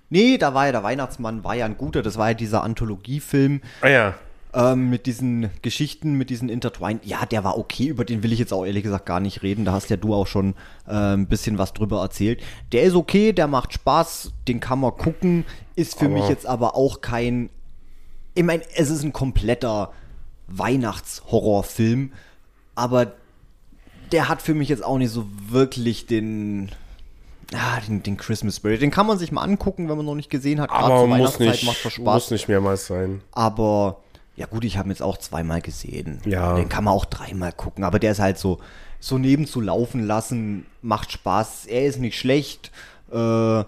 Nee, 0.10 0.38
da 0.38 0.54
war 0.54 0.68
ja 0.68 0.72
der 0.74 0.84
Weihnachtsmann, 0.84 1.44
war 1.44 1.56
ja 1.56 1.66
ein 1.66 1.78
guter. 1.78 2.02
Das 2.04 2.18
war 2.18 2.30
ja 2.30 2.34
dieser 2.36 2.64
Anthologiefilm 2.64 3.62
Ah 3.82 3.88
ja. 3.88 4.14
ähm, 4.54 4.90
mit 4.92 5.08
diesen 5.08 5.50
Geschichten, 5.64 6.14
mit 6.16 6.30
diesen 6.30 6.50
Intertwined. 6.50 7.04
Ja, 7.06 7.26
der 7.26 7.44
war 7.44 7.58
okay. 7.58 7.88
Über 7.88 8.06
den 8.06 8.22
will 8.22 8.32
ich 8.32 8.38
jetzt 8.38 8.54
auch 8.54 8.66
ehrlich 8.66 8.84
gesagt 8.84 9.08
gar 9.08 9.20
nicht 9.20 9.42
reden. 9.42 9.66
Da 9.66 9.72
hast 9.72 9.90
ja 9.90 9.98
du 9.98 10.14
auch 10.14 10.28
schon 10.28 10.54
äh, 10.88 10.92
ein 10.94 11.26
bisschen 11.28 11.58
was 11.58 11.74
drüber 11.74 12.02
erzählt. 12.02 12.42
Der 12.74 12.84
ist 12.84 12.94
okay, 12.94 13.34
der 13.34 13.48
macht 13.48 13.74
Spaß, 13.74 14.34
den 14.48 14.60
kann 14.60 14.80
man 14.82 14.96
gucken. 14.96 15.46
Ist 15.76 15.98
für 15.98 16.06
Aber- 16.06 16.14
mich 16.14 16.28
jetzt 16.30 16.46
aber 16.46 16.76
auch 16.76 17.02
kein. 17.02 17.50
Ich 18.36 18.44
meine, 18.44 18.62
es 18.76 18.90
ist 18.92 19.04
ein 19.04 19.14
kompletter 19.14 19.92
Weihnachtshorrorfilm, 20.48 22.12
aber 22.76 23.14
der 24.12 24.30
hat 24.30 24.42
für 24.42 24.54
mich 24.54 24.70
jetzt 24.70 24.84
auch 24.84 24.98
nicht 24.98 25.12
so 25.12 25.26
wirklich 25.50 26.06
den. 26.06 26.72
Ah, 27.54 27.80
den, 27.88 28.02
den 28.02 28.18
Christmas 28.18 28.56
Spirit. 28.56 28.82
Den 28.82 28.90
kann 28.90 29.06
man 29.06 29.20
sich 29.20 29.32
mal 29.32 29.44
angucken, 29.44 29.88
wenn 29.90 29.98
man 29.98 30.06
noch 30.06 30.16
nicht 30.16 30.30
gesehen 30.30 30.60
hat. 30.60 30.70
Gerade 30.70 30.86
Aber 30.86 30.98
zur 31.00 31.08
muss 31.08 31.18
Weihnachtszeit 31.18 31.48
nicht, 31.52 31.66
macht 31.66 31.86
das 31.86 31.94
Spaß. 31.94 32.14
muss 32.16 32.32
nicht 32.32 32.48
mehrmals 32.48 32.88
sein. 32.88 33.22
Aber 33.32 33.98
ja 34.36 34.48
gut, 34.48 34.64
ich 34.64 34.78
habe 34.78 34.88
ihn 34.88 34.92
jetzt 34.92 35.04
auch 35.04 35.18
zweimal 35.18 35.62
gesehen. 35.62 36.20
Ja. 36.26 36.56
Den 36.56 36.70
kann 36.70 36.84
man 36.84 36.94
auch 36.96 37.06
dreimal 37.06 37.52
gucken. 37.52 37.84
Aber 37.84 38.00
der 38.00 38.14
ist 38.14 38.20
halt 38.20 38.40
so, 38.40 38.60
so 39.00 39.20
nebenzu 39.20 39.62
laufen 39.62 40.04
lassen, 40.04 40.66
macht 40.82 41.12
Spaß. 41.12 41.68
Er 41.68 41.86
ist 41.86 42.00
nicht 42.00 42.18
schlecht, 42.18 42.72
äh, 43.12 43.64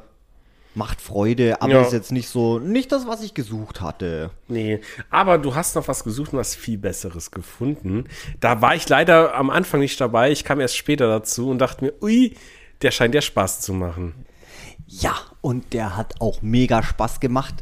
macht 0.76 1.02
Freude, 1.02 1.61
aber 1.61 1.73
Ja. 1.73 1.81
ist 1.81 1.93
jetzt 1.93 2.11
nicht 2.11 2.27
so, 2.30 2.60
nicht 2.60 2.91
das, 2.91 3.07
was 3.07 3.22
ich 3.23 3.34
gesucht 3.34 3.81
hatte. 3.81 4.31
Nee, 4.47 4.81
aber 5.10 5.38
du 5.38 5.56
hast 5.56 5.76
noch 5.76 5.88
was 5.88 6.03
gesucht 6.03 6.34
und 6.34 6.39
was 6.39 6.56
viel 6.56 6.77
Besseres 6.77 7.31
gefunden. 7.31 8.06
Da 8.39 8.61
war 8.61 8.76
ich 8.76 8.88
leider 8.89 9.35
am 9.35 9.49
Anfang 9.49 9.80
nicht 9.80 9.99
dabei. 10.02 10.31
Ich 10.31 10.43
kam 10.43 10.60
erst 10.60 10.76
später 10.77 11.07
dazu 11.07 11.49
und 11.49 11.60
dachte 11.60 11.85
mir, 11.85 11.93
ui, 12.02 12.35
der 12.81 12.91
scheint 12.91 13.15
ja 13.15 13.22
Spaß 13.22 13.61
zu 13.61 13.73
machen. 13.73 14.14
Ja, 14.88 15.15
und 15.41 15.73
der 15.73 15.95
hat 15.97 16.15
auch 16.22 16.41
mega 16.41 16.84
Spaß 16.84 17.19
gemacht. 17.19 17.56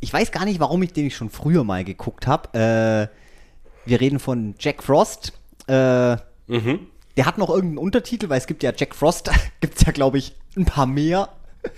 ich 0.00 0.12
weiß 0.12 0.30
gar 0.30 0.44
nicht, 0.44 0.60
warum 0.60 0.82
ich 0.82 0.92
den 0.92 1.10
schon 1.10 1.30
früher 1.30 1.64
mal 1.64 1.82
geguckt 1.84 2.26
habe. 2.26 2.48
Äh, 2.54 3.88
wir 3.88 4.00
reden 4.00 4.18
von 4.18 4.54
Jack 4.58 4.82
Frost. 4.82 5.32
Äh, 5.68 6.16
Mhm. 6.48 6.86
Der 7.16 7.24
hat 7.26 7.38
noch 7.38 7.48
irgendeinen 7.48 7.78
Untertitel, 7.78 8.28
weil 8.28 8.38
es 8.38 8.46
gibt 8.46 8.62
ja 8.62 8.72
Jack 8.76 8.94
Frost, 8.94 9.30
gibt 9.60 9.78
es 9.78 9.86
ja, 9.86 9.90
glaube 9.92 10.18
ich, 10.18 10.34
ein 10.56 10.64
paar 10.66 10.86
mehr. 10.86 11.28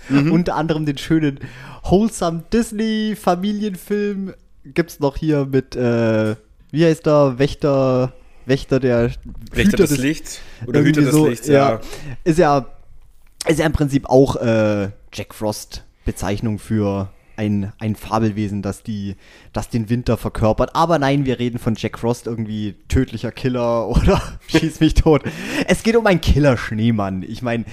Unter 0.09 0.55
anderem 0.55 0.85
den 0.85 0.97
schönen 0.97 1.39
Wholesome 1.83 2.43
Disney-Familienfilm. 2.51 4.33
Gibt 4.65 4.91
es 4.91 4.99
noch 4.99 5.17
hier 5.17 5.45
mit, 5.45 5.75
äh, 5.75 6.35
wie 6.71 6.85
heißt 6.85 7.05
der, 7.05 7.39
Wächter, 7.39 8.13
Wächter 8.45 8.79
der 8.79 9.11
Wächter 9.51 9.77
des 9.77 9.97
Lichts 9.97 10.39
oder 10.65 10.81
Hüter 10.81 11.01
des 11.01 11.11
so, 11.11 11.27
Lichts, 11.27 11.47
ja. 11.47 11.79
Ist 12.23 12.39
ja, 12.39 12.65
ist 13.47 13.59
ja 13.59 13.65
im 13.65 13.73
Prinzip 13.73 14.07
auch 14.07 14.35
äh, 14.35 14.89
Jack 15.13 15.33
Frost 15.33 15.85
Bezeichnung 16.05 16.59
für 16.59 17.09
ein, 17.39 17.71
ein 17.79 17.95
Fabelwesen, 17.95 18.61
das 18.61 18.83
die, 18.83 19.15
das 19.53 19.69
den 19.69 19.89
Winter 19.89 20.17
verkörpert. 20.17 20.75
Aber 20.75 20.99
nein, 20.99 21.25
wir 21.25 21.39
reden 21.39 21.57
von 21.57 21.75
Jack 21.77 21.97
Frost, 21.97 22.27
irgendwie 22.27 22.75
tödlicher 22.89 23.31
Killer 23.31 23.87
oder 23.89 24.21
schieß 24.47 24.81
mich 24.81 24.93
tot. 24.95 25.23
Es 25.65 25.83
geht 25.83 25.95
um 25.95 26.05
einen 26.05 26.19
Killer-Schneemann. 26.19 27.23
Ich 27.23 27.41
meine, 27.41 27.63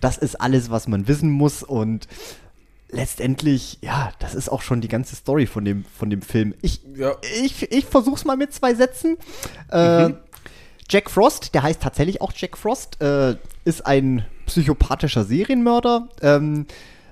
das 0.00 0.16
ist 0.16 0.36
alles, 0.40 0.70
was 0.70 0.86
man 0.86 1.08
wissen 1.08 1.30
muss 1.30 1.64
und 1.64 2.06
letztendlich, 2.88 3.78
ja, 3.82 4.12
das 4.20 4.36
ist 4.36 4.48
auch 4.48 4.62
schon 4.62 4.80
die 4.80 4.88
ganze 4.88 5.16
Story 5.16 5.46
von 5.46 5.64
dem, 5.64 5.84
von 5.84 6.08
dem 6.08 6.22
Film. 6.22 6.54
Ich, 6.62 6.80
Ja. 6.94 7.16
ich, 7.42 7.72
ich 7.72 7.84
versuch's 7.84 8.24
mal 8.24 8.36
mit 8.36 8.52
zwei 8.52 8.74
Sätzen. 8.74 9.16
Äh, 9.70 10.10
Jack 10.88 11.10
Frost, 11.10 11.52
der 11.52 11.64
heißt 11.64 11.82
tatsächlich 11.82 12.20
auch 12.20 12.32
Jack 12.36 12.56
Frost, 12.56 13.02
äh, 13.02 13.34
ist 13.64 13.84
ein 13.84 14.24
psychopathischer 14.46 15.24
Serienmörder, 15.24 16.08
ähm, 16.22 16.66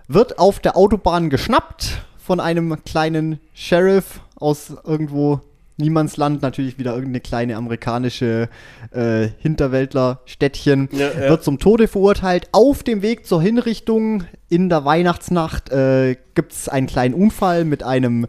wird 0.08 0.38
auf 0.38 0.60
der 0.60 0.76
Autobahn 0.76 1.30
geschnappt 1.30 2.04
von 2.18 2.40
einem 2.40 2.82
kleinen 2.84 3.40
Sheriff 3.52 4.20
aus 4.36 4.72
irgendwo 4.84 5.40
Niemandsland, 5.76 6.40
natürlich 6.40 6.78
wieder 6.78 6.92
irgendeine 6.92 7.20
kleine 7.20 7.56
amerikanische 7.56 8.48
äh, 8.92 9.28
Hinterwäldler-Städtchen, 9.38 10.88
Ja, 10.92 11.08
ja. 11.08 11.30
wird 11.30 11.42
zum 11.42 11.58
Tode 11.58 11.88
verurteilt. 11.88 12.48
Auf 12.52 12.84
dem 12.84 13.02
Weg 13.02 13.26
zur 13.26 13.42
Hinrichtung 13.42 14.24
in 14.48 14.68
der 14.68 14.84
Weihnachtsnacht 14.84 15.70
äh, 15.70 16.16
gibt 16.34 16.52
es 16.52 16.68
einen 16.68 16.86
kleinen 16.86 17.14
Unfall 17.14 17.64
mit 17.64 17.82
einem 17.82 18.26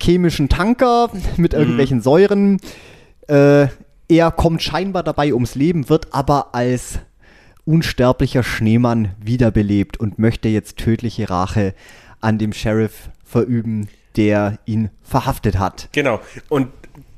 chemischen 0.00 0.48
Tanker 0.48 1.10
mit 1.36 1.52
irgendwelchen 1.52 2.00
Säuren. 2.00 2.58
Äh, 3.26 3.66
er 4.08 4.30
kommt 4.30 4.62
scheinbar 4.62 5.02
dabei 5.02 5.34
ums 5.34 5.54
Leben, 5.54 5.90
wird 5.90 6.14
aber 6.14 6.54
als 6.54 7.00
unsterblicher 7.68 8.42
Schneemann 8.42 9.10
wiederbelebt 9.20 9.98
und 9.98 10.18
möchte 10.18 10.48
jetzt 10.48 10.78
tödliche 10.78 11.28
Rache 11.28 11.74
an 12.20 12.38
dem 12.38 12.54
Sheriff 12.54 13.10
verüben, 13.22 13.88
der 14.16 14.58
ihn 14.64 14.88
verhaftet 15.02 15.58
hat. 15.58 15.90
Genau. 15.92 16.20
Und 16.48 16.68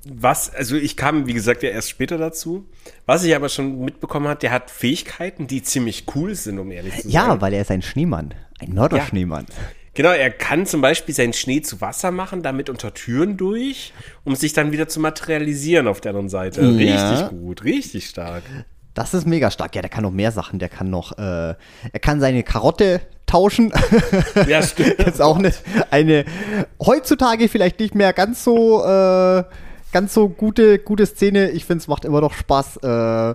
was, 0.04 0.52
also 0.52 0.74
ich 0.74 0.96
kam, 0.96 1.28
wie 1.28 1.34
gesagt, 1.34 1.62
ja 1.62 1.70
erst 1.70 1.88
später 1.88 2.18
dazu. 2.18 2.66
Was 3.06 3.22
ich 3.22 3.36
aber 3.36 3.48
schon 3.48 3.84
mitbekommen 3.84 4.26
habe, 4.26 4.40
der 4.40 4.50
hat 4.50 4.72
Fähigkeiten, 4.72 5.46
die 5.46 5.62
ziemlich 5.62 6.04
cool 6.16 6.34
sind, 6.34 6.58
um 6.58 6.72
ehrlich 6.72 6.96
zu 6.96 7.02
sein. 7.02 7.12
Ja, 7.12 7.40
weil 7.40 7.52
er 7.52 7.60
ist 7.60 7.70
ein 7.70 7.82
Schneemann, 7.82 8.34
ein 8.58 8.74
Mörderschneemann. 8.74 9.46
Genau, 9.94 10.10
er 10.10 10.30
kann 10.30 10.66
zum 10.66 10.80
Beispiel 10.80 11.14
seinen 11.14 11.32
Schnee 11.32 11.60
zu 11.62 11.80
Wasser 11.80 12.10
machen, 12.10 12.42
damit 12.42 12.70
unter 12.70 12.92
Türen 12.92 13.36
durch, 13.36 13.92
um 14.24 14.34
sich 14.34 14.52
dann 14.52 14.72
wieder 14.72 14.88
zu 14.88 14.98
materialisieren 14.98 15.86
auf 15.86 16.00
der 16.00 16.10
anderen 16.10 16.28
Seite. 16.28 16.62
Ja. 16.62 17.06
Richtig 17.06 17.28
gut, 17.28 17.62
richtig 17.62 18.06
stark. 18.06 18.42
Das 18.94 19.14
ist 19.14 19.26
mega 19.26 19.50
stark. 19.50 19.74
Ja, 19.76 19.82
der 19.82 19.90
kann 19.90 20.02
noch 20.02 20.10
mehr 20.10 20.32
Sachen. 20.32 20.58
Der 20.58 20.68
kann 20.68 20.90
noch, 20.90 21.16
äh, 21.16 21.54
er 21.54 22.00
kann 22.00 22.20
seine 22.20 22.42
Karotte 22.42 23.00
tauschen. 23.26 23.72
Ja, 24.48 24.62
stimmt. 24.64 24.98
Das 24.98 25.14
ist 25.14 25.20
auch 25.20 25.38
eine, 25.38 25.52
eine 25.90 26.24
heutzutage 26.84 27.48
vielleicht 27.48 27.78
nicht 27.78 27.94
mehr 27.94 28.12
ganz 28.12 28.42
so, 28.42 28.84
äh, 28.84 29.44
ganz 29.92 30.14
so 30.14 30.28
gute, 30.28 30.78
gute 30.78 31.06
Szene. 31.06 31.50
Ich 31.50 31.64
finde, 31.64 31.82
es 31.82 31.88
macht 31.88 32.04
immer 32.04 32.20
noch 32.20 32.32
Spaß. 32.32 32.78
Äh, 32.78 33.34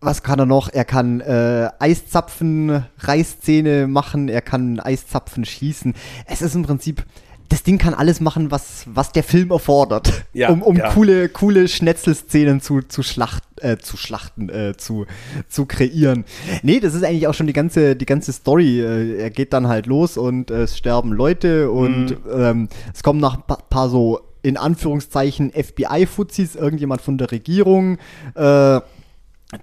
was 0.00 0.22
kann 0.22 0.38
er 0.38 0.46
noch? 0.46 0.70
Er 0.72 0.84
kann 0.84 1.20
äh, 1.20 1.68
Eiszapfen, 1.78 2.86
Reißzähne 2.98 3.86
machen, 3.86 4.28
er 4.28 4.40
kann 4.40 4.80
Eiszapfen 4.80 5.44
schießen. 5.44 5.94
Es 6.24 6.40
ist 6.40 6.54
im 6.54 6.62
Prinzip, 6.62 7.04
das 7.50 7.64
Ding 7.64 7.78
kann 7.78 7.94
alles 7.94 8.20
machen, 8.20 8.50
was, 8.50 8.84
was 8.86 9.12
der 9.12 9.24
Film 9.24 9.50
erfordert, 9.50 10.24
Ja, 10.32 10.50
um, 10.50 10.62
um 10.62 10.76
ja. 10.76 10.92
coole, 10.92 11.28
coole 11.28 11.66
Schnetzelszenen 11.66 12.60
zu, 12.60 12.80
zu, 12.82 13.02
schlacht, 13.02 13.42
äh, 13.60 13.76
zu 13.76 13.96
schlachten, 13.96 14.48
äh, 14.48 14.76
zu, 14.76 15.06
zu 15.48 15.66
kreieren. 15.66 16.24
Nee, 16.62 16.78
das 16.78 16.94
ist 16.94 17.02
eigentlich 17.02 17.26
auch 17.26 17.34
schon 17.34 17.48
die 17.48 17.52
ganze, 17.52 17.96
die 17.96 18.06
ganze 18.06 18.32
Story. 18.32 18.80
Äh, 18.80 19.18
er 19.20 19.30
geht 19.30 19.52
dann 19.52 19.66
halt 19.66 19.86
los 19.86 20.16
und 20.16 20.50
äh, 20.50 20.62
es 20.62 20.78
sterben 20.78 21.12
Leute 21.12 21.70
und 21.72 22.16
ähm, 22.32 22.68
es 22.94 23.02
kommen 23.02 23.20
noch 23.20 23.34
ein 23.34 23.42
pa 23.46 23.56
paar 23.56 23.90
so 23.90 24.20
in 24.42 24.56
Anführungszeichen 24.56 25.50
FBI-Fuzis, 25.50 26.54
irgendjemand 26.54 27.02
von 27.02 27.18
der 27.18 27.30
Regierung, 27.30 27.98
äh, 28.36 28.80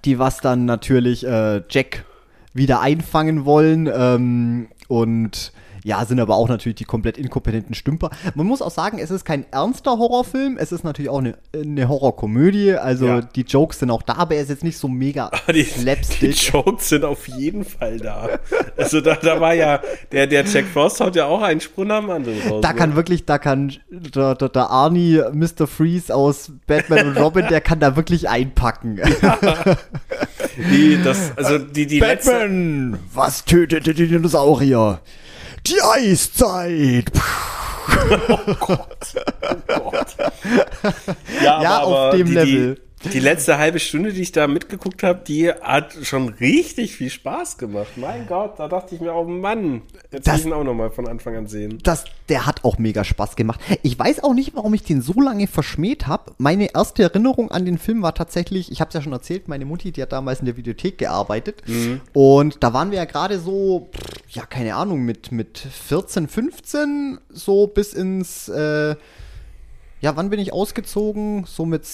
die 0.04 0.18
was 0.18 0.38
dann 0.40 0.66
natürlich 0.66 1.26
äh, 1.26 1.62
Jack 1.68 2.04
wieder 2.52 2.80
einfangen 2.80 3.44
wollen 3.44 3.90
ähm, 3.92 4.68
und 4.88 5.52
ja, 5.88 6.04
sind 6.04 6.20
aber 6.20 6.36
auch 6.36 6.48
natürlich 6.50 6.76
die 6.76 6.84
komplett 6.84 7.16
inkompetenten 7.16 7.74
Stümper. 7.74 8.10
Man 8.34 8.46
muss 8.46 8.60
auch 8.60 8.70
sagen, 8.70 8.98
es 8.98 9.10
ist 9.10 9.24
kein 9.24 9.50
ernster 9.50 9.92
Horrorfilm, 9.92 10.58
es 10.58 10.70
ist 10.70 10.84
natürlich 10.84 11.08
auch 11.08 11.20
eine, 11.20 11.38
eine 11.54 11.88
Horrorkomödie, 11.88 12.74
also 12.74 13.06
Ja. 13.06 13.20
die 13.22 13.40
Jokes 13.40 13.78
sind 13.78 13.90
auch 13.90 14.02
da, 14.02 14.16
aber 14.16 14.34
er 14.34 14.42
ist 14.42 14.50
jetzt 14.50 14.64
nicht 14.64 14.76
so 14.76 14.86
mega 14.86 15.30
Die, 15.48 15.52
die 15.54 15.62
slapstick. 15.64 16.52
Jokes 16.52 16.90
sind 16.90 17.06
auf 17.06 17.26
jeden 17.26 17.64
Fall 17.64 17.96
da. 17.96 18.28
Also 18.76 19.00
da, 19.00 19.14
da 19.14 19.40
war 19.40 19.54
ja, 19.54 19.80
der, 20.12 20.26
der 20.26 20.44
Jack 20.44 20.66
Frost 20.66 21.00
haut 21.00 21.16
ja 21.16 21.24
auch 21.24 21.40
einen 21.40 21.62
Sprung 21.62 21.86
nach 21.86 22.00
dem 22.00 22.10
anderen 22.10 22.38
raus. 22.50 22.60
Da 22.60 22.74
ne? 22.74 22.78
kann 22.78 22.94
wirklich, 22.94 23.24
da 23.24 23.38
kann 23.38 23.72
der, 23.88 24.34
der, 24.34 24.50
der 24.50 24.68
Arnie, 24.68 25.22
Mr. 25.32 25.66
Freeze 25.66 26.14
aus 26.14 26.52
Batman 26.66 27.06
und 27.08 27.16
Robin, 27.16 27.46
der 27.48 27.62
kann 27.62 27.80
da 27.80 27.96
wirklich 27.96 28.28
einpacken. 28.28 29.00
die, 30.70 30.98
das, 31.02 31.32
also 31.38 31.56
die, 31.56 31.86
die 31.86 32.00
letzte, 32.00 32.30
Batman, 32.32 32.98
was 33.14 33.46
tötete 33.46 33.94
die 33.94 34.06
Dinosaurier? 34.06 35.00
Die 35.66 35.80
Eiszeit. 35.82 37.10
Ja, 41.42 41.62
Ja, 41.62 41.78
auf 41.80 42.14
dem 42.14 42.26
die, 42.26 42.32
Level. 42.32 42.74
Die, 42.74 42.87
die 43.12 43.20
letzte 43.20 43.58
halbe 43.58 43.78
Stunde, 43.78 44.12
die 44.12 44.22
ich 44.22 44.32
da 44.32 44.46
mitgeguckt 44.48 45.02
habe, 45.02 45.22
die 45.26 45.50
hat 45.50 45.94
schon 46.02 46.28
richtig 46.30 46.96
viel 46.96 47.10
Spaß 47.10 47.56
gemacht. 47.58 47.88
Mein 47.96 48.26
Gott, 48.26 48.58
da 48.58 48.66
dachte 48.68 48.94
ich 48.94 49.00
mir, 49.00 49.14
oh 49.14 49.24
Mann, 49.24 49.82
jetzt 50.10 50.12
will 50.12 50.20
Das- 50.24 50.40
ich 50.40 50.46
ihn 50.46 50.52
auch 50.52 50.64
nochmal 50.64 50.90
von 50.90 51.06
Anfang 51.06 51.36
an 51.36 51.46
sehen. 51.46 51.78
Das, 51.84 52.04
der 52.28 52.46
hat 52.46 52.64
auch 52.64 52.78
mega 52.78 53.04
Spaß 53.04 53.36
gemacht. 53.36 53.60
Ich 53.82 53.98
weiß 53.98 54.24
auch 54.24 54.34
nicht, 54.34 54.54
warum 54.56 54.74
ich 54.74 54.82
den 54.82 55.00
so 55.00 55.20
lange 55.20 55.46
verschmäht 55.46 56.06
habe. 56.06 56.32
Meine 56.38 56.74
erste 56.74 57.02
Erinnerung 57.04 57.50
an 57.50 57.64
den 57.64 57.78
Film 57.78 58.02
war 58.02 58.14
tatsächlich, 58.14 58.72
ich 58.72 58.80
habe 58.80 58.88
es 58.88 58.94
ja 58.94 59.02
schon 59.02 59.12
erzählt, 59.12 59.48
meine 59.48 59.64
Mutti, 59.64 59.92
die 59.92 60.02
hat 60.02 60.12
damals 60.12 60.40
in 60.40 60.46
der 60.46 60.56
Videothek 60.56 60.98
gearbeitet. 60.98 61.62
Und 62.12 62.62
da 62.64 62.72
waren 62.72 62.90
wir 62.90 62.98
ja 62.98 63.04
gerade 63.04 63.38
so, 63.38 63.90
ja, 64.30 64.44
keine 64.44 64.74
Ahnung, 64.74 65.02
mit, 65.04 65.30
mit 65.32 65.58
14, 65.58 66.26
15, 66.28 67.18
so 67.30 67.66
bis 67.68 67.92
ins, 67.94 68.48
äh, 68.48 68.96
ja, 70.00 70.16
wann 70.16 70.30
bin 70.30 70.38
ich 70.40 70.52
ausgezogen? 70.52 71.44
So 71.46 71.64
mit 71.66 71.84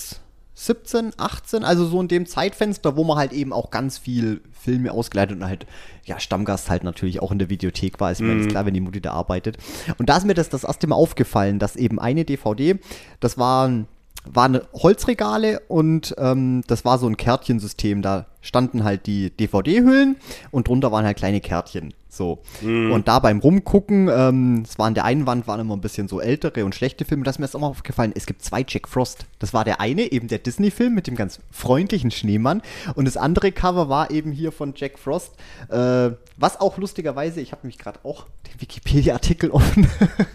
17, 0.55 1.13
18, 1.17 1.65
also 1.65 1.87
so 1.87 2.01
in 2.01 2.09
dem 2.09 2.27
Zeitfenster, 2.27 2.97
wo 2.97 3.05
man 3.05 3.19
halt 3.19 3.33
eben 3.33 3.53
auch 3.53 3.71
ganz 3.71 3.99
viel 3.99 4.41
Filme 4.53 4.93
ausgeleitet 4.93 5.37
und 5.37 5.45
halt, 5.45 5.67
ja, 6.05 6.21
Stammgast 6.21 6.71
halt 6.71 6.85
natürlich 6.85 7.21
auch 7.21 7.33
in 7.33 7.39
der 7.39 7.51
Videothek 7.51 8.01
war. 8.01 8.13
Ist 8.13 8.21
mir 8.21 8.35
ganz 8.35 8.47
klar, 8.49 8.65
wenn 8.65 8.75
die 8.75 8.81
Mutti 8.81 9.01
da 9.01 9.13
arbeitet. 9.13 9.59
Und 9.99 10.09
da 10.09 10.17
ist 10.17 10.25
mir 10.25 10.35
das 10.35 10.49
das 10.49 10.65
erste 10.65 10.87
Mal 10.87 10.97
aufgefallen, 10.97 11.59
dass 11.59 11.77
eben 11.77 11.99
eine 11.99 12.25
DVD, 12.25 12.79
das 13.21 13.37
waren, 13.37 13.89
waren 14.25 14.61
Holzregale 14.73 15.61
und 15.69 16.15
ähm, 16.19 16.63
das 16.67 16.85
war 16.85 16.99
so 16.99 17.07
ein 17.09 17.17
Kärtchensystem. 17.17 18.01
Da 18.01 18.27
standen 18.41 18.85
halt 18.85 19.07
die 19.07 19.31
DVD-Hüllen 19.31 20.17
und 20.51 20.69
drunter 20.69 20.93
waren 20.93 21.05
halt 21.05 21.17
kleine 21.17 21.41
Kärtchen. 21.41 21.93
So. 22.15 22.39
Und 22.63 23.09
da 23.09 23.19
beim 23.19 23.41
Rumgucken, 23.41 24.09
ähm, 24.09 24.63
es 24.65 24.79
war 24.79 24.87
an 24.87 24.95
der 24.95 25.05
einen 25.05 25.27
Wand 25.27 25.47
waren 25.47 25.61
immer 25.61 25.75
ein 25.75 25.81
bisschen 25.81 26.07
so 26.07 26.21
ältere 26.21 26.65
und 26.65 26.75
schlechte 26.75 27.05
Filme. 27.05 27.25
Das 27.25 27.37
ist 27.37 27.39
mir 27.41 27.47
jetzt 27.47 27.57
auch 27.57 27.61
mal 27.61 27.67
aufgefallen. 27.67 28.13
Es 28.15 28.27
gibt 28.27 28.43
zwei 28.43 28.65
Jack 28.67 28.89
Frost. 28.89 29.27
Das 29.39 29.53
war 29.53 29.65
der 29.65 29.81
eine, 29.81 30.13
eben 30.13 30.29
der 30.29 30.39
Disney-Film 30.39 30.95
mit 30.95 31.07
dem 31.07 31.17
ganz 31.17 31.41
freundlichen 31.51 32.11
Schneemann. 32.11 32.63
Und 32.95 33.07
das 33.07 33.17
andere 33.17 33.53
Cover 33.53 33.89
war 33.89 34.11
eben 34.11 34.31
hier 34.31 34.53
von 34.53 34.75
Jack 34.77 34.99
Frost. 34.99 35.33
Äh, 35.69 36.11
was 36.37 36.61
auch 36.61 36.79
lustigerweise, 36.79 37.41
ich 37.41 37.53
habe 37.53 37.67
mich 37.67 37.79
gerade 37.79 37.99
auch 38.05 38.27
den 38.47 38.61
Wikipedia-Artikel 38.61 39.51
offen 39.51 39.89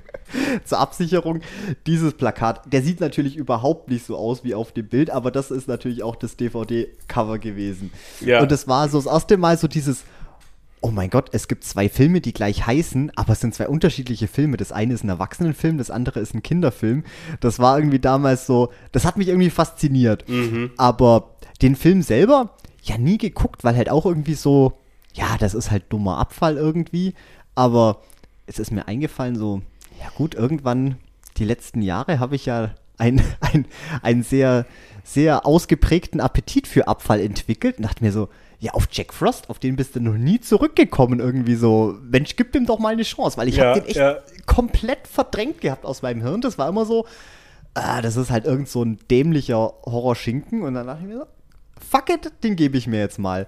zur 0.66 0.80
Absicherung. 0.80 1.42
Dieses 1.88 2.14
Plakat, 2.14 2.72
der 2.72 2.82
sieht 2.82 3.00
natürlich 3.00 3.36
überhaupt 3.36 3.90
nicht 3.90 4.06
so 4.06 4.18
aus 4.18 4.44
wie 4.44 4.54
auf 4.54 4.72
dem 4.72 4.88
Bild, 4.88 5.10
aber 5.10 5.32
das 5.32 5.52
ist 5.52 5.68
natürlich 5.68 6.04
auch 6.04 6.16
das 6.16 6.36
DVD-Cover 6.36 7.40
gewesen. 7.40 7.92
Ja. 8.22 8.42
Und 8.42 8.52
das 8.52 8.68
war 8.68 8.90
so 8.90 8.98
das 8.98 9.12
erste 9.12 9.38
Mal 9.38 9.58
so 9.58 9.68
dieses, 9.68 10.04
oh 10.82 10.92
mein 10.92 11.10
Gott, 11.10 11.30
es 11.34 11.48
gibt 11.48 11.64
zwei 11.64 11.90
Filme, 11.90 12.22
die 12.22 12.34
gleich 12.34 12.66
heißen, 12.66 13.12
aber 13.16 13.34
es 13.34 13.42
sind 13.42 13.54
zwei 13.54 13.68
unterschiedliche 13.68 14.28
Filme. 14.28 14.58
Das 14.58 14.72
eine 14.72 14.94
ist 14.94 15.04
ein 15.04 15.10
Erwachsenenfilm, 15.10 15.78
das 15.78 15.92
andere 15.92 16.20
ist 16.20 16.34
ein 16.34 16.44
Kinderfilm. 16.44 17.04
Das 17.42 17.60
war 17.60 17.78
irgendwie 17.78 18.00
damals 18.00 18.46
so, 18.46 18.70
das 18.92 19.06
hat 19.06 19.18
mich 19.18 19.28
irgendwie 19.28 19.50
fasziniert. 19.50 20.26
Aber 20.78 21.36
den 21.62 21.76
Film 21.76 22.02
selber, 22.02 22.56
ja 22.84 22.98
nie 22.98 23.18
geguckt, 23.18 23.64
weil 23.64 23.76
halt 23.76 23.90
auch 23.90 24.06
irgendwie 24.06 24.36
so, 24.36 24.74
ja, 25.14 25.38
das 25.38 25.54
ist 25.54 25.72
halt 25.72 25.86
dummer 25.90 26.18
Abfall 26.18 26.58
irgendwie. 26.58 27.14
Aber 27.56 28.02
es 28.46 28.60
ist 28.60 28.72
mir 28.72 28.88
eingefallen, 28.88 29.36
so, 29.36 29.62
Ja 30.00 30.10
gut, 30.16 30.34
irgendwann, 30.34 30.98
die 31.38 31.46
letzten 31.46 31.82
Jahre 31.82 32.20
habe 32.20 32.36
ich 32.36 32.46
ja 32.46 32.72
ein, 32.98 33.22
ein, 33.42 33.66
einen 34.02 34.24
sehr, 34.24 34.66
sehr 35.04 35.46
ausgeprägten 35.46 36.22
Appetit 36.22 36.68
für 36.68 36.88
Abfall 36.88 37.20
entwickelt 37.20 37.78
und 37.78 37.84
dachte 37.84 38.04
mir 38.04 38.12
so, 38.12 38.30
ja, 38.60 38.74
auf 38.74 38.88
Jack 38.92 39.14
Frost, 39.14 39.50
auf 39.50 39.60
den 39.60 39.76
bist 39.78 39.96
du 39.96 40.02
noch 40.02 40.16
nie 40.18 40.40
zurückgekommen 40.42 41.20
irgendwie 41.20 41.56
so. 41.56 41.98
Mensch, 42.04 42.36
gib 42.36 42.52
dem 42.52 42.66
doch 42.66 42.80
mal 42.80 42.94
eine 42.94 43.04
Chance, 43.04 43.38
weil 43.38 43.48
ich 43.48 43.56
Ja, 43.56 43.68
habe 43.68 43.80
den 43.82 43.88
echt 43.88 43.98
ja. 43.98 44.18
komplett 44.46 45.08
verdrängt 45.08 45.62
gehabt 45.62 45.86
aus 45.86 46.02
meinem 46.02 46.22
Hirn. 46.22 46.42
Das 46.42 46.58
war 46.58 46.68
immer 46.68 46.86
so, 46.86 47.06
ah, 47.74 48.02
das 48.02 48.18
ist 48.18 48.32
halt 48.32 48.46
irgend 48.46 48.68
so 48.68 48.84
ein 48.84 49.00
dämlicher 49.10 49.74
Horrorschinken 49.86 50.64
und 50.64 50.74
dann 50.74 50.88
dachte 50.88 51.04
ich 51.04 51.08
mir 51.08 51.20
so, 51.20 51.26
fuck 51.90 52.10
it, 52.10 52.32
den 52.44 52.56
gebe 52.58 52.78
ich 52.78 52.86
mir 52.88 53.00
jetzt 53.00 53.18
mal. 53.20 53.48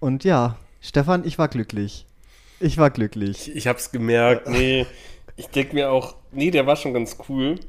Und 0.00 0.24
ja, 0.24 0.56
Stefan, 0.80 1.26
ich 1.26 1.38
war 1.38 1.48
glücklich. 1.48 2.06
Ich 2.60 2.78
war 2.78 2.90
glücklich. 2.90 3.48
Ich, 3.48 3.56
ich 3.56 3.66
hab's 3.66 3.90
gemerkt, 3.92 4.48
nee. 4.48 4.86
Ich 5.36 5.46
denke 5.50 5.74
mir 5.74 5.92
auch, 5.92 6.16
nee, 6.32 6.50
der 6.50 6.66
war 6.66 6.74
schon 6.74 6.92
ganz 6.94 7.16
cool. 7.28 7.60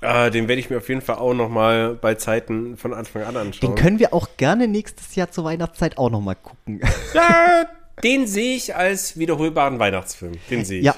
Äh, 0.00 0.30
den 0.30 0.48
werde 0.48 0.60
ich 0.60 0.70
mir 0.70 0.78
auf 0.78 0.88
jeden 0.88 1.00
Fall 1.00 1.16
auch 1.16 1.34
noch 1.34 1.48
mal 1.48 1.94
bei 1.94 2.14
Zeiten 2.14 2.76
von 2.76 2.92
Anfang 2.92 3.22
an 3.22 3.36
anschauen. 3.36 3.74
Den 3.74 3.74
können 3.74 3.98
wir 3.98 4.12
auch 4.12 4.28
gerne 4.36 4.68
nächstes 4.68 5.14
Jahr 5.14 5.30
zur 5.30 5.44
Weihnachtszeit 5.44 5.98
auch 5.98 6.10
nochmal 6.10 6.36
gucken. 6.36 6.80
Ja, 7.14 7.66
den 8.02 8.26
sehe 8.26 8.56
ich 8.56 8.74
als 8.74 9.16
wiederholbaren 9.16 9.78
Weihnachtsfilm. 9.78 10.34
Den 10.50 10.64
sehe 10.64 10.80
ich. 10.80 10.84
Ja. 10.86 10.94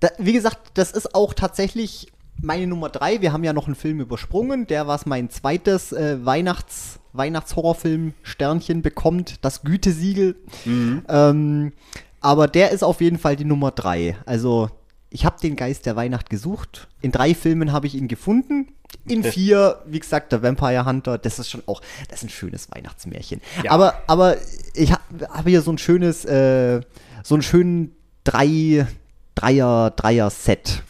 Da, 0.00 0.08
wie 0.18 0.32
gesagt, 0.32 0.58
das 0.74 0.92
ist 0.92 1.14
auch 1.14 1.32
tatsächlich 1.32 2.12
meine 2.42 2.66
Nummer 2.66 2.88
drei. 2.88 3.20
Wir 3.20 3.32
haben 3.32 3.44
ja 3.44 3.52
noch 3.52 3.66
einen 3.66 3.74
Film 3.74 4.00
übersprungen. 4.00 4.66
Der, 4.66 4.86
was 4.86 5.06
mein 5.06 5.30
zweites 5.30 5.92
äh, 5.92 6.24
Weihnachts, 6.24 7.00
Weihnachtshorrorfilm-Sternchen 7.12 8.82
bekommt, 8.82 9.44
das 9.44 9.62
Gütesiegel. 9.62 10.36
Ähm, 10.66 11.72
aber 12.20 12.48
der 12.48 12.70
ist 12.70 12.82
auf 12.82 13.00
jeden 13.00 13.18
Fall 13.18 13.36
die 13.36 13.44
Nummer 13.44 13.70
drei. 13.70 14.16
Also, 14.26 14.68
ich 15.10 15.24
habe 15.24 15.40
den 15.40 15.56
Geist 15.56 15.86
der 15.86 15.96
Weihnacht 15.96 16.30
gesucht. 16.30 16.88
In 17.00 17.10
drei 17.10 17.34
Filmen 17.34 17.72
habe 17.72 17.86
ich 17.86 17.94
ihn 17.96 18.08
gefunden. 18.08 18.68
In 19.06 19.24
vier, 19.24 19.82
wie 19.86 19.98
gesagt, 19.98 20.32
der 20.32 20.42
Vampire 20.42 20.84
Hunter, 20.86 21.18
das 21.18 21.38
ist 21.38 21.50
schon 21.50 21.62
auch, 21.66 21.80
das 22.08 22.20
ist 22.20 22.28
ein 22.28 22.30
schönes 22.30 22.70
Weihnachtsmärchen. 22.70 23.40
Ja. 23.64 23.72
Aber, 23.72 23.94
aber 24.06 24.36
ich 24.74 24.92
habe 24.92 25.02
hab 25.28 25.46
hier 25.46 25.62
so 25.62 25.72
ein 25.72 25.78
schönes, 25.78 26.24
äh, 26.24 26.80
so 27.24 27.34
einen 27.34 27.42
schönen 27.42 27.94
drei, 28.24 28.86
Dreier, 29.34 29.90
Dreier-Set. 29.90 30.82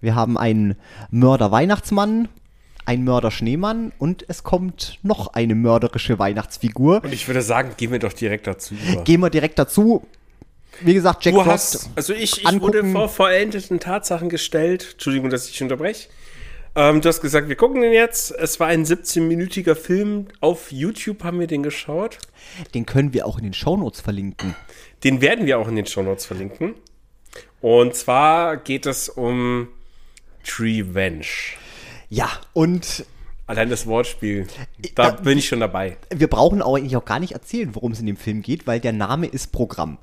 Wir 0.00 0.14
haben 0.14 0.38
einen 0.38 0.76
Mörder-Weihnachtsmann, 1.10 2.28
einen 2.86 3.04
Mörder-Schneemann 3.04 3.92
und 3.98 4.24
es 4.28 4.44
kommt 4.44 4.98
noch 5.02 5.34
eine 5.34 5.54
mörderische 5.54 6.18
Weihnachtsfigur. 6.18 7.02
Und 7.04 7.12
ich 7.12 7.26
würde 7.26 7.42
sagen, 7.42 7.72
gehen 7.76 7.92
wir 7.92 7.98
doch 7.98 8.12
direkt 8.12 8.46
dazu 8.46 8.74
über. 8.74 9.04
Gehen 9.04 9.20
wir 9.20 9.30
direkt 9.30 9.58
dazu. 9.58 10.06
Wie 10.80 10.94
gesagt, 10.94 11.24
Jack 11.24 11.34
Du 11.34 11.40
Frost. 11.42 11.74
hast, 11.74 11.90
also 11.96 12.12
ich, 12.12 12.38
ich 12.38 12.46
angucken. 12.46 12.62
wurde 12.62 12.92
vor 12.92 13.08
vollendeten 13.08 13.80
Tatsachen 13.80 14.28
gestellt. 14.28 14.90
Entschuldigung, 14.92 15.30
dass 15.30 15.48
ich 15.48 15.60
unterbreche. 15.62 16.08
Ähm, 16.76 17.00
du 17.00 17.08
hast 17.08 17.20
gesagt, 17.20 17.48
wir 17.48 17.56
gucken 17.56 17.80
den 17.82 17.92
jetzt. 17.92 18.30
Es 18.30 18.60
war 18.60 18.68
ein 18.68 18.84
17-minütiger 18.84 19.74
Film. 19.74 20.28
Auf 20.40 20.70
YouTube 20.70 21.24
haben 21.24 21.40
wir 21.40 21.46
den 21.48 21.62
geschaut. 21.64 22.18
Den 22.74 22.86
können 22.86 23.12
wir 23.12 23.26
auch 23.26 23.38
in 23.38 23.44
den 23.44 23.54
Shownotes 23.54 24.00
verlinken. 24.00 24.54
Den 25.02 25.20
werden 25.20 25.46
wir 25.46 25.58
auch 25.58 25.66
in 25.66 25.74
den 25.76 25.86
Shownotes 25.86 26.26
verlinken. 26.26 26.74
Und 27.60 27.96
zwar 27.96 28.56
geht 28.56 28.86
es 28.86 29.08
um 29.08 29.68
Trevenge. 30.44 31.26
Ja, 32.08 32.30
und 32.52 33.04
Allein 33.46 33.70
das 33.70 33.86
Wortspiel. 33.86 34.46
Da 34.94 35.10
da- 35.10 35.20
bin 35.22 35.38
ich 35.38 35.48
schon 35.48 35.60
dabei. 35.60 35.96
wir 36.14 36.28
brauchen 36.28 36.60
auch 36.60 36.76
eigentlich 36.76 36.96
auch 36.96 37.04
gar 37.06 37.18
nicht 37.18 37.32
erzählen, 37.32 37.74
worum 37.74 37.92
es 37.92 38.00
in 38.00 38.06
dem 38.06 38.18
Film 38.18 38.42
geht, 38.42 38.66
weil 38.66 38.78
der 38.78 38.92
Name 38.92 39.26
ist 39.26 39.52
Programm. 39.52 39.96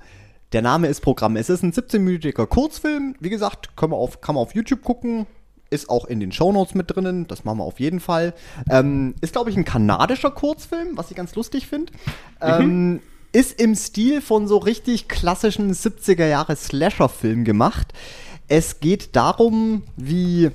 Der 0.55 0.61
Name 0.61 0.87
ist 0.87 1.01
Programm. 1.01 1.35
Es 1.35 1.49
ist 1.49 1.63
ein 1.63 1.73
17-minütiger 1.73 2.47
Kurzfilm. 2.47 3.17
Wie 3.19 3.29
gesagt, 3.29 3.75
kann 3.75 3.89
man, 3.89 3.99
auf, 3.99 4.21
kann 4.21 4.35
man 4.35 4.41
auf 4.41 4.55
YouTube 4.55 4.83
gucken. 4.83 5.27
Ist 5.69 5.89
auch 5.89 6.05
in 6.05 6.21
den 6.21 6.31
Shownotes 6.31 6.75
mit 6.75 6.95
drinnen. 6.95 7.27
Das 7.27 7.43
machen 7.43 7.57
wir 7.57 7.65
auf 7.65 7.81
jeden 7.81 7.99
Fall. 7.99 8.33
Ähm, 8.69 9.15
ist, 9.19 9.33
glaube 9.33 9.49
ich, 9.49 9.57
ein 9.57 9.65
kanadischer 9.65 10.31
Kurzfilm, 10.31 10.95
was 10.95 11.11
ich 11.11 11.17
ganz 11.17 11.35
lustig 11.35 11.67
finde. 11.67 11.91
Ähm, 12.39 13.01
ist 13.33 13.59
im 13.59 13.75
Stil 13.75 14.21
von 14.21 14.47
so 14.47 14.55
richtig 14.55 15.09
klassischen 15.09 15.73
70er-Jahre-Slasher-Film 15.73 17.43
gemacht. 17.43 17.91
Es 18.47 18.79
geht 18.79 19.17
darum, 19.17 19.83
wie 19.97 20.51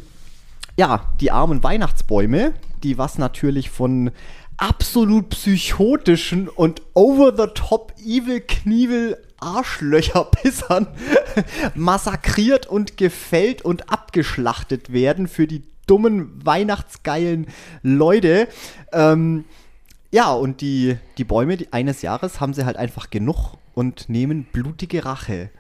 ja, 0.79 1.13
die 1.21 1.31
armen 1.31 1.63
Weihnachtsbäume, 1.63 2.55
die 2.83 2.97
was 2.97 3.19
natürlich 3.19 3.69
von 3.69 4.13
absolut 4.57 5.29
psychotischen 5.31 6.49
und 6.49 6.81
over-the-top 6.95 7.93
evil 8.03 8.41
Knievel 8.41 9.19
Arschlöcherbissern 9.41 10.89
massakriert 11.75 12.67
und 12.67 12.97
gefällt 12.97 13.63
und 13.63 13.91
abgeschlachtet 13.91 14.93
werden 14.93 15.29
für 15.29 15.47
die 15.47 15.63
dummen 15.87 16.45
weihnachtsgeilen 16.45 17.47
Leute. 17.83 18.49
Ähm, 18.93 19.45
ja, 20.13 20.33
und 20.33 20.61
die, 20.61 20.97
die 21.19 21.25
Bäume 21.25 21.59
eines 21.71 22.03
Jahres 22.03 22.41
haben 22.41 22.55
sie 22.55 22.65
halt 22.65 22.77
einfach 22.77 23.11
genug 23.11 23.57
und 23.75 24.09
nehmen 24.09 24.45
blutige 24.53 25.05
Rache. 25.05 25.51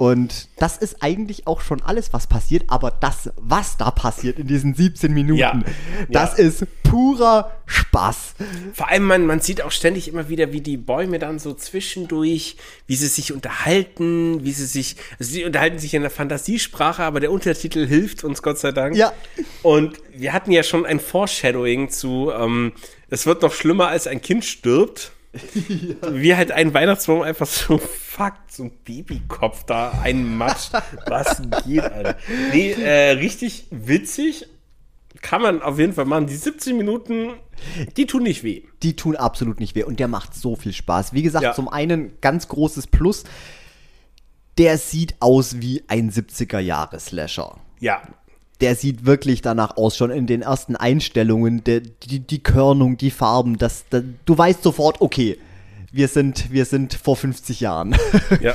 Und 0.00 0.48
das 0.56 0.78
ist 0.78 1.02
eigentlich 1.02 1.46
auch 1.46 1.60
schon 1.60 1.82
alles, 1.82 2.14
was 2.14 2.26
passiert, 2.26 2.64
aber 2.68 2.90
das, 2.90 3.28
was 3.36 3.76
da 3.76 3.90
passiert 3.90 4.38
in 4.38 4.46
diesen 4.46 4.72
17 4.74 5.12
Minuten, 5.12 5.38
Ja. 5.38 5.60
das 6.08 6.38
Ja. 6.38 6.44
ist 6.44 6.64
purer 6.84 7.50
Spaß. 7.66 8.34
Vor 8.72 8.88
allem, 8.88 9.02
man, 9.04 9.26
man 9.26 9.40
sieht 9.40 9.60
auch 9.60 9.70
ständig 9.70 10.08
immer 10.08 10.30
wieder, 10.30 10.52
wie 10.54 10.62
die 10.62 10.78
Bäume 10.78 11.18
dann 11.18 11.38
so 11.38 11.52
zwischendurch, 11.52 12.56
wie 12.86 12.96
sie 12.96 13.08
sich 13.08 13.34
unterhalten, 13.34 14.42
wie 14.42 14.52
sie 14.52 14.64
sich, 14.64 14.96
also 15.18 15.32
sie 15.32 15.44
unterhalten 15.44 15.78
sich 15.78 15.92
in 15.92 16.00
der 16.00 16.10
Fantasiesprache, 16.10 17.02
aber 17.02 17.20
der 17.20 17.30
Untertitel 17.30 17.86
hilft 17.86 18.24
uns 18.24 18.40
Gott 18.42 18.58
sei 18.58 18.72
Dank. 18.72 18.96
Ja. 18.96 19.12
Und 19.62 19.98
wir 20.14 20.32
hatten 20.32 20.50
ja 20.50 20.62
schon 20.62 20.86
ein 20.86 20.98
Foreshadowing 20.98 21.90
zu, 21.90 22.30
ähm, 22.34 22.72
es 23.10 23.26
wird 23.26 23.42
noch 23.42 23.52
schlimmer, 23.52 23.88
als 23.88 24.06
ein 24.06 24.22
Kind 24.22 24.46
stirbt. 24.46 25.12
Wie 25.32 26.34
halt 26.34 26.50
ein 26.50 26.74
Weihnachtsbaum 26.74 27.22
einfach 27.22 27.46
so 27.46 27.78
fuckt, 27.78 28.52
so 28.52 28.64
ein 28.64 28.72
Babykopf 28.84 29.64
da 29.64 29.92
einmatscht. 30.02 30.72
Was 31.06 31.40
geht, 31.64 31.82
Alter? 31.82 32.16
Nee, 32.52 32.72
äh, 32.72 33.10
richtig 33.12 33.66
witzig. 33.70 34.46
Kann 35.22 35.42
man 35.42 35.60
auf 35.62 35.78
jeden 35.78 35.92
Fall 35.92 36.04
machen. 36.06 36.26
Die 36.26 36.34
17 36.36 36.76
Minuten, 36.76 37.34
die 37.96 38.06
tun 38.06 38.22
nicht 38.22 38.42
weh. 38.42 38.62
Die 38.82 38.96
tun 38.96 39.16
absolut 39.16 39.60
nicht 39.60 39.74
weh 39.74 39.84
und 39.84 40.00
der 40.00 40.08
macht 40.08 40.34
so 40.34 40.56
viel 40.56 40.72
Spaß. 40.72 41.12
Wie 41.12 41.22
gesagt, 41.22 41.44
Ja. 41.44 41.52
zum 41.54 41.68
einen 41.68 42.12
ganz 42.20 42.48
großes 42.48 42.86
Plus, 42.86 43.24
der 44.58 44.78
sieht 44.78 45.14
aus 45.20 45.60
wie 45.60 45.84
ein 45.88 46.10
70er-Jahre-Slasher. 46.10 47.56
Ja. 47.80 48.02
Der 48.60 48.74
sieht 48.76 49.06
wirklich 49.06 49.42
danach 49.42 49.76
aus, 49.76 49.96
schon 49.96 50.10
in 50.10 50.26
den 50.26 50.42
ersten 50.42 50.76
Einstellungen, 50.76 51.64
der, 51.64 51.80
die, 51.80 52.20
die 52.20 52.42
Körnung, 52.42 52.96
die 52.96 53.10
Farben, 53.10 53.58
das, 53.58 53.84
da- 53.90 54.02
du 54.24 54.38
weißt 54.38 54.62
sofort, 54.62 55.00
okay, 55.00 55.38
wir 55.92 56.06
sind, 56.08 56.52
wir 56.52 56.66
sind 56.66 56.94
vor 56.94 57.16
50 57.16 57.60
Jahren. 57.60 57.96
Ja. 58.40 58.54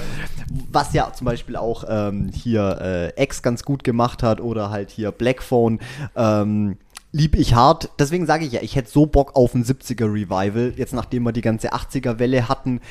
Was 0.72 0.94
ja 0.94 1.12
zum 1.12 1.26
Beispiel 1.26 1.56
auch 1.58 1.84
ähm, 1.90 2.30
hier 2.34 3.12
äh, 3.18 3.24
X 3.24 3.42
ganz 3.42 3.64
gut 3.64 3.84
gemacht 3.84 4.24
hat 4.24 4.40
oder 4.40 4.70
halt 4.70 4.90
hier 4.92 5.12
Blackphone. 5.12 5.80
Ähm, 6.16 6.78
Lieb 7.12 7.36
ich 7.38 7.54
hart. 7.54 7.90
Deswegen 7.98 8.26
sage 8.26 8.46
ich 8.46 8.52
ja, 8.52 8.62
ich 8.62 8.76
hätte 8.76 8.90
so 8.92 9.06
Bock 9.06 9.36
auf 9.38 9.54
ein 9.56 9.64
70er 9.64 10.04
Revival, 10.06 10.74
jetzt 10.76 10.94
nachdem 10.94 11.24
wir 11.24 11.32
die 11.32 11.40
ganze 11.42 11.74
80er 11.74 12.20
Welle 12.20 12.50
hatten. 12.50 12.82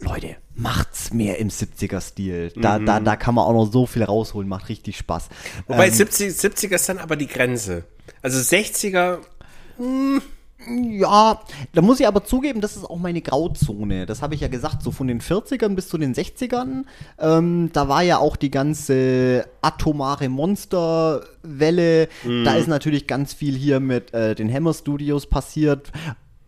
Leute, 0.00 0.36
macht's 0.54 1.12
mehr 1.12 1.38
im 1.38 1.48
70er-Stil. 1.48 2.52
Da, 2.56 2.78
da, 2.78 3.00
da 3.00 3.16
kann 3.16 3.34
man 3.34 3.44
auch 3.44 3.52
noch 3.52 3.70
so 3.70 3.86
viel 3.86 4.02
rausholen, 4.02 4.48
macht 4.48 4.68
richtig 4.68 4.96
Spaß. 4.98 5.28
Wobei 5.66 5.88
Ähm, 5.88 5.92
70, 5.94 6.32
70er 6.32 6.74
ist 6.74 6.88
dann 6.88 6.98
aber 6.98 7.16
die 7.16 7.26
Grenze. 7.26 7.84
Also 8.22 8.38
60er, 8.38 9.18
Ja, 10.66 11.40
da 11.72 11.80
muss 11.80 12.00
ich 12.00 12.06
aber 12.06 12.22
zugeben, 12.24 12.60
das 12.60 12.76
ist 12.76 12.84
auch 12.84 12.98
meine 12.98 13.22
Grauzone. 13.22 14.04
Das 14.04 14.20
habe 14.20 14.34
ich 14.34 14.42
ja 14.42 14.48
gesagt, 14.48 14.82
so 14.82 14.90
von 14.90 15.08
den 15.08 15.22
40ern 15.22 15.74
bis 15.74 15.88
zu 15.88 15.96
den 15.96 16.14
60ern. 16.14 16.84
Ähm, 17.18 17.70
da 17.72 17.88
war 17.88 18.02
ja 18.02 18.18
auch 18.18 18.36
die 18.36 18.50
ganze 18.50 19.46
atomare 19.62 20.28
Monsterwelle. 20.28 22.08
Da 22.44 22.56
ist 22.56 22.68
natürlich 22.68 23.06
ganz 23.06 23.32
viel 23.32 23.56
hier 23.56 23.80
mit 23.80 24.12
äh, 24.12 24.34
den 24.34 24.52
Hammer 24.52 24.74
Studios 24.74 25.26
passiert. 25.26 25.90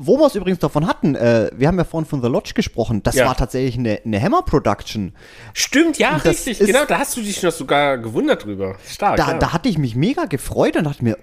Wo 0.05 0.19
wir 0.19 0.27
es 0.27 0.35
übrigens 0.35 0.59
davon 0.59 0.87
hatten, 0.87 1.15
äh, 1.15 1.51
wir 1.55 1.69
haben 1.69 1.79
ja 1.79 1.85
vorhin 1.85 2.09
von 2.09 2.21
The 2.23 2.29
Lodge 2.29 2.53
gesprochen, 2.55 3.03
das 3.03 3.15
Ja. 3.15 3.27
war 3.27 3.37
tatsächlich 3.37 3.79
eine, 3.79 4.01
eine 4.05 4.21
Hammer-Production. 4.21 5.13
stimmt, 5.55 5.99
ja, 5.99 6.15
Das 6.15 6.25
richtig. 6.25 6.61
ist- 6.61 6.67
Genau, 6.67 6.85
da 6.87 6.99
hast 6.99 7.17
du 7.17 7.21
dich 7.21 7.43
noch 7.43 7.53
sogar 7.53 7.99
gewundert 7.99 8.45
drüber. 8.45 8.77
Stark, 8.89 9.17
Da, 9.17 9.33
ja. 9.33 9.39
da 9.39 9.53
hatte 9.53 9.69
ich 9.69 9.79
mich 9.79 9.95
mega 9.95 10.25
gefreut 10.25 10.77
und 10.77 10.85
dachte 10.85 11.05
mir, 11.05 11.17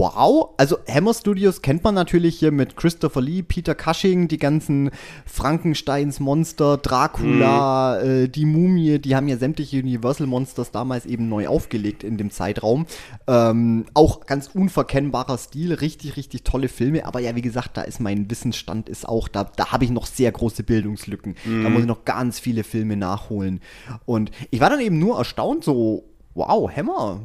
wow. 0.00 0.54
Also 0.56 0.78
Hammer 0.88 1.12
Studios 1.12 1.60
kennt 1.60 1.84
man 1.84 1.94
natürlich 1.94 2.38
hier 2.38 2.52
mit 2.52 2.74
Christopher 2.74 3.20
Lee, 3.20 3.42
Peter 3.42 3.74
Cushing, 3.74 4.28
die 4.28 4.38
ganzen 4.38 4.90
Frankensteins 5.26 6.20
Monster, 6.20 6.78
Dracula, 6.78 8.00
äh, 8.00 8.28
die 8.28 8.46
Mumie, 8.46 8.98
die 8.98 9.14
haben 9.14 9.28
ja 9.28 9.36
sämtliche 9.36 9.78
Universal 9.78 10.26
Monsters 10.26 10.70
damals 10.70 11.04
eben 11.04 11.28
neu 11.28 11.48
aufgelegt 11.48 12.02
in 12.02 12.16
dem 12.16 12.30
Zeitraum. 12.30 12.86
Ähm, 13.26 13.84
auch 13.92 14.24
ganz 14.24 14.48
unverkennbarer 14.54 15.36
Stil, 15.36 15.74
richtig, 15.74 16.16
richtig 16.16 16.44
tolle 16.44 16.68
Filme. 16.68 17.04
Aber 17.04 17.20
ja, 17.20 17.36
wie 17.36 17.42
gesagt, 17.42 17.76
da 17.76 17.82
ist 17.82 18.00
mein 18.00 18.30
Wissensstand 18.30 18.88
ist 18.88 19.06
auch, 19.06 19.28
da, 19.28 19.44
da 19.44 19.70
habe 19.70 19.84
ich 19.84 19.90
noch 19.90 20.06
sehr 20.06 20.32
große 20.32 20.62
Bildungslücken. 20.62 21.34
Da 21.44 21.68
muss 21.68 21.82
ich 21.82 21.86
noch 21.86 22.06
ganz 22.06 22.40
viele 22.40 22.64
Filme 22.64 22.96
nachholen. 22.96 23.60
Und 24.06 24.30
ich 24.50 24.60
war 24.60 24.70
dann 24.70 24.80
eben 24.80 24.98
nur 24.98 25.18
erstaunt, 25.18 25.62
so, 25.62 26.04
wow, 26.34 26.70
Hammer, 26.74 27.20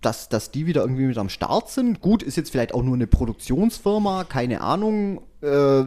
dass, 0.00 0.28
dass 0.28 0.50
die 0.50 0.66
wieder 0.66 0.82
irgendwie 0.82 1.06
mit 1.06 1.18
am 1.18 1.28
Start 1.28 1.70
sind. 1.70 2.00
Gut, 2.00 2.22
ist 2.22 2.36
jetzt 2.36 2.50
vielleicht 2.50 2.72
auch 2.74 2.82
nur 2.82 2.94
eine 2.94 3.06
Produktionsfirma, 3.06 4.24
keine 4.24 4.60
Ahnung, 4.60 5.22
äh, 5.42 5.84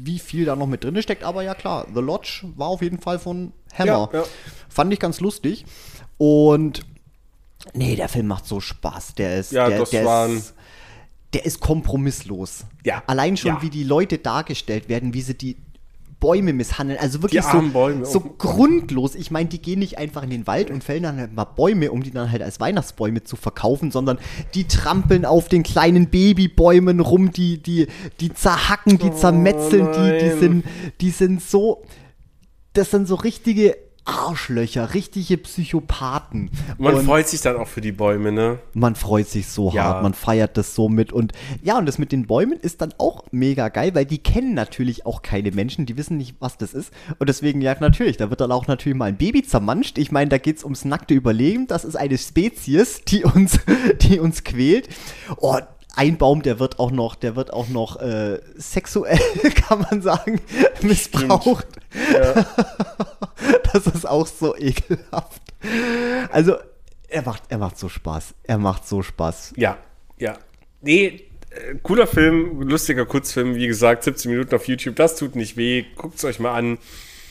wie 0.00 0.18
viel 0.18 0.44
da 0.44 0.54
noch 0.56 0.66
mit 0.66 0.84
drin 0.84 1.00
steckt, 1.02 1.24
aber 1.24 1.42
ja 1.42 1.54
klar, 1.54 1.86
The 1.94 2.00
Lodge 2.00 2.44
war 2.56 2.68
auf 2.68 2.82
jeden 2.82 2.98
Fall 3.00 3.18
von 3.18 3.52
Hammer. 3.76 4.08
Ja, 4.12 4.20
ja. 4.20 4.24
Fand 4.68 4.92
ich 4.92 5.00
ganz 5.00 5.20
lustig. 5.20 5.64
Und 6.18 6.82
nee, 7.74 7.96
der 7.96 8.08
Film 8.08 8.26
macht 8.28 8.46
so 8.46 8.60
Spaß. 8.60 9.14
Der 9.16 9.38
ist, 9.38 9.52
Ja, 9.52 9.68
der, 9.68 9.78
das 9.80 9.90
der 9.90 10.04
waren- 10.04 10.36
ist, 10.36 10.54
der 11.32 11.44
ist 11.44 11.60
kompromisslos. 11.60 12.64
Ja. 12.84 13.02
Allein 13.06 13.36
schon, 13.36 13.52
Ja. 13.56 13.62
wie 13.62 13.70
die 13.70 13.84
Leute 13.84 14.18
dargestellt 14.18 14.88
werden, 14.88 15.14
wie 15.14 15.20
sie 15.22 15.34
die 15.34 15.56
Bäume 16.20 16.52
misshandeln. 16.52 16.98
Also 16.98 17.22
wirklich 17.22 17.44
Die 17.44 17.50
so, 17.50 17.62
Bäume. 17.72 18.04
so 18.04 18.20
grundlos. 18.20 19.14
Ich 19.14 19.30
meine, 19.30 19.48
die 19.48 19.62
gehen 19.62 19.78
nicht 19.78 19.98
einfach 19.98 20.22
in 20.22 20.30
den 20.30 20.46
Wald 20.46 20.70
und 20.70 20.82
fällen 20.82 21.04
dann 21.04 21.16
halt 21.18 21.32
mal 21.32 21.44
Bäume, 21.44 21.90
um 21.92 22.02
die 22.02 22.10
dann 22.10 22.30
halt 22.30 22.42
als 22.42 22.60
Weihnachtsbäume 22.60 23.24
zu 23.24 23.36
verkaufen, 23.36 23.90
sondern 23.90 24.18
die 24.54 24.64
trampeln 24.64 25.24
auf 25.24 25.48
den 25.48 25.62
kleinen 25.62 26.08
Babybäumen 26.08 27.00
rum, 27.00 27.30
die, 27.30 27.62
die, 27.62 27.86
die 28.20 28.32
zerhacken, 28.32 28.98
die 28.98 29.12
zermetzeln, 29.12 29.92
die, 29.92 30.18
die 30.18 30.28
nein. 30.28 30.38
sind, 30.40 30.64
die 31.00 31.10
sind 31.10 31.42
so, 31.42 31.84
das 32.72 32.90
sind 32.90 33.06
so 33.06 33.14
richtige 33.14 33.76
Arschlöcher, 34.08 34.94
richtige 34.94 35.36
Psychopathen. 35.36 36.50
Man 36.78 36.94
Und- 36.94 37.04
freut 37.04 37.28
sich 37.28 37.42
dann 37.42 37.56
auch 37.56 37.68
für 37.68 37.80
die 37.82 37.92
Bäume, 37.92 38.32
ne? 38.32 38.58
man 38.72 38.96
freut 38.96 39.28
sich 39.28 39.48
so 39.48 39.70
Ja. 39.70 39.84
hart, 39.84 40.02
man 40.02 40.14
feiert 40.14 40.56
das 40.56 40.74
so 40.74 40.88
mit 40.88 41.12
und 41.12 41.32
ja, 41.62 41.76
und 41.78 41.86
das 41.86 41.98
mit 41.98 42.10
den 42.10 42.26
Bäumen 42.26 42.58
ist 42.58 42.80
dann 42.80 42.94
auch 42.98 43.24
mega 43.32 43.68
geil, 43.68 43.94
weil 43.94 44.06
die 44.06 44.18
kennen 44.18 44.54
natürlich 44.54 45.04
auch 45.04 45.20
keine 45.22 45.50
Menschen, 45.52 45.84
die 45.84 45.96
wissen 45.98 46.16
nicht, 46.16 46.36
was 46.40 46.56
das 46.56 46.72
ist 46.74 46.90
und 47.18 47.28
deswegen, 47.28 47.60
ja, 47.60 47.76
natürlich, 47.78 48.16
da 48.16 48.30
wird 48.30 48.40
dann 48.40 48.50
auch 48.52 48.66
natürlich 48.66 48.96
mal 48.96 49.06
ein 49.06 49.18
Baby 49.18 49.42
zermanscht. 49.42 49.98
Ich 49.98 50.10
meine, 50.10 50.30
da 50.30 50.38
geht's 50.38 50.64
ums 50.64 50.84
nackte 50.86 51.12
Überleben, 51.14 51.66
das 51.66 51.84
ist 51.84 51.96
eine 51.96 52.16
Spezies, 52.16 53.02
die 53.06 53.24
uns, 53.24 53.60
die 54.00 54.20
uns 54.20 54.42
quält. 54.42 54.88
Oh, 55.36 55.56
ein 55.98 56.16
Baum, 56.16 56.42
der 56.42 56.60
wird 56.60 56.78
auch 56.78 56.92
noch, 56.92 57.16
der 57.16 57.34
wird 57.34 57.52
auch 57.52 57.68
noch 57.68 58.00
äh, 58.00 58.38
sexuell, 58.56 59.18
kann 59.68 59.84
man 59.90 60.00
sagen, 60.00 60.40
missbraucht. 60.80 61.66
Das 63.72 63.86
ist 63.86 64.08
auch 64.08 64.26
so 64.26 64.56
ekelhaft. 64.56 65.42
Also, 66.32 66.56
er 67.08 67.22
macht, 67.22 67.42
er 67.50 67.58
macht 67.58 67.78
so 67.78 67.88
Spaß. 67.88 68.34
Er 68.44 68.58
macht 68.58 68.88
so 68.88 69.02
Spaß. 69.02 69.52
Ja, 69.56 69.76
ja. 70.18 70.38
Nee, 70.80 71.26
äh, 71.50 71.74
cooler 71.82 72.06
Film, 72.06 72.62
lustiger 72.62 73.04
Kurzfilm, 73.04 73.54
wie 73.54 73.66
gesagt, 73.66 74.04
17 74.04 74.30
Minuten 74.30 74.54
auf 74.54 74.66
YouTube, 74.66 74.96
das 74.96 75.16
tut 75.16 75.36
nicht 75.36 75.56
weh, 75.56 75.84
guckt 75.96 76.16
es 76.16 76.24
euch 76.24 76.40
mal 76.40 76.54
an. 76.54 76.78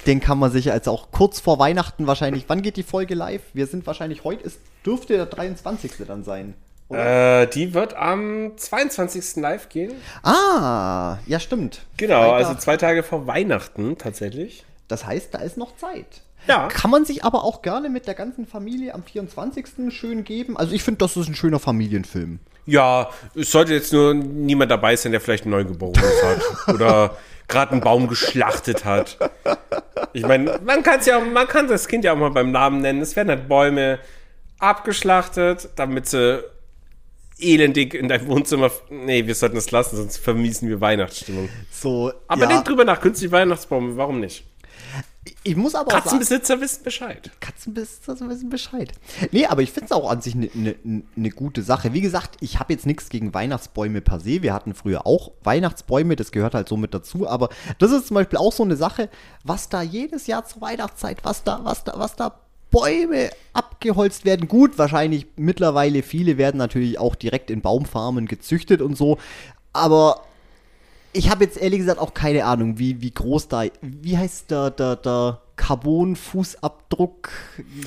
Den 0.06 0.20
kann 0.20 0.38
man 0.38 0.52
sich 0.52 0.72
als 0.72 0.88
auch 0.88 1.12
kurz 1.12 1.40
vor 1.40 1.60
Weihnachten 1.60 2.08
wahrscheinlich. 2.08 2.46
Wann 2.48 2.62
geht 2.62 2.78
die 2.78 2.84
Folge 2.84 3.16
live? 3.16 3.42
Wir 3.54 3.66
sind 3.66 3.88
wahrscheinlich 3.88 4.24
heute, 4.24 4.46
es 4.46 4.60
dürfte 4.86 5.16
der 5.16 5.26
23. 5.26 5.94
dann 6.08 6.24
sein. 6.24 6.54
Äh, 6.90 7.48
die 7.48 7.74
wird 7.74 7.96
am 7.96 8.58
22. 8.58 9.38
live 9.38 9.70
gehen. 9.70 9.94
Ah, 10.24 11.18
ja, 11.26 11.40
stimmt. 11.40 11.82
Genau, 11.98 12.22
Freitag. 12.30 12.48
also 12.48 12.60
zwei 12.60 12.78
Tage 12.78 13.04
vor 13.04 13.28
Weihnachten 13.28 13.98
tatsächlich. 13.98 14.64
Das 14.88 15.06
heißt, 15.06 15.34
da 15.34 15.40
ist 15.40 15.58
noch 15.58 15.76
Zeit. 15.76 16.22
Ja. 16.48 16.70
Kann 16.70 16.92
man 16.92 17.04
sich 17.04 17.26
aber 17.26 17.44
auch 17.44 17.62
gerne 17.62 17.90
mit 17.90 18.08
der 18.08 18.14
ganzen 18.14 18.48
Familie 18.48 18.94
am 18.94 19.04
24. 19.04 19.66
schön 19.90 20.24
geben. 20.24 20.56
Also 20.58 20.74
ich 20.74 20.84
finde, 20.84 21.00
das 21.00 21.18
ist 21.18 21.28
ein 21.28 21.36
schöner 21.36 21.60
Familienfilm. 21.60 22.40
Ja, 22.66 23.10
es 23.36 23.52
sollte 23.52 23.74
jetzt 23.74 23.92
nur 23.92 24.14
niemand 24.14 24.72
dabei 24.72 24.96
sein, 24.96 25.12
der 25.12 25.20
vielleicht 25.20 25.46
ein 25.46 25.50
Neugeborenes 25.50 26.24
hat. 26.24 26.74
Oder 26.74 27.18
gerade 27.50 27.74
einen 27.74 27.82
Baum 27.82 28.08
geschlachtet 28.08 28.86
hat. 28.86 29.18
Ich 30.14 30.26
meine, 30.26 30.60
man 30.64 30.84
kann 30.84 31.00
ja, 31.06 31.20
man 31.20 31.48
kann 31.48 31.68
das 31.68 31.88
Kind 31.88 32.06
ja 32.06 32.14
auch 32.14 32.18
mal 32.18 32.32
beim 32.32 32.52
Namen 32.52 32.82
nennen. 32.82 33.02
Es 33.02 33.16
werden 33.16 33.30
halt 33.30 33.48
Bäume 33.50 34.00
abgeschlachtet, 34.60 35.70
damit 35.76 36.08
sie 36.08 36.44
elendig 37.40 37.94
in 37.94 38.08
dein 38.08 38.28
Wohnzimmer. 38.28 38.72
Nee, 38.90 39.28
wir 39.28 39.36
sollten 39.36 39.56
das 39.56 39.72
lassen, 39.72 39.98
sonst 39.98 40.18
vermiesen 40.18 40.70
wir 40.70 40.82
Weihnachtsstimmung. 40.82 41.50
So, 41.72 42.12
Aber 42.28 42.42
ja, 42.42 42.48
denk 42.48 42.66
drüber 42.66 42.86
nach, 42.86 43.02
künstliche 43.02 43.32
Weihnachtsbäume, 43.32 43.98
warum 43.98 44.20
nicht? 44.20 44.44
ich 45.44 45.56
muss 45.56 45.76
aber 45.76 45.88
auch 45.88 45.92
sagen, 45.92 46.04
Katzenbesitzer 46.04 46.62
wissen 46.62 46.84
Bescheid. 46.84 47.32
Katzenbesitzer 47.40 48.30
wissen 48.30 48.50
Bescheid. 48.50 48.92
Nee, 49.32 49.46
aber 49.46 49.62
ich 49.62 49.72
finde 49.72 49.86
es 49.86 49.92
auch 49.92 50.10
an 50.10 50.22
sich 50.22 50.36
eine 50.36 50.50
ne, 50.54 50.76
ne 51.16 51.30
gute 51.30 51.64
Sache. 51.64 51.94
Wie 51.94 52.02
gesagt, 52.02 52.38
ich 52.42 52.60
habe 52.60 52.74
jetzt 52.74 52.86
nichts 52.86 53.10
gegen 53.10 53.34
Weihnachtsbäume 53.34 54.02
per 54.02 54.20
se. 54.20 54.42
Wir 54.42 54.54
hatten 54.54 54.74
früher 54.74 55.06
auch 55.06 55.32
Weihnachtsbäume, 55.44 56.16
das 56.16 56.32
gehört 56.32 56.54
halt 56.54 56.68
so 56.68 56.78
mit 56.78 56.94
dazu. 56.94 57.28
Aber 57.28 57.50
das 57.80 57.92
ist 57.92 58.08
zum 58.08 58.16
Beispiel 58.16 58.40
auch 58.40 58.54
so 58.54 58.64
eine 58.64 58.76
Sache, 58.76 59.10
was 59.44 59.70
da 59.70 59.82
jedes 59.82 60.28
Jahr 60.28 60.46
zur 60.46 60.62
Weihnachtszeit, 60.62 61.24
was 61.24 61.44
da, 61.44 61.62
was 61.64 61.84
da, 61.84 61.94
was 61.98 62.16
da 62.16 62.40
Bäume 62.80 63.30
abgeholzt 63.54 64.26
werden. 64.26 64.48
Gut, 64.48 64.78
wahrscheinlich 64.78 65.28
mittlerweile 65.36 66.04
viele 66.04 66.38
werden 66.38 66.58
natürlich 66.58 67.00
auch 67.00 67.16
direkt 67.16 67.50
in 67.52 67.62
Baumfarmen 67.62 68.28
gezüchtet 68.28 68.82
und 68.82 68.98
so. 68.98 69.18
Aber 69.74 70.24
ich 71.14 71.30
habe 71.30 71.44
jetzt 71.44 71.58
ehrlich 71.58 71.80
gesagt 71.80 72.00
auch 72.00 72.14
keine 72.14 72.46
Ahnung, 72.46 72.78
wie, 72.78 73.02
wie 73.02 73.12
groß 73.12 73.48
da, 73.48 73.64
wie 73.82 74.18
heißt 74.18 74.52
der, 74.52 74.72
der, 74.72 74.96
der 74.98 75.42
Carbon-Fußabdruck? 75.56 77.30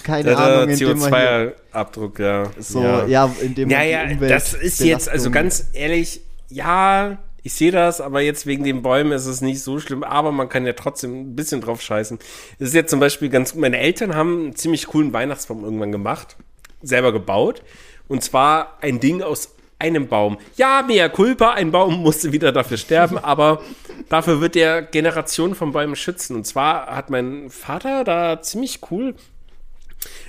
Keine 0.03 0.25
Der, 0.25 0.39
Ahnung, 0.39 0.69
der 0.69 0.77
hier, 0.77 0.97
CO2-Abdruck, 0.97 2.19
ja. 2.19 2.51
so, 2.59 2.83
ja. 2.83 3.33
in 3.41 3.55
dem 3.55 3.71
Ja, 3.71 3.83
ja, 3.83 4.13
das 4.15 4.55
ist 4.55 4.81
jetzt, 4.81 5.09
also 5.09 5.31
ganz 5.31 5.69
ehrlich, 5.73 6.21
ja, 6.49 7.19
ich 7.43 7.53
sehe 7.53 7.73
das, 7.73 8.01
aber 8.01 8.21
jetzt 8.21 8.47
wegen 8.47 8.65
den 8.65 8.83
Bäumen 8.83 9.13
ist 9.13 9.27
es 9.27 9.41
nicht 9.41 9.63
so 9.63 9.79
schlimm, 9.79 10.03
aber 10.03 10.33
man 10.33 10.49
kann 10.49 10.67
ja 10.67 10.73
trotzdem 10.73 11.21
ein 11.21 11.37
bisschen 11.37 11.61
drauf 11.61 11.81
scheißen. 11.81 12.19
Es 12.59 12.69
ist 12.69 12.75
jetzt 12.75 12.91
zum 12.91 13.01
Beispiel 13.01 13.29
ganz, 13.29 13.55
meine 13.55 13.79
Eltern 13.79 14.15
haben 14.15 14.45
einen 14.45 14.57
ziemlich 14.57 14.87
coolen 14.87 15.13
Weihnachtsbaum 15.13 15.65
irgendwann 15.65 15.93
gemacht, 15.93 16.37
selber 16.83 17.13
gebaut, 17.13 17.63
und 18.09 18.23
zwar 18.23 18.79
ein 18.81 19.01
Ding 19.01 19.23
aus 19.23 19.55
einem 19.79 20.09
Baum. 20.09 20.39
Ja, 20.57 20.85
mea 20.87 21.09
culpa, 21.09 21.53
ein 21.53 21.71
Baum 21.71 21.95
musste 22.03 22.33
wieder 22.33 22.53
dafür 22.53 22.77
sterben, 22.77 23.19
aber 23.19 23.63
dafür 24.09 24.41
wird 24.41 24.55
der 24.55 24.83
Generationen 24.83 25.55
von 25.55 25.73
Bäumen 25.73 25.97
schützen. 25.97 26.37
Und 26.37 26.47
zwar 26.47 26.95
hat 26.95 27.11
mein 27.11 27.51
Vater 27.51 28.05
da 28.05 28.43
ziemlich 28.43 28.81
cool 28.91 29.15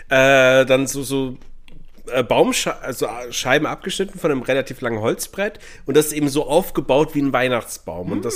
äh, 0.10 0.66
dann 0.66 0.88
so, 0.88 1.04
so 1.04 1.38
äh, 2.08 2.24
Baumscheiben 2.24 2.82
also 2.82 3.06
äh, 3.06 3.32
Scheiben 3.32 3.66
abgeschnitten 3.66 4.20
von 4.20 4.32
einem 4.32 4.42
relativ 4.42 4.82
langen 4.82 5.02
Holzbrett 5.02 5.60
und 5.86 5.96
das 5.96 6.08
ist 6.08 6.14
eben 6.14 6.30
so 6.30 6.48
aufgebaut 6.48 7.14
wie 7.16 7.22
ein 7.22 7.34
Weihnachtsbaum. 7.34 8.12
Und 8.12 8.26
das 8.26 8.36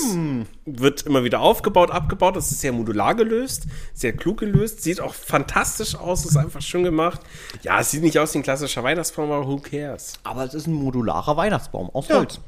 wird 0.65 1.03
immer 1.03 1.23
wieder 1.23 1.39
aufgebaut, 1.41 1.91
abgebaut. 1.91 2.35
Das 2.35 2.51
ist 2.51 2.61
sehr 2.61 2.71
modular 2.71 3.15
gelöst, 3.15 3.63
sehr 3.93 4.13
klug 4.13 4.39
gelöst, 4.39 4.83
sieht 4.83 5.01
auch 5.01 5.13
fantastisch 5.13 5.95
aus, 5.95 6.25
ist 6.25 6.37
einfach 6.37 6.61
schön 6.61 6.83
gemacht. 6.83 7.21
Ja, 7.63 7.79
es 7.79 7.91
sieht 7.91 8.03
nicht 8.03 8.17
aus 8.19 8.33
wie 8.33 8.39
ein 8.39 8.43
klassischer 8.43 8.83
Weihnachtsbaum, 8.83 9.31
aber 9.31 9.47
who 9.47 9.57
cares? 9.57 10.13
Aber 10.23 10.43
es 10.43 10.53
ist 10.53 10.67
ein 10.67 10.73
modularer 10.73 11.37
Weihnachtsbaum 11.37 11.89
aus 11.91 12.07
Ja. 12.07 12.19
Holz. 12.19 12.39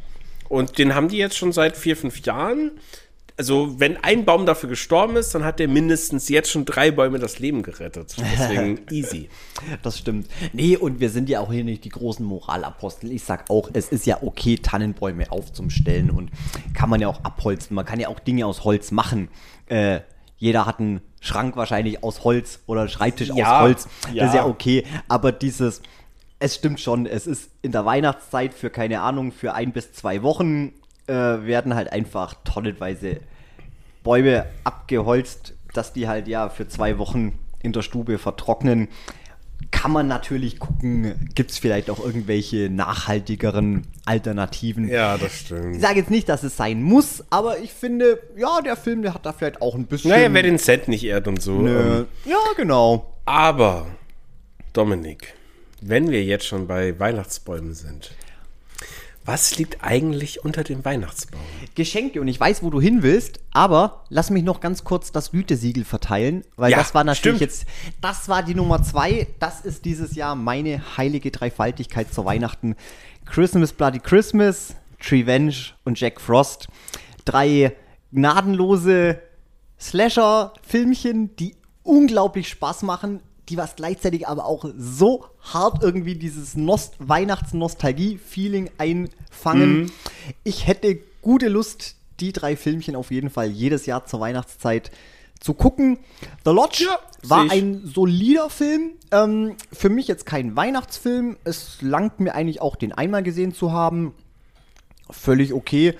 Und 0.49 0.77
den 0.77 0.95
haben 0.95 1.09
die 1.09 1.17
jetzt 1.17 1.37
schon 1.37 1.51
seit 1.51 1.75
vier, 1.75 1.97
fünf 1.97 2.19
Jahren. 2.21 2.71
Also, 3.39 3.79
wenn 3.79 3.97
ein 4.03 4.25
Baum 4.25 4.47
dafür 4.47 4.67
gestorben 4.67 5.15
ist, 5.15 5.35
dann 5.35 5.43
hat 5.45 5.59
der 5.59 5.67
mindestens 5.67 6.27
jetzt 6.27 6.49
schon 6.49 6.65
drei 6.65 6.89
Bäume 6.89 7.19
das 7.19 7.37
Leben 7.37 7.61
gerettet. 7.61 8.15
Deswegen 8.17 8.79
easy. 8.89 9.29
Das 9.83 9.99
stimmt. 9.99 10.27
Nee, 10.53 10.75
und 10.75 10.99
wir 10.99 11.11
sind 11.11 11.29
ja 11.29 11.39
auch 11.41 11.51
hier 11.51 11.63
nicht 11.63 11.83
die 11.85 11.89
großen 11.89 12.25
Moralapostel. 12.25 13.11
Ich 13.11 13.23
sag 13.23 13.49
auch, 13.51 13.69
es 13.73 13.89
ist 13.89 14.07
ja 14.07 14.23
okay, 14.23 14.57
Tannenbäume 14.57 15.31
aufzustellen 15.31 16.09
und 16.09 16.31
kann 16.73 16.89
man 16.89 16.99
ja 16.99 17.07
auch 17.07 17.23
abholzen. 17.23 17.75
Man 17.75 17.85
kann 17.85 17.99
ja 17.99 18.07
auch 18.07 18.19
Dinge 18.19 18.45
aus 18.47 18.63
Holz 18.63 18.89
machen. 18.89 19.29
Äh, 19.67 19.99
jeder 20.37 20.65
hat 20.65 20.79
einen 20.79 21.01
Schrank 21.21 21.55
wahrscheinlich 21.57 22.03
aus 22.03 22.23
Holz 22.23 22.59
oder 22.65 22.81
einen 22.81 22.89
Schreibtisch 22.89 23.29
Ja, 23.35 23.57
aus 23.57 23.61
Holz. 23.61 23.87
ja. 24.13 24.23
Das 24.23 24.33
ist 24.33 24.35
ja 24.37 24.45
okay. 24.47 24.83
Aber 25.07 25.31
dieses, 25.31 25.81
es 26.39 26.55
stimmt 26.55 26.79
schon, 26.79 27.05
es 27.05 27.27
ist 27.27 27.49
in 27.61 27.71
der 27.71 27.85
Weihnachtszeit 27.85 28.53
für, 28.55 28.69
keine 28.71 29.01
Ahnung, 29.01 29.31
für 29.31 29.53
ein 29.53 29.71
bis 29.73 29.93
zwei 29.93 30.23
Wochen 30.23 30.73
äh, 31.07 31.13
werden 31.13 31.75
halt 31.75 31.91
einfach 31.91 32.35
tonnenweise 32.43 33.17
Bäume 34.03 34.45
abgeholzt, 34.63 35.53
dass 35.73 35.93
die 35.93 36.07
halt 36.07 36.27
ja 36.27 36.49
für 36.49 36.67
zwei 36.67 36.97
Wochen 36.97 37.37
in 37.61 37.73
der 37.73 37.81
Stube 37.81 38.17
vertrocknen. 38.17 38.87
Kann 39.71 39.91
man 39.91 40.07
natürlich 40.07 40.59
gucken, 40.59 41.29
gibt 41.33 41.49
es 41.51 41.57
vielleicht 41.57 41.89
auch 41.89 42.03
irgendwelche 42.03 42.69
nachhaltigeren 42.69 43.87
Alternativen. 44.05 44.87
Ja, 44.87 45.17
das 45.17 45.33
Ich 45.33 45.39
stimmt. 45.39 45.81
sage 45.81 45.99
jetzt 45.99 46.11
nicht, 46.11 46.29
dass 46.29 46.43
es 46.43 46.55
sein 46.55 46.81
muss, 46.83 47.23
aber 47.31 47.57
ich 47.59 47.73
finde, 47.73 48.19
ja, 48.37 48.61
der 48.63 48.75
Film, 48.77 49.01
der 49.01 49.13
hat 49.15 49.25
da 49.25 49.33
vielleicht 49.33 49.61
auch 49.61 49.73
ein 49.75 49.87
bisschen. 49.87 50.11
Naja, 50.11 50.31
wer 50.31 50.43
den 50.43 50.59
Cent 50.59 50.87
nicht 50.87 51.03
ehrt 51.03 51.27
und 51.27 51.41
so. 51.41 51.59
Nö. 51.59 51.97
Ähm, 51.99 52.05
Ja, 52.25 52.37
genau. 52.55 53.13
aber, 53.25 53.87
Dominik, 54.73 55.33
wenn 55.81 56.11
wir 56.11 56.23
jetzt 56.23 56.45
schon 56.45 56.67
bei 56.67 56.97
Weihnachtsbäumen 56.99 57.73
sind, 57.73 58.11
Was 59.27 59.57
liegt 59.57 59.83
eigentlich 59.83 60.45
unter 60.45 60.63
dem 60.63 60.85
Weihnachtsbaum? 60.85 61.41
Geschenke 61.75 62.21
und 62.21 62.29
ich 62.29 62.39
weiß, 62.39 62.63
wo 62.63 62.69
du 62.69 62.79
hin 62.79 63.03
willst, 63.03 63.41
aber 63.51 64.05
lass 64.07 64.29
mich 64.29 64.41
noch 64.41 64.61
ganz 64.61 64.85
kurz 64.85 65.11
das 65.11 65.31
Gütesiegel 65.31 65.83
verteilen, 65.83 66.45
weil 66.55 66.71
Ja, 66.71 66.77
das 66.77 66.93
war 66.95 67.03
natürlich 67.03 67.35
stimmt. 67.35 67.41
jetzt, 67.41 67.65
das 67.99 68.29
war 68.29 68.41
die 68.41 68.55
Nummer 68.55 68.81
zwei. 68.83 69.27
Das 69.39 69.59
ist 69.59 69.83
dieses 69.83 70.15
Jahr 70.15 70.35
meine 70.35 70.81
heilige 70.95 71.29
Dreifaltigkeit 71.29 72.13
zu 72.13 72.23
Weihnachten. 72.23 72.77
Christmas 73.25 73.73
Bloody 73.73 73.99
Christmas, 73.99 74.75
Trevenge 75.05 75.55
und 75.83 75.99
Jack 75.99 76.21
Frost. 76.21 76.69
Drei 77.25 77.75
gnadenlose 78.13 79.19
Slasher-Filmchen, 79.77 81.35
die 81.35 81.55
unglaublich 81.83 82.47
Spaß 82.47 82.83
machen, 82.83 83.21
die 83.49 83.57
was 83.57 83.75
gleichzeitig 83.75 84.27
aber 84.27 84.45
auch 84.45 84.65
so 84.77 85.25
hart 85.41 85.81
irgendwie 85.83 86.15
dieses 86.15 86.55
Nost 86.55 86.95
Weihnachts-Nostalgie-Feeling 86.99 88.69
einfangen. 88.77 89.91
Ich 90.43 90.67
hätte 90.67 90.99
gute 91.21 91.47
Lust, 91.47 91.95
die 92.19 92.33
drei 92.33 92.55
Filmchen 92.55 92.95
auf 92.95 93.11
jeden 93.11 93.29
Fall 93.29 93.47
jedes 93.49 93.85
Jahr 93.85 94.05
zur 94.05 94.19
Weihnachtszeit 94.19 94.91
zu 95.39 95.53
gucken. 95.53 95.99
The 96.45 96.51
Lodge 96.51 96.85
Ja, 96.85 96.99
war 97.29 97.49
ein 97.51 97.85
solider 97.85 98.49
Film. 98.49 98.93
Ähm, 99.11 99.55
für 99.71 99.89
mich 99.89 100.07
jetzt 100.07 100.25
kein 100.25 100.55
Weihnachtsfilm. 100.55 101.37
Es 101.43 101.77
langt 101.81 102.19
mir 102.19 102.33
eigentlich 102.33 102.59
auch, 102.61 102.75
den 102.75 102.91
einmal 102.91 103.21
gesehen 103.23 103.53
zu 103.53 103.71
haben. 103.71 104.13
Völlig 105.09 105.53
okay. 105.53 105.93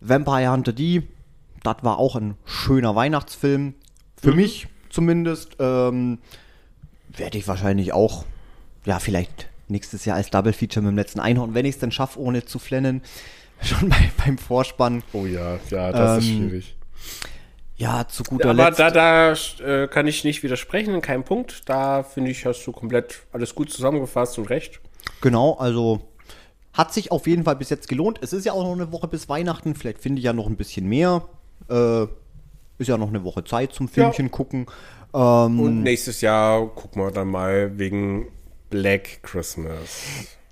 Vampire 0.00 0.50
Hunter 0.52 0.72
D, 0.72 1.04
das 1.62 1.76
war 1.82 1.98
auch 1.98 2.16
ein 2.16 2.36
schöner 2.44 2.94
Weihnachtsfilm. 2.94 3.74
Für 4.20 4.30
Mhm. 4.30 4.36
mich 4.36 4.66
zumindest. 4.90 5.56
Ähm, 5.58 6.18
Werde 7.16 7.38
ich 7.38 7.48
wahrscheinlich 7.48 7.92
auch, 7.92 8.24
ja, 8.84 8.98
vielleicht 8.98 9.48
nächstes 9.68 10.04
Jahr 10.04 10.16
als 10.16 10.30
Double 10.30 10.52
Feature 10.52 10.82
mit 10.84 10.92
dem 10.92 10.96
letzten 10.96 11.20
Einhorn, 11.20 11.54
wenn 11.54 11.64
ich 11.66 11.74
es 11.76 11.80
dann 11.80 11.90
schaffe, 11.90 12.20
ohne 12.20 12.44
zu 12.44 12.58
flennen. 12.58 13.02
Schon 13.62 13.88
bei, 13.88 14.10
beim 14.24 14.36
Vorspann. 14.38 15.02
Oh 15.12 15.24
ja, 15.24 15.58
ja, 15.70 15.90
das 15.92 16.22
ist 16.24 16.30
Ähm, 16.30 16.48
schwierig. 16.48 16.76
Ja, 17.78 18.06
zu 18.08 18.22
guter 18.22 18.50
Aber 18.50 18.66
Letzt. 18.66 18.78
da, 18.78 18.90
da 18.90 19.32
äh, 19.64 19.86
kann 19.88 20.06
ich 20.06 20.24
nicht 20.24 20.42
widersprechen, 20.42 20.94
in 20.94 21.02
keinem 21.02 21.24
Punkt. 21.24 21.68
Da 21.68 22.02
finde 22.02 22.30
ich, 22.30 22.44
hast 22.46 22.64
du 22.66 22.72
komplett 22.72 23.20
alles 23.32 23.54
gut 23.54 23.70
zusammengefasst 23.70 24.38
und 24.38 24.48
recht. 24.48 24.80
Genau, 25.20 25.54
also 25.54 26.00
hat 26.72 26.92
sich 26.92 27.10
auf 27.12 27.26
jeden 27.26 27.44
Fall 27.44 27.56
bis 27.56 27.70
jetzt 27.70 27.88
gelohnt. 27.88 28.18
Es 28.22 28.32
ist 28.32 28.44
ja 28.46 28.52
auch 28.52 28.62
noch 28.64 28.72
eine 28.72 28.92
Woche 28.92 29.08
bis 29.08 29.28
Weihnachten. 29.28 29.74
Vielleicht 29.74 30.00
finde 30.00 30.18
ich 30.18 30.24
ja 30.24 30.32
noch 30.32 30.46
ein 30.46 30.56
bisschen 30.56 30.86
mehr. 30.86 31.22
Äh, 31.70 32.04
ist 32.78 32.88
ja 32.88 32.98
noch 32.98 33.08
eine 33.08 33.24
Woche 33.24 33.44
Zeit 33.44 33.72
zum 33.72 33.88
Filmchen 33.88 34.30
gucken. 34.30 34.66
Ähm, 35.16 35.60
Und 35.60 35.82
nächstes 35.82 36.20
Jahr 36.20 36.66
gucken 36.68 37.02
wir 37.02 37.10
dann 37.10 37.28
mal 37.28 37.78
wegen 37.78 38.26
Black 38.68 39.22
Christmas. 39.22 40.02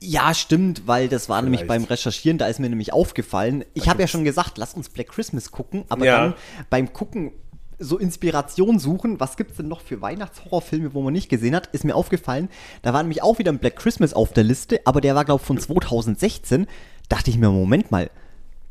ja, 0.00 0.32
stimmt, 0.34 0.86
weil 0.86 1.08
das 1.08 1.28
war 1.28 1.42
nämlich 1.42 1.60
Vielleicht. 1.62 1.82
beim 1.82 1.84
Recherchieren, 1.84 2.38
da 2.38 2.46
ist 2.46 2.60
mir 2.60 2.68
nämlich 2.70 2.92
aufgefallen. 2.92 3.64
Ich 3.74 3.88
habe 3.88 4.00
ja 4.00 4.06
schon 4.08 4.24
gesagt, 4.24 4.56
lass 4.58 4.72
uns 4.74 4.88
Black 4.88 5.08
Christmas 5.08 5.50
gucken, 5.50 5.84
aber 5.88 6.04
Ja. 6.06 6.18
dann 6.20 6.34
beim 6.70 6.92
Gucken 6.92 7.32
so 7.80 7.98
Inspiration 7.98 8.78
suchen, 8.78 9.18
was 9.18 9.36
gibt's 9.36 9.56
denn 9.56 9.66
noch 9.68 9.80
für 9.80 10.00
Weihnachtshorrorfilme, 10.00 10.94
wo 10.94 11.02
man 11.02 11.12
nicht 11.12 11.28
gesehen 11.28 11.54
hat, 11.56 11.66
ist 11.72 11.84
mir 11.84 11.94
aufgefallen. 11.96 12.48
Da 12.82 12.92
war 12.94 13.02
nämlich 13.02 13.22
auch 13.22 13.38
wieder 13.38 13.50
ein 13.52 13.58
Black 13.58 13.76
Christmas 13.76 14.14
auf 14.14 14.32
der 14.32 14.44
Liste, 14.44 14.80
aber 14.84 15.00
der 15.00 15.14
war, 15.16 15.24
glaube 15.24 15.40
ich, 15.42 15.46
von 15.46 15.58
2016. 15.58 16.66
Dachte 17.08 17.30
ich 17.30 17.36
mir, 17.38 17.50
Moment 17.50 17.90
mal, 17.90 18.10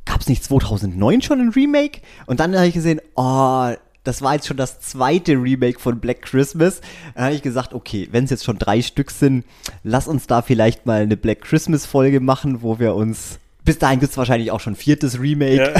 gab 0.06 0.22
es 0.22 0.28
nicht 0.30 0.44
2009 0.44 1.22
schon 1.22 1.40
ein 1.42 1.50
Remake? 1.50 2.02
Und 2.28 2.40
dann 2.40 2.56
habe 2.56 2.68
ich 2.68 2.74
gesehen, 2.74 3.02
oh, 3.16 3.72
das 4.04 4.22
war 4.22 4.36
jetzt 4.36 4.48
schon 4.48 4.58
das 4.58 4.80
zweite 4.82 5.34
Remake 5.34 5.80
von 5.80 6.00
Black 6.00 6.22
Christmas. 6.22 6.82
Dann 7.16 7.26
habe 7.26 7.36
ich 7.36 7.42
gesagt, 7.42 7.74
okay, 7.74 8.08
wenn 8.12 8.26
es 8.26 8.30
jetzt 8.30 8.44
schon 8.44 8.58
drei 8.58 8.82
Stück 8.82 9.12
sind, 9.12 9.46
lass 9.84 10.08
uns 10.08 10.28
da 10.28 10.42
vielleicht 10.42 10.86
mal 10.86 11.02
eine 11.02 11.18
Black 11.18 11.42
Christmas 11.42 11.86
Folge 11.86 12.20
machen, 12.20 12.62
wo 12.62 12.80
wir 12.80 12.96
uns 12.96 13.40
bis 13.66 13.80
dahin 13.80 14.00
gibt 14.00 14.12
es 14.12 14.18
wahrscheinlich 14.18 14.52
auch 14.52 14.60
schon 14.60 14.74
ein 14.74 14.78
viertes 14.78 15.20
Remake. 15.20 15.74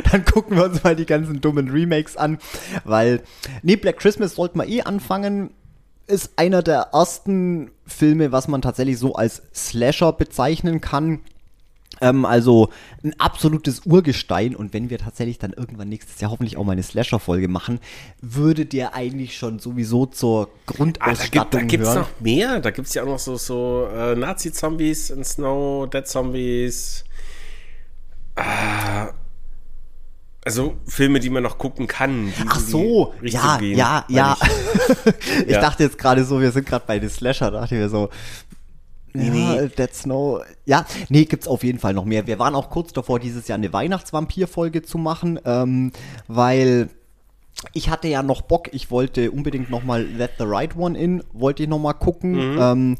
Dann 0.12 0.24
gucken 0.24 0.56
wir 0.56 0.64
uns 0.64 0.84
mal 0.84 0.94
die 0.94 1.06
ganzen 1.06 1.40
dummen 1.40 1.70
Remakes 1.70 2.16
an. 2.16 2.38
Weil, 2.84 3.22
nee, 3.62 3.76
Black 3.76 3.98
Christmas 3.98 4.36
sollten 4.36 4.58
wir 4.58 4.68
eh 4.68 4.82
anfangen. 4.82 5.50
Ist 6.06 6.34
einer 6.36 6.62
der 6.62 6.90
ersten 6.92 7.72
Filme, 7.84 8.30
was 8.30 8.46
man 8.46 8.62
tatsächlich 8.62 8.98
so 8.98 9.14
als 9.14 9.42
Slasher 9.52 10.12
bezeichnen 10.12 10.80
kann. 10.80 11.20
Ähm, 12.00 12.24
also 12.24 12.70
ein 13.02 13.18
absolutes 13.18 13.82
Urgestein. 13.86 14.54
Und 14.54 14.72
wenn 14.74 14.90
wir 14.90 14.98
tatsächlich 14.98 15.38
dann 15.38 15.52
irgendwann 15.52 15.88
nächstes 15.88 16.20
Jahr 16.20 16.30
hoffentlich 16.30 16.56
auch 16.56 16.64
mal 16.64 16.72
eine 16.72 16.82
Slasher-Folge 16.82 17.48
machen, 17.48 17.80
würde 18.20 18.66
der 18.66 18.94
eigentlich 18.94 19.36
schon 19.36 19.58
sowieso 19.58 20.06
zur 20.06 20.48
Ah, 20.48 20.48
da 20.66 20.72
Grundausstattung 20.74 21.60
gibt 21.68 21.84
da 21.84 21.84
gibt's 21.84 21.88
hören. 21.88 21.98
noch 22.00 22.20
mehr. 22.20 22.60
Da 22.60 22.70
gibt 22.70 22.88
es 22.88 22.94
ja 22.94 23.02
auch 23.02 23.06
noch 23.06 23.18
so, 23.18 23.36
so 23.36 23.88
äh, 23.94 24.14
Nazi-Zombies 24.14 25.10
in 25.10 25.24
Snow, 25.24 25.88
Dead-Zombies. 25.88 27.04
Ah, 28.34 29.08
also 30.44 30.76
Filme, 30.86 31.18
die 31.18 31.30
man 31.30 31.42
noch 31.42 31.58
gucken 31.58 31.86
kann. 31.86 32.26
Die 32.26 32.44
Ach 32.46 32.60
so, 32.60 33.14
ja, 33.22 33.56
gehen, 33.56 33.76
ja, 33.76 34.04
meine 34.08 34.18
ja. 34.18 34.36
ich. 34.40 35.48
Ja. 35.48 35.60
dachte 35.60 35.82
jetzt 35.84 35.98
gerade 35.98 36.24
so, 36.24 36.40
wir 36.40 36.52
sind 36.52 36.66
gerade 36.68 36.84
bei 36.86 36.98
den 36.98 37.10
Slasher, 37.10 37.50
da 37.50 37.60
dachte 37.62 37.74
ich 37.74 37.80
mir 37.80 37.88
so, 37.88 38.10
ja, 39.18 39.62
nee. 39.62 39.68
Dead 39.68 39.94
Snow. 39.94 40.42
Ja, 40.64 40.86
nee, 41.08 41.24
gibt's 41.24 41.48
auf 41.48 41.64
jeden 41.64 41.78
Fall 41.78 41.94
noch 41.94 42.04
mehr. 42.04 42.26
Wir 42.26 42.38
waren 42.38 42.54
auch 42.54 42.70
kurz 42.70 42.92
davor, 42.92 43.18
dieses 43.18 43.48
Jahr 43.48 43.58
eine 43.58 43.72
Weihnachtsvampir-Folge 43.72 44.82
zu 44.82 44.98
machen, 44.98 45.38
ähm, 45.44 45.92
weil 46.28 46.88
ich 47.72 47.88
hatte 47.88 48.08
ja 48.08 48.22
noch 48.22 48.42
Bock, 48.42 48.68
ich 48.72 48.90
wollte 48.90 49.30
unbedingt 49.30 49.70
noch 49.70 49.82
mal 49.82 50.04
Let 50.04 50.32
the 50.38 50.44
Right 50.46 50.76
One 50.76 50.98
In, 50.98 51.22
wollte 51.32 51.62
ich 51.62 51.68
noch 51.68 51.78
mal 51.78 51.94
gucken. 51.94 52.56
Ähm, 52.58 52.96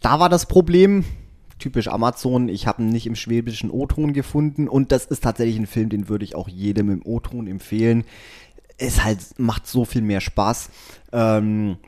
da 0.00 0.20
war 0.20 0.28
das 0.28 0.46
Problem, 0.46 1.04
typisch 1.58 1.88
Amazon, 1.88 2.48
ich 2.48 2.66
habe 2.66 2.82
ihn 2.82 2.90
nicht 2.90 3.06
im 3.06 3.16
schwäbischen 3.16 3.70
O-Ton 3.70 4.12
gefunden 4.12 4.68
und 4.68 4.92
das 4.92 5.06
ist 5.06 5.24
tatsächlich 5.24 5.58
ein 5.58 5.66
Film, 5.66 5.88
den 5.88 6.08
würde 6.08 6.24
ich 6.24 6.34
auch 6.34 6.48
jedem 6.48 6.90
im 6.90 7.02
O-Ton 7.04 7.46
empfehlen. 7.48 8.04
Es 8.76 9.02
halt 9.02 9.18
macht 9.38 9.66
so 9.66 9.84
viel 9.84 10.02
mehr 10.02 10.20
Spaß. 10.20 10.70
Ähm, 11.12 11.78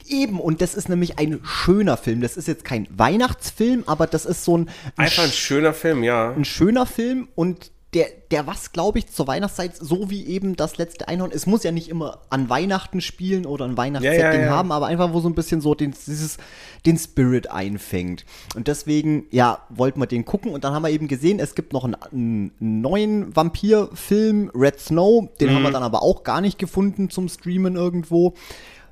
eben, 0.08 0.40
und 0.40 0.62
das 0.62 0.74
ist 0.74 0.88
nämlich 0.88 1.18
ein 1.18 1.40
schöner 1.44 1.96
Film. 1.96 2.22
Das 2.22 2.36
ist 2.36 2.48
jetzt 2.48 2.64
kein 2.64 2.88
Weihnachtsfilm, 2.90 3.84
aber 3.86 4.06
das 4.06 4.24
ist 4.24 4.44
so 4.44 4.56
ein, 4.58 4.68
ein, 4.96 5.04
einfach 5.04 5.24
ein 5.24 5.30
schöner 5.30 5.74
Film, 5.74 6.02
ja. 6.02 6.32
ein 6.32 6.44
schöner 6.46 6.86
Film 6.86 7.28
und 7.34 7.70
der, 7.96 8.08
der 8.30 8.46
was, 8.46 8.72
glaube 8.72 8.98
ich, 8.98 9.06
zur 9.06 9.26
Weihnachtszeit, 9.26 9.74
so 9.74 10.10
wie 10.10 10.26
eben 10.26 10.54
das 10.54 10.76
letzte 10.76 11.08
Einhorn, 11.08 11.30
es 11.32 11.46
muss 11.46 11.62
ja 11.62 11.72
nicht 11.72 11.88
immer 11.88 12.18
an 12.28 12.50
Weihnachten 12.50 13.00
spielen 13.00 13.46
oder 13.46 13.64
ein 13.64 13.78
Weihnachtssetting 13.78 14.22
Ja, 14.22 14.32
ja, 14.34 14.44
ja. 14.44 14.50
haben, 14.50 14.70
aber 14.70 14.86
einfach, 14.86 15.14
wo 15.14 15.20
so 15.20 15.28
ein 15.30 15.34
bisschen 15.34 15.62
so 15.62 15.74
den, 15.74 15.94
dieses, 16.06 16.36
den 16.84 16.98
Spirit 16.98 17.50
einfängt. 17.50 18.26
Und 18.54 18.68
deswegen, 18.68 19.24
ja, 19.30 19.60
wollten 19.70 19.98
wir 19.98 20.06
den 20.06 20.26
gucken 20.26 20.52
und 20.52 20.62
dann 20.64 20.74
haben 20.74 20.82
wir 20.82 20.90
eben 20.90 21.08
gesehen, 21.08 21.40
es 21.40 21.54
gibt 21.54 21.72
noch 21.72 21.84
einen, 21.84 21.96
einen 22.12 22.52
neuen 22.82 23.34
Vampir-Film, 23.34 24.50
Red 24.54 24.78
Snow, 24.78 25.28
den 25.40 25.48
Mhm. 25.48 25.54
haben 25.54 25.62
wir 25.62 25.70
dann 25.70 25.82
aber 25.82 26.02
auch 26.02 26.22
gar 26.22 26.42
nicht 26.42 26.58
gefunden 26.58 27.08
zum 27.08 27.30
Streamen 27.30 27.76
irgendwo. 27.76 28.34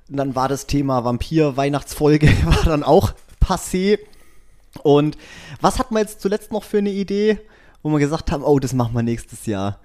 Und 0.09 0.17
dann 0.17 0.35
war 0.35 0.49
das 0.49 0.67
Thema 0.67 1.05
Vampir-Weihnachtsfolge, 1.05 2.27
war 2.47 2.65
dann 2.65 2.83
auch 2.83 3.13
passé. 3.39 3.99
Und 4.83 5.19
was 5.61 5.79
hatten 5.79 5.95
wir 5.95 6.01
jetzt 6.01 6.23
zuletzt 6.23 6.53
noch 6.53 6.65
für 6.65 6.79
eine 6.79 6.91
Idee, 6.91 7.39
wo 7.85 7.91
wir 7.91 8.01
gesagt 8.01 8.33
haben, 8.33 8.43
oh, 8.43 8.59
das 8.59 8.73
machen 8.73 8.95
wir 8.95 9.03
nächstes 9.03 9.47
Jahr? 9.47 9.79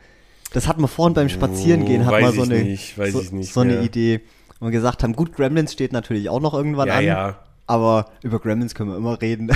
Das 0.53 0.67
hatten 0.67 0.81
wir 0.81 0.87
vorhin 0.87 1.13
beim 1.13 1.29
Spazierengehen, 1.29 2.01
Oh, 2.01 2.05
hat 2.05 2.21
man 2.21 2.33
so 2.33 2.41
eine, 2.41 2.63
nicht, 2.63 2.97
weiß 2.97 3.13
so, 3.13 3.21
ich 3.21 3.31
nicht 3.31 3.53
so 3.53 3.59
eine. 3.59 3.81
Idee, 3.83 4.21
wo 4.59 4.65
wir 4.67 4.71
gesagt 4.71 5.03
haben, 5.03 5.13
gut, 5.13 5.33
Gremlins 5.35 5.73
steht 5.73 5.93
natürlich 5.93 6.29
auch 6.29 6.39
noch 6.39 6.55
irgendwann 6.55 6.87
Ja, 6.87 6.95
an, 6.95 7.05
ja. 7.05 7.39
aber 7.67 8.07
über 8.23 8.39
Gremlins 8.39 8.73
können 8.73 8.89
wir 8.89 8.97
immer 8.97 9.21
reden. 9.21 9.51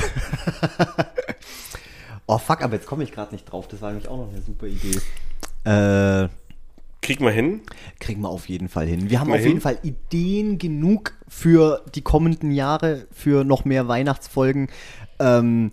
oh 2.27 2.37
fuck, 2.37 2.61
aber 2.61 2.75
jetzt 2.75 2.85
komme 2.85 3.03
ich 3.03 3.11
gerade 3.11 3.33
nicht 3.33 3.45
drauf, 3.45 3.67
das 3.67 3.81
war 3.81 3.89
nämlich 3.89 4.07
auch 4.07 4.17
noch 4.17 4.29
eine 4.29 4.41
super 4.41 4.67
Idee. 4.67 4.99
Äh, 5.63 6.29
Krieg 7.01 7.19
mal 7.21 7.33
hin. 7.33 7.61
kriegen 7.99 8.21
wir 8.21 8.29
auf 8.29 8.47
jeden 8.47 8.69
Fall 8.69 8.85
hin. 8.85 9.09
Wir 9.09 9.19
haben 9.19 9.31
auf 9.31 9.39
hin. 9.39 9.47
jeden 9.47 9.61
Fall 9.61 9.77
Ideen 9.83 10.57
genug 10.57 11.13
für 11.27 11.83
die 11.95 12.01
kommenden 12.01 12.51
Jahre, 12.51 13.07
für 13.11 13.43
noch 13.43 13.65
mehr 13.65 13.87
Weihnachtsfolgen. 13.87 14.67
Ähm, 15.19 15.71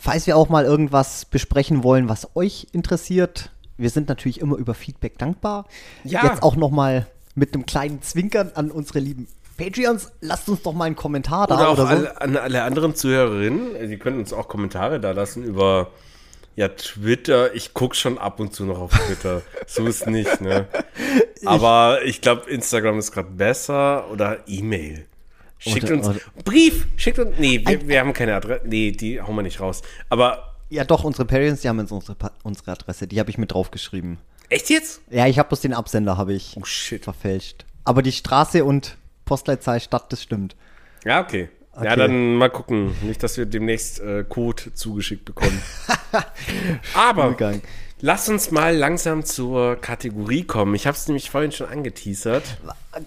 falls 0.00 0.26
wir 0.26 0.36
auch 0.36 0.48
mal 0.48 0.64
irgendwas 0.64 1.26
besprechen 1.26 1.84
wollen, 1.84 2.08
was 2.08 2.34
euch 2.34 2.68
interessiert, 2.72 3.50
wir 3.76 3.90
sind 3.90 4.08
natürlich 4.08 4.40
immer 4.40 4.56
über 4.56 4.74
Feedback 4.74 5.18
dankbar. 5.18 5.66
Ja. 6.04 6.24
Jetzt 6.24 6.42
auch 6.42 6.56
nochmal 6.56 7.06
mit 7.34 7.54
einem 7.54 7.66
kleinen 7.66 8.02
Zwinkern 8.02 8.50
an 8.54 8.70
unsere 8.70 8.98
lieben 8.98 9.28
Patreons. 9.56 10.10
Lasst 10.20 10.48
uns 10.48 10.62
doch 10.62 10.72
mal 10.72 10.86
einen 10.86 10.96
Kommentar 10.96 11.46
da 11.46 11.54
Oder 11.54 11.68
auch 11.68 11.72
oder 11.74 11.82
so. 11.82 11.88
alle, 11.88 12.20
an 12.20 12.36
alle 12.36 12.62
anderen 12.62 12.94
Zuhörerinnen. 12.94 13.88
Sie 13.88 13.98
können 13.98 14.18
uns 14.18 14.32
auch 14.32 14.48
Kommentare 14.48 15.00
da 15.00 15.12
lassen 15.12 15.44
über 15.44 15.90
ja, 16.56 16.68
Twitter. 16.68 17.54
Ich 17.54 17.74
gucke 17.74 17.94
schon 17.94 18.18
ab 18.18 18.40
und 18.40 18.54
zu 18.54 18.64
noch 18.64 18.80
auf 18.80 18.92
Twitter. 18.92 19.42
so 19.66 19.86
ist 19.86 20.06
nicht, 20.06 20.40
ne? 20.40 20.66
Aber 21.44 22.00
ich 22.04 22.20
glaube, 22.20 22.50
Instagram 22.50 22.98
ist 22.98 23.12
gerade 23.12 23.30
besser 23.30 24.10
oder 24.10 24.38
E-Mail. 24.46 25.06
Schickt 25.60 25.84
Oder- 25.84 25.94
uns 25.94 26.08
oder- 26.08 26.20
Brief, 26.44 26.86
schickt 26.96 27.18
uns. 27.18 27.38
Nee, 27.38 27.62
wir, 27.64 27.86
wir 27.86 28.00
haben 28.00 28.12
keine 28.12 28.34
Adresse. 28.34 28.62
Nee, 28.66 28.90
die 28.92 29.20
hauen 29.20 29.36
wir 29.36 29.42
nicht 29.42 29.60
raus. 29.60 29.82
Aber 30.08 30.54
Ja, 30.70 30.84
doch, 30.84 31.04
unsere 31.04 31.24
Patreons, 31.26 31.60
die 31.60 31.68
haben 31.68 31.78
jetzt 31.80 31.92
unsere, 31.92 32.16
unsere 32.42 32.72
Adresse. 32.72 33.06
Die 33.06 33.20
habe 33.20 33.28
ich 33.30 33.38
mit 33.38 33.52
draufgeschrieben. 33.52 34.18
echt 34.48 34.70
jetzt? 34.70 35.00
Ja, 35.10 35.26
ich 35.26 35.38
habe 35.38 35.48
bloß 35.48 35.60
den 35.60 35.74
Absender, 35.74 36.16
habe 36.16 36.32
ich 36.32 36.56
Oh 36.58 36.64
shit. 36.64 37.04
verfälscht. 37.04 37.64
Aber 37.84 38.02
die 38.02 38.12
Straße 38.12 38.64
und 38.64 38.96
Postleitzahl 39.26 39.80
Stadt, 39.80 40.12
das 40.12 40.22
stimmt. 40.22 40.56
Ja, 41.04 41.20
okay. 41.20 41.50
Ja, 41.74 41.80
Okay. 41.92 41.96
dann 41.96 42.34
mal 42.34 42.50
gucken. 42.50 42.94
Nicht, 43.02 43.22
dass 43.22 43.36
wir 43.36 43.46
demnächst 43.46 44.00
äh, 44.00 44.24
Code 44.28 44.74
zugeschickt 44.74 45.24
bekommen. 45.24 45.60
Aber 46.94 47.28
Umgang. 47.28 47.62
lass 48.00 48.28
uns 48.28 48.50
mal 48.50 48.74
langsam 48.76 49.24
zur 49.24 49.76
Kategorie 49.76 50.42
kommen. 50.44 50.74
Ich 50.74 50.86
habe 50.86 50.96
es 50.96 51.06
nämlich 51.06 51.30
vorhin 51.30 51.52
schon 51.52 51.68
angeteasert. 51.68 52.44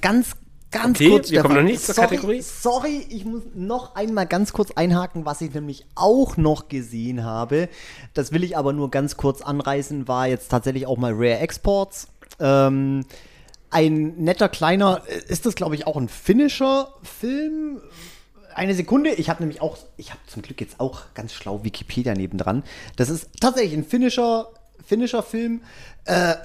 Ganz, 0.01 0.31
ganz 0.73 0.97
Okay, 0.99 1.09
kurz. 1.09 1.31
wir 1.31 1.41
kommen 1.41 1.51
Stefan. 1.53 1.65
noch 1.65 1.71
nicht 1.71 1.81
zur 1.85 1.95
sorry, 1.95 2.07
Kategorie. 2.09 2.41
Sorry, 2.41 3.05
ich 3.09 3.23
muss 3.23 3.43
noch 3.55 3.95
einmal 3.95 4.25
ganz 4.27 4.51
kurz 4.51 4.71
einhaken, 4.71 5.25
was 5.25 5.39
ich 5.39 5.53
nämlich 5.53 5.85
auch 5.95 6.35
noch 6.35 6.67
gesehen 6.67 7.23
habe. 7.23 7.69
Das 8.13 8.33
will 8.33 8.43
ich 8.43 8.57
aber 8.57 8.73
nur 8.73 8.91
ganz 8.91 9.15
kurz 9.15 9.41
anreißen, 9.41 10.07
war 10.09 10.27
jetzt 10.27 10.49
tatsächlich 10.49 10.85
auch 10.87 10.97
mal 10.97 11.13
Rare 11.13 11.39
Exports. 11.39 12.07
Ähm, 12.41 13.05
ein 13.69 14.15
netter 14.17 14.49
kleiner, 14.49 15.01
ist 15.27 15.45
das 15.45 15.55
glaube 15.55 15.75
ich 15.75 15.87
auch 15.87 15.95
ein 15.97 16.09
finnischer 16.09 16.93
Film? 17.03 17.79
Eine 18.53 18.75
Sekunde, 18.75 19.11
ich 19.11 19.29
habe 19.29 19.41
nämlich 19.41 19.61
auch, 19.61 19.77
ich 19.97 20.11
habe 20.11 20.19
zum 20.27 20.41
Glück 20.43 20.61
jetzt 20.61 20.79
auch 20.79 21.01
ganz 21.15 21.33
schlau 21.33 21.63
Wikipedia 21.63 22.13
nebendran. 22.13 22.63
Das 22.97 23.09
ist 23.09 23.29
tatsächlich 23.39 23.73
ein 23.73 23.83
finnischer, 23.83 24.49
finnischer 24.85 25.23
Film. 25.23 25.61
Äh, 26.05 26.35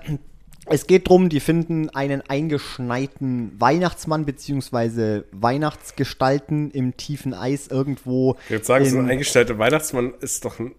es 0.71 0.87
geht 0.87 1.07
darum, 1.09 1.29
die 1.29 1.41
finden 1.41 1.91
einen 1.91 2.21
eingeschneiten 2.29 3.53
Weihnachtsmann 3.61 4.25
beziehungsweise 4.25 5.25
Weihnachtsgestalten 5.33 6.71
im 6.71 6.97
tiefen 6.97 7.35
Eis 7.35 7.69
irgendwo. 7.69 8.37
Jetzt 8.49 8.67
sagen 8.67 8.85
Sie, 8.85 8.97
in- 8.97 9.05
ein 9.05 9.11
eingeschneiter 9.11 9.59
Weihnachtsmann 9.59 10.15
ist 10.21 10.45
doch 10.45 10.59
ein 10.59 10.73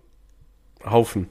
Haufen. 0.83 1.27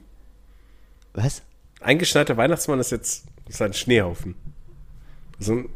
Was? 1.13 1.41
Eingeschneiter 1.81 2.37
Weihnachtsmann 2.37 2.79
ist 2.79 2.91
jetzt 2.91 3.25
ist 3.47 3.61
ein 3.61 3.73
Schneehaufen. 3.73 4.35
So 5.39 5.53
ein 5.53 5.69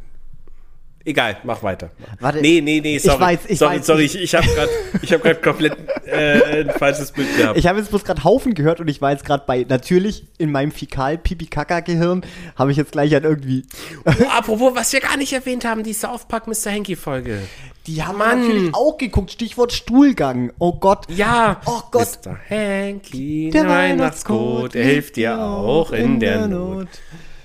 Egal, 1.05 1.35
mach 1.43 1.61
weiter. 1.63 1.91
Warte, 2.21 2.39
nee, 2.39 2.61
nee, 2.61 2.79
nee, 2.79 2.95
ich 2.95 3.03
sorry. 3.03 3.19
weiß, 3.19 3.39
ich 3.49 3.59
sorry, 3.59 3.75
weiß, 3.79 3.85
sorry, 3.85 4.03
ich- 4.05 4.15
ich, 4.15 4.23
ich 4.23 4.35
habe 4.35 4.47
gerade 4.47 4.69
ich 5.01 5.11
hab 5.11 5.21
grad 5.21 5.43
komplett 5.43 5.75
äh, 6.05 6.61
ein 6.61 6.69
falsches 6.69 7.11
Bild 7.11 7.35
gehabt. 7.35 7.57
Ich 7.59 7.67
habe 7.67 7.77
jetzt 7.79 7.89
bloß 7.89 8.05
gerade 8.05 8.23
Haufen 8.23 8.53
gehört 8.53 8.79
und 8.79 8.87
ich 8.87 9.01
war 9.01 9.11
jetzt 9.11 9.25
gerade 9.25 9.43
bei, 9.45 9.65
natürlich 9.67 10.23
in 10.37 10.49
meinem 10.51 10.71
Fäkal-Pipi-Kaka-Gehirn 10.71 12.21
habe 12.55 12.71
ich 12.71 12.77
jetzt 12.77 12.93
gleich 12.93 13.13
an 13.15 13.23
irgendwie. 13.23 13.65
Oh, 14.05 14.11
apropos, 14.29 14.75
was 14.75 14.93
wir 14.93 15.01
gar 15.01 15.17
nicht 15.17 15.33
erwähnt 15.33 15.65
haben, 15.65 15.83
die 15.83 15.93
South 15.93 16.25
Park 16.27 16.47
Mr. 16.47 16.71
Hanky 16.71 16.95
Folge. 16.95 17.39
Die 17.85 18.01
haben 18.01 18.17
Mann. 18.17 18.39
natürlich 18.41 18.73
auch 18.73 18.97
geguckt. 18.97 19.31
Stichwort 19.31 19.73
Stuhlgang. 19.73 20.53
Oh 20.57 20.71
Gott. 20.71 21.05
Ja, 21.09 21.59
Oh 21.65 21.81
Gott. 21.91 22.19
Mr. 22.25 22.37
Hanky, 22.49 23.49
Der 23.53 23.67
Weihnachtscode, 23.67 24.75
er 24.75 24.85
hilft 24.85 25.17
dir 25.17 25.37
auch 25.37 25.91
in 25.91 26.21
der 26.21 26.47
Not. 26.47 26.87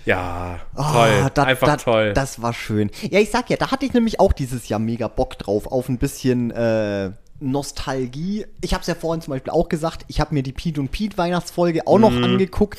Ja, 0.09 0.61
toll, 0.75 0.85
Ah, 1.25 1.31
da- 1.35 1.43
einfach 1.45 1.67
da- 1.67 1.77
toll. 1.77 2.13
Das 2.15 2.41
war 2.41 2.53
schön. 2.55 2.91
Ja, 3.11 3.21
ich 3.21 3.31
sag 3.31 3.51
ja, 3.51 3.57
da 3.57 3.71
hatte 3.71 3.85
ich 3.87 3.93
nämlich 3.93 4.21
auch 4.21 4.33
dieses 4.33 4.69
Jahr 4.69 4.81
mega 4.81 5.07
Bock 5.09 5.39
drauf, 5.39 5.67
auf 5.67 5.89
ein 5.89 5.99
bisschen 5.99 6.51
äh, 6.51 7.11
Nostalgie. 7.41 8.47
Ich 8.63 8.73
habe 8.75 8.81
es 8.81 8.87
ja 8.87 8.95
vorhin 8.95 9.21
zum 9.23 9.33
Beispiel 9.33 9.53
auch 9.53 9.69
gesagt, 9.69 10.05
ich 10.09 10.21
habe 10.21 10.35
mir 10.35 10.43
die 10.43 10.53
Pete 10.53 10.81
und 10.81 10.91
Pete 10.91 11.19
Weihnachtsfolge 11.19 11.87
auch 11.87 11.99
noch 11.99 12.11
angeguckt. 12.13 12.79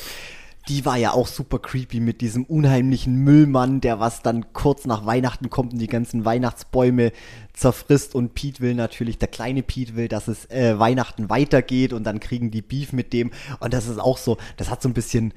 Die 0.68 0.84
war 0.84 0.96
ja 0.98 1.12
auch 1.12 1.26
super 1.26 1.58
creepy 1.58 2.00
mit 2.00 2.20
diesem 2.20 2.44
unheimlichen 2.44 3.14
Müllmann, 3.16 3.80
der 3.80 3.98
was 3.98 4.22
dann 4.22 4.52
kurz 4.52 4.84
nach 4.84 5.06
Weihnachten 5.06 5.48
kommt 5.50 5.72
und 5.72 5.78
die 5.78 5.86
ganzen 5.86 6.24
Weihnachtsbäume 6.24 7.12
zerfrisst. 7.54 8.14
Und 8.14 8.34
Pete 8.34 8.60
will 8.60 8.74
natürlich, 8.74 9.18
der 9.18 9.28
kleine 9.28 9.62
Pete 9.62 9.96
will, 9.96 10.08
dass 10.08 10.28
es 10.28 10.44
äh, 10.50 10.78
Weihnachten 10.78 11.30
weitergeht 11.30 11.92
und 11.92 12.04
dann 12.04 12.20
kriegen 12.20 12.50
die 12.50 12.62
Beef 12.62 12.92
mit 12.92 13.12
dem. 13.12 13.30
Und 13.60 13.72
das 13.72 13.86
ist 13.86 13.98
auch 13.98 14.18
so, 14.18 14.36
das 14.58 14.68
hat 14.70 14.82
so 14.82 14.88
ein 14.88 14.94
bisschen 14.94 15.32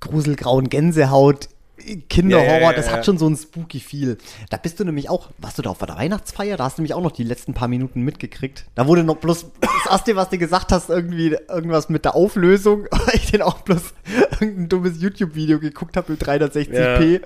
gruselgrauen 0.00 0.68
Gänsehaut, 0.68 1.48
Kinderhorror, 2.08 2.48
Ja, 2.48 2.60
ja, 2.60 2.70
ja, 2.70 2.72
das 2.72 2.90
hat 2.90 3.06
schon 3.06 3.18
so 3.18 3.28
ein 3.28 3.36
spooky 3.36 3.80
Feel. 3.80 4.18
Da 4.50 4.56
bist 4.56 4.80
du 4.80 4.84
nämlich 4.84 5.08
auch, 5.08 5.30
warst 5.38 5.58
du 5.58 5.62
da 5.62 5.70
auf 5.70 5.78
der 5.78 5.96
Weihnachtsfeier? 5.96 6.56
Da 6.56 6.64
hast 6.64 6.78
du 6.78 6.82
nämlich 6.82 6.94
auch 6.94 7.02
noch 7.02 7.12
die 7.12 7.24
letzten 7.24 7.54
paar 7.54 7.68
Minuten 7.68 8.02
mitgekriegt. 8.02 8.66
Da 8.74 8.86
wurde 8.86 9.04
noch 9.04 9.16
bloß, 9.16 9.46
das 9.60 9.92
erste, 9.92 10.16
was 10.16 10.28
du 10.30 10.38
gesagt 10.38 10.72
hast, 10.72 10.90
irgendwie 10.90 11.36
irgendwas 11.48 11.88
mit 11.88 12.04
der 12.04 12.14
Auflösung, 12.14 12.86
weil 12.90 13.14
ich 13.14 13.30
den 13.30 13.42
auch 13.42 13.60
bloß 13.60 13.94
irgendein 14.32 14.68
dummes 14.68 15.00
YouTube-Video 15.00 15.58
geguckt 15.58 15.96
habe 15.96 16.12
mit 16.12 16.22
360p 16.22 17.20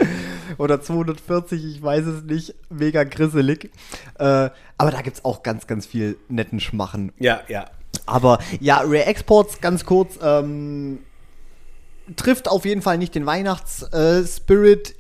oder 0.59 0.81
240, 0.81 1.65
ich 1.65 1.83
weiß 1.83 2.07
es 2.07 2.23
nicht, 2.23 2.55
mega 2.71 3.05
grisselig. 3.05 3.71
Äh, 4.19 4.51
aber 4.79 4.91
da 4.91 5.03
gibt's 5.03 5.25
auch 5.25 5.43
ganz, 5.43 5.67
ganz 5.67 5.87
viel 5.87 6.17
netten 6.29 6.61
Schmachen. 6.61 7.13
ja, 7.19 7.41
ja. 7.49 7.67
Aber 8.07 8.39
ja, 8.61 8.79
Rare 8.79 9.07
Exports, 9.07 9.61
ganz 9.61 9.87
kurz, 9.87 10.19
ähm, 10.21 10.99
trifft 12.17 12.49
auf 12.49 12.65
jeden 12.65 12.83
Fall 12.83 12.99
nicht 12.99 13.15
den 13.15 13.27
Weihnachts-Spirit. 13.27 14.95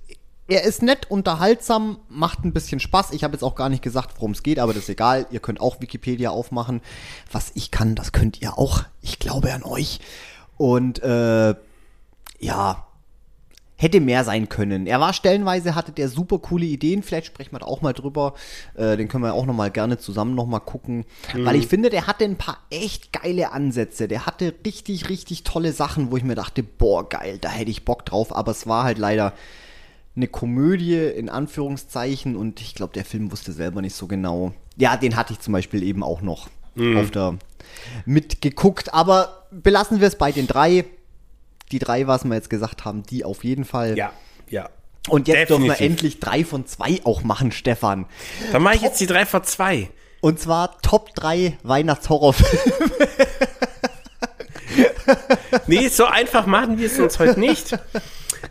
er 0.46 0.64
ist 0.64 0.82
nett, 0.82 1.10
unterhaltsam, 1.10 1.98
macht 2.08 2.44
ein 2.44 2.52
bisschen 2.52 2.80
Spaß. 2.80 3.12
Ich 3.12 3.24
habe 3.24 3.34
jetzt 3.34 3.42
auch 3.42 3.54
gar 3.54 3.68
nicht 3.68 3.82
gesagt, 3.82 4.16
worum 4.16 4.32
es 4.32 4.42
geht, 4.42 4.58
aber 4.58 4.74
das 4.74 4.84
ist 4.84 4.88
egal. 4.90 5.26
Ihr 5.30 5.40
könnt 5.40 5.60
auch 5.60 5.80
Wikipedia 5.80 6.30
aufmachen. 6.30 6.82
Was 7.32 7.52
ich 7.54 7.70
kann, 7.70 7.94
das 7.94 8.12
könnt 8.12 8.40
ihr 8.42 8.58
auch. 8.58 8.82
Ich 9.00 9.18
glaube 9.18 9.52
an 9.52 9.62
euch. 9.62 10.00
Und 10.56 11.02
äh, 11.02 11.54
ja, 12.40 12.86
hätte 13.76 14.00
mehr 14.00 14.24
sein 14.24 14.48
können. 14.48 14.86
Er 14.86 15.00
war 15.00 15.12
stellenweise, 15.12 15.74
hatte 15.74 15.92
der 15.92 16.08
super 16.08 16.38
coole 16.38 16.64
Ideen. 16.64 17.02
Vielleicht 17.02 17.26
sprechen 17.26 17.52
wir 17.52 17.58
da 17.58 17.66
auch 17.66 17.82
mal 17.82 17.92
drüber. 17.92 18.34
Äh, 18.74 18.96
den 18.96 19.08
können 19.08 19.24
wir 19.24 19.34
auch 19.34 19.46
noch 19.46 19.54
mal 19.54 19.70
gerne 19.70 19.98
zusammen 19.98 20.34
noch 20.34 20.46
mal 20.46 20.60
gucken. 20.60 21.04
Weil 21.44 21.56
ich 21.56 21.66
finde, 21.66 21.90
der 21.90 22.06
hatte 22.06 22.24
ein 22.24 22.36
paar 22.36 22.58
echt 22.70 23.12
geile 23.12 23.52
Ansätze. 23.52 24.06
Der 24.06 24.26
hatte 24.26 24.54
richtig, 24.64 25.08
richtig 25.08 25.42
tolle 25.42 25.72
Sachen, 25.72 26.10
wo 26.10 26.16
ich 26.16 26.24
mir 26.24 26.36
dachte, 26.36 26.62
boah, 26.62 27.08
geil, 27.08 27.38
da 27.40 27.48
hätte 27.48 27.70
ich 27.70 27.84
Bock 27.84 28.04
drauf. 28.04 28.34
Aber 28.34 28.52
es 28.52 28.66
war 28.66 28.84
halt 28.84 28.98
leider 28.98 29.32
eine 30.16 30.28
Komödie 30.28 30.96
in 30.96 31.28
Anführungszeichen 31.28 32.36
und 32.36 32.60
ich 32.60 32.76
glaube, 32.76 32.92
der 32.92 33.04
Film 33.04 33.32
wusste 33.32 33.52
selber 33.52 33.82
nicht 33.82 33.96
so 33.96 34.06
genau. 34.06 34.52
Ja, 34.76 34.96
den 34.96 35.16
hatte 35.16 35.32
ich 35.32 35.40
zum 35.40 35.52
Beispiel 35.52 35.82
eben 35.82 36.04
auch 36.04 36.22
noch 36.22 36.48
auf 36.96 37.10
der 37.10 37.38
mitgeguckt. 38.04 38.94
Aber 38.94 39.46
belassen 39.50 40.00
wir 40.00 40.08
es 40.08 40.16
bei 40.16 40.32
den 40.32 40.46
drei. 40.46 40.84
Die 41.72 41.78
drei, 41.78 42.06
was 42.06 42.24
wir 42.24 42.34
jetzt 42.34 42.50
gesagt 42.50 42.84
haben, 42.84 43.02
die 43.04 43.24
auf 43.24 43.44
jeden 43.44 43.64
Fall. 43.64 43.96
Ja, 43.96 44.12
ja. 44.48 44.68
Und 45.08 45.28
jetzt 45.28 45.50
dürfen 45.50 45.64
wir 45.64 45.72
Definitiv. 45.72 45.90
endlich 45.92 46.20
drei 46.20 46.44
von 46.44 46.66
zwei 46.66 47.00
auch 47.04 47.22
machen, 47.22 47.52
Stefan. 47.52 48.06
Dann 48.52 48.62
mache 48.62 48.76
ich 48.76 48.82
jetzt 48.82 49.00
die 49.00 49.06
3 49.06 49.26
vor 49.26 49.42
2. 49.42 49.90
Und 50.22 50.40
zwar 50.40 50.80
Top 50.80 51.14
3 51.14 51.58
Weihnachtshorrorfilme. 51.62 53.08
Nee, 55.66 55.88
so 55.88 56.04
einfach 56.06 56.46
machen 56.46 56.78
wir 56.78 56.86
es 56.86 56.98
uns 56.98 57.18
heute 57.18 57.38
nicht. 57.38 57.78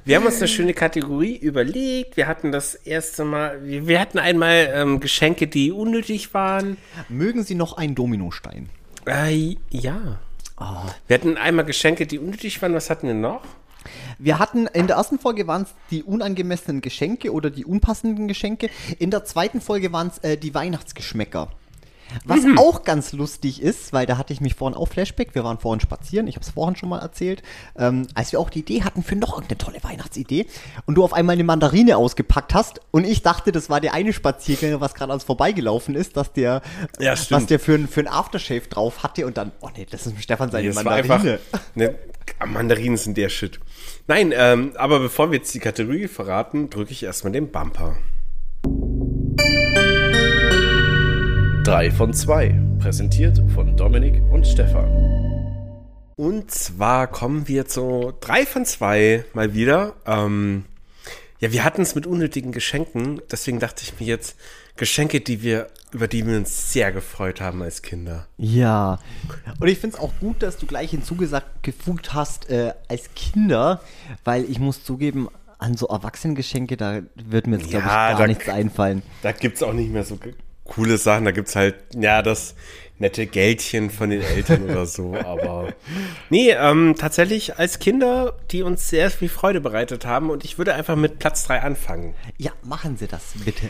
Wir 0.05 0.15
haben 0.15 0.25
uns 0.25 0.37
eine 0.37 0.47
schöne 0.47 0.73
Kategorie 0.73 1.35
überlegt. 1.35 2.17
Wir 2.17 2.27
hatten 2.27 2.51
das 2.51 2.75
erste 2.75 3.23
Mal, 3.23 3.63
wir, 3.63 3.87
wir 3.87 3.99
hatten 3.99 4.19
einmal 4.19 4.71
ähm, 4.73 4.99
Geschenke, 4.99 5.47
die 5.47 5.71
unnötig 5.71 6.33
waren. 6.33 6.77
Mögen 7.09 7.43
Sie 7.43 7.55
noch 7.55 7.77
einen 7.77 7.95
Dominostein? 7.95 8.69
Äh, 9.05 9.57
ja. 9.69 10.19
Wir 10.57 11.15
hatten 11.15 11.37
einmal 11.37 11.65
Geschenke, 11.65 12.05
die 12.05 12.19
unnötig 12.19 12.61
waren. 12.61 12.73
Was 12.73 12.89
hatten 12.89 13.07
wir 13.07 13.13
noch? 13.13 13.41
Wir 14.17 14.39
hatten 14.39 14.67
in 14.67 14.87
der 14.87 14.97
ersten 14.97 15.19
Folge 15.19 15.47
waren 15.47 15.63
es 15.63 15.73
die 15.91 16.03
unangemessenen 16.03 16.81
Geschenke 16.81 17.33
oder 17.33 17.49
die 17.49 17.65
unpassenden 17.65 18.27
Geschenke. 18.27 18.69
In 18.99 19.11
der 19.11 19.25
zweiten 19.25 19.59
Folge 19.59 19.91
waren 19.91 20.07
es 20.07 20.19
äh, 20.19 20.37
die 20.37 20.53
Weihnachtsgeschmäcker. 20.53 21.49
Was 22.25 22.39
auch 22.57 22.83
ganz 22.83 23.11
lustig 23.11 23.61
ist, 23.61 23.93
weil 23.93 24.05
da 24.05 24.17
hatte 24.17 24.33
ich 24.33 24.41
mich 24.41 24.55
vorhin 24.55 24.77
auch 24.77 24.87
Flashback, 24.87 25.35
wir 25.35 25.43
waren 25.43 25.57
vorhin 25.57 25.79
spazieren, 25.81 26.27
ich 26.27 26.35
habe 26.35 26.43
es 26.45 26.51
vorhin 26.51 26.75
schon 26.75 26.89
mal 26.89 26.99
erzählt, 26.99 27.41
ähm, 27.77 28.07
als 28.13 28.31
wir 28.31 28.39
auch 28.39 28.49
die 28.49 28.59
Idee 28.59 28.83
hatten 28.83 29.03
für 29.03 29.15
noch 29.15 29.33
irgendeine 29.33 29.57
tolle 29.57 29.83
Weihnachtsidee 29.83 30.45
und 30.85 30.95
du 30.95 31.03
auf 31.03 31.13
einmal 31.13 31.33
eine 31.33 31.43
Mandarine 31.43 31.97
ausgepackt 31.97 32.53
hast 32.53 32.81
und 32.91 33.05
ich 33.05 33.21
dachte, 33.21 33.51
das 33.51 33.69
war 33.69 33.81
der 33.81 33.93
eine 33.93 34.13
Spaziergänger, 34.13 34.79
was 34.81 34.93
gerade 34.93 35.11
an 35.11 35.15
uns 35.15 35.23
vorbeigelaufen 35.23 35.95
ist, 35.95 36.15
dass 36.17 36.31
der, 36.33 36.61
Ja, 36.99 37.13
was 37.31 37.45
der 37.47 37.59
für, 37.59 37.75
ein- 37.75 37.87
für 37.87 38.01
ein 38.01 38.07
Aftershave 38.07 38.67
drauf 38.69 39.03
hatte 39.03 39.25
und 39.25 39.37
dann, 39.37 39.51
oh 39.61 39.69
nee, 39.75 39.85
das 39.89 40.05
ist 40.07 40.21
Stefan 40.21 40.51
seine 40.51 40.67
Das 40.67 40.75
war 40.77 40.83
Mandarine. 40.97 41.39
Ne, 41.75 41.95
Mandarinen 42.45 42.97
sind 42.97 43.17
der 43.17 43.29
Shit. 43.29 43.59
Nein, 44.07 44.33
ähm, 44.35 44.73
aber 44.75 44.99
bevor 44.99 45.31
wir 45.31 45.37
jetzt 45.39 45.53
die 45.53 45.59
Kategorie 45.59 46.07
verraten, 46.07 46.69
drücke 46.69 46.91
ich 46.91 47.03
erstmal 47.03 47.31
den 47.33 47.51
Bumper. 47.51 47.95
3 51.63 51.91
von 51.91 52.13
2. 52.13 52.55
Präsentiert 52.79 53.39
von 53.53 53.75
Dominik 53.77 54.21
und 54.31 54.45
Stefan. 54.45 54.89
Und 56.15 56.51
zwar 56.51 57.07
kommen 57.07 57.47
wir 57.47 57.65
zu 57.67 58.13
drei 58.19 58.45
von 58.45 58.65
zwei 58.65 59.23
mal 59.33 59.53
wieder. 59.53 59.93
Ähm, 60.05 60.65
ja, 61.39 61.51
wir 61.51 61.63
hatten 61.63 61.81
es 61.81 61.95
mit 61.95 62.05
unnötigen 62.05 62.51
Geschenken, 62.51 63.21
deswegen 63.31 63.59
dachte 63.59 63.83
ich 63.83 63.99
mir 63.99 64.05
jetzt 64.05 64.35
Geschenke, 64.75 65.21
die 65.21 65.41
wir, 65.41 65.67
über 65.91 66.07
die 66.07 66.25
wir 66.27 66.37
uns 66.37 66.71
sehr 66.73 66.91
gefreut 66.91 67.41
haben 67.41 67.61
als 67.63 67.81
Kinder. 67.81 68.27
Ja. 68.37 68.99
Und 69.59 69.67
ich 69.67 69.79
finde 69.79 69.95
es 69.97 70.01
auch 70.01 70.11
gut, 70.19 70.43
dass 70.43 70.57
du 70.57 70.65
gleich 70.65 70.91
hinzugesagt 70.91 71.63
gefugt 71.63 72.13
hast 72.13 72.49
äh, 72.49 72.73
als 72.87 73.09
Kinder, 73.15 73.81
weil 74.23 74.43
ich 74.49 74.59
muss 74.59 74.83
zugeben, 74.83 75.29
an 75.59 75.77
so 75.77 75.87
Erwachsenengeschenke, 75.87 76.75
da 76.77 77.01
wird 77.15 77.47
mir 77.47 77.57
jetzt, 77.57 77.69
glaube 77.69 77.85
Ja, 77.87 78.11
ich, 78.11 78.17
gar 78.17 78.19
da- 78.19 78.27
nichts 78.27 78.49
einfallen. 78.49 79.01
Da 79.21 79.31
gibt's 79.31 79.63
auch 79.63 79.73
nicht 79.73 79.91
mehr 79.91 80.03
so 80.03 80.17
coole 80.63 80.97
Sachen. 80.97 81.25
Da 81.25 81.31
gibt's 81.31 81.55
halt, 81.55 81.75
ja, 81.95 82.21
das 82.21 82.55
nette 82.99 83.25
Geldchen 83.25 83.89
von 83.89 84.09
den 84.09 84.21
Eltern 84.21 84.63
oder 84.63 84.85
so. 84.85 85.15
Aber 85.15 85.73
nee, 86.29 86.51
ähm, 86.51 86.95
tatsächlich 86.97 87.57
als 87.57 87.79
Kinder, 87.79 88.37
die 88.51 88.63
uns 88.63 88.89
sehr 88.89 89.11
viel 89.11 89.29
Freude 89.29 89.61
bereitet 89.61 90.05
haben. 90.05 90.29
Und 90.29 90.43
ich 90.43 90.57
würde 90.57 90.73
einfach 90.73 90.95
mit 90.95 91.19
Platz 91.19 91.45
drei 91.45 91.61
anfangen. 91.61 92.13
Ja, 92.37 92.51
machen 92.63 92.97
Sie 92.97 93.07
das 93.07 93.33
bitte. 93.45 93.69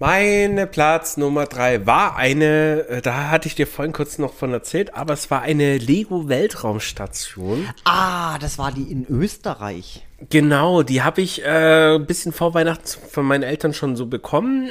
Meine 0.00 0.68
Platz 0.68 1.16
Nummer 1.16 1.46
drei 1.46 1.84
war 1.84 2.14
eine, 2.14 2.86
äh, 2.88 3.02
da 3.02 3.30
hatte 3.30 3.48
ich 3.48 3.56
dir 3.56 3.66
vorhin 3.66 3.92
kurz 3.92 4.18
noch 4.18 4.32
von 4.32 4.52
erzählt, 4.52 4.94
aber 4.94 5.12
es 5.12 5.28
war 5.28 5.42
eine 5.42 5.76
Lego 5.76 6.28
Weltraumstation. 6.28 7.68
Ah, 7.84 8.38
das 8.38 8.58
war 8.58 8.70
die 8.70 8.92
in 8.92 9.06
Österreich. 9.08 10.06
Genau, 10.30 10.82
die 10.82 11.02
habe 11.02 11.20
ich 11.20 11.44
äh, 11.44 11.94
ein 11.94 12.06
bisschen 12.06 12.32
vor 12.32 12.52
Weihnachten 12.52 12.84
von 13.08 13.24
meinen 13.24 13.44
Eltern 13.44 13.72
schon 13.72 13.94
so 13.94 14.06
bekommen. 14.06 14.70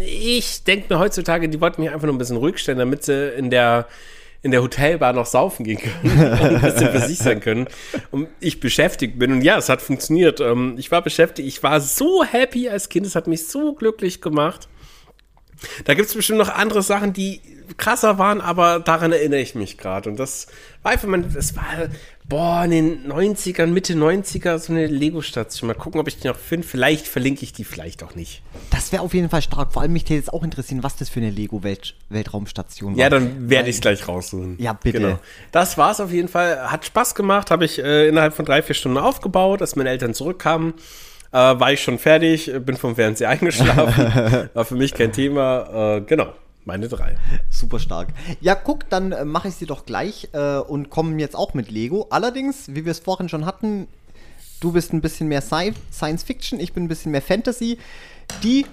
Ich 0.00 0.64
denke 0.64 0.92
mir 0.92 0.98
heutzutage, 0.98 1.48
die 1.48 1.60
wollten 1.60 1.80
mich 1.80 1.90
einfach 1.92 2.06
nur 2.06 2.14
ein 2.14 2.18
bisschen 2.18 2.38
ruhig 2.38 2.58
stellen, 2.58 2.78
damit 2.78 3.04
sie 3.04 3.28
in 3.30 3.50
der 3.50 3.86
in 4.42 4.50
der 4.50 4.62
Hotelbar 4.62 5.14
noch 5.14 5.24
saufen 5.24 5.64
gehen 5.64 5.78
können 5.78 6.32
und 6.32 6.42
ein 6.42 6.60
bisschen 6.60 6.90
für 6.90 7.00
sich 7.00 7.18
sein 7.18 7.40
können 7.40 7.66
und 8.10 8.28
ich 8.40 8.60
beschäftigt 8.60 9.18
bin. 9.18 9.32
Und 9.32 9.42
ja, 9.42 9.56
es 9.56 9.70
hat 9.70 9.80
funktioniert. 9.80 10.38
Ähm, 10.40 10.74
ich 10.76 10.90
war 10.90 11.00
beschäftigt, 11.00 11.48
ich 11.48 11.62
war 11.62 11.80
so 11.80 12.22
happy 12.22 12.68
als 12.68 12.90
Kind, 12.90 13.06
es 13.06 13.16
hat 13.16 13.26
mich 13.26 13.46
so 13.46 13.72
glücklich 13.72 14.20
gemacht. 14.20 14.68
Da 15.84 15.94
gibt 15.94 16.08
es 16.08 16.14
bestimmt 16.14 16.38
noch 16.38 16.48
andere 16.48 16.82
Sachen, 16.82 17.12
die 17.12 17.40
krasser 17.76 18.18
waren, 18.18 18.40
aber 18.40 18.80
daran 18.80 19.12
erinnere 19.12 19.40
ich 19.40 19.54
mich 19.54 19.78
gerade. 19.78 20.10
Und 20.10 20.16
das 20.18 20.46
war 20.82 20.92
einfach, 20.92 21.08
mein, 21.08 21.32
das 21.32 21.56
war, 21.56 21.64
boah, 22.24 22.64
in 22.64 22.70
den 22.70 23.12
90ern, 23.12 23.66
Mitte 23.66 23.94
90er, 23.94 24.58
so 24.58 24.72
eine 24.72 24.86
Lego-Station. 24.86 25.68
Mal 25.68 25.74
gucken, 25.74 26.00
ob 26.00 26.08
ich 26.08 26.18
die 26.18 26.28
noch 26.28 26.36
finde. 26.36 26.66
Vielleicht 26.66 27.06
verlinke 27.08 27.42
ich 27.42 27.52
die, 27.52 27.64
vielleicht 27.64 28.02
auch 28.02 28.14
nicht. 28.14 28.42
Das 28.70 28.92
wäre 28.92 29.02
auf 29.02 29.14
jeden 29.14 29.30
Fall 29.30 29.42
stark. 29.42 29.72
Vor 29.72 29.82
allem 29.82 29.92
mich 29.92 30.08
jetzt 30.08 30.32
auch 30.32 30.42
interessieren, 30.42 30.82
was 30.82 30.96
das 30.96 31.08
für 31.08 31.20
eine 31.20 31.30
Lego-Weltraumstation 31.30 32.92
war. 32.92 32.98
Ja, 32.98 33.10
dann 33.10 33.48
werde 33.50 33.70
ich 33.70 33.76
es 33.76 33.82
gleich 33.82 34.06
raussuchen. 34.06 34.56
Ja, 34.58 34.74
bitte. 34.74 35.18
Das 35.52 35.78
war's 35.78 36.00
auf 36.00 36.12
jeden 36.12 36.28
Fall. 36.28 36.70
Hat 36.70 36.84
Spaß 36.84 37.14
gemacht, 37.14 37.50
habe 37.50 37.64
ich 37.64 37.78
äh, 37.78 38.08
innerhalb 38.08 38.34
von 38.34 38.44
drei, 38.44 38.62
vier 38.62 38.74
Stunden 38.74 38.98
aufgebaut, 38.98 39.60
als 39.62 39.76
meine 39.76 39.90
Eltern 39.90 40.14
zurückkamen. 40.14 40.74
Äh, 41.34 41.58
war 41.58 41.72
ich 41.72 41.82
schon 41.82 41.98
fertig, 41.98 42.48
bin 42.64 42.76
vom 42.76 42.94
Fernseher 42.94 43.28
eingeschlafen. 43.30 44.50
war 44.54 44.64
für 44.64 44.76
mich 44.76 44.94
kein 44.94 45.10
Thema. 45.10 45.96
Äh, 45.96 46.00
genau, 46.02 46.32
meine 46.64 46.86
drei. 46.86 47.16
Super 47.50 47.80
stark. 47.80 48.10
Ja, 48.40 48.54
guck, 48.54 48.88
dann 48.88 49.10
äh, 49.10 49.24
mache 49.24 49.48
ich 49.48 49.56
sie 49.56 49.66
doch 49.66 49.84
gleich 49.84 50.28
äh, 50.32 50.58
und 50.58 50.90
komme 50.90 51.18
jetzt 51.18 51.34
auch 51.34 51.52
mit 51.52 51.72
Lego. 51.72 52.06
Allerdings, 52.10 52.68
wie 52.68 52.84
wir 52.84 52.92
es 52.92 53.00
vorhin 53.00 53.28
schon 53.28 53.46
hatten, 53.46 53.88
du 54.60 54.70
bist 54.70 54.92
ein 54.92 55.00
bisschen 55.00 55.26
mehr 55.26 55.42
Sci 55.42 55.74
Science 55.92 56.22
Fiction, 56.22 56.60
ich 56.60 56.72
bin 56.72 56.84
ein 56.84 56.88
bisschen 56.88 57.10
mehr 57.10 57.22
Fantasy. 57.22 57.78
Die 58.44 58.64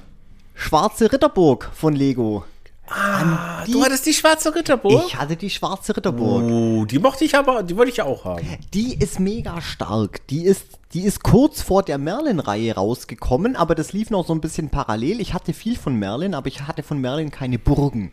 schwarze 0.54 1.12
Ritterburg 1.12 1.68
von 1.74 1.96
Lego. 1.96 2.46
Ah, 2.94 3.64
die- 3.66 3.72
du 3.72 3.84
hattest 3.84 4.06
die 4.06 4.14
schwarze 4.14 4.54
Ritterburg? 4.54 5.04
Ich 5.08 5.16
hatte 5.18 5.36
die 5.36 5.50
schwarze 5.50 5.96
Ritterburg. 5.96 6.44
Oh, 6.44 6.86
die 6.86 7.00
mochte 7.00 7.24
ich 7.26 7.36
aber, 7.36 7.64
die 7.64 7.76
wollte 7.78 7.92
ich 7.92 8.02
auch 8.02 8.26
haben. 8.26 8.46
Die 8.74 8.96
ist 8.96 9.20
mega 9.20 9.62
stark. 9.62 10.26
Die 10.28 10.44
ist, 10.44 10.66
die 10.94 11.04
ist 11.04 11.24
kurz 11.24 11.62
vor 11.62 11.84
der 11.84 11.98
Merlin-Reihe 11.98 12.76
rausgekommen, 12.76 13.56
aber 13.56 13.76
das 13.76 13.94
lief 13.94 14.10
noch 14.10 14.26
so 14.28 14.34
ein 14.34 14.42
bisschen 14.42 14.70
parallel. 14.70 15.22
Ich 15.22 15.34
hatte 15.34 15.54
viel 15.54 15.78
von 15.78 15.96
Merlin, 15.96 16.34
aber 16.34 16.48
ich 16.48 16.62
hatte 16.64 16.84
von 16.84 17.00
Merlin 17.00 17.32
keine 17.32 17.58
Burgen. 17.60 18.12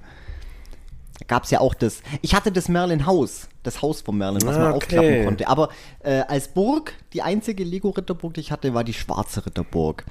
Da 1.19 1.25
gab 1.27 1.43
es 1.45 1.51
ja 1.51 1.59
auch 1.61 1.75
das. 1.75 2.01
Ich 2.23 2.35
hatte 2.37 2.53
das 2.53 2.69
Merlin-Haus, 2.69 3.49
das 3.65 3.83
Haus 3.83 4.03
von 4.03 4.17
Merlin, 4.17 4.43
was 4.47 4.55
Ah, 4.57 4.61
man 4.61 4.73
okay. 4.75 4.97
aufklappen 4.99 5.25
konnte. 5.25 5.49
Aber 5.49 5.69
äh, 6.05 6.21
als 6.29 6.47
Burg, 6.49 6.93
die 7.13 7.23
einzige 7.23 7.65
Lego-Ritterburg, 7.65 8.35
die 8.35 8.41
ich 8.41 8.53
hatte, 8.53 8.73
war 8.73 8.85
die 8.85 8.95
schwarze 8.95 9.45
Ritterburg. 9.45 10.05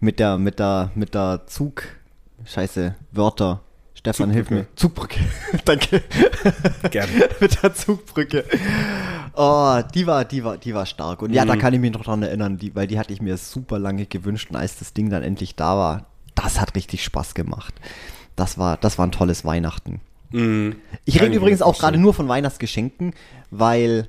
Mit 0.00 0.18
der, 0.18 0.38
mit 0.38 0.58
der, 0.58 0.90
mit 0.94 1.14
der 1.14 1.42
Zug. 1.46 1.82
Scheiße, 2.46 2.94
Wörter. 3.12 3.60
Stefan, 4.04 4.30
hilf 4.32 4.50
mir. 4.50 4.66
Zugbrücke. 4.76 5.18
Danke. 5.64 6.02
Gerne. 6.90 7.10
mit 7.40 7.62
der 7.62 7.74
Zugbrücke. 7.74 8.44
Oh, 9.34 9.80
die 9.94 10.06
war, 10.06 10.26
die 10.26 10.44
war, 10.44 10.58
die 10.58 10.74
war 10.74 10.84
stark. 10.84 11.22
Und 11.22 11.32
ja, 11.32 11.46
da 11.46 11.56
kann 11.56 11.72
ich 11.72 11.80
mich 11.80 11.90
noch 11.90 12.04
dran 12.04 12.22
erinnern, 12.22 12.58
die, 12.58 12.74
weil 12.74 12.86
die 12.86 12.98
hatte 12.98 13.14
ich 13.14 13.22
mir 13.22 13.38
super 13.38 13.78
lange 13.78 14.04
gewünscht 14.04 14.50
und 14.50 14.56
als 14.56 14.78
das 14.78 14.92
Ding 14.92 15.08
dann 15.08 15.22
endlich 15.22 15.56
da 15.56 15.78
war, 15.78 16.06
das 16.34 16.60
hat 16.60 16.76
richtig 16.76 17.02
Spaß 17.02 17.32
gemacht. 17.32 17.72
Das 18.36 18.58
war, 18.58 18.76
das 18.76 18.98
war 18.98 19.06
ein 19.06 19.12
tolles 19.12 19.46
Weihnachten. 19.46 20.02
Ich 20.30 20.36
Kann 20.36 20.74
rede 21.06 21.30
ich 21.30 21.36
übrigens 21.36 21.62
auch 21.62 21.78
gerade 21.78 21.96
nur 21.96 22.12
von 22.12 22.28
Weihnachtsgeschenken, 22.28 23.14
weil, 23.50 24.08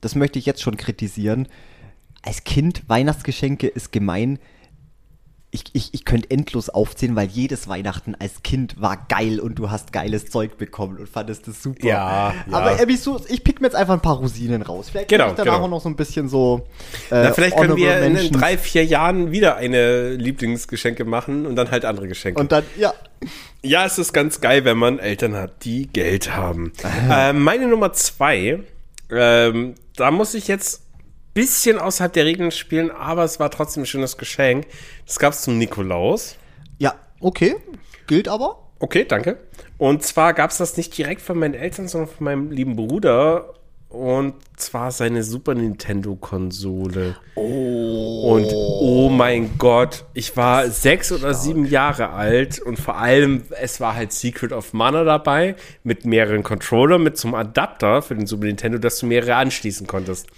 das 0.00 0.16
möchte 0.16 0.40
ich 0.40 0.46
jetzt 0.46 0.60
schon 0.60 0.76
kritisieren. 0.76 1.46
Als 2.22 2.42
Kind, 2.42 2.82
Weihnachtsgeschenke 2.88 3.68
ist 3.68 3.92
gemein. 3.92 4.40
Ich, 5.56 5.64
ich, 5.72 5.94
ich 5.94 6.04
könnte 6.04 6.30
endlos 6.30 6.68
aufzählen, 6.68 7.16
weil 7.16 7.28
jedes 7.28 7.66
Weihnachten 7.66 8.14
als 8.14 8.42
Kind 8.42 8.78
war 8.78 9.06
geil 9.08 9.40
und 9.40 9.54
du 9.58 9.70
hast 9.70 9.90
geiles 9.90 10.26
Zeug 10.30 10.58
bekommen 10.58 10.98
und 10.98 11.08
fandest 11.08 11.48
das 11.48 11.62
super. 11.62 11.86
Ja, 11.86 12.34
ja. 12.34 12.34
Aber 12.52 12.78
Abby, 12.78 12.94
so, 12.96 13.18
ich 13.28 13.42
pick 13.42 13.62
mir 13.62 13.68
jetzt 13.68 13.74
einfach 13.74 13.94
ein 13.94 14.00
paar 14.02 14.16
Rosinen 14.16 14.60
raus. 14.60 14.90
Vielleicht 14.90 15.08
Genau, 15.08 15.24
kann 15.24 15.32
ich 15.32 15.36
danach 15.38 15.54
genau. 15.54 15.64
auch 15.64 15.70
noch 15.70 15.80
so 15.80 15.88
ein 15.88 15.96
bisschen 15.96 16.28
so. 16.28 16.66
Äh, 17.10 17.22
Na, 17.22 17.32
vielleicht 17.32 17.56
können 17.56 17.76
wir 17.76 17.88
Honorable 17.94 18.20
in 18.20 18.32
drei, 18.32 18.58
vier 18.58 18.84
Jahren 18.84 19.30
wieder 19.32 19.56
eine 19.56 20.10
Lieblingsgeschenke 20.14 21.04
machen 21.06 21.46
und 21.46 21.56
dann 21.56 21.70
halt 21.70 21.86
andere 21.86 22.06
Geschenke. 22.06 22.38
Und 22.38 22.52
dann, 22.52 22.64
ja. 22.76 22.92
Ja, 23.62 23.86
es 23.86 23.98
ist 23.98 24.12
ganz 24.12 24.42
geil, 24.42 24.64
wenn 24.66 24.76
man 24.76 24.98
Eltern 24.98 25.34
hat, 25.34 25.64
die 25.64 25.86
Geld 25.86 26.36
haben. 26.36 26.72
ähm, 27.10 27.42
meine 27.42 27.66
Nummer 27.66 27.94
zwei, 27.94 28.60
ähm, 29.10 29.74
da 29.96 30.10
muss 30.10 30.34
ich 30.34 30.48
jetzt 30.48 30.82
bisschen 31.36 31.78
außerhalb 31.78 32.14
der 32.14 32.24
Regeln 32.24 32.50
spielen, 32.50 32.90
aber 32.90 33.22
es 33.22 33.38
war 33.38 33.50
trotzdem 33.50 33.82
ein 33.82 33.86
schönes 33.86 34.16
Geschenk. 34.16 34.66
Das 35.04 35.18
gab 35.18 35.34
es 35.34 35.42
zum 35.42 35.58
Nikolaus. 35.58 36.36
Ja, 36.78 36.94
okay. 37.20 37.56
Gilt 38.06 38.26
aber. 38.26 38.70
Okay, 38.78 39.04
danke. 39.04 39.38
Und 39.76 40.02
zwar 40.02 40.32
gab 40.32 40.50
es 40.50 40.56
das 40.56 40.78
nicht 40.78 40.96
direkt 40.96 41.20
von 41.20 41.38
meinen 41.38 41.52
Eltern, 41.52 41.88
sondern 41.88 42.08
von 42.08 42.24
meinem 42.24 42.50
lieben 42.50 42.74
Bruder. 42.74 43.52
Und 43.90 44.34
zwar 44.56 44.90
seine 44.90 45.22
Super 45.22 45.54
Nintendo-Konsole. 45.54 47.16
Oh. 47.34 48.34
Und 48.34 48.46
oh 48.52 49.08
mein 49.10 49.58
Gott, 49.58 50.04
ich 50.14 50.36
war 50.36 50.68
sechs 50.70 51.12
oder 51.12 51.34
sieben 51.34 51.66
Jahre 51.66 52.10
alt 52.10 52.58
und 52.60 52.78
vor 52.78 52.96
allem, 52.96 53.42
es 53.60 53.80
war 53.80 53.94
halt 53.94 54.12
Secret 54.12 54.52
of 54.52 54.72
Mana 54.72 55.04
dabei 55.04 55.54
mit 55.84 56.04
mehreren 56.06 56.42
Controllern, 56.42 57.02
mit 57.02 57.18
zum 57.18 57.34
Adapter 57.34 58.02
für 58.02 58.14
den 58.14 58.26
Super 58.26 58.46
Nintendo, 58.46 58.78
dass 58.78 58.98
du 58.98 59.06
mehrere 59.06 59.36
anschließen 59.36 59.86
konntest. 59.86 60.28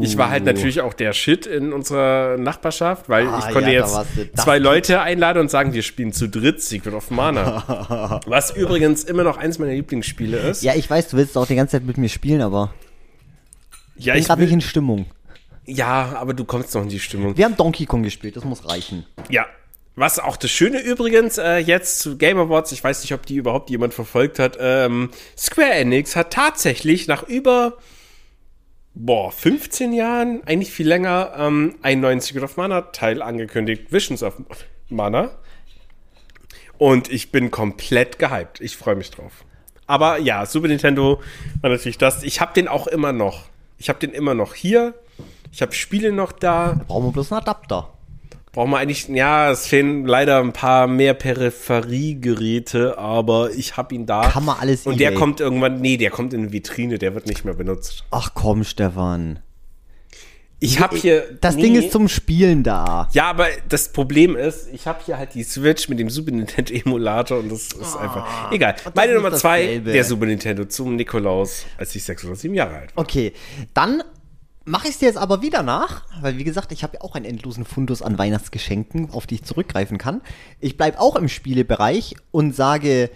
Ich 0.00 0.16
war 0.16 0.30
halt 0.30 0.44
natürlich 0.44 0.80
auch 0.80 0.94
der 0.94 1.12
Shit 1.12 1.46
in 1.46 1.72
unserer 1.72 2.36
Nachbarschaft, 2.38 3.08
weil 3.08 3.26
Ah, 3.26 3.38
ich 3.46 3.52
konnte 3.52 3.70
ja, 3.70 3.80
jetzt 3.80 4.40
zwei. 4.40 4.58
Leute 4.58 5.00
einladen 5.00 5.40
und 5.40 5.50
sagen, 5.50 5.72
wir 5.72 5.82
spielen 5.82 6.12
zu 6.12 6.28
dritt 6.28 6.62
Secret 6.62 6.94
of 6.94 7.10
Mana. 7.10 8.20
Was 8.26 8.54
übrigens 8.54 9.04
immer 9.04 9.24
noch 9.24 9.36
eins 9.36 9.58
meiner 9.58 9.72
Lieblingsspiele 9.72 10.36
ist. 10.38 10.62
Ja, 10.62 10.74
ich 10.74 10.88
weiß, 10.88 11.08
du 11.08 11.16
willst 11.16 11.36
auch 11.36 11.46
die 11.46 11.56
ganze 11.56 11.72
Zeit 11.72 11.84
mit 11.84 11.98
mir 11.98 12.08
spielen, 12.08 12.40
aber 12.40 12.72
ja 14.04 14.14
ich 14.14 14.16
bin 14.16 14.20
ich 14.22 14.26
gerade 14.28 14.42
nicht 14.42 14.52
in 14.52 14.60
Stimmung. 14.60 15.06
ja, 15.66 16.14
aber 16.16 16.34
du 16.34 16.44
kommst 16.44 16.74
noch 16.74 16.82
in 16.82 16.88
die 16.88 17.00
Stimmung. 17.00 17.36
Wir 17.36 17.44
haben 17.44 17.56
Donkey 17.56 17.86
Kong 17.86 18.02
gespielt, 18.02 18.36
das 18.36 18.44
muss 18.44 18.68
reichen. 18.68 19.06
Ja. 19.28 19.46
Was 19.94 20.18
auch 20.18 20.38
das 20.38 20.50
Schöne 20.50 20.80
übrigens 20.80 21.36
äh, 21.36 21.58
jetzt 21.58 21.98
zu 21.98 22.16
Game 22.16 22.38
Awards, 22.38 22.72
ich 22.72 22.82
weiß 22.82 23.02
nicht, 23.02 23.12
ob 23.12 23.26
die 23.26 23.36
überhaupt 23.36 23.68
jemand 23.68 23.92
verfolgt 23.92 24.38
hat, 24.38 24.56
ähm, 24.58 25.10
Square 25.36 25.72
Enix 25.72 26.16
hat 26.16 26.32
tatsächlich 26.32 27.08
nach 27.08 27.24
über 27.24 27.76
boah, 28.94 29.32
15 29.32 29.92
Jahren, 29.92 30.42
eigentlich 30.44 30.72
viel 30.72 30.88
länger, 30.88 31.32
ähm, 31.36 31.76
einen 31.82 32.00
neuen 32.00 32.20
Secret 32.20 32.42
of 32.44 32.56
Mana 32.56 32.82
Teil 32.82 33.22
angekündigt, 33.22 33.92
Visions 33.92 34.22
of 34.22 34.34
Mana. 34.88 35.30
Und 36.78 37.10
ich 37.10 37.30
bin 37.30 37.50
komplett 37.50 38.18
gehypt. 38.18 38.60
Ich 38.60 38.76
freue 38.76 38.96
mich 38.96 39.10
drauf. 39.10 39.44
Aber 39.86 40.18
ja, 40.18 40.46
Super 40.46 40.68
Nintendo 40.68 41.22
war 41.60 41.70
natürlich 41.70 41.98
das. 41.98 42.22
Ich 42.22 42.40
habe 42.40 42.54
den 42.54 42.66
auch 42.66 42.86
immer 42.86 43.12
noch. 43.12 43.44
Ich 43.82 43.88
habe 43.88 43.98
den 43.98 44.12
immer 44.12 44.34
noch 44.34 44.54
hier. 44.54 44.94
Ich 45.50 45.60
habe 45.60 45.72
Spiele 45.72 46.12
noch 46.12 46.30
da. 46.30 46.80
Brauchen 46.86 47.06
wir 47.06 47.12
bloß 47.12 47.32
einen 47.32 47.40
Adapter. 47.40 47.88
Brauchen 48.52 48.70
wir 48.70 48.78
eigentlich, 48.78 49.08
ja, 49.08 49.50
es 49.50 49.66
fehlen 49.66 50.06
leider 50.06 50.38
ein 50.38 50.52
paar 50.52 50.86
mehr 50.86 51.14
Peripheriegeräte, 51.14 52.96
aber 52.96 53.50
ich 53.50 53.76
habe 53.76 53.92
ihn 53.96 54.06
da. 54.06 54.28
Kann 54.28 54.44
man 54.44 54.60
alles 54.60 54.86
Und 54.86 55.00
der 55.00 55.08
eBay. 55.08 55.18
kommt 55.18 55.40
irgendwann, 55.40 55.80
nee, 55.80 55.96
der 55.96 56.10
kommt 56.10 56.32
in 56.32 56.42
eine 56.42 56.52
Vitrine, 56.52 56.98
der 56.98 57.16
wird 57.16 57.26
nicht 57.26 57.44
mehr 57.44 57.54
benutzt. 57.54 58.04
Ach 58.12 58.30
komm, 58.34 58.62
Stefan. 58.62 59.40
Ich 60.62 60.78
habe 60.78 60.96
hier. 60.96 61.36
Das 61.40 61.56
nee. 61.56 61.62
Ding 61.62 61.74
ist 61.74 61.90
zum 61.90 62.08
Spielen 62.08 62.62
da. 62.62 63.08
Ja, 63.12 63.28
aber 63.28 63.48
das 63.68 63.92
Problem 63.92 64.36
ist, 64.36 64.68
ich 64.72 64.86
habe 64.86 65.00
hier 65.04 65.18
halt 65.18 65.34
die 65.34 65.42
Switch 65.42 65.88
mit 65.88 65.98
dem 65.98 66.08
Super 66.08 66.30
Nintendo 66.30 66.72
Emulator 66.72 67.40
und 67.40 67.50
das 67.50 67.72
ist 67.72 67.96
einfach. 67.96 68.52
Egal. 68.52 68.76
Meine 68.94 69.14
Nummer 69.14 69.32
zwei, 69.32 69.62
dasselbe. 69.62 69.92
der 69.92 70.04
Super 70.04 70.26
Nintendo 70.26 70.64
zum 70.64 70.94
Nikolaus, 70.94 71.66
als 71.76 71.94
ich 71.96 72.04
sechs 72.04 72.24
oder 72.24 72.36
sieben 72.36 72.54
Jahre 72.54 72.76
alt 72.76 72.96
war. 72.96 73.02
Okay, 73.02 73.32
dann 73.74 74.04
mache 74.64 74.86
ich 74.86 74.94
es 74.94 74.98
dir 74.98 75.06
jetzt 75.06 75.18
aber 75.18 75.42
wieder 75.42 75.64
nach, 75.64 76.04
weil 76.20 76.38
wie 76.38 76.44
gesagt, 76.44 76.70
ich 76.70 76.84
habe 76.84 76.94
ja 76.94 77.00
auch 77.00 77.16
einen 77.16 77.24
endlosen 77.24 77.64
Fundus 77.64 78.00
an 78.00 78.16
Weihnachtsgeschenken, 78.16 79.10
auf 79.10 79.26
die 79.26 79.36
ich 79.36 79.42
zurückgreifen 79.42 79.98
kann. 79.98 80.20
Ich 80.60 80.76
bleibe 80.76 81.00
auch 81.00 81.16
im 81.16 81.28
Spielebereich 81.28 82.14
und 82.30 82.54
sage 82.54 83.10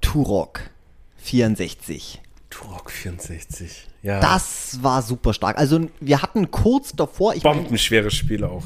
Turok 0.00 0.60
64. 1.18 2.20
Turok 2.50 2.92
64. 2.92 3.88
Ja. 4.06 4.20
Das 4.20 4.78
war 4.82 5.02
super 5.02 5.34
stark. 5.34 5.58
Also 5.58 5.80
wir 5.98 6.22
hatten 6.22 6.52
kurz 6.52 6.92
davor, 6.92 7.34
ich 7.34 7.42
Bombenschweres 7.42 8.14
Spiel 8.14 8.44
auch. 8.44 8.62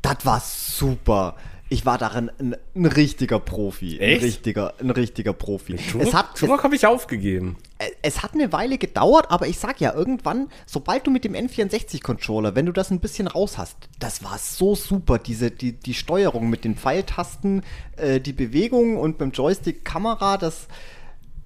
das 0.00 0.24
war 0.24 0.40
super. 0.40 1.36
Ich 1.68 1.84
war 1.84 1.98
darin 1.98 2.30
ein, 2.38 2.56
ein 2.76 2.86
richtiger 2.86 3.38
Profi. 3.40 3.98
Echt? 3.98 4.22
Ein 4.22 4.24
richtiger, 4.24 4.74
ein 4.80 4.90
richtiger 4.90 5.32
Profi. 5.34 5.74
Turok, 5.74 6.06
Es 6.06 6.14
hat, 6.14 6.28
es, 6.34 6.40
Turok 6.40 6.62
habe 6.62 6.74
ich 6.76 6.86
aufgegeben. 6.86 7.56
es 8.02 8.22
hat 8.22 8.32
eine 8.34 8.52
Weile 8.52 8.78
gedauert, 8.78 9.26
aber 9.30 9.46
ich 9.48 9.58
sag 9.58 9.80
ja, 9.80 9.92
irgendwann, 9.92 10.48
sobald 10.64 11.06
du 11.06 11.10
mit 11.10 11.24
dem 11.24 11.34
N64-Controller, 11.34 12.54
wenn 12.54 12.66
du 12.66 12.72
das 12.72 12.90
ein 12.90 13.00
bisschen 13.00 13.26
raus 13.26 13.58
hast, 13.58 13.76
das 13.98 14.22
war 14.22 14.38
so 14.38 14.74
super, 14.76 15.18
diese, 15.18 15.50
die, 15.50 15.72
die 15.72 15.94
Steuerung 15.94 16.48
mit 16.48 16.64
den 16.64 16.76
Pfeiltasten, 16.76 17.62
äh, 17.96 18.20
die 18.20 18.32
Bewegung 18.32 18.96
und 18.96 19.18
beim 19.18 19.32
Joystick 19.32 19.84
Kamera, 19.84 20.38
das 20.38 20.68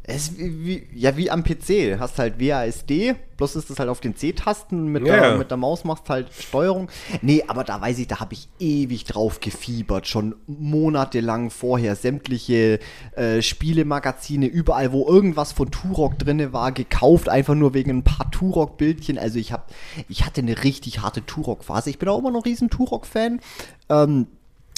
ist 0.06 0.38
wie, 0.38 0.64
wie, 0.64 0.86
ja 0.94 1.16
wie 1.16 1.30
am 1.30 1.44
PC. 1.44 1.98
Hast 1.98 2.18
halt 2.18 2.40
WASD, 2.40 3.14
bloß 3.36 3.56
ist 3.56 3.70
das 3.70 3.78
halt 3.78 3.88
auf 3.88 4.00
den 4.00 4.16
C-Tasten, 4.16 4.86
mit, 4.88 5.06
der, 5.06 5.16
ja. 5.16 5.36
mit 5.36 5.50
der 5.50 5.56
Maus 5.56 5.84
machst 5.84 6.08
halt 6.08 6.32
Steuerung. 6.32 6.88
Nee, 7.22 7.44
aber 7.46 7.64
da 7.64 7.80
weiß 7.80 7.98
ich, 7.98 8.08
da 8.08 8.20
habe 8.20 8.34
ich 8.34 8.48
ewig 8.58 9.04
drauf 9.04 9.40
gefiebert, 9.40 10.06
schon 10.06 10.34
monatelang 10.46 11.50
vorher. 11.50 11.96
Sämtliche 11.96 12.80
äh, 13.14 13.42
Spielemagazine, 13.42 14.46
überall, 14.46 14.92
wo 14.92 15.06
irgendwas 15.06 15.52
von 15.52 15.70
Turok 15.70 16.18
drinne 16.18 16.52
war, 16.52 16.72
gekauft, 16.72 17.28
einfach 17.28 17.54
nur 17.54 17.74
wegen 17.74 17.90
ein 17.90 18.04
paar 18.04 18.30
Turok-Bildchen. 18.30 19.18
Also 19.18 19.38
ich 19.38 19.52
hab, 19.52 19.70
ich 20.08 20.24
hatte 20.24 20.40
eine 20.40 20.64
richtig 20.64 21.00
harte 21.00 21.24
Turok-Phase. 21.24 21.90
Ich 21.90 21.98
bin 21.98 22.08
auch 22.08 22.18
immer 22.18 22.30
noch 22.30 22.46
riesen 22.46 22.70
Turok-Fan. 22.70 23.40
Ähm, 23.88 24.26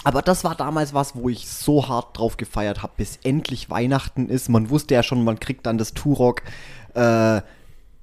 aber 0.04 0.22
das 0.22 0.44
war 0.44 0.54
damals 0.54 0.94
was, 0.94 1.14
wo 1.14 1.28
ich 1.28 1.48
so 1.48 1.88
hart 1.88 2.18
drauf 2.18 2.36
gefeiert 2.36 2.82
habe, 2.82 2.92
bis 2.96 3.18
endlich 3.22 3.70
Weihnachten 3.70 4.28
ist. 4.28 4.48
Man 4.48 4.70
wusste 4.70 4.94
ja 4.94 5.02
schon, 5.02 5.24
man 5.24 5.40
kriegt 5.40 5.66
dann 5.66 5.78
das 5.78 5.94
Turok. 5.94 6.42
Äh, 6.94 7.40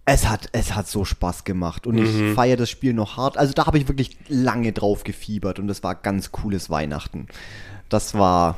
es 0.05 0.27
hat, 0.27 0.49
es 0.53 0.73
hat 0.73 0.87
so 0.87 1.05
Spaß 1.05 1.43
gemacht 1.43 1.85
und 1.85 1.99
ich 1.99 2.33
feiere 2.33 2.57
das 2.57 2.69
Spiel 2.69 2.93
noch 2.93 3.17
hart. 3.17 3.37
Also 3.37 3.53
da 3.53 3.67
habe 3.67 3.77
ich 3.77 3.87
wirklich 3.87 4.17
lange 4.27 4.71
drauf 4.71 5.03
gefiebert 5.03 5.59
und 5.59 5.67
das 5.67 5.83
war 5.83 5.93
ganz 5.93 6.31
cooles 6.31 6.69
Weihnachten. 6.71 7.27
Das 7.89 8.15
war, 8.15 8.57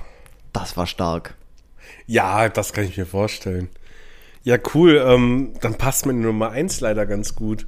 das 0.53 0.77
war 0.77 0.88
stark. 0.88 1.35
Ja, 2.07 2.47
das 2.47 2.72
kann 2.72 2.85
ich 2.85 2.97
mir 2.97 3.05
vorstellen. 3.05 3.69
Ja, 4.43 4.57
cool. 4.73 5.03
Ähm, 5.05 5.53
dann 5.61 5.77
passt 5.77 6.05
meine 6.05 6.19
Nummer 6.19 6.51
1 6.51 6.80
leider 6.80 7.05
ganz 7.05 7.35
gut. 7.35 7.68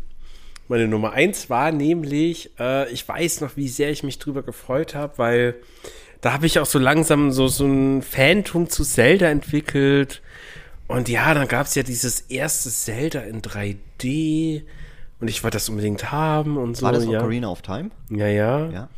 Meine 0.68 0.88
Nummer 0.88 1.11
1 1.11 1.49
war 1.49 1.72
nämlich, 1.72 2.52
äh, 2.60 2.90
ich 2.91 3.07
weiß 3.07 3.41
noch, 3.41 3.57
wie 3.57 3.68
sehr 3.68 3.91
ich 3.91 4.03
mich 4.03 4.19
drüber 4.19 4.44
gefreut 4.44 4.95
habe, 4.95 5.18
weil 5.18 5.56
da 6.22 6.34
habe 6.34 6.45
ich 6.45 6.60
auch 6.60 6.65
so 6.65 6.80
langsam 6.80 7.31
so, 7.31 7.48
so 7.48 7.65
ein 7.65 8.02
Phantom 8.02 8.69
zu 8.69 8.84
Zelda 8.84 9.27
entwickelt. 9.27 10.22
Und 10.88 11.10
ja, 11.10 11.34
dann 11.34 11.48
gab 11.48 11.68
es 11.68 11.76
ja 11.76 11.84
dieses 11.84 12.22
erste 12.22 12.69
Zelda 12.69 13.19
in 13.22 13.41
3D. 13.41 14.64
Und 15.19 15.27
ich 15.30 15.44
wollte 15.44 15.56
das 15.56 15.69
unbedingt 15.69 16.11
haben 16.11 16.57
und 16.57 16.77
so. 16.77 16.85
War 16.85 16.94
das 16.94 17.06
ja. 17.06 17.19
Ocarina 17.19 17.49
of 17.49 17.61
Time? 17.61 17.91
Ja, 18.10 18.27
ja. 18.27 18.69
Ja. 18.69 18.90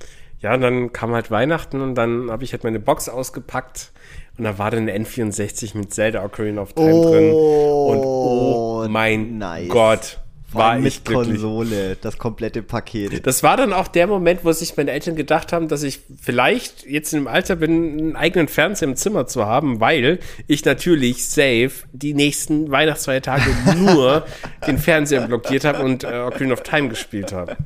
Ja, 0.41 0.53
und 0.53 0.61
dann 0.61 0.93
kam 0.93 1.13
halt 1.13 1.31
Weihnachten 1.31 1.81
und 1.81 1.95
dann 1.95 2.29
habe 2.29 2.43
ich 2.43 2.51
halt 2.51 2.63
meine 2.63 2.79
Box 2.79 3.09
ausgepackt 3.09 3.91
und 4.37 4.43
da 4.43 4.59
war 4.59 4.69
dann 4.69 4.87
eine 4.87 5.05
N64 5.05 5.75
mit 5.77 5.93
Zelda 5.93 6.23
Ocarina 6.23 6.61
of 6.61 6.73
Time 6.73 7.01
drin. 7.01 7.33
Und 7.33 7.97
oh 8.03 8.85
mein 8.89 9.39
nice. 9.39 9.69
Gott, 9.69 10.19
Vor 10.55 10.63
war 10.63 10.79
mit 10.79 11.05
glücklich. 11.05 11.41
Konsole, 11.41 11.97
das 12.01 12.17
komplette 12.17 12.61
Paket. 12.63 13.25
Das 13.25 13.43
war 13.43 13.57
dann 13.57 13.73
auch 13.73 13.87
der 13.87 14.07
Moment, 14.07 14.43
wo 14.43 14.51
sich 14.51 14.75
meine 14.77 14.91
Eltern 14.91 15.15
gedacht 15.15 15.53
haben, 15.53 15.67
dass 15.67 15.83
ich 15.83 15.99
vielleicht 16.19 16.85
jetzt 16.85 17.13
im 17.13 17.27
Alter 17.27 17.55
bin, 17.55 17.99
einen 17.99 18.15
eigenen 18.15 18.47
Fernseher 18.47 18.87
im 18.87 18.95
Zimmer 18.95 19.27
zu 19.27 19.45
haben, 19.45 19.79
weil 19.79 20.19
ich 20.47 20.65
natürlich 20.65 21.27
safe 21.27 21.71
die 21.91 22.13
nächsten 22.13 22.71
Weihnachtsfeiertage 22.71 23.49
nur 23.77 24.25
den 24.65 24.77
Fernseher 24.77 25.27
blockiert 25.27 25.65
habe 25.65 25.83
und 25.83 26.03
äh, 26.03 26.07
Ocarina 26.25 26.53
of 26.53 26.63
Time 26.63 26.89
gespielt 26.89 27.31
habe. 27.31 27.57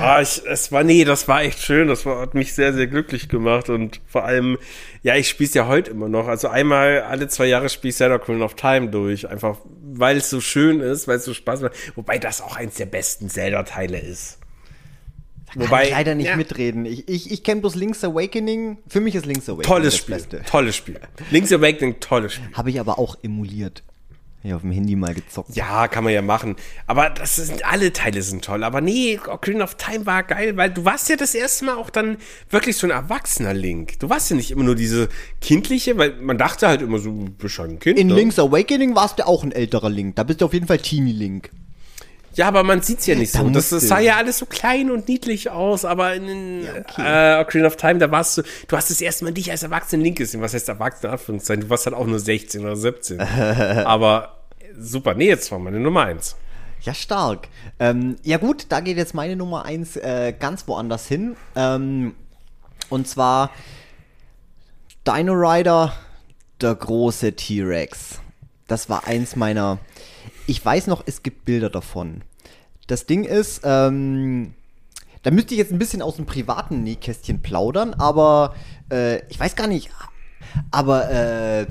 Ah, 0.00 0.20
ich, 0.20 0.42
es 0.46 0.72
war, 0.72 0.82
nee, 0.82 1.04
das 1.04 1.28
war 1.28 1.42
echt 1.42 1.60
schön. 1.60 1.88
Das 1.88 2.04
war, 2.04 2.20
hat 2.20 2.34
mich 2.34 2.54
sehr, 2.54 2.72
sehr 2.72 2.86
glücklich 2.86 3.28
gemacht. 3.28 3.70
Und 3.70 4.00
vor 4.06 4.24
allem, 4.24 4.58
ja, 5.06 5.14
ich 5.14 5.28
spiele 5.28 5.46
es 5.46 5.54
ja 5.54 5.68
heute 5.68 5.92
immer 5.92 6.08
noch. 6.08 6.26
Also 6.26 6.48
einmal 6.48 7.02
alle 7.02 7.28
zwei 7.28 7.46
Jahre 7.46 7.68
spiele 7.68 7.90
ich 7.90 7.96
Zelda 7.96 8.16
Ocarina 8.16 8.44
of 8.44 8.54
Time 8.54 8.88
durch. 8.88 9.28
Einfach, 9.28 9.58
weil 9.80 10.16
es 10.16 10.28
so 10.28 10.40
schön 10.40 10.80
ist, 10.80 11.06
weil 11.06 11.18
es 11.18 11.24
so 11.24 11.32
Spaß 11.32 11.60
macht. 11.60 11.74
Wobei 11.94 12.18
das 12.18 12.40
auch 12.40 12.56
eins 12.56 12.74
der 12.74 12.86
besten 12.86 13.30
Zelda-Teile 13.30 14.00
ist. 14.00 14.38
Kann 15.52 15.62
ich 15.62 15.90
leider 15.90 16.16
nicht 16.16 16.26
ja, 16.26 16.36
mitreden. 16.36 16.86
Ich, 16.86 17.08
ich, 17.08 17.30
ich 17.30 17.44
kenne 17.44 17.60
bloß 17.60 17.76
Link's 17.76 18.02
Awakening. 18.02 18.78
Für 18.88 18.98
mich 18.98 19.14
ist 19.14 19.26
Link's 19.26 19.48
Awakening 19.48 19.68
Tolles 19.68 19.94
das 19.94 19.96
Spiel. 19.96 20.14
Beste. 20.16 20.42
Tolles 20.42 20.74
Spiel. 20.74 20.98
Link's 21.30 21.52
Awakening, 21.52 22.00
tolles 22.00 22.34
Spiel. 22.34 22.48
Habe 22.54 22.70
ich 22.70 22.80
aber 22.80 22.98
auch 22.98 23.16
emuliert. 23.22 23.84
Hier 24.46 24.54
auf 24.54 24.62
dem 24.62 24.70
Handy 24.70 24.94
mal 24.94 25.12
gezockt. 25.12 25.56
Ja, 25.56 25.88
kann 25.88 26.04
man 26.04 26.12
ja 26.12 26.22
machen. 26.22 26.54
Aber 26.86 27.10
das 27.10 27.34
sind, 27.34 27.66
alle 27.66 27.92
Teile 27.92 28.22
sind 28.22 28.44
toll. 28.44 28.62
Aber 28.62 28.80
nee, 28.80 29.18
Ocarina 29.18 29.64
of 29.64 29.74
Time 29.74 30.06
war 30.06 30.22
geil, 30.22 30.56
weil 30.56 30.70
du 30.70 30.84
warst 30.84 31.08
ja 31.08 31.16
das 31.16 31.34
erste 31.34 31.64
Mal 31.64 31.74
auch 31.74 31.90
dann 31.90 32.18
wirklich 32.48 32.76
so 32.76 32.86
ein 32.86 32.92
erwachsener 32.92 33.54
Link. 33.54 33.98
Du 33.98 34.08
warst 34.08 34.30
ja 34.30 34.36
nicht 34.36 34.52
immer 34.52 34.62
nur 34.62 34.76
diese 34.76 35.08
kindliche, 35.40 35.98
weil 35.98 36.12
man 36.20 36.38
dachte 36.38 36.68
halt 36.68 36.80
immer 36.80 37.00
so, 37.00 37.10
du 37.10 37.30
bist 37.30 37.58
ein 37.58 37.80
Kind. 37.80 37.98
In 37.98 38.06
ne? 38.06 38.14
Link's 38.14 38.38
Awakening 38.38 38.94
warst 38.94 39.18
du 39.18 39.26
auch 39.26 39.42
ein 39.42 39.50
älterer 39.50 39.90
Link. 39.90 40.14
Da 40.14 40.22
bist 40.22 40.40
du 40.40 40.44
auf 40.44 40.52
jeden 40.52 40.68
Fall 40.68 40.78
Teenie 40.78 41.12
Link. 41.12 41.50
Ja, 42.36 42.48
aber 42.48 42.62
man 42.62 42.82
sieht's 42.82 43.06
ja 43.06 43.14
nicht 43.14 43.34
Da 43.34 43.40
so. 43.40 43.48
Das, 43.48 43.70
das 43.70 43.88
sah 43.88 43.98
ja 43.98 44.16
alles 44.16 44.38
so 44.38 44.46
klein 44.46 44.90
und 44.90 45.08
niedlich 45.08 45.50
aus, 45.50 45.86
aber 45.86 46.14
in 46.14 46.64
Ja, 46.64 46.70
okay. 46.80 47.38
äh, 47.38 47.40
Ocarina 47.40 47.66
of 47.66 47.76
Time, 47.76 47.98
da 47.98 48.10
warst 48.10 48.38
du, 48.38 48.42
du 48.68 48.76
hast 48.76 48.90
das 48.90 49.00
erste 49.00 49.24
Mal 49.24 49.32
dich 49.32 49.50
als 49.50 49.62
erwachsenen 49.62 50.02
Link 50.02 50.18
gesehen. 50.18 50.42
Was 50.42 50.52
heißt 50.52 50.68
erwachsen, 50.68 51.06
in 51.06 51.12
Anführungszeichen? 51.12 51.62
Du 51.62 51.70
warst 51.70 51.86
halt 51.86 51.96
auch 51.96 52.06
nur 52.06 52.20
16 52.20 52.60
oder 52.60 52.76
17. 52.76 53.20
aber 53.84 54.35
super. 54.78 55.14
Nee, 55.14 55.28
jetzt 55.28 55.50
war 55.50 55.58
meine 55.58 55.80
Nummer 55.80 56.02
eins. 56.02 56.36
Ja, 56.82 56.94
stark. 56.94 57.48
Ähm, 57.78 58.16
ja 58.22 58.36
gut, 58.36 58.66
da 58.68 58.80
geht 58.80 58.96
jetzt 58.96 59.14
meine 59.14 59.34
Nummer 59.34 59.64
1 59.64 59.96
äh, 59.96 60.34
ganz 60.38 60.68
woanders 60.68 61.08
hin. 61.08 61.36
Ähm, 61.56 62.14
und 62.90 63.08
zwar 63.08 63.50
Dino 65.06 65.32
Rider, 65.32 65.92
der 66.60 66.74
große 66.74 67.32
T-Rex. 67.32 68.20
Das 68.68 68.88
war 68.88 69.06
eins 69.06 69.36
meiner. 69.36 69.78
Ich 70.46 70.64
weiß 70.64 70.86
noch, 70.86 71.02
es 71.06 71.22
gibt 71.22 71.44
Bilder 71.44 71.70
davon. 71.70 72.22
Das 72.86 73.06
Ding 73.06 73.24
ist, 73.24 73.62
ähm, 73.64 74.54
da 75.22 75.32
müsste 75.32 75.54
ich 75.54 75.58
jetzt 75.58 75.72
ein 75.72 75.78
bisschen 75.78 76.02
aus 76.02 76.16
dem 76.16 76.26
privaten 76.26 76.84
Nähkästchen 76.84 77.42
plaudern, 77.42 77.94
aber 77.94 78.54
äh, 78.92 79.26
ich 79.28 79.40
weiß 79.40 79.56
gar 79.56 79.66
nicht. 79.66 79.90
Aber 80.70 81.10
äh, 81.10 81.66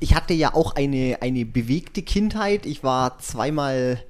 ich 0.00 0.14
hatte 0.14 0.34
ja 0.34 0.54
auch 0.54 0.74
eine, 0.76 1.18
eine 1.20 1.44
bewegte 1.44 2.02
Kindheit. 2.02 2.66
Ich 2.66 2.84
war 2.84 3.18
zweimal 3.18 4.02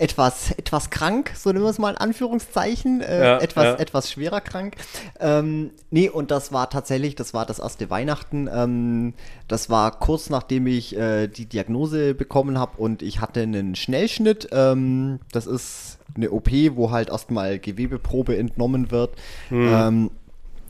etwas, 0.00 0.52
etwas 0.52 0.88
krank, 0.88 1.32
so 1.36 1.50
nennen 1.52 1.64
wir 1.64 1.68
es 1.68 1.78
mal 1.78 1.90
in 1.90 1.98
Anführungszeichen, 1.98 3.02
äh, 3.02 3.22
Ja, 3.22 3.38
etwas, 3.38 3.64
ja. 3.64 3.74
etwas 3.76 4.10
schwerer 4.10 4.40
krank. 4.40 4.76
Ähm, 5.18 5.72
nee, 5.90 6.08
und 6.08 6.30
das 6.30 6.52
war 6.52 6.70
tatsächlich, 6.70 7.16
das 7.16 7.34
war 7.34 7.44
das 7.44 7.58
erste 7.58 7.90
Weihnachten. 7.90 8.48
Ähm, 8.52 9.12
das 9.46 9.68
war 9.68 9.98
kurz 9.98 10.30
nachdem 10.30 10.66
ich 10.66 10.96
äh, 10.96 11.28
die 11.28 11.44
Diagnose 11.44 12.14
bekommen 12.14 12.58
habe 12.58 12.78
und 12.78 13.02
ich 13.02 13.20
hatte 13.20 13.42
einen 13.42 13.74
Schnellschnitt. 13.74 14.48
Ähm, 14.52 15.20
das 15.32 15.46
ist 15.46 15.98
eine 16.16 16.30
OP, 16.30 16.50
wo 16.72 16.90
halt 16.90 17.10
erstmal 17.10 17.58
Gewebeprobe 17.58 18.38
entnommen 18.38 18.90
wird. 18.90 19.14
Ähm, 19.50 20.10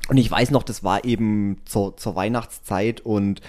und 0.09 0.17
ich 0.17 0.29
weiß 0.31 0.51
noch, 0.51 0.65
das 0.65 0.83
war 0.83 1.05
eben 1.05 1.59
zur, 1.67 1.97
zur 1.97 2.17
Weihnachtszeit 2.17 3.01
und 3.01 3.41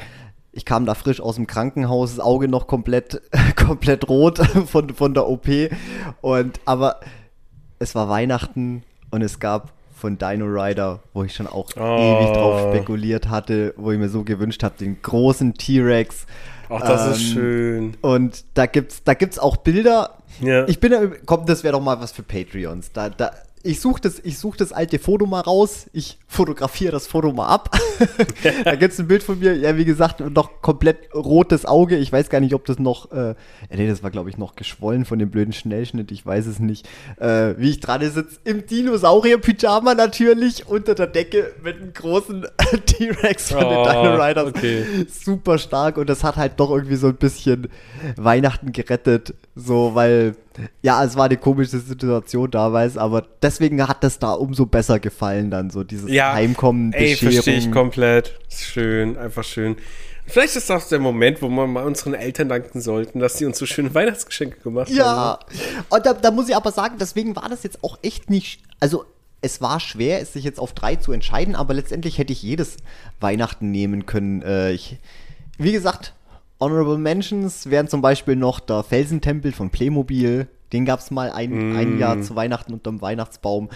ich 0.53 0.65
kam 0.65 0.85
da 0.85 0.95
frisch 0.95 1.21
aus 1.21 1.35
dem 1.35 1.47
Krankenhaus, 1.47 2.11
das 2.15 2.19
Auge 2.19 2.47
noch 2.47 2.67
komplett, 2.67 3.21
komplett 3.55 4.07
rot 4.09 4.37
von, 4.67 4.89
von 4.93 5.13
der 5.13 5.27
OP. 5.27 5.47
Und 6.21 6.59
aber 6.65 6.99
es 7.79 7.95
war 7.95 8.09
Weihnachten 8.09 8.83
und 9.11 9.21
es 9.21 9.39
gab 9.39 9.71
von 9.95 10.17
Dino 10.17 10.45
Rider, 10.45 10.99
wo 11.13 11.23
ich 11.23 11.33
schon 11.35 11.47
auch 11.47 11.69
Oh. 11.77 11.79
ewig 11.97 12.33
drauf 12.35 12.69
spekuliert 12.73 13.29
hatte, 13.29 13.73
wo 13.77 13.91
ich 13.91 13.99
mir 13.99 14.09
so 14.09 14.23
gewünscht 14.23 14.63
habe, 14.63 14.75
den 14.79 15.01
großen 15.01 15.53
T-Rex. 15.53 16.25
Ach, 16.69 16.81
das 16.81 17.17
ist 17.17 17.21
Ähm, 17.21 17.33
schön. 17.33 17.97
Und 18.01 18.45
da 18.55 18.65
gibt's, 18.65 19.03
da 19.03 19.13
gibt's 19.13 19.37
auch 19.37 19.57
Bilder. 19.57 20.17
Ja. 20.39 20.67
Ich 20.67 20.79
bin, 20.79 20.93
komm, 21.25 21.45
das 21.45 21.63
wäre 21.63 21.73
doch 21.73 21.81
mal 21.81 21.99
was 22.01 22.13
für 22.13 22.23
Patreons. 22.23 22.91
Da, 22.93 23.09
da, 23.09 23.31
ich 23.63 23.79
suche 23.79 24.01
das, 24.01 24.19
ich 24.23 24.37
such 24.39 24.57
das 24.57 24.71
alte 24.73 24.99
Foto 24.99 25.25
mal 25.25 25.41
raus. 25.41 25.87
Ich 25.93 26.17
fotografiere 26.27 26.91
das 26.91 27.07
Foto 27.07 27.31
mal 27.31 27.47
ab. 27.47 27.77
da 28.63 28.75
gibt 28.75 28.93
es 28.93 28.99
ein 28.99 29.07
Bild 29.07 29.23
von 29.23 29.39
mir, 29.39 29.55
ja, 29.55 29.77
wie 29.77 29.85
gesagt, 29.85 30.19
noch 30.19 30.61
komplett 30.61 31.13
rotes 31.13 31.65
Auge. 31.65 31.97
Ich 31.97 32.11
weiß 32.11 32.29
gar 32.29 32.39
nicht, 32.39 32.53
ob 32.53 32.65
das 32.65 32.79
noch, 32.79 33.11
äh, 33.11 33.35
nee, 33.69 33.87
das 33.87 34.03
war, 34.03 34.11
glaube 34.11 34.29
ich, 34.29 34.37
noch 34.37 34.55
geschwollen 34.55 35.05
von 35.05 35.19
dem 35.19 35.29
blöden 35.29 35.53
Schnellschnitt. 35.53 36.11
Ich 36.11 36.25
weiß 36.25 36.45
es 36.47 36.59
nicht. 36.59 36.87
Äh, 37.19 37.55
wie 37.57 37.69
ich 37.69 37.79
dran 37.79 38.01
sitze, 38.01 38.39
im 38.45 38.65
Dinosaurier-Pyjama 38.65 39.93
natürlich, 39.95 40.67
unter 40.67 40.95
der 40.95 41.07
Decke 41.07 41.53
mit 41.63 41.77
einem 41.77 41.93
großen 41.93 42.45
T-Rex 42.85 43.51
von 43.51 43.63
Oh, 43.63 43.83
den 43.83 43.93
Dino 43.93 44.15
Riders. 44.23 44.47
okay. 44.47 44.85
Super 45.09 45.57
stark 45.57 45.97
und 45.97 46.09
das 46.09 46.23
hat 46.23 46.35
halt 46.37 46.53
doch 46.59 46.71
irgendwie 46.71 46.95
so 46.95 47.07
ein 47.07 47.15
bisschen 47.15 47.69
Weihnachten 48.15 48.71
gerettet. 48.71 49.33
So, 49.55 49.95
weil, 49.95 50.35
ja, 50.81 51.03
es 51.03 51.17
war 51.17 51.25
eine 51.25 51.35
komische 51.35 51.77
Situation 51.79 52.49
damals, 52.49 52.97
aber 52.97 53.27
deswegen 53.41 53.85
hat 53.85 54.03
das 54.03 54.17
da 54.17 54.31
umso 54.31 54.65
besser 54.65 54.99
gefallen 54.99 55.51
dann, 55.51 55.69
so 55.69 55.83
dieses 55.83 56.09
Ja, 56.09 56.33
Heimkommen, 56.33 56.93
ey, 56.93 57.15
verstehe 57.15 57.57
ich 57.57 57.71
komplett. 57.71 58.39
Ist 58.47 58.63
schön, 58.63 59.17
einfach 59.17 59.43
schön. 59.43 59.75
Vielleicht 60.25 60.55
ist 60.55 60.69
das 60.69 60.87
der 60.87 60.99
Moment, 60.99 61.41
wo 61.41 61.49
wir 61.49 61.67
mal 61.67 61.83
unseren 61.83 62.13
Eltern 62.13 62.47
danken 62.47 62.79
sollten, 62.79 63.19
dass 63.19 63.37
sie 63.37 63.45
uns 63.45 63.57
so 63.57 63.65
schöne 63.65 63.93
Weihnachtsgeschenke 63.93 64.61
gemacht 64.61 64.87
haben. 64.87 64.95
Ja, 64.95 65.39
und 65.89 66.05
da, 66.05 66.13
da 66.13 66.31
muss 66.31 66.47
ich 66.47 66.55
aber 66.55 66.71
sagen, 66.71 66.95
deswegen 66.99 67.35
war 67.35 67.49
das 67.49 67.63
jetzt 67.63 67.83
auch 67.83 67.99
echt 68.01 68.29
nicht, 68.29 68.61
also 68.79 69.03
es 69.41 69.59
war 69.59 69.81
schwer, 69.81 70.21
es 70.21 70.31
sich 70.33 70.45
jetzt 70.45 70.59
auf 70.59 70.73
drei 70.73 70.95
zu 70.95 71.11
entscheiden, 71.11 71.55
aber 71.55 71.73
letztendlich 71.73 72.17
hätte 72.17 72.31
ich 72.31 72.43
jedes 72.43 72.77
Weihnachten 73.19 73.71
nehmen 73.71 74.05
können. 74.05 74.43
Äh, 74.43 74.71
ich, 74.71 74.97
wie 75.57 75.71
gesagt, 75.73 76.13
Honorable 76.61 76.99
Mentions 76.99 77.71
wären 77.71 77.87
zum 77.87 78.01
Beispiel 78.01 78.35
noch 78.35 78.59
der 78.59 78.83
Felsentempel 78.83 79.51
von 79.51 79.71
Playmobil. 79.71 80.47
Den 80.71 80.85
gab 80.85 80.99
es 80.99 81.09
mal 81.09 81.31
ein, 81.31 81.75
ein 81.75 81.97
Jahr 81.97 82.21
zu 82.21 82.35
Weihnachten 82.35 82.71
unterm 82.71 83.01
Weihnachtsbaum. 83.01 83.69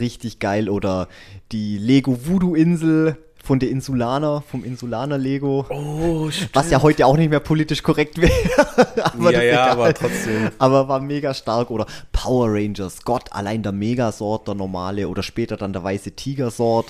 Richtig 0.00 0.40
geil. 0.40 0.68
Oder 0.68 1.08
die 1.52 1.78
Lego 1.78 2.26
Voodoo 2.26 2.54
Insel 2.56 3.16
von 3.42 3.58
der 3.58 3.70
Insulaner, 3.70 4.42
vom 4.42 4.64
Insulaner 4.64 5.18
Lego. 5.18 5.66
Oh, 5.68 6.30
stimmt. 6.30 6.50
Was 6.54 6.70
ja 6.70 6.82
heute 6.82 7.06
auch 7.06 7.16
nicht 7.16 7.30
mehr 7.30 7.40
politisch 7.40 7.82
korrekt 7.82 8.20
wäre. 8.20 8.32
aber 9.02 9.32
Ja, 9.32 9.42
ja, 9.42 9.66
aber 9.66 9.94
trotzdem. 9.94 10.50
Aber 10.58 10.88
war 10.88 11.00
mega 11.00 11.34
stark. 11.34 11.70
Oder 11.70 11.86
Power 12.12 12.48
Rangers, 12.50 13.04
Gott, 13.04 13.32
allein 13.32 13.62
der 13.62 13.72
Megasort, 13.72 14.46
der 14.46 14.54
normale. 14.54 15.08
Oder 15.08 15.22
später 15.22 15.56
dann 15.56 15.72
der 15.72 15.82
weiße 15.82 16.12
Tigersort. 16.12 16.86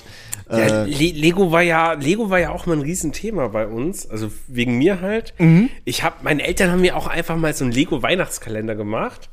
Ja, 0.49 0.83
Äh, 0.83 0.85
Le 0.85 1.11
Lego 1.19 1.51
war 1.51 1.61
ja, 1.61 1.93
Lego 1.93 2.29
war 2.29 2.39
ja 2.39 2.49
auch 2.51 2.65
mal 2.65 2.75
ein 2.75 2.81
Riesenthema 2.81 3.47
bei 3.47 3.67
uns, 3.67 4.09
also 4.09 4.31
wegen 4.47 4.77
mir 4.77 5.01
halt. 5.01 5.33
Mhm. 5.37 5.69
Ich 5.85 6.03
habe, 6.03 6.15
meine 6.23 6.45
Eltern 6.45 6.71
haben 6.71 6.81
mir 6.81 6.95
auch 6.97 7.07
einfach 7.07 7.37
mal 7.37 7.53
so 7.53 7.63
einen 7.63 7.73
Lego 7.73 8.01
Weihnachtskalender 8.03 8.75
gemacht. 8.75 9.29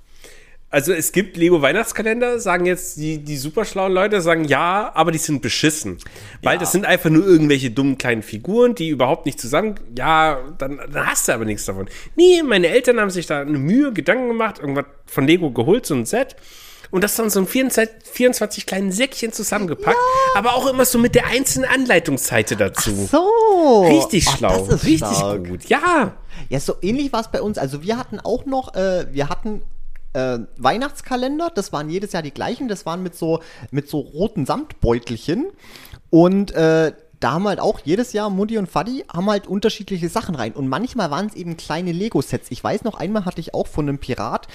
Also 0.73 0.93
es 0.93 1.11
gibt 1.11 1.37
Lego 1.37 1.63
Weihnachtskalender, 1.63 2.39
sagen 2.39 2.65
jetzt 2.65 2.97
die, 2.97 3.19
die 3.19 3.37
superschlauen 3.37 3.93
Leute, 3.93 4.21
sagen 4.21 4.45
ja, 4.45 4.93
aber 4.95 5.11
die 5.11 5.19
sind 5.19 5.43
beschissen. 5.43 5.99
Weil 6.45 6.55
Ja. 6.55 6.61
das 6.61 6.71
sind 6.71 6.87
einfach 6.87 7.11
nur 7.11 7.27
irgendwelche 7.27 7.73
dummen 7.73 7.99
kleinen 7.99 8.23
Figuren, 8.23 8.77
die 8.77 8.89
überhaupt 8.91 9.27
nicht 9.27 9.41
zusammen, 9.41 9.75
ja, 9.99 10.39
dann, 10.59 10.77
dann 10.93 11.07
hast 11.07 11.27
du 11.27 11.33
aber 11.33 11.45
nichts 11.45 11.65
davon. 11.65 11.89
Nee, 12.15 12.45
meine 12.45 12.69
Eltern 12.69 13.01
haben 13.01 13.11
sich 13.11 13.27
da 13.27 13.41
eine 13.41 13.59
Mühe, 13.59 13.93
Gedanken 13.93 14.29
gemacht, 14.29 14.61
irgendwas 14.61 14.85
von 15.07 15.27
Lego 15.27 15.51
geholt, 15.51 15.87
so 15.87 15.95
ein 15.97 16.07
Set. 16.07 16.37
Und 16.91 17.05
das 17.05 17.15
dann 17.15 17.31
so 17.31 17.41
in 17.41 17.47
24, 17.47 17.97
24 18.03 18.67
kleinen 18.67 18.93
Säckchen 18.93 19.33
zusammengepackt, 19.33 19.97
aber 20.35 20.55
auch 20.55 20.67
immer 20.67 20.85
so 20.85 20.99
mit 20.99 21.15
der 21.15 21.27
einzelnen 21.27 21.69
Anleitungsseite 21.71 22.57
dazu. 22.57 23.09
so. 23.11 23.87
Richtig 23.87 24.27
Ach, 24.29 24.37
schlau, 24.39 24.67
das 24.67 24.77
ist 24.77 24.85
richtig 24.87 25.17
stark. 25.17 25.47
gut. 25.47 25.65
Ja, 25.67 26.15
Ja, 26.49 26.61
so 26.61 26.75
ähnlich 26.83 27.13
war 27.13 27.21
es 27.21 27.29
bei 27.29 27.41
uns. 27.43 27.59
Also 27.59 27.83
wir 27.83 27.97
hatten 27.97 28.19
auch 28.21 28.45
noch, 28.47 28.75
äh, 28.75 29.07
wir 29.13 29.29
hatten 29.29 29.63
äh, 30.13 30.39
Weihnachtskalender, 30.57 31.51
das 31.55 31.73
waren 31.73 31.89
jedes 31.91 32.13
Jahr 32.13 32.23
die 32.23 32.33
gleichen, 32.33 32.69
das 32.69 32.87
waren 32.87 33.03
mit 33.03 33.15
so, 33.15 33.41
mit 33.71 33.89
so 33.89 34.01
roten 34.01 34.47
Samtbeutelchen. 34.47 35.47
Und 36.11 36.53
äh, 36.53 36.93
da 37.21 37.33
haben 37.33 37.47
halt 37.47 37.61
auch 37.61 37.81
jedes 37.85 38.15
Jahr 38.15 38.31
Mutti 38.31 38.57
und 38.57 38.67
Faddy 38.67 39.05
haben 39.13 39.29
halt 39.29 39.47
unterschiedliche 39.47 40.09
Sachen 40.09 40.35
rein. 40.35 40.53
Und 40.53 40.69
manchmal 40.69 41.11
waren 41.11 41.27
es 41.27 41.35
eben 41.35 41.59
kleine 41.59 41.93
Lego-Sets. 41.93 42.51
Ich 42.51 42.65
weiß 42.65 42.85
noch, 42.85 42.95
einmal 42.95 43.27
hatte 43.27 43.41
ich 43.41 43.53
auch 43.53 43.67
von 43.67 43.87
einem 43.89 43.99
Pirat 43.99 44.49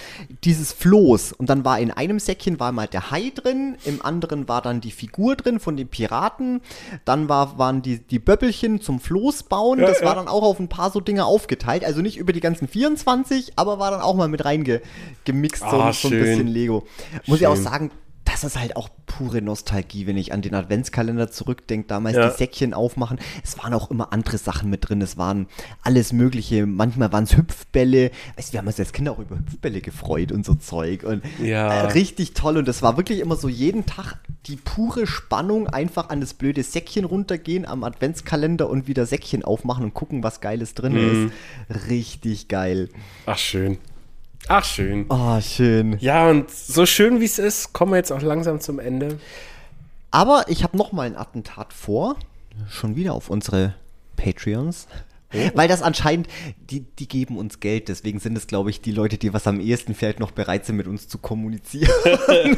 dieses 0.43 0.73
Floß. 0.73 1.33
Und 1.33 1.49
dann 1.49 1.63
war 1.63 1.79
in 1.79 1.91
einem 1.91 2.17
Säckchen 2.19 2.59
war 2.59 2.71
mal 2.71 2.87
der 2.87 3.11
Hai 3.11 3.31
drin, 3.33 3.77
im 3.85 4.03
anderen 4.03 4.47
war 4.47 4.63
dann 4.63 4.81
die 4.81 4.89
Figur 4.91 5.35
drin 5.35 5.59
von 5.59 5.77
dem 5.77 5.87
Piraten. 5.87 6.61
Dann 7.05 7.29
war, 7.29 7.59
waren 7.59 7.83
die, 7.83 7.99
die 7.99 8.19
Böppelchen 8.19 8.81
zum 8.81 8.99
Floß 8.99 9.43
bauen. 9.43 9.79
Ja, 9.79 9.85
das 9.85 10.01
war 10.01 10.09
ja. 10.09 10.15
dann 10.15 10.27
auch 10.27 10.43
auf 10.43 10.59
ein 10.59 10.67
paar 10.67 10.89
so 10.89 10.99
Dinge 10.99 11.25
aufgeteilt. 11.25 11.85
Also 11.85 12.01
nicht 12.01 12.17
über 12.17 12.33
die 12.33 12.41
ganzen 12.41 12.67
24, 12.67 13.53
aber 13.57 13.77
war 13.77 13.91
dann 13.91 14.01
auch 14.01 14.15
mal 14.15 14.27
mit 14.27 14.43
reingemixt, 14.43 15.61
so, 15.61 15.65
Ah, 15.67 15.93
so 15.93 16.07
ein 16.07 16.11
schön. 16.11 16.19
bisschen 16.19 16.47
Lego. 16.47 16.83
Muss 17.27 17.41
ich 17.41 17.47
auch 17.47 17.53
Schön. 17.55 17.63
sagen, 17.63 17.91
das 18.35 18.43
ist 18.43 18.59
halt 18.59 18.75
auch 18.75 18.89
pure 19.05 19.41
Nostalgie, 19.41 20.07
wenn 20.07 20.17
ich 20.17 20.33
an 20.33 20.41
den 20.41 20.53
Adventskalender 20.55 21.31
zurückdenke. 21.31 21.87
Damals 21.87 22.17
Ja. 22.17 22.29
die 22.29 22.35
Säckchen 22.37 22.73
aufmachen. 22.73 23.17
Es 23.43 23.57
waren 23.57 23.73
auch 23.73 23.89
immer 23.89 24.11
andere 24.11 24.37
Sachen 24.37 24.69
mit 24.69 24.89
drin. 24.89 25.01
Es 25.01 25.15
waren 25.17 25.47
alles 25.83 26.11
Mögliche. 26.11 26.65
Manchmal 26.65 27.13
waren 27.13 27.23
es 27.23 27.37
Hüpfbälle. 27.37 28.11
Weißt 28.35 28.49
du, 28.49 28.53
wir 28.53 28.59
haben 28.59 28.67
uns 28.67 28.77
als 28.79 28.91
Kinder 28.91 29.13
auch 29.13 29.19
über 29.19 29.37
Hüpfbälle 29.37 29.79
gefreut 29.79 30.33
und 30.33 30.45
so 30.45 30.55
Zeug. 30.55 31.03
Und 31.03 31.23
Ja. 31.41 31.69
äh, 31.73 31.91
richtig 31.93 32.33
toll. 32.33 32.57
Und 32.57 32.67
das 32.67 32.81
war 32.81 32.97
wirklich 32.97 33.19
immer 33.21 33.37
so 33.37 33.47
jeden 33.47 33.85
Tag 33.85 34.17
die 34.47 34.57
pure 34.57 35.07
Spannung. 35.07 35.67
Einfach 35.67 36.09
an 36.09 36.19
das 36.19 36.33
blöde 36.33 36.61
Säckchen 36.63 37.05
runtergehen 37.05 37.65
am 37.65 37.83
Adventskalender 37.85 38.69
und 38.69 38.87
wieder 38.87 39.05
Säckchen 39.05 39.45
aufmachen 39.45 39.85
und 39.85 39.93
gucken, 39.93 40.23
was 40.23 40.41
Geiles 40.41 40.73
drin 40.73 40.93
Mhm. 40.93 41.31
ist. 41.69 41.89
Richtig 41.89 42.47
geil. 42.49 42.89
ach 43.25 43.37
schön. 43.37 43.77
Ach 44.47 44.63
schön. 44.63 45.05
Oh, 45.09 45.41
schön. 45.41 45.97
Ja, 45.99 46.29
und 46.29 46.51
so 46.51 46.85
schön 46.85 47.19
wie 47.19 47.25
es 47.25 47.39
ist, 47.39 47.73
kommen 47.73 47.91
wir 47.91 47.97
jetzt 47.97 48.11
auch 48.11 48.21
langsam 48.21 48.59
zum 48.59 48.79
Ende. 48.79 49.19
Aber 50.11 50.45
ich 50.47 50.63
habe 50.63 50.77
noch 50.77 50.91
mal 50.91 51.07
ein 51.07 51.17
Attentat 51.17 51.73
vor. 51.73 52.15
Schon 52.69 52.95
wieder 52.95 53.13
auf 53.13 53.29
unsere 53.29 53.75
Patreons. 54.15 54.87
Weil 55.53 55.67
das 55.67 55.81
anscheinend, 55.81 56.27
die, 56.69 56.81
die 56.81 57.07
geben 57.07 57.37
uns 57.37 57.59
Geld, 57.59 57.89
deswegen 57.89 58.19
sind 58.19 58.37
es, 58.37 58.47
glaube 58.47 58.69
ich, 58.69 58.81
die 58.81 58.91
Leute, 58.91 59.17
die 59.17 59.33
was 59.33 59.47
am 59.47 59.59
ehesten 59.59 59.93
vielleicht 59.93 60.19
noch 60.19 60.31
bereit 60.31 60.65
sind, 60.65 60.77
mit 60.77 60.87
uns 60.87 61.07
zu 61.07 61.17
kommunizieren. 61.17 61.91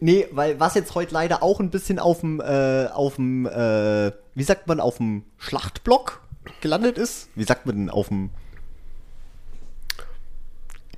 nee, 0.00 0.26
weil 0.32 0.60
was 0.60 0.74
jetzt 0.74 0.94
heute 0.94 1.14
leider 1.14 1.42
auch 1.42 1.60
ein 1.60 1.70
bisschen 1.70 1.98
auf 1.98 2.20
dem, 2.20 2.40
äh, 2.40 2.86
auf 2.92 3.14
dem, 3.16 3.46
äh, 3.46 4.12
wie 4.34 4.42
sagt 4.42 4.66
man, 4.66 4.80
auf 4.80 4.98
dem 4.98 5.24
Schlachtblock 5.38 6.20
gelandet 6.60 6.98
ist. 6.98 7.28
Wie 7.34 7.44
sagt 7.44 7.66
man 7.66 7.76
denn 7.76 7.90
auf 7.90 8.08
dem. 8.08 8.30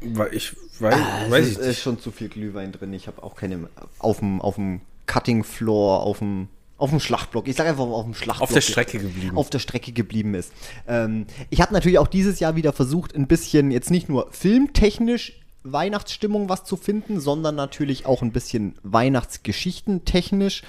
Weil 0.04 0.34
ich 0.34 0.54
weiß, 0.80 0.94
Es 1.26 1.30
weiß 1.30 1.46
ist, 1.46 1.52
ich 1.52 1.58
ist 1.58 1.66
nicht. 1.66 1.82
schon 1.82 2.00
zu 2.00 2.10
viel 2.10 2.28
Glühwein 2.28 2.72
drin. 2.72 2.92
Ich 2.92 3.06
habe 3.06 3.22
auch 3.22 3.34
keine. 3.36 3.68
Auf 3.98 4.18
dem, 4.18 4.40
auf 4.40 4.56
dem 4.56 4.80
Cutting 5.06 5.44
Floor, 5.44 6.02
auf 6.02 6.18
dem, 6.18 6.48
auf 6.78 6.90
dem 6.90 7.00
Schlachtblock. 7.00 7.48
Ich 7.48 7.56
sage 7.56 7.70
einfach 7.70 7.84
auf 7.84 8.04
dem 8.04 8.14
Schlachtblock. 8.14 8.48
Auf 8.48 8.54
der 8.54 8.60
Strecke 8.60 8.98
geblieben. 8.98 9.36
Auf 9.36 9.50
der 9.50 9.58
Strecke 9.58 9.92
geblieben 9.92 10.34
ist. 10.34 10.52
Ähm, 10.86 11.26
ich 11.50 11.60
habe 11.60 11.72
natürlich 11.72 11.98
auch 11.98 12.08
dieses 12.08 12.40
Jahr 12.40 12.56
wieder 12.56 12.72
versucht, 12.72 13.14
ein 13.14 13.26
bisschen 13.26 13.70
jetzt 13.70 13.90
nicht 13.90 14.08
nur 14.08 14.28
filmtechnisch 14.30 15.38
Weihnachtsstimmung 15.64 16.48
was 16.48 16.64
zu 16.64 16.76
finden, 16.76 17.20
sondern 17.20 17.54
natürlich 17.54 18.06
auch 18.06 18.22
ein 18.22 18.32
bisschen 18.32 18.74
Weihnachtsgeschichten 18.82 20.04
technisch. 20.04 20.62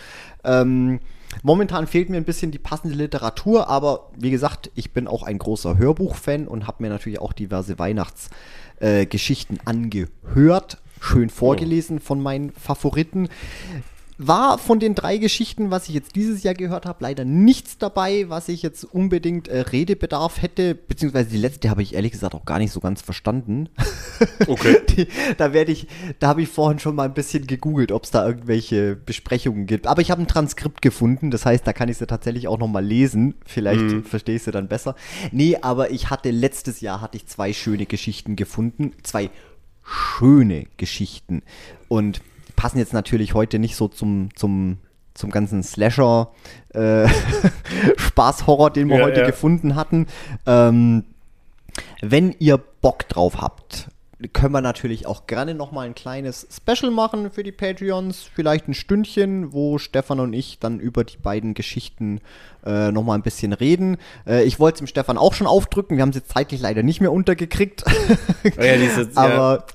Ähm, 0.44 1.00
momentan 1.42 1.88
fehlt 1.88 2.10
mir 2.10 2.18
ein 2.18 2.26
bisschen 2.26 2.52
die 2.52 2.60
passende 2.60 2.96
Literatur, 2.96 3.68
aber 3.68 4.12
wie 4.18 4.32
gesagt, 4.32 4.72
ich 4.76 4.92
bin 4.92 5.08
auch 5.08 5.24
ein 5.24 5.38
großer 5.38 5.78
Hörbuchfan 5.78 6.48
und 6.48 6.68
habe 6.68 6.84
mir 6.84 6.90
natürlich 6.90 7.20
auch 7.20 7.34
diverse 7.34 7.80
Weihnachtsgeschichten 7.80 9.58
äh, 9.58 9.62
angehört, 9.66 10.78
schön 11.00 11.30
vorgelesen 11.30 12.00
von 12.00 12.22
meinen 12.22 12.52
Favoriten. 12.52 13.30
War 14.18 14.58
von 14.58 14.80
den 14.80 14.96
drei 14.96 15.18
Geschichten, 15.18 15.72
was 15.72 15.88
ich 15.90 15.96
jetzt 15.96 16.16
dieses 16.16 16.44
Jahr 16.44 16.54
gehört 16.54 16.86
habe, 16.86 17.04
leider 17.04 17.26
nichts 17.26 17.78
dabei, 17.78 18.30
was 18.30 18.48
ich 18.48 18.62
jetzt 18.62 18.84
unbedingt 18.84 19.48
äh, 19.48 19.62
Redebedarf 19.62 20.42
hätte, 20.42 20.76
beziehungsweise 20.76 21.30
die 21.30 21.38
letzte 21.38 21.70
habe 21.70 21.82
ich 21.82 21.96
ehrlich 21.96 22.12
gesagt 22.12 22.36
auch 22.36 22.46
gar 22.46 22.60
nicht 22.60 22.72
so 22.72 22.80
ganz 22.80 23.02
verstanden. 23.02 23.70
Okay. 24.48 24.78
Die, 24.90 25.08
da 25.38 25.54
werde 25.54 25.72
ich, 25.72 25.88
da 26.20 26.28
habe 26.28 26.42
ich 26.42 26.50
vorhin 26.50 26.80
schon 26.80 26.96
mal 26.96 27.04
ein 27.04 27.14
bisschen 27.14 27.46
gegoogelt, 27.48 27.92
ob 27.92 28.04
es 28.04 28.12
da 28.12 28.26
irgendwelche 28.26 28.96
Besprechungen 28.96 29.66
gibt. 29.66 29.88
Aber 29.88 30.02
ich 30.02 30.12
habe 30.12 30.22
ein 30.22 30.28
Transkript 30.28 30.82
gefunden, 30.82 31.32
das 31.32 31.46
heißt, 31.46 31.66
da 31.66 31.74
kann 31.74 31.90
ich 31.90 31.98
sie 31.98 32.08
tatsächlich 32.08 32.48
auch 32.48 32.58
noch 32.58 32.68
mal 32.68 32.84
lesen. 32.84 33.36
Vielleicht 33.46 34.06
verstehe 34.08 34.36
ich 34.36 34.44
sie 34.44 34.52
dann 34.52 34.68
besser. 34.68 34.96
Nee, 35.32 35.58
aber 35.62 35.92
ich 35.92 36.10
hatte 36.10 36.32
letztes 36.32 36.82
Jahr 36.82 37.02
hatte 37.02 37.18
ich 37.18 37.28
zwei 37.28 37.54
schöne 37.54 37.86
Geschichten 37.86 38.36
gefunden, 38.36 38.94
zwei 39.04 39.30
schöne 39.84 40.66
Geschichten 40.78 41.42
und 41.88 42.22
passen 42.64 42.78
jetzt 42.78 42.94
natürlich 42.94 43.34
heute 43.34 43.60
nicht 43.60 43.76
so 43.76 43.90
zum 43.90 44.30
zum 44.38 44.78
zum 45.16 45.32
ganzen 45.32 45.64
Slasher 45.64 46.32
äh, 46.74 47.10
Spaßhorror, 47.98 48.72
den 48.72 48.88
wir 48.88 49.00
Ja, 49.00 49.04
heute 49.04 49.20
ja. 49.20 49.26
gefunden 49.26 49.76
hatten. 49.76 50.08
Ähm, 50.46 51.04
wenn 52.00 52.34
ihr 52.40 52.58
Bock 52.58 53.10
drauf 53.10 53.42
habt, 53.42 53.90
können 54.32 54.54
wir 54.54 54.62
natürlich 54.62 55.08
auch 55.08 55.28
gerne 55.28 55.56
noch 55.56 55.74
mal 55.74 55.86
ein 55.86 55.94
kleines 55.94 56.48
Special 56.50 56.90
machen 56.90 57.32
für 57.32 57.44
die 57.44 57.52
Patreons. 57.52 58.30
Vielleicht 58.34 58.70
ein 58.70 58.74
Stündchen, 58.74 59.52
wo 59.52 59.78
Stefan 59.78 60.22
und 60.22 60.32
ich 60.32 60.58
dann 60.60 60.80
über 60.80 61.04
die 61.04 61.18
beiden 61.18 61.56
Geschichten 61.56 62.22
äh, 62.66 62.94
noch 62.94 63.04
mal 63.04 63.16
ein 63.16 63.24
bisschen 63.24 63.52
reden. 63.52 63.98
Äh, 64.26 64.46
ich 64.46 64.58
wollte 64.58 64.76
es 64.76 64.80
dem 64.80 64.88
Stefan 64.88 65.18
auch 65.18 65.34
schon 65.34 65.48
aufdrücken. 65.48 65.98
Wir 65.98 66.02
haben 66.02 66.12
es 66.12 66.16
jetzt 66.16 66.32
zeitlich 66.32 66.62
leider 66.62 66.82
nicht 66.82 67.02
mehr 67.02 67.12
untergekriegt. 67.12 67.84
Oh 67.86 68.62
ja, 68.62 68.78
diese, 68.78 69.10
ja. 69.16 69.66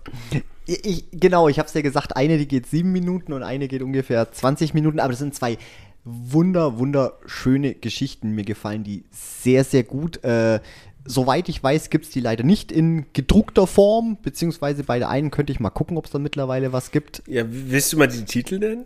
Ich, 0.69 1.07
genau, 1.12 1.49
ich 1.49 1.59
habe 1.59 1.66
es 1.66 1.73
ja 1.73 1.81
gesagt, 1.81 2.15
eine, 2.15 2.36
die 2.36 2.47
geht 2.47 2.66
sieben 2.66 2.93
Minuten 2.93 3.32
und 3.32 3.43
eine 3.43 3.69
geht 3.69 3.81
ungefähr 3.81 4.31
20 4.31 4.74
Minuten, 4.74 5.01
aber 5.01 5.12
das 5.12 5.19
sind 5.19 5.35
zwei 5.35 5.57
wunder, 6.05 6.78
wunderschöne 6.78 7.74
Geschichten. 7.74 8.32
Mir 8.32 8.45
gefallen 8.45 8.85
die 8.85 9.05
sehr, 9.11 9.65
sehr 9.65 9.82
gut. 9.82 10.23
Äh, 10.24 10.61
soweit 11.07 11.49
ich 11.49 11.62
weiß, 11.62 11.89
gibt 11.89 12.05
es 12.05 12.11
die 12.11 12.20
leider 12.20 12.45
nicht 12.45 12.70
in 12.70 13.07
gedruckter 13.15 13.66
Form, 13.66 14.19
beziehungsweise 14.20 14.85
bei 14.85 14.99
der 14.99 15.09
einen 15.09 15.31
könnte 15.31 15.53
ich 15.53 15.61
mal 15.61 15.70
gucken, 15.70 15.97
ob 15.97 16.05
es 16.05 16.11
da 16.11 16.19
mittlerweile 16.19 16.70
was 16.70 16.90
gibt. 16.90 17.23
Ja, 17.27 17.45
willst 17.49 17.95
du 17.95 17.97
mal 17.97 18.09
die 18.09 18.27
Titel 18.27 18.59
nennen? 18.59 18.85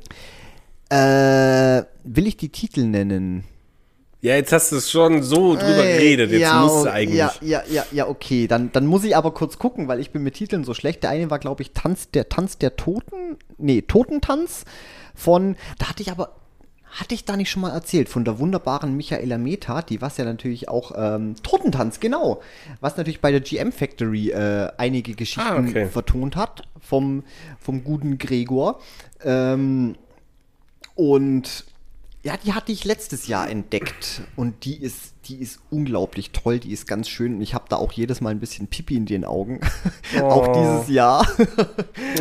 Äh, 0.88 1.84
will 2.04 2.28
ich 2.28 2.36
die 2.36 2.50
Titel 2.50 2.84
nennen? 2.84 3.42
Ja, 4.22 4.36
jetzt 4.36 4.52
hast 4.52 4.70
du 4.70 4.76
es 4.76 4.88
schon 4.88 5.24
so 5.24 5.56
drüber 5.56 5.84
äh, 5.84 5.96
geredet, 5.96 6.30
jetzt 6.30 6.42
ja, 6.42 6.62
musst 6.62 6.84
du 6.84 6.92
eigentlich. 6.92 7.18
Ja, 7.18 7.34
ja, 7.40 7.64
ja, 7.68 7.84
ja, 7.90 8.08
okay. 8.08 8.46
Dann, 8.46 8.70
dann 8.70 8.86
muss 8.86 9.02
ich 9.02 9.16
aber 9.16 9.34
kurz 9.34 9.58
gucken, 9.58 9.88
weil 9.88 9.98
ich 9.98 10.12
bin 10.12 10.22
mit 10.22 10.34
Titeln 10.34 10.62
so 10.62 10.74
schlecht. 10.74 11.02
Der 11.02 11.10
eine 11.10 11.28
war, 11.28 11.40
glaube 11.40 11.62
ich, 11.62 11.72
Tanz 11.72 12.08
der 12.08 12.28
Tanz 12.28 12.56
der 12.56 12.76
Toten. 12.76 13.36
Nee, 13.58 13.82
Totentanz 13.82 14.64
von. 15.16 15.56
Da 15.80 15.88
hatte 15.88 16.02
ich 16.02 16.12
aber 16.12 16.36
hatte 16.86 17.14
ich 17.14 17.24
da 17.24 17.36
nicht 17.36 17.50
schon 17.50 17.62
mal 17.62 17.70
erzählt, 17.70 18.08
von 18.08 18.24
der 18.24 18.38
wunderbaren 18.38 18.96
Michaela 18.96 19.38
Meta, 19.38 19.82
die 19.82 20.00
was 20.02 20.18
ja 20.18 20.24
natürlich 20.24 20.68
auch 20.68 20.92
ähm, 20.94 21.34
Totentanz, 21.42 22.00
genau, 22.00 22.42
was 22.80 22.98
natürlich 22.98 23.22
bei 23.22 23.30
der 23.30 23.40
GM 23.40 23.72
Factory 23.72 24.30
äh, 24.30 24.68
einige 24.76 25.14
Geschichten 25.14 25.40
ah, 25.40 25.58
okay. 25.58 25.86
vertont 25.86 26.36
hat, 26.36 26.68
vom, 26.78 27.24
vom 27.58 27.82
guten 27.82 28.18
Gregor. 28.18 28.78
Ähm, 29.24 29.96
und 30.94 31.64
ja, 32.22 32.36
die 32.36 32.52
hatte 32.52 32.72
ich 32.72 32.84
letztes 32.84 33.26
Jahr 33.26 33.48
entdeckt 33.48 34.22
und 34.36 34.64
die 34.64 34.80
ist, 34.80 35.11
die 35.26 35.36
ist 35.36 35.60
unglaublich 35.70 36.30
toll, 36.30 36.58
die 36.58 36.72
ist 36.72 36.86
ganz 36.86 37.08
schön 37.08 37.36
und 37.36 37.42
ich 37.42 37.54
habe 37.54 37.64
da 37.68 37.76
auch 37.76 37.92
jedes 37.92 38.20
Mal 38.20 38.30
ein 38.30 38.40
bisschen 38.40 38.66
Pipi 38.66 38.96
in 38.96 39.06
den 39.06 39.24
Augen, 39.24 39.60
oh. 40.20 40.24
auch 40.24 40.52
dieses 40.52 40.88
Jahr. 40.88 41.26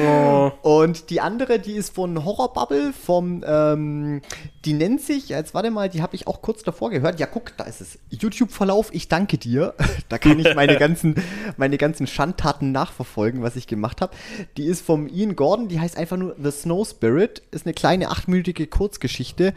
oh. 0.02 0.52
Und 0.61 1.10
die 1.10 1.22
andere, 1.22 1.60
die 1.60 1.73
ist 1.73 1.95
von 1.95 2.23
Horror 2.23 2.53
Bubble, 2.53 2.94
vom, 2.94 3.44
ähm, 3.45 4.22
die 4.65 4.73
nennt 4.73 5.02
sich, 5.02 5.30
jetzt 5.30 5.53
warte 5.53 5.72
mal, 5.72 5.90
die 5.90 6.02
habe 6.02 6.15
ich 6.15 6.28
auch 6.28 6.41
kurz 6.41 6.64
davor 6.64 6.90
gehört. 6.91 7.19
Ja, 7.19 7.26
guck, 7.26 7.57
da 7.57 7.64
ist 7.64 7.82
es. 7.82 7.99
YouTube-Verlauf, 8.10 8.94
ich 8.94 9.07
danke 9.07 9.38
dir. 9.38 9.73
da 10.10 10.18
kann 10.18 10.40
ich 10.40 10.53
meine 10.56 10.78
ganzen, 10.80 11.15
meine 11.57 11.78
ganzen 11.78 12.07
Schandtaten 12.07 12.72
nachverfolgen, 12.72 13.41
was 13.41 13.56
ich 13.56 13.68
gemacht 13.68 14.02
habe. 14.02 14.14
Die 14.57 14.65
ist 14.65 14.86
vom 14.86 15.07
Ian 15.07 15.36
Gordon, 15.36 15.68
die 15.68 15.80
heißt 15.80 15.98
einfach 15.98 16.18
nur 16.18 16.36
The 16.41 16.52
Snow 16.52 16.88
Spirit, 16.88 17.41
ist 17.52 17.65
eine 17.65 17.73
kleine 17.73 18.10
achtminütige 18.10 18.68
Kurzgeschichte 18.68 19.53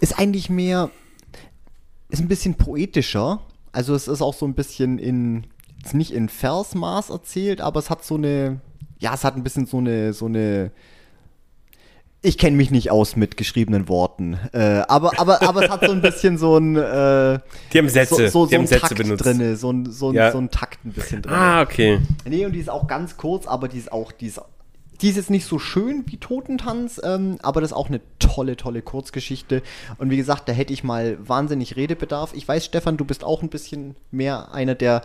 ist 0.00 0.18
eigentlich 0.18 0.50
mehr, 0.50 0.90
ist 2.08 2.20
ein 2.20 2.28
bisschen 2.28 2.54
poetischer. 2.54 3.40
Also 3.72 3.94
es 3.94 4.08
ist 4.08 4.22
auch 4.22 4.34
so 4.34 4.46
ein 4.46 4.54
bisschen 4.54 4.98
in, 4.98 5.46
nicht 5.92 6.12
in 6.12 6.28
Versmaß 6.28 7.10
erzählt, 7.10 7.60
aber 7.60 7.78
es 7.80 7.90
hat 7.90 8.04
so 8.04 8.14
eine, 8.14 8.60
ja, 8.98 9.12
es 9.14 9.24
hat 9.24 9.36
ein 9.36 9.42
bisschen 9.42 9.66
so 9.66 9.78
eine, 9.78 10.12
so 10.12 10.26
eine, 10.26 10.70
ich 12.22 12.38
kenne 12.38 12.56
mich 12.56 12.70
nicht 12.70 12.90
aus 12.90 13.14
mit 13.14 13.36
geschriebenen 13.36 13.88
Worten, 13.88 14.38
äh, 14.52 14.82
aber, 14.88 15.18
aber, 15.20 15.42
aber 15.42 15.64
es 15.64 15.70
hat 15.70 15.84
so 15.84 15.92
ein 15.92 16.00
bisschen 16.00 16.38
so 16.38 16.56
ein. 16.56 16.74
Äh, 16.74 17.38
die 17.72 17.78
haben 17.78 17.88
Sätze, 17.88 18.14
so, 18.14 18.16
so, 18.16 18.28
so 18.28 18.46
die 18.46 18.56
haben 18.56 18.66
Sätze 18.66 18.80
Takt 18.80 18.96
benutzt. 18.96 19.24
Drinne, 19.24 19.56
so 19.56 19.70
ein, 19.70 19.92
so, 19.92 20.08
ein, 20.10 20.14
Ja. 20.14 20.32
so 20.32 20.38
ein 20.38 20.50
Takt 20.50 20.84
ein 20.84 20.92
bisschen 20.92 21.22
drin. 21.22 21.32
Ah, 21.34 21.60
okay. 21.62 22.00
Nee, 22.28 22.46
und 22.46 22.52
die 22.52 22.60
ist 22.60 22.70
auch 22.70 22.86
ganz 22.88 23.16
kurz, 23.16 23.46
aber 23.46 23.68
die 23.68 23.78
ist 23.78 23.92
auch, 23.92 24.10
die 24.10 24.26
ist, 24.26 24.40
die 24.98 25.08
ist 25.10 25.16
jetzt 25.16 25.30
nicht 25.30 25.46
so 25.46 25.58
schön 25.58 26.04
wie 26.06 26.16
Totentanz, 26.16 27.00
ähm, 27.04 27.38
aber 27.42 27.60
das 27.60 27.70
ist 27.70 27.76
auch 27.76 27.88
eine 27.88 28.00
tolle, 28.18 28.56
tolle 28.56 28.82
Kurzgeschichte. 28.82 29.62
Und 29.98 30.10
wie 30.10 30.16
gesagt, 30.16 30.48
da 30.48 30.52
hätte 30.52 30.72
ich 30.72 30.84
mal 30.84 31.16
wahnsinnig 31.26 31.76
Redebedarf. 31.76 32.32
Ich 32.34 32.46
weiß, 32.46 32.64
Stefan, 32.64 32.96
du 32.96 33.04
bist 33.04 33.24
auch 33.24 33.42
ein 33.42 33.48
bisschen 33.48 33.96
mehr 34.10 34.52
einer 34.52 34.74
der 34.74 35.02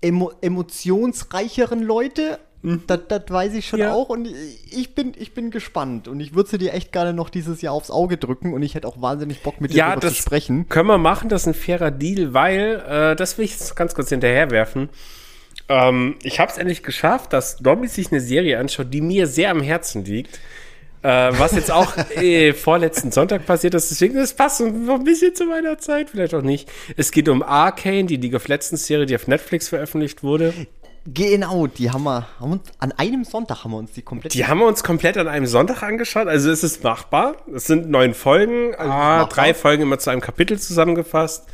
emo 0.00 0.32
emotionsreicheren 0.40 1.82
Leute. 1.82 2.38
Das, 2.86 3.00
das 3.08 3.22
weiß 3.28 3.54
ich 3.54 3.66
schon 3.66 3.80
Ja. 3.80 3.94
auch 3.94 4.10
und 4.10 4.28
ich 4.70 4.94
bin, 4.94 5.14
ich 5.16 5.32
bin 5.32 5.50
gespannt 5.50 6.08
und 6.08 6.20
ich 6.20 6.34
würde 6.34 6.50
sie 6.50 6.58
dir 6.58 6.74
echt 6.74 6.92
gerne 6.92 7.14
noch 7.14 7.30
dieses 7.30 7.62
Jahr 7.62 7.72
aufs 7.72 7.90
Auge 7.90 8.18
drücken 8.18 8.52
und 8.52 8.62
ich 8.62 8.74
hätte 8.74 8.86
auch 8.86 9.00
wahnsinnig 9.00 9.42
Bock 9.42 9.62
mit 9.62 9.72
dir 9.72 9.78
Ja, 9.78 9.98
zu 9.98 10.10
sprechen. 10.10 10.68
können 10.68 10.88
wir 10.88 10.98
machen, 10.98 11.30
das 11.30 11.42
ist 11.42 11.46
ein 11.48 11.54
fairer 11.54 11.90
Deal, 11.90 12.34
weil, 12.34 12.82
äh, 12.86 13.16
das 13.16 13.38
will 13.38 13.46
ich 13.46 13.52
jetzt 13.52 13.76
ganz 13.76 13.94
kurz 13.94 14.10
hinterherwerfen. 14.10 14.90
Ähm, 15.70 16.16
ich 16.22 16.40
habe 16.40 16.50
es 16.50 16.58
endlich 16.58 16.82
geschafft, 16.82 17.32
dass 17.32 17.58
Dobby 17.58 17.86
sich 17.86 18.10
eine 18.10 18.20
Serie 18.20 18.58
anschaut, 18.58 18.92
die 18.92 19.00
mir 19.00 19.28
sehr 19.28 19.50
am 19.50 19.62
Herzen 19.62 20.04
liegt. 20.04 20.40
Äh, 21.02 21.32
was 21.38 21.52
jetzt 21.52 21.70
auch 21.70 21.96
äh, 22.16 22.52
vorletzten 22.52 23.10
Sonntag 23.10 23.46
passiert 23.46 23.72
ist, 23.74 23.90
deswegen 23.90 24.16
das 24.16 24.34
passt 24.34 24.58
so 24.58 24.66
ein 24.66 25.04
bisschen 25.04 25.34
zu 25.34 25.46
meiner 25.46 25.78
Zeit, 25.78 26.10
vielleicht 26.10 26.34
auch 26.34 26.42
nicht. 26.42 26.68
Es 26.96 27.10
geht 27.10 27.28
um 27.28 27.42
Arcane, 27.42 28.04
die 28.04 28.16
League 28.16 28.34
of 28.34 28.48
Legends 28.48 28.86
Serie, 28.86 29.06
die 29.06 29.14
auf 29.14 29.26
Netflix 29.26 29.68
veröffentlicht 29.68 30.22
wurde. 30.22 30.52
Genau, 31.06 31.66
die 31.66 31.90
haben 31.90 32.02
wir, 32.02 32.26
haben 32.38 32.52
uns, 32.52 32.62
an 32.78 32.92
einem 32.92 33.24
Sonntag 33.24 33.64
haben 33.64 33.70
wir 33.70 33.78
uns 33.78 33.92
die 33.92 34.02
komplett 34.02 34.34
Die 34.34 34.46
haben 34.46 34.58
wir 34.58 34.66
uns 34.66 34.84
komplett 34.84 35.16
an 35.16 35.28
einem 35.28 35.46
Sonntag 35.46 35.82
angeschaut. 35.82 36.26
Also 36.26 36.50
es 36.50 36.62
ist 36.62 36.84
machbar. 36.84 37.36
Es 37.54 37.64
sind 37.66 37.88
neun 37.88 38.12
Folgen, 38.12 38.74
ah, 38.76 39.20
machbar. 39.20 39.28
drei 39.28 39.54
Folgen 39.54 39.84
immer 39.84 39.98
zu 39.98 40.10
einem 40.10 40.20
Kapitel 40.20 40.58
zusammengefasst. 40.58 41.46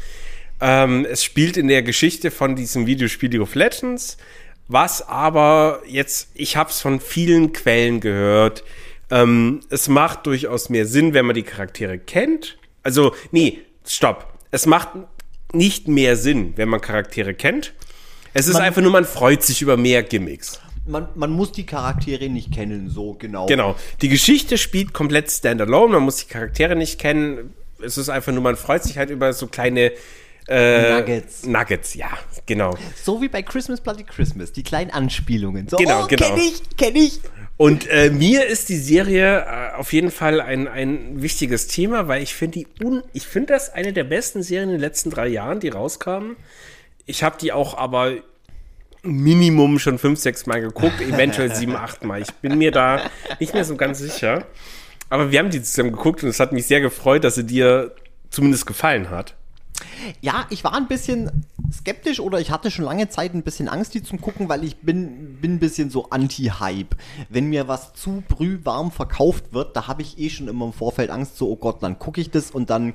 Ähm, 0.60 1.06
es 1.10 1.22
spielt 1.22 1.56
in 1.56 1.68
der 1.68 1.82
Geschichte 1.82 2.30
von 2.30 2.56
diesem 2.56 2.86
Videospiel 2.86 3.30
League 3.30 3.42
of 3.42 3.54
Legends, 3.54 4.16
was 4.68 5.06
aber 5.06 5.82
jetzt, 5.86 6.30
ich 6.34 6.56
habe 6.56 6.70
es 6.70 6.80
von 6.80 6.98
vielen 7.00 7.52
Quellen 7.52 8.00
gehört, 8.00 8.64
ähm, 9.10 9.60
es 9.70 9.88
macht 9.88 10.26
durchaus 10.26 10.68
mehr 10.70 10.86
Sinn, 10.86 11.14
wenn 11.14 11.26
man 11.26 11.34
die 11.34 11.42
Charaktere 11.44 11.98
kennt. 11.98 12.58
Also, 12.82 13.14
nee, 13.30 13.60
stopp. 13.86 14.32
Es 14.50 14.66
macht 14.66 14.88
nicht 15.52 15.86
mehr 15.88 16.16
Sinn, 16.16 16.54
wenn 16.56 16.68
man 16.68 16.80
Charaktere 16.80 17.34
kennt. 17.34 17.72
Es 18.34 18.48
ist 18.48 18.54
Man- 18.54 18.62
einfach 18.62 18.82
nur, 18.82 18.90
man 18.92 19.04
freut 19.04 19.42
sich 19.42 19.62
über 19.62 19.76
mehr 19.76 20.02
Gimmicks. 20.02 20.60
Man, 20.88 21.08
man 21.16 21.30
muss 21.30 21.50
die 21.52 21.66
Charaktere 21.66 22.28
nicht 22.28 22.52
kennen, 22.52 22.90
so 22.90 23.14
genau. 23.14 23.46
Genau. 23.46 23.74
Die 24.02 24.08
Geschichte 24.08 24.56
spielt 24.56 24.92
komplett 24.92 25.30
standalone. 25.30 25.94
Man 25.94 26.04
muss 26.04 26.16
die 26.16 26.32
Charaktere 26.32 26.76
nicht 26.76 27.00
kennen. 27.00 27.54
Es 27.84 27.98
ist 27.98 28.08
einfach 28.08 28.32
nur, 28.32 28.42
man 28.42 28.56
freut 28.56 28.84
sich 28.84 28.96
halt 28.96 29.10
über 29.10 29.32
so 29.32 29.48
kleine 29.48 29.90
äh, 30.48 30.92
Nuggets. 30.92 31.44
Nuggets, 31.44 31.94
ja, 31.94 32.08
genau. 32.46 32.76
So 33.02 33.20
wie 33.20 33.28
bei 33.28 33.42
Christmas 33.42 33.80
Bloody 33.80 34.04
Christmas, 34.04 34.52
die 34.52 34.62
kleinen 34.62 34.90
Anspielungen. 34.90 35.68
So, 35.68 35.76
Genau, 35.76 36.04
oh, 36.04 36.06
genau. 36.06 36.28
kenn 36.28 36.38
ich, 36.38 36.76
kenn 36.76 36.96
ich. 36.96 37.20
Und 37.56 37.88
äh, 37.88 38.10
mir 38.10 38.46
ist 38.46 38.68
die 38.68 38.76
Serie 38.76 39.40
äh, 39.40 39.74
auf 39.76 39.92
jeden 39.92 40.10
Fall 40.10 40.40
ein, 40.40 40.68
ein 40.68 41.22
wichtiges 41.22 41.66
Thema, 41.68 42.06
weil 42.06 42.22
ich 42.22 42.34
finde 42.34 42.58
die 42.58 42.66
un 42.84 43.02
ich 43.14 43.26
finde 43.26 43.54
das 43.54 43.72
eine 43.72 43.92
der 43.92 44.04
besten 44.04 44.42
Serien 44.42 44.68
in 44.68 44.74
den 44.74 44.80
letzten 44.80 45.10
drei 45.10 45.26
Jahren, 45.28 45.60
die 45.60 45.70
rauskamen. 45.70 46.36
Ich 47.06 47.22
habe 47.22 47.38
die 47.40 47.52
auch 47.52 47.76
aber 47.76 48.12
Minimum 49.02 49.78
schon 49.78 49.98
fünf, 49.98 50.18
sechs 50.18 50.46
Mal 50.46 50.60
geguckt, 50.60 51.00
eventuell 51.00 51.54
sieben, 51.54 51.76
acht 51.76 52.04
Mal. 52.04 52.20
Ich 52.20 52.32
bin 52.34 52.58
mir 52.58 52.72
da 52.72 53.08
nicht 53.40 53.54
mehr 53.54 53.64
so 53.64 53.76
ganz 53.76 53.98
sicher. 53.98 54.46
Aber 55.08 55.30
wir 55.30 55.38
haben 55.38 55.50
die 55.50 55.62
zusammen 55.62 55.92
geguckt 55.92 56.22
und 56.22 56.28
es 56.28 56.40
hat 56.40 56.52
mich 56.52 56.66
sehr 56.66 56.80
gefreut, 56.80 57.24
dass 57.24 57.36
sie 57.36 57.44
dir 57.44 57.94
zumindest 58.28 58.66
gefallen 58.66 59.08
hat. 59.08 59.34
Ja, 60.20 60.46
ich 60.50 60.64
war 60.64 60.74
ein 60.74 60.88
bisschen 60.88 61.44
skeptisch 61.72 62.20
oder 62.20 62.38
ich 62.40 62.50
hatte 62.50 62.70
schon 62.70 62.84
lange 62.84 63.08
Zeit 63.08 63.34
ein 63.34 63.42
bisschen 63.42 63.68
Angst, 63.68 63.94
die 63.94 64.02
zu 64.02 64.16
gucken, 64.16 64.48
weil 64.48 64.64
ich 64.64 64.76
bin, 64.76 65.38
bin 65.40 65.54
ein 65.54 65.58
bisschen 65.58 65.90
so 65.90 66.10
anti-Hype. 66.10 66.94
Wenn 67.28 67.46
mir 67.46 67.66
was 67.68 67.92
zu 67.94 68.22
brühwarm 68.28 68.90
verkauft 68.92 69.52
wird, 69.52 69.76
da 69.76 69.88
habe 69.88 70.02
ich 70.02 70.18
eh 70.18 70.30
schon 70.30 70.48
immer 70.48 70.66
im 70.66 70.72
Vorfeld 70.72 71.10
Angst, 71.10 71.36
so, 71.36 71.50
oh 71.50 71.56
Gott, 71.56 71.82
dann 71.82 71.98
gucke 71.98 72.20
ich 72.20 72.30
das 72.30 72.50
und 72.50 72.70
dann 72.70 72.94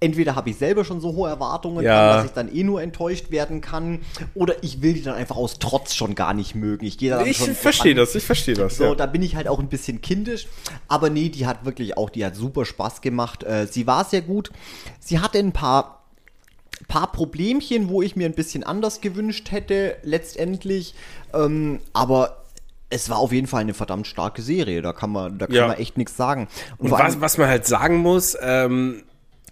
entweder 0.00 0.34
habe 0.36 0.50
ich 0.50 0.56
selber 0.56 0.84
schon 0.84 1.00
so 1.00 1.14
hohe 1.14 1.30
Erwartungen, 1.30 1.82
Ja. 1.82 2.16
dass 2.16 2.26
ich 2.26 2.32
dann 2.32 2.54
eh 2.54 2.62
nur 2.62 2.82
enttäuscht 2.82 3.30
werden 3.30 3.62
kann, 3.62 4.00
oder 4.34 4.62
ich 4.62 4.82
will 4.82 4.92
die 4.92 5.00
dann 5.02 5.14
einfach 5.14 5.36
aus 5.36 5.58
Trotz 5.58 5.94
schon 5.94 6.14
gar 6.14 6.34
nicht 6.34 6.54
mögen. 6.54 6.84
Ich 6.84 6.98
gehe 6.98 7.10
dann 7.10 7.26
Ich 7.26 7.38
verstehe 7.38 7.94
das, 7.94 8.14
ich 8.14 8.24
verstehe 8.24 8.54
das. 8.54 8.76
So, 8.76 8.84
ja. 8.84 8.94
da 8.94 9.06
bin 9.06 9.22
ich 9.22 9.34
halt 9.34 9.48
auch 9.48 9.60
ein 9.60 9.68
bisschen 9.68 10.02
kindisch. 10.02 10.46
Aber 10.88 11.08
nee, 11.08 11.30
die 11.30 11.46
hat 11.46 11.64
wirklich 11.64 11.96
auch, 11.96 12.10
die 12.10 12.22
hat 12.24 12.36
super 12.36 12.66
Spaß 12.66 13.00
gemacht. 13.00 13.44
Äh, 13.44 13.66
sie 13.66 13.86
war 13.86 14.04
sehr 14.04 14.20
gut. 14.20 14.50
Sie 15.00 15.20
hatte 15.20 15.38
ein 15.38 15.52
paar, 15.52 16.03
paar 16.88 17.10
Problemchen, 17.12 17.88
wo 17.88 18.02
ich 18.02 18.16
mir 18.16 18.26
ein 18.26 18.34
bisschen 18.34 18.64
anders 18.64 19.00
gewünscht 19.00 19.50
hätte, 19.50 19.96
letztendlich. 20.02 20.94
Ähm, 21.32 21.80
aber 21.92 22.44
es 22.90 23.08
war 23.10 23.18
auf 23.18 23.32
jeden 23.32 23.46
Fall 23.46 23.62
eine 23.62 23.74
verdammt 23.74 24.06
starke 24.06 24.42
Serie. 24.42 24.82
Da 24.82 24.92
kann 24.92 25.10
man, 25.10 25.38
da 25.38 25.46
kann 25.46 25.54
Ja. 25.56 25.66
man 25.68 25.78
echt 25.78 25.96
nichts 25.98 26.16
sagen. 26.16 26.48
Und 26.78 26.88
vor 26.90 26.98
was, 26.98 27.20
was 27.20 27.38
man 27.38 27.48
halt 27.48 27.66
sagen 27.66 27.96
muss, 27.98 28.36
ähm, 28.40 29.02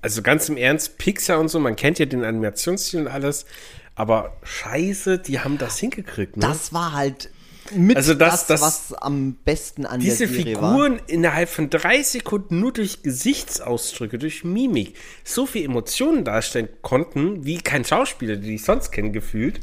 also 0.00 0.22
ganz 0.22 0.48
im 0.48 0.56
Ernst, 0.56 0.98
Pixar 0.98 1.38
und 1.38 1.48
so, 1.48 1.58
man 1.60 1.76
kennt 1.76 1.98
ja 1.98 2.06
den 2.06 2.24
Animationsstil 2.24 3.00
und 3.02 3.08
alles, 3.08 3.46
aber 3.94 4.32
scheiße, 4.42 5.18
die 5.18 5.40
haben 5.40 5.58
das 5.58 5.78
hingekriegt, 5.78 6.36
ne? 6.36 6.46
das 6.46 6.72
war 6.72 6.92
halt 6.92 7.30
mit 7.74 7.96
Also 7.96 8.14
das- 8.14 8.46
das, 8.46 8.60
was 8.60 8.92
am 8.94 9.34
besten 9.44 9.86
an 9.86 10.00
Diese 10.00 10.26
der 10.26 10.36
Serie 10.36 10.60
war. 10.60 10.70
Figuren 10.72 11.00
innerhalb 11.06 11.48
von 11.48 11.70
drei 11.70 12.02
Sekunden 12.02 12.60
nur 12.60 12.72
durch 12.72 13.02
Gesichtsausdrücke, 13.02 14.18
durch 14.18 14.44
Mimik, 14.44 14.96
so 15.24 15.46
viel 15.46 15.64
Emotionen 15.64 16.24
darstellen 16.24 16.68
konnten, 16.82 17.44
wie 17.44 17.58
kein 17.58 17.84
Schauspieler, 17.84 18.36
den 18.36 18.52
ich 18.54 18.64
sonst 18.64 18.90
kenne, 18.90 19.10
gefühlt. 19.10 19.60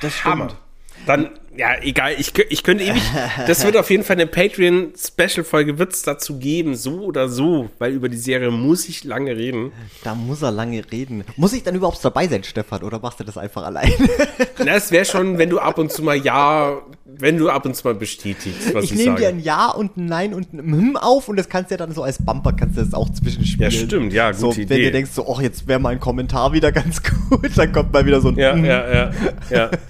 Das 0.00 0.12
stimmt. 0.14 0.24
Hammer. 0.34 0.58
Dann 1.06 1.30
ja, 1.56 1.68
egal, 1.82 2.14
ich, 2.18 2.32
ich 2.48 2.62
könnte 2.62 2.84
ewig, 2.84 3.02
das 3.46 3.64
wird 3.64 3.76
auf 3.76 3.90
jeden 3.90 4.04
Fall 4.04 4.16
eine 4.16 4.26
Patreon-Special-Folge, 4.26 5.78
wird 5.78 5.92
es 5.92 6.02
dazu 6.02 6.38
geben, 6.38 6.74
so 6.76 7.00
oder 7.02 7.28
so, 7.28 7.68
weil 7.78 7.92
über 7.92 8.08
die 8.08 8.16
Serie 8.16 8.50
muss 8.50 8.88
ich 8.88 9.04
lange 9.04 9.36
reden. 9.36 9.72
Da 10.04 10.14
muss 10.14 10.42
er 10.42 10.50
lange 10.50 10.82
reden. 10.90 11.24
Muss 11.36 11.52
ich 11.52 11.62
dann 11.62 11.74
überhaupt 11.74 12.02
dabei 12.04 12.26
sein, 12.28 12.42
Stefan, 12.44 12.82
oder 12.82 12.98
machst 13.00 13.20
du 13.20 13.24
das 13.24 13.36
einfach 13.36 13.64
allein? 13.64 13.92
Na, 14.64 14.74
es 14.74 14.90
wäre 14.92 15.04
schon, 15.04 15.38
wenn 15.38 15.50
du 15.50 15.58
ab 15.58 15.78
und 15.78 15.92
zu 15.92 16.02
mal 16.02 16.16
ja, 16.16 16.80
wenn 17.04 17.36
du 17.36 17.50
ab 17.50 17.66
und 17.66 17.74
zu 17.76 17.86
mal 17.86 17.94
bestätigst, 17.94 18.72
was 18.74 18.84
ich 18.84 18.92
ich, 18.92 18.98
nehme 18.98 19.16
dir 19.16 19.24
sage. 19.24 19.36
ein 19.36 19.40
Ja 19.40 19.70
und 19.70 19.96
ein 19.96 20.06
Nein 20.06 20.34
und 20.34 20.52
ein 20.54 20.58
Hm 20.60 20.96
auf 20.96 21.28
und 21.28 21.36
das 21.36 21.48
kannst 21.48 21.70
du 21.70 21.74
ja 21.74 21.78
dann 21.78 21.92
so 21.92 22.02
als 22.02 22.18
Bumper, 22.24 22.52
kannst 22.54 22.76
du 22.78 22.82
das 22.84 22.94
auch 22.94 23.10
zwischenspielen. 23.10 23.70
Ja, 23.70 23.78
stimmt, 23.78 24.12
ja, 24.12 24.32
so, 24.32 24.48
gute 24.48 24.60
Wenn 24.70 24.78
Idee. 24.78 24.84
du 24.86 24.92
denkst 24.92 25.10
so, 25.12 25.26
ach, 25.30 25.40
jetzt 25.42 25.68
wäre 25.68 25.78
mal 25.80 25.90
ein 25.90 26.00
Kommentar 26.00 26.52
wieder 26.52 26.72
ganz 26.72 27.02
gut, 27.02 27.50
dann 27.56 27.70
kommt 27.72 27.92
mal 27.92 28.06
wieder 28.06 28.20
so 28.20 28.28
ein 28.28 28.36
Ja, 28.36 28.54
Hm. 28.54 28.64
ja, 28.64 28.92
ja, 28.94 29.10
ja. 29.50 29.70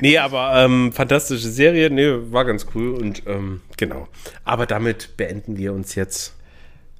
Nee, 0.00 0.18
aber 0.18 0.54
ähm, 0.56 0.92
fantastische 0.92 1.48
Serie, 1.50 1.90
nee, 1.90 2.32
war 2.32 2.44
ganz 2.44 2.66
cool 2.74 2.90
und 2.94 3.22
ähm, 3.26 3.60
genau. 3.76 4.08
Aber 4.44 4.66
damit 4.66 5.16
beenden 5.16 5.56
wir 5.56 5.72
uns 5.72 5.94
jetzt 5.94 6.34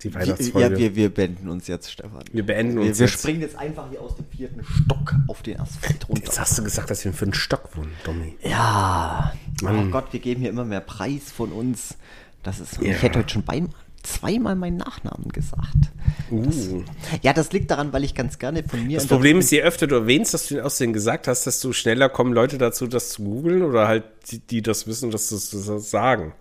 die 0.03 0.13
Wir, 0.15 0.21
Weihnachtsfolge. 0.21 0.73
ja, 0.75 0.79
wir, 0.79 0.97
wir 0.97 1.09
beenden 1.15 1.49
uns 1.49 1.67
jetzt, 1.67 1.91
Stefan. 1.93 2.25
Wir 2.33 2.45
beenden 2.47 2.77
wir, 2.81 2.89
uns 2.89 2.99
wir 2.99 3.07
jetzt. 3.07 3.19
springen 3.21 3.41
jetzt 3.43 3.57
einfach 3.57 3.91
hier 3.91 4.01
aus 4.01 4.17
dem 4.17 4.27
vierten 4.35 4.65
Stock 4.65 5.15
auf 5.29 5.43
den 5.43 5.61
Asphalt 5.61 6.09
runter. 6.09 6.23
Jetzt 6.25 6.41
hast 6.41 6.59
du 6.59 6.65
gesagt, 6.65 6.91
dass 6.91 7.05
wir 7.05 7.13
für 7.13 7.25
einen 7.27 7.35
Stock 7.35 7.77
wohnen, 7.77 7.93
Domi. 8.05 8.37
Ja, 8.43 9.33
Mann. 9.63 9.89
oh 9.89 9.91
Gott, 9.91 10.13
wir 10.13 10.21
geben 10.21 10.41
hier 10.41 10.51
immer 10.51 10.65
mehr 10.65 10.81
Preis 10.81 11.31
von 11.31 11.53
uns. 11.53 11.97
Das 12.43 12.61
ist, 12.61 12.81
Ja. 12.81 12.93
ich 12.93 13.03
hätte 13.03 13.19
heute 13.19 13.29
schon 13.35 13.43
beim, 13.43 13.69
zweimal 14.03 14.55
meinen 14.55 14.77
Nachnamen 14.77 15.29
gesagt. 15.31 15.91
Uh. 16.31 16.83
Ja, 17.23 17.33
das 17.33 17.53
liegt 17.53 17.71
daran, 17.71 17.93
weil 17.93 18.05
ich 18.05 18.15
ganz 18.15 18.39
gerne 18.39 18.63
von 18.63 18.87
mir. 18.87 18.99
Das 18.99 19.07
Problem 19.07 19.39
ist, 19.39 19.51
je 19.51 19.63
öfter 19.63 19.87
du 19.87 19.97
erwähnst, 19.97 20.35
dass 20.35 20.49
du 20.49 20.55
den 20.55 20.65
Aussehen 20.65 20.93
gesagt 20.93 21.29
hast, 21.29 21.47
desto 21.47 21.73
schneller 21.73 22.09
kommen 22.09 22.33
Leute 22.33 22.59
dazu, 22.59 22.87
das 22.87 23.11
zu 23.11 23.25
googeln 23.25 23.63
oder 23.63 23.89
halt 23.89 24.05
die, 24.31 24.39
die 24.39 24.63
das 24.63 24.87
wissen, 24.87 25.11
dass 25.11 25.29
das, 25.29 25.51
das 25.51 25.91
sagen. 25.91 26.33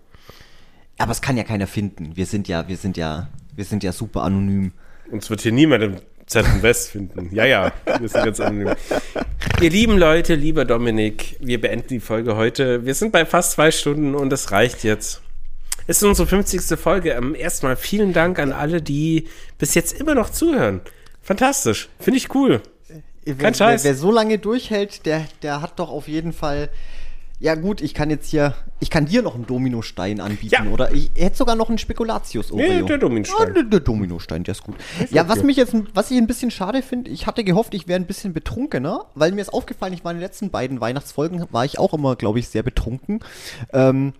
Aber 0.98 1.12
es 1.12 1.22
kann 1.22 1.36
ja 1.36 1.44
keiner 1.44 1.66
finden. 1.66 2.16
Wir 2.16 2.26
sind 2.26 2.46
ja, 2.48 2.68
wir 2.68 2.76
sind 2.76 2.96
ja, 2.96 3.28
wir 3.56 3.64
sind 3.64 3.82
ja 3.82 3.92
super 3.92 4.22
anonym. 4.22 4.72
Uns 5.10 5.30
wird 5.30 5.40
hier 5.40 5.52
niemand 5.52 5.82
im 5.82 5.96
Zentrum 6.26 6.62
West 6.62 6.90
finden. 6.90 7.34
Ja, 7.34 7.44
ja, 7.44 7.72
wir 7.98 8.08
sind 8.08 8.24
ganz 8.24 8.38
anonym. 8.38 8.74
Ihr 9.60 9.70
lieben 9.70 9.98
Leute, 9.98 10.34
lieber 10.34 10.64
Dominik, 10.64 11.36
wir 11.40 11.60
beenden 11.60 11.88
die 11.88 12.00
Folge 12.00 12.36
heute. 12.36 12.84
Wir 12.84 12.94
sind 12.94 13.12
bei 13.12 13.26
fast 13.26 13.52
zwei 13.52 13.70
Stunden 13.70 14.14
und 14.14 14.32
es 14.32 14.52
reicht 14.52 14.84
jetzt. 14.84 15.22
Es 15.90 15.96
ist 15.96 16.04
unsere 16.04 16.28
50. 16.28 16.78
Folge. 16.78 17.10
Ähm, 17.10 17.34
erstmal 17.34 17.74
vielen 17.74 18.12
Dank 18.12 18.38
an 18.38 18.52
alle, 18.52 18.80
die 18.80 19.26
bis 19.58 19.74
jetzt 19.74 19.92
immer 19.92 20.14
noch 20.14 20.30
zuhören. 20.30 20.82
Fantastisch. 21.20 21.88
Finde 21.98 22.18
ich 22.18 22.32
cool. 22.32 22.62
Wer, 23.24 23.34
Kein 23.34 23.54
Scheiß. 23.56 23.82
Wer, 23.82 23.90
wer 23.90 23.96
so 23.98 24.12
lange 24.12 24.38
durchhält, 24.38 25.04
der, 25.04 25.26
der 25.42 25.62
hat 25.62 25.80
doch 25.80 25.90
auf 25.90 26.06
jeden 26.06 26.32
Fall. 26.32 26.68
Ja 27.40 27.56
gut, 27.56 27.80
ich 27.80 27.92
kann 27.92 28.08
jetzt 28.08 28.28
hier, 28.30 28.54
ich 28.78 28.88
kann 28.88 29.06
dir 29.06 29.22
noch 29.22 29.34
einen 29.34 29.48
Dominostein 29.48 30.20
anbieten 30.20 30.54
Ja. 30.66 30.70
oder 30.70 30.92
ich 30.92 31.10
hätte 31.16 31.38
sogar 31.38 31.56
noch 31.56 31.70
einen 31.70 31.78
Spekulatius 31.78 32.52
Nee, 32.52 32.68
Oreo. 32.68 32.86
der 32.86 32.98
Dominostein. 32.98 33.48
Ja, 33.48 33.52
der, 33.54 33.62
der 33.64 33.80
Dominostein, 33.80 34.44
der 34.44 34.52
ist 34.52 34.62
gut. 34.62 34.76
ja, 35.10 35.28
was 35.28 35.42
mich 35.42 35.56
jetzt, 35.56 35.74
was 35.92 36.12
ich 36.12 36.18
ein 36.18 36.28
bisschen 36.28 36.52
schade 36.52 36.82
finde, 36.82 37.10
ich 37.10 37.26
hatte 37.26 37.42
gehofft, 37.42 37.74
ich 37.74 37.88
wäre 37.88 37.98
ein 37.98 38.06
bisschen 38.06 38.32
betrunkener, 38.32 39.06
weil 39.16 39.32
mir 39.32 39.40
ist 39.40 39.52
aufgefallen, 39.52 39.92
ich 39.94 40.04
war 40.04 40.12
in 40.12 40.18
den 40.18 40.22
letzten 40.22 40.50
beiden 40.50 40.80
Weihnachtsfolgen, 40.80 41.46
war 41.50 41.64
ich 41.64 41.80
auch 41.80 41.94
immer, 41.94 42.14
glaube 42.14 42.38
ich, 42.38 42.48
sehr 42.48 42.62
betrunken. 42.62 43.18
Ähm, 43.72 44.12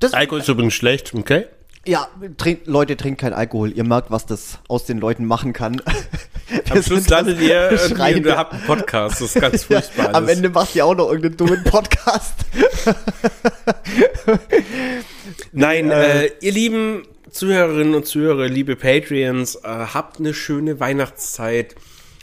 das, 0.00 0.12
Alkohol 0.12 0.40
ist 0.40 0.48
übrigens 0.48 0.74
schlecht, 0.74 1.14
okay? 1.14 1.46
ja, 1.86 2.08
trink, 2.36 2.62
Leute, 2.66 2.96
trinkt 2.96 3.20
kein 3.20 3.32
Alkohol. 3.32 3.70
Ihr 3.72 3.84
merkt, 3.84 4.10
was 4.10 4.26
das 4.26 4.58
aus 4.68 4.84
den 4.84 4.98
Leuten 4.98 5.24
machen 5.24 5.52
kann. 5.52 5.80
Am 6.70 6.82
Schluss 6.82 7.08
landet 7.08 7.40
ihr 7.40 7.78
und 7.90 8.26
ihr 8.26 8.36
habt 8.36 8.54
einen 8.54 8.62
Podcast. 8.64 9.20
Das 9.20 9.34
ist 9.34 9.40
ganz 9.40 9.64
furchtbar. 9.64 10.06
Ja, 10.06 10.14
am. 10.14 10.28
Ende 10.28 10.50
macht 10.50 10.74
ihr 10.74 10.84
auch 10.84 10.94
noch 10.94 11.10
irgendeinen 11.10 11.36
dummen 11.36 11.64
Podcast. 11.64 12.34
Nein, 15.52 15.90
äh, 15.90 16.30
ihr 16.40 16.52
lieben 16.52 17.06
Zuhörerinnen 17.30 17.94
und 17.94 18.06
Zuhörer, 18.06 18.48
liebe 18.48 18.76
Patreons, 18.76 19.56
äh, 19.56 19.68
habt 19.68 20.18
eine 20.18 20.34
schöne 20.34 20.80
Weihnachtszeit. 20.80 21.76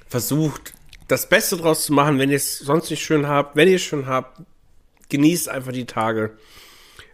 Versucht, 0.07 0.73
das 1.07 1.29
Beste 1.29 1.57
draus 1.57 1.85
zu 1.85 1.93
machen, 1.93 2.19
wenn 2.19 2.29
ihr 2.29 2.37
es 2.37 2.59
sonst 2.59 2.89
nicht 2.89 3.03
schön 3.03 3.27
habt. 3.27 3.55
Wenn 3.55 3.67
ihr 3.67 3.75
es 3.75 3.81
schon 3.81 4.07
habt, 4.07 4.41
genießt 5.09 5.49
einfach 5.49 5.71
die 5.71 5.85
Tage. 5.85 6.31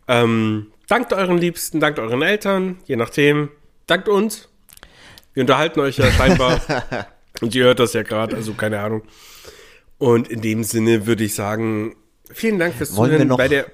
Ähm, 0.10 0.72
dankt 0.88 1.14
euren 1.14 1.38
Liebsten, 1.38 1.80
dankt 1.80 1.99
euren 1.99 2.22
Eltern, 2.23 2.80
je 2.86 2.95
nachdem. 2.95 3.49
Dankt 3.88 4.10
uns. 4.10 4.49
Wir 5.34 5.41
unterhalten 5.41 5.80
euch 5.80 5.98
ja 5.98 6.11
scheinbar. 6.11 6.60
und 7.41 7.53
ihr 7.56 7.65
hört 7.65 7.80
das 7.80 7.94
ja 7.94 8.02
gerade, 8.03 8.36
also 8.36 8.53
keine 8.56 8.80
Ahnung. 8.81 9.03
Und 9.99 10.27
in 10.30 10.41
dem 10.41 10.64
Sinne 10.64 11.06
würde 11.06 11.23
ich 11.23 11.36
sagen, 11.36 11.95
vielen 12.31 12.57
Dank 12.57 12.73
fürs 12.73 12.95
Wollen 12.95 13.11
wir 13.11 13.18
Zuhören 13.19 13.27
noch- 13.30 13.38
bei 13.38 13.48
der 13.48 13.68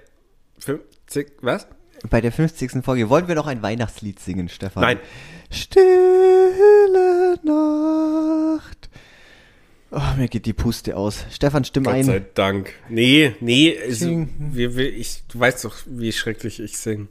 50, 0.60 1.32
was? 1.42 1.68
Bei 2.10 2.20
der 2.22 2.32
50. 2.32 2.84
Folge 2.84 3.10
wollen 3.10 3.28
wir 3.28 3.36
noch 3.36 3.48
ein 3.48 3.64
Weihnachtslied 3.64 4.20
singen, 4.20 4.50
Stefan. 4.50 4.82
Nein. 4.82 5.00
Stille 5.50 7.40
Nacht. 7.44 8.90
Oh, 9.98 10.18
mir 10.18 10.28
geht 10.28 10.46
die 10.46 10.52
Puste 10.52 10.98
aus. 10.98 11.24
Stefan, 11.32 11.64
stimm 11.64 11.86
Gott 11.86 12.04
sei 12.04 12.18
ein. 12.18 12.26
Dank. 12.34 12.74
Nee, 12.90 13.34
nee, 13.40 13.78
also, 13.82 14.28
wir, 14.38 14.76
wir, 14.76 14.94
ich, 14.94 15.24
du 15.30 15.40
weißt 15.40 15.64
doch, 15.64 15.78
wie 15.86 16.12
schrecklich 16.12 16.60
ich 16.60 16.78
singe. 16.78 17.08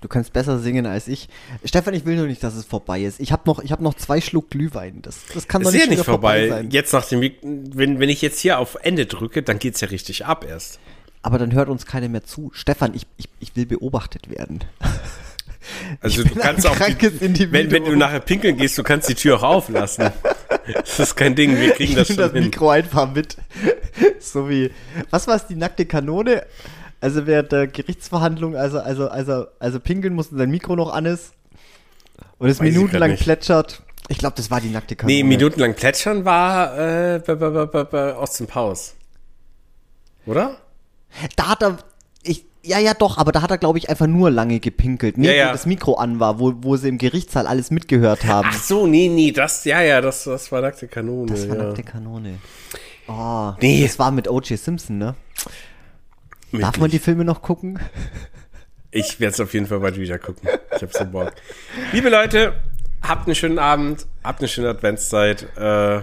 Du 0.00 0.08
kannst 0.08 0.32
besser 0.32 0.58
singen 0.58 0.86
als 0.86 1.08
ich. 1.08 1.28
Stefan, 1.62 1.92
ich 1.92 2.06
will 2.06 2.16
nur 2.16 2.26
nicht, 2.26 2.42
dass 2.42 2.54
es 2.54 2.64
vorbei 2.64 3.02
ist. 3.02 3.20
Ich 3.20 3.32
habe 3.32 3.42
noch, 3.44 3.62
ich 3.62 3.70
hab 3.70 3.82
noch 3.82 3.92
zwei 3.94 4.22
Schluck 4.22 4.48
Glühwein. 4.48 5.02
Das, 5.02 5.26
das 5.34 5.46
kann 5.46 5.62
doch 5.62 5.68
Ist 5.68 5.74
ja 5.74 5.80
nicht, 5.80 5.90
nicht 5.90 5.98
wieder 5.98 6.04
vorbei. 6.04 6.48
sein. 6.48 6.70
Jetzt 6.70 6.94
nach 6.94 7.04
dem, 7.04 7.20
wenn, 7.42 8.00
wenn 8.00 8.08
ich 8.08 8.22
jetzt 8.22 8.40
hier 8.40 8.58
auf 8.58 8.78
Ende 8.82 9.04
drücke, 9.04 9.42
dann 9.42 9.58
geht's 9.58 9.82
ja 9.82 9.88
richtig 9.88 10.24
ab 10.24 10.46
erst. 10.48 10.80
Aber 11.20 11.38
dann 11.38 11.52
hört 11.52 11.68
uns 11.68 11.84
keiner 11.84 12.08
mehr 12.08 12.24
zu. 12.24 12.50
Stefan, 12.54 12.94
ich, 12.94 13.06
ich, 13.18 13.28
ich 13.40 13.54
will 13.56 13.66
beobachtet 13.66 14.30
werden. 14.30 14.64
Also 16.00 16.24
du 16.24 16.34
kannst 16.34 16.66
auch, 16.66 16.76
die, 16.76 17.52
wenn, 17.52 17.70
wenn 17.70 17.84
du 17.84 17.96
nachher 17.96 18.20
pinkeln 18.20 18.56
gehst, 18.56 18.76
du 18.78 18.82
kannst 18.82 19.08
die 19.08 19.14
Tür 19.14 19.36
auch 19.36 19.42
auflassen. 19.42 20.10
Das 20.64 21.00
ist 21.00 21.16
kein 21.16 21.34
Ding, 21.34 21.58
wir 21.58 21.72
kriegen 21.72 21.90
Ich 21.90 21.96
das 21.96 22.06
schon 22.06 22.18
das 22.18 22.32
hin. 22.32 22.44
Mikro 22.44 22.70
einfach 22.70 23.12
mit. 23.12 23.36
so 24.20 24.48
wie, 24.48 24.70
was 25.10 25.26
war 25.26 25.34
es, 25.34 25.48
die 25.48 25.56
nackte 25.56 25.86
Kanone? 25.86 26.44
Also 27.00 27.26
während 27.26 27.50
der 27.50 27.66
Gerichtsverhandlung, 27.66 28.54
also, 28.54 28.78
also, 28.78 29.08
also, 29.08 29.46
also 29.58 29.80
pinkeln 29.80 30.14
musste 30.14 30.36
sein 30.36 30.50
Mikro 30.50 30.76
noch 30.76 30.92
an 30.92 31.06
ist 31.06 31.32
und 32.38 32.48
es 32.48 32.60
minutenlang 32.60 33.16
plätschert. 33.16 33.82
Ich 34.08 34.18
glaube, 34.18 34.36
das 34.36 34.50
war 34.50 34.60
die 34.60 34.68
nackte 34.68 34.94
Kanone. 34.94 35.16
Nee, 35.16 35.22
minutenlang 35.24 35.74
plätschern 35.74 36.24
war 36.24 36.78
äh, 36.78 37.18
bei, 37.18 37.34
bei, 37.34 37.66
bei, 37.66 37.84
bei, 37.84 38.14
Austin 38.14 38.46
Powers. 38.46 38.94
Oder? 40.26 40.58
Da 41.36 41.48
hat 41.48 41.62
er, 41.62 41.78
ja, 42.64 42.78
ja, 42.78 42.94
doch, 42.94 43.18
aber 43.18 43.32
da 43.32 43.42
hat 43.42 43.50
er, 43.50 43.58
glaube 43.58 43.78
ich, 43.78 43.88
einfach 43.90 44.06
nur 44.06 44.30
lange 44.30 44.60
gepinkelt. 44.60 45.18
Nee, 45.18 45.28
Ja, 45.28 45.32
ja. 45.32 45.48
wo 45.48 45.52
das 45.52 45.66
Mikro 45.66 45.94
an 45.94 46.20
war, 46.20 46.38
wo, 46.38 46.52
wo 46.58 46.76
sie 46.76 46.88
im 46.88 46.98
Gerichtssaal 46.98 47.46
alles 47.46 47.70
mitgehört 47.70 48.24
haben. 48.24 48.48
Ach 48.50 48.62
so, 48.62 48.86
nee, 48.86 49.08
nee, 49.08 49.32
das, 49.32 49.64
ja, 49.64 49.80
ja, 49.82 50.00
das, 50.00 50.24
das 50.24 50.50
war 50.52 50.60
nackte 50.60 50.88
Kanone. 50.88 51.32
das 51.32 51.48
war 51.48 51.56
ja. 51.56 51.62
nackte 51.64 51.82
Kanone. 51.82 52.38
Oh, 53.08 53.52
Nee. 53.60 53.82
das 53.82 53.98
war 53.98 54.10
mit 54.12 54.28
O.J. 54.28 54.58
Simpson, 54.58 54.98
ne? 54.98 55.14
Darf 56.52 56.60
man 56.60 56.72
die 56.72 56.80
Möglich. 56.96 57.02
Filme 57.02 57.24
noch 57.24 57.42
gucken? 57.42 57.78
Ich 58.90 59.18
werde 59.20 59.32
es 59.32 59.40
auf 59.40 59.54
jeden 59.54 59.66
Fall 59.66 59.80
bald 59.80 59.96
wieder 59.98 60.18
gucken. 60.18 60.48
Ich 60.76 60.82
habe 60.82 60.92
so 60.92 61.04
Bock. 61.06 61.32
Liebe 61.92 62.10
Leute, 62.10 62.52
habt 63.02 63.26
einen 63.26 63.34
schönen 63.34 63.58
Abend, 63.58 64.06
habt 64.22 64.40
eine 64.40 64.48
schöne 64.48 64.68
Adventszeit. 64.68 65.46
Äh, 65.56 66.02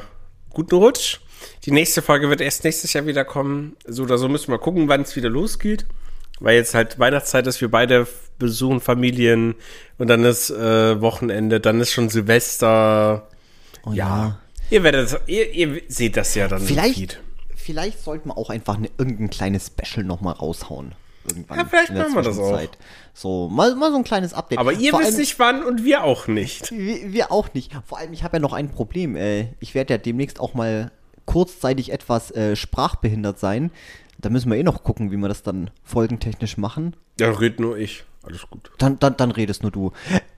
guten 0.49 0.75
Rutsch. 0.75 1.19
Die 1.65 1.71
nächste 1.71 2.01
Folge 2.01 2.29
wird 2.29 2.41
erst 2.41 2.63
nächstes 2.63 2.91
Jahr 2.93 3.05
wieder 3.05 3.23
kommen. 3.25 3.75
So 3.85 4.03
oder 4.03 4.17
so 4.17 4.27
müssen 4.27 4.51
wir 4.51 4.57
gucken, 4.57 4.87
wann 4.89 5.01
es 5.01 5.15
wieder 5.15 5.29
losgeht. 5.29 5.85
Weil 6.39 6.55
jetzt 6.55 6.73
halt 6.73 6.99
Weihnachtszeit 6.99 7.47
ist, 7.47 7.59
wir 7.61 7.69
beide 7.69 8.07
besuchen 8.37 8.79
Familien 8.79 9.55
und 9.97 10.07
dann 10.07 10.23
ist 10.23 10.49
äh, 10.49 11.01
Wochenende, 11.01 11.59
dann 11.59 11.79
ist 11.81 11.91
schon 11.91 12.09
Silvester. 12.09 13.27
Oh 13.85 13.91
Ja. 13.91 14.39
Ihr 14.69 14.83
werdet, 14.83 15.19
ihr, 15.27 15.51
ihr 15.51 15.81
seht 15.87 16.15
das 16.15 16.35
ja 16.35 16.47
dann 16.47 16.61
Vielleicht, 16.61 17.19
vielleicht 17.55 18.03
sollten 18.03 18.29
wir 18.29 18.37
auch 18.37 18.49
einfach 18.51 18.77
eine, 18.77 18.89
irgendein 18.99 19.29
kleines 19.31 19.67
Special 19.67 20.05
nochmal 20.05 20.35
raushauen. 20.35 20.93
Irgendwann 21.27 21.57
Ja, 21.59 21.65
vielleicht 21.65 21.91
machen 21.93 22.15
wir 22.15 22.21
das 22.21 22.37
auch. 22.39 22.61
So, 23.13 23.49
mal, 23.49 23.75
mal 23.75 23.91
so 23.91 23.97
ein 23.97 24.03
kleines 24.03 24.33
Update. 24.33 24.59
Aber 24.59 24.71
ihr 24.71 24.91
Vor 24.91 24.99
wisst 24.99 25.11
allem- 25.11 25.19
nicht 25.19 25.39
wann 25.39 25.63
und 25.63 25.83
wir 25.83 26.03
auch 26.03 26.27
nicht. 26.27 26.71
Wir, 26.71 27.11
wir 27.11 27.31
auch 27.31 27.53
nicht. 27.53 27.71
Vor 27.85 27.97
allem, 27.97 28.13
ich 28.13 28.23
habe 28.23 28.37
ja 28.37 28.41
noch 28.41 28.53
ein 28.53 28.69
Problem. 28.71 29.15
Äh, 29.15 29.47
ich 29.59 29.73
werde 29.75 29.95
ja 29.95 29.97
demnächst 29.97 30.39
auch 30.39 30.53
mal 30.53 30.91
kurzzeitig 31.25 31.91
etwas 31.91 32.31
äh, 32.31 32.55
sprachbehindert 32.55 33.39
sein. 33.39 33.71
Da 34.21 34.29
müssen 34.29 34.51
wir 34.51 34.57
eh 34.57 34.63
noch 34.63 34.83
gucken, 34.83 35.11
wie 35.11 35.17
wir 35.17 35.27
das 35.29 35.43
dann 35.43 35.71
folgentechnisch 35.83 36.57
machen. 36.57 36.95
Ja, 37.19 37.31
red 37.31 37.59
nur 37.59 37.77
ich. 37.77 38.03
Alles 38.23 38.41
gut. 38.49 38.69
Dann, 38.77 38.99
dann, 38.99 39.15
dann 39.17 39.31
redest 39.31 39.63
nur 39.63 39.71
du. 39.71 39.91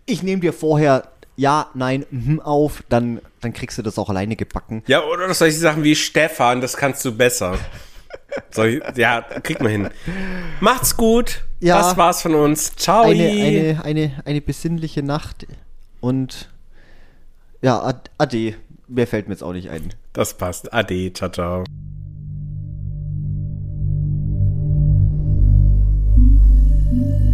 Ich 0.06 0.22
nehme 0.24 0.42
dir 0.42 0.54
vorher 0.54 1.10
ja, 1.36 1.70
nein, 1.74 2.06
mhm 2.12 2.40
auf, 2.40 2.84
dann, 2.90 3.20
dann 3.40 3.54
kriegst 3.54 3.78
du 3.78 3.82
das 3.82 3.98
auch 3.98 4.10
alleine 4.10 4.36
gebacken. 4.36 4.84
Ja, 4.86 5.04
oder 5.04 5.34
solche 5.34 5.58
Sachen 5.58 5.84
wie 5.84 5.96
Stefan, 5.96 6.62
das 6.62 6.78
kannst 6.78 7.04
du 7.06 7.16
besser. 7.16 7.58
Ich, 8.52 8.98
ja, 8.98 9.22
krieg 9.22 9.62
mal 9.62 9.70
hin. 9.70 9.90
Macht's 10.60 10.96
gut. 10.96 11.44
Ja. 11.60 11.78
Das 11.82 11.98
war's 11.98 12.22
von 12.22 12.36
uns. 12.36 12.76
Ciao. 12.76 13.04
Eine, 13.04 13.24
eine, 13.30 13.84
eine, 13.84 14.22
eine 14.26 14.42
besinnliche 14.42 15.02
Nacht 15.04 15.48
und 16.02 16.50
ja, 17.62 17.82
ad- 17.82 18.12
ade. 18.18 18.56
Mehr 18.88 19.08
fällt 19.08 19.28
mir 19.28 19.34
jetzt 19.34 19.44
auch 19.44 19.54
nicht 19.54 19.70
ein. 19.70 19.94
Das 20.14 20.38
passt. 20.38 20.74
Ade. 20.74 21.14
Ciao, 21.14 21.32
ciao. 21.32 21.64
Mm-hmm. 26.92 27.31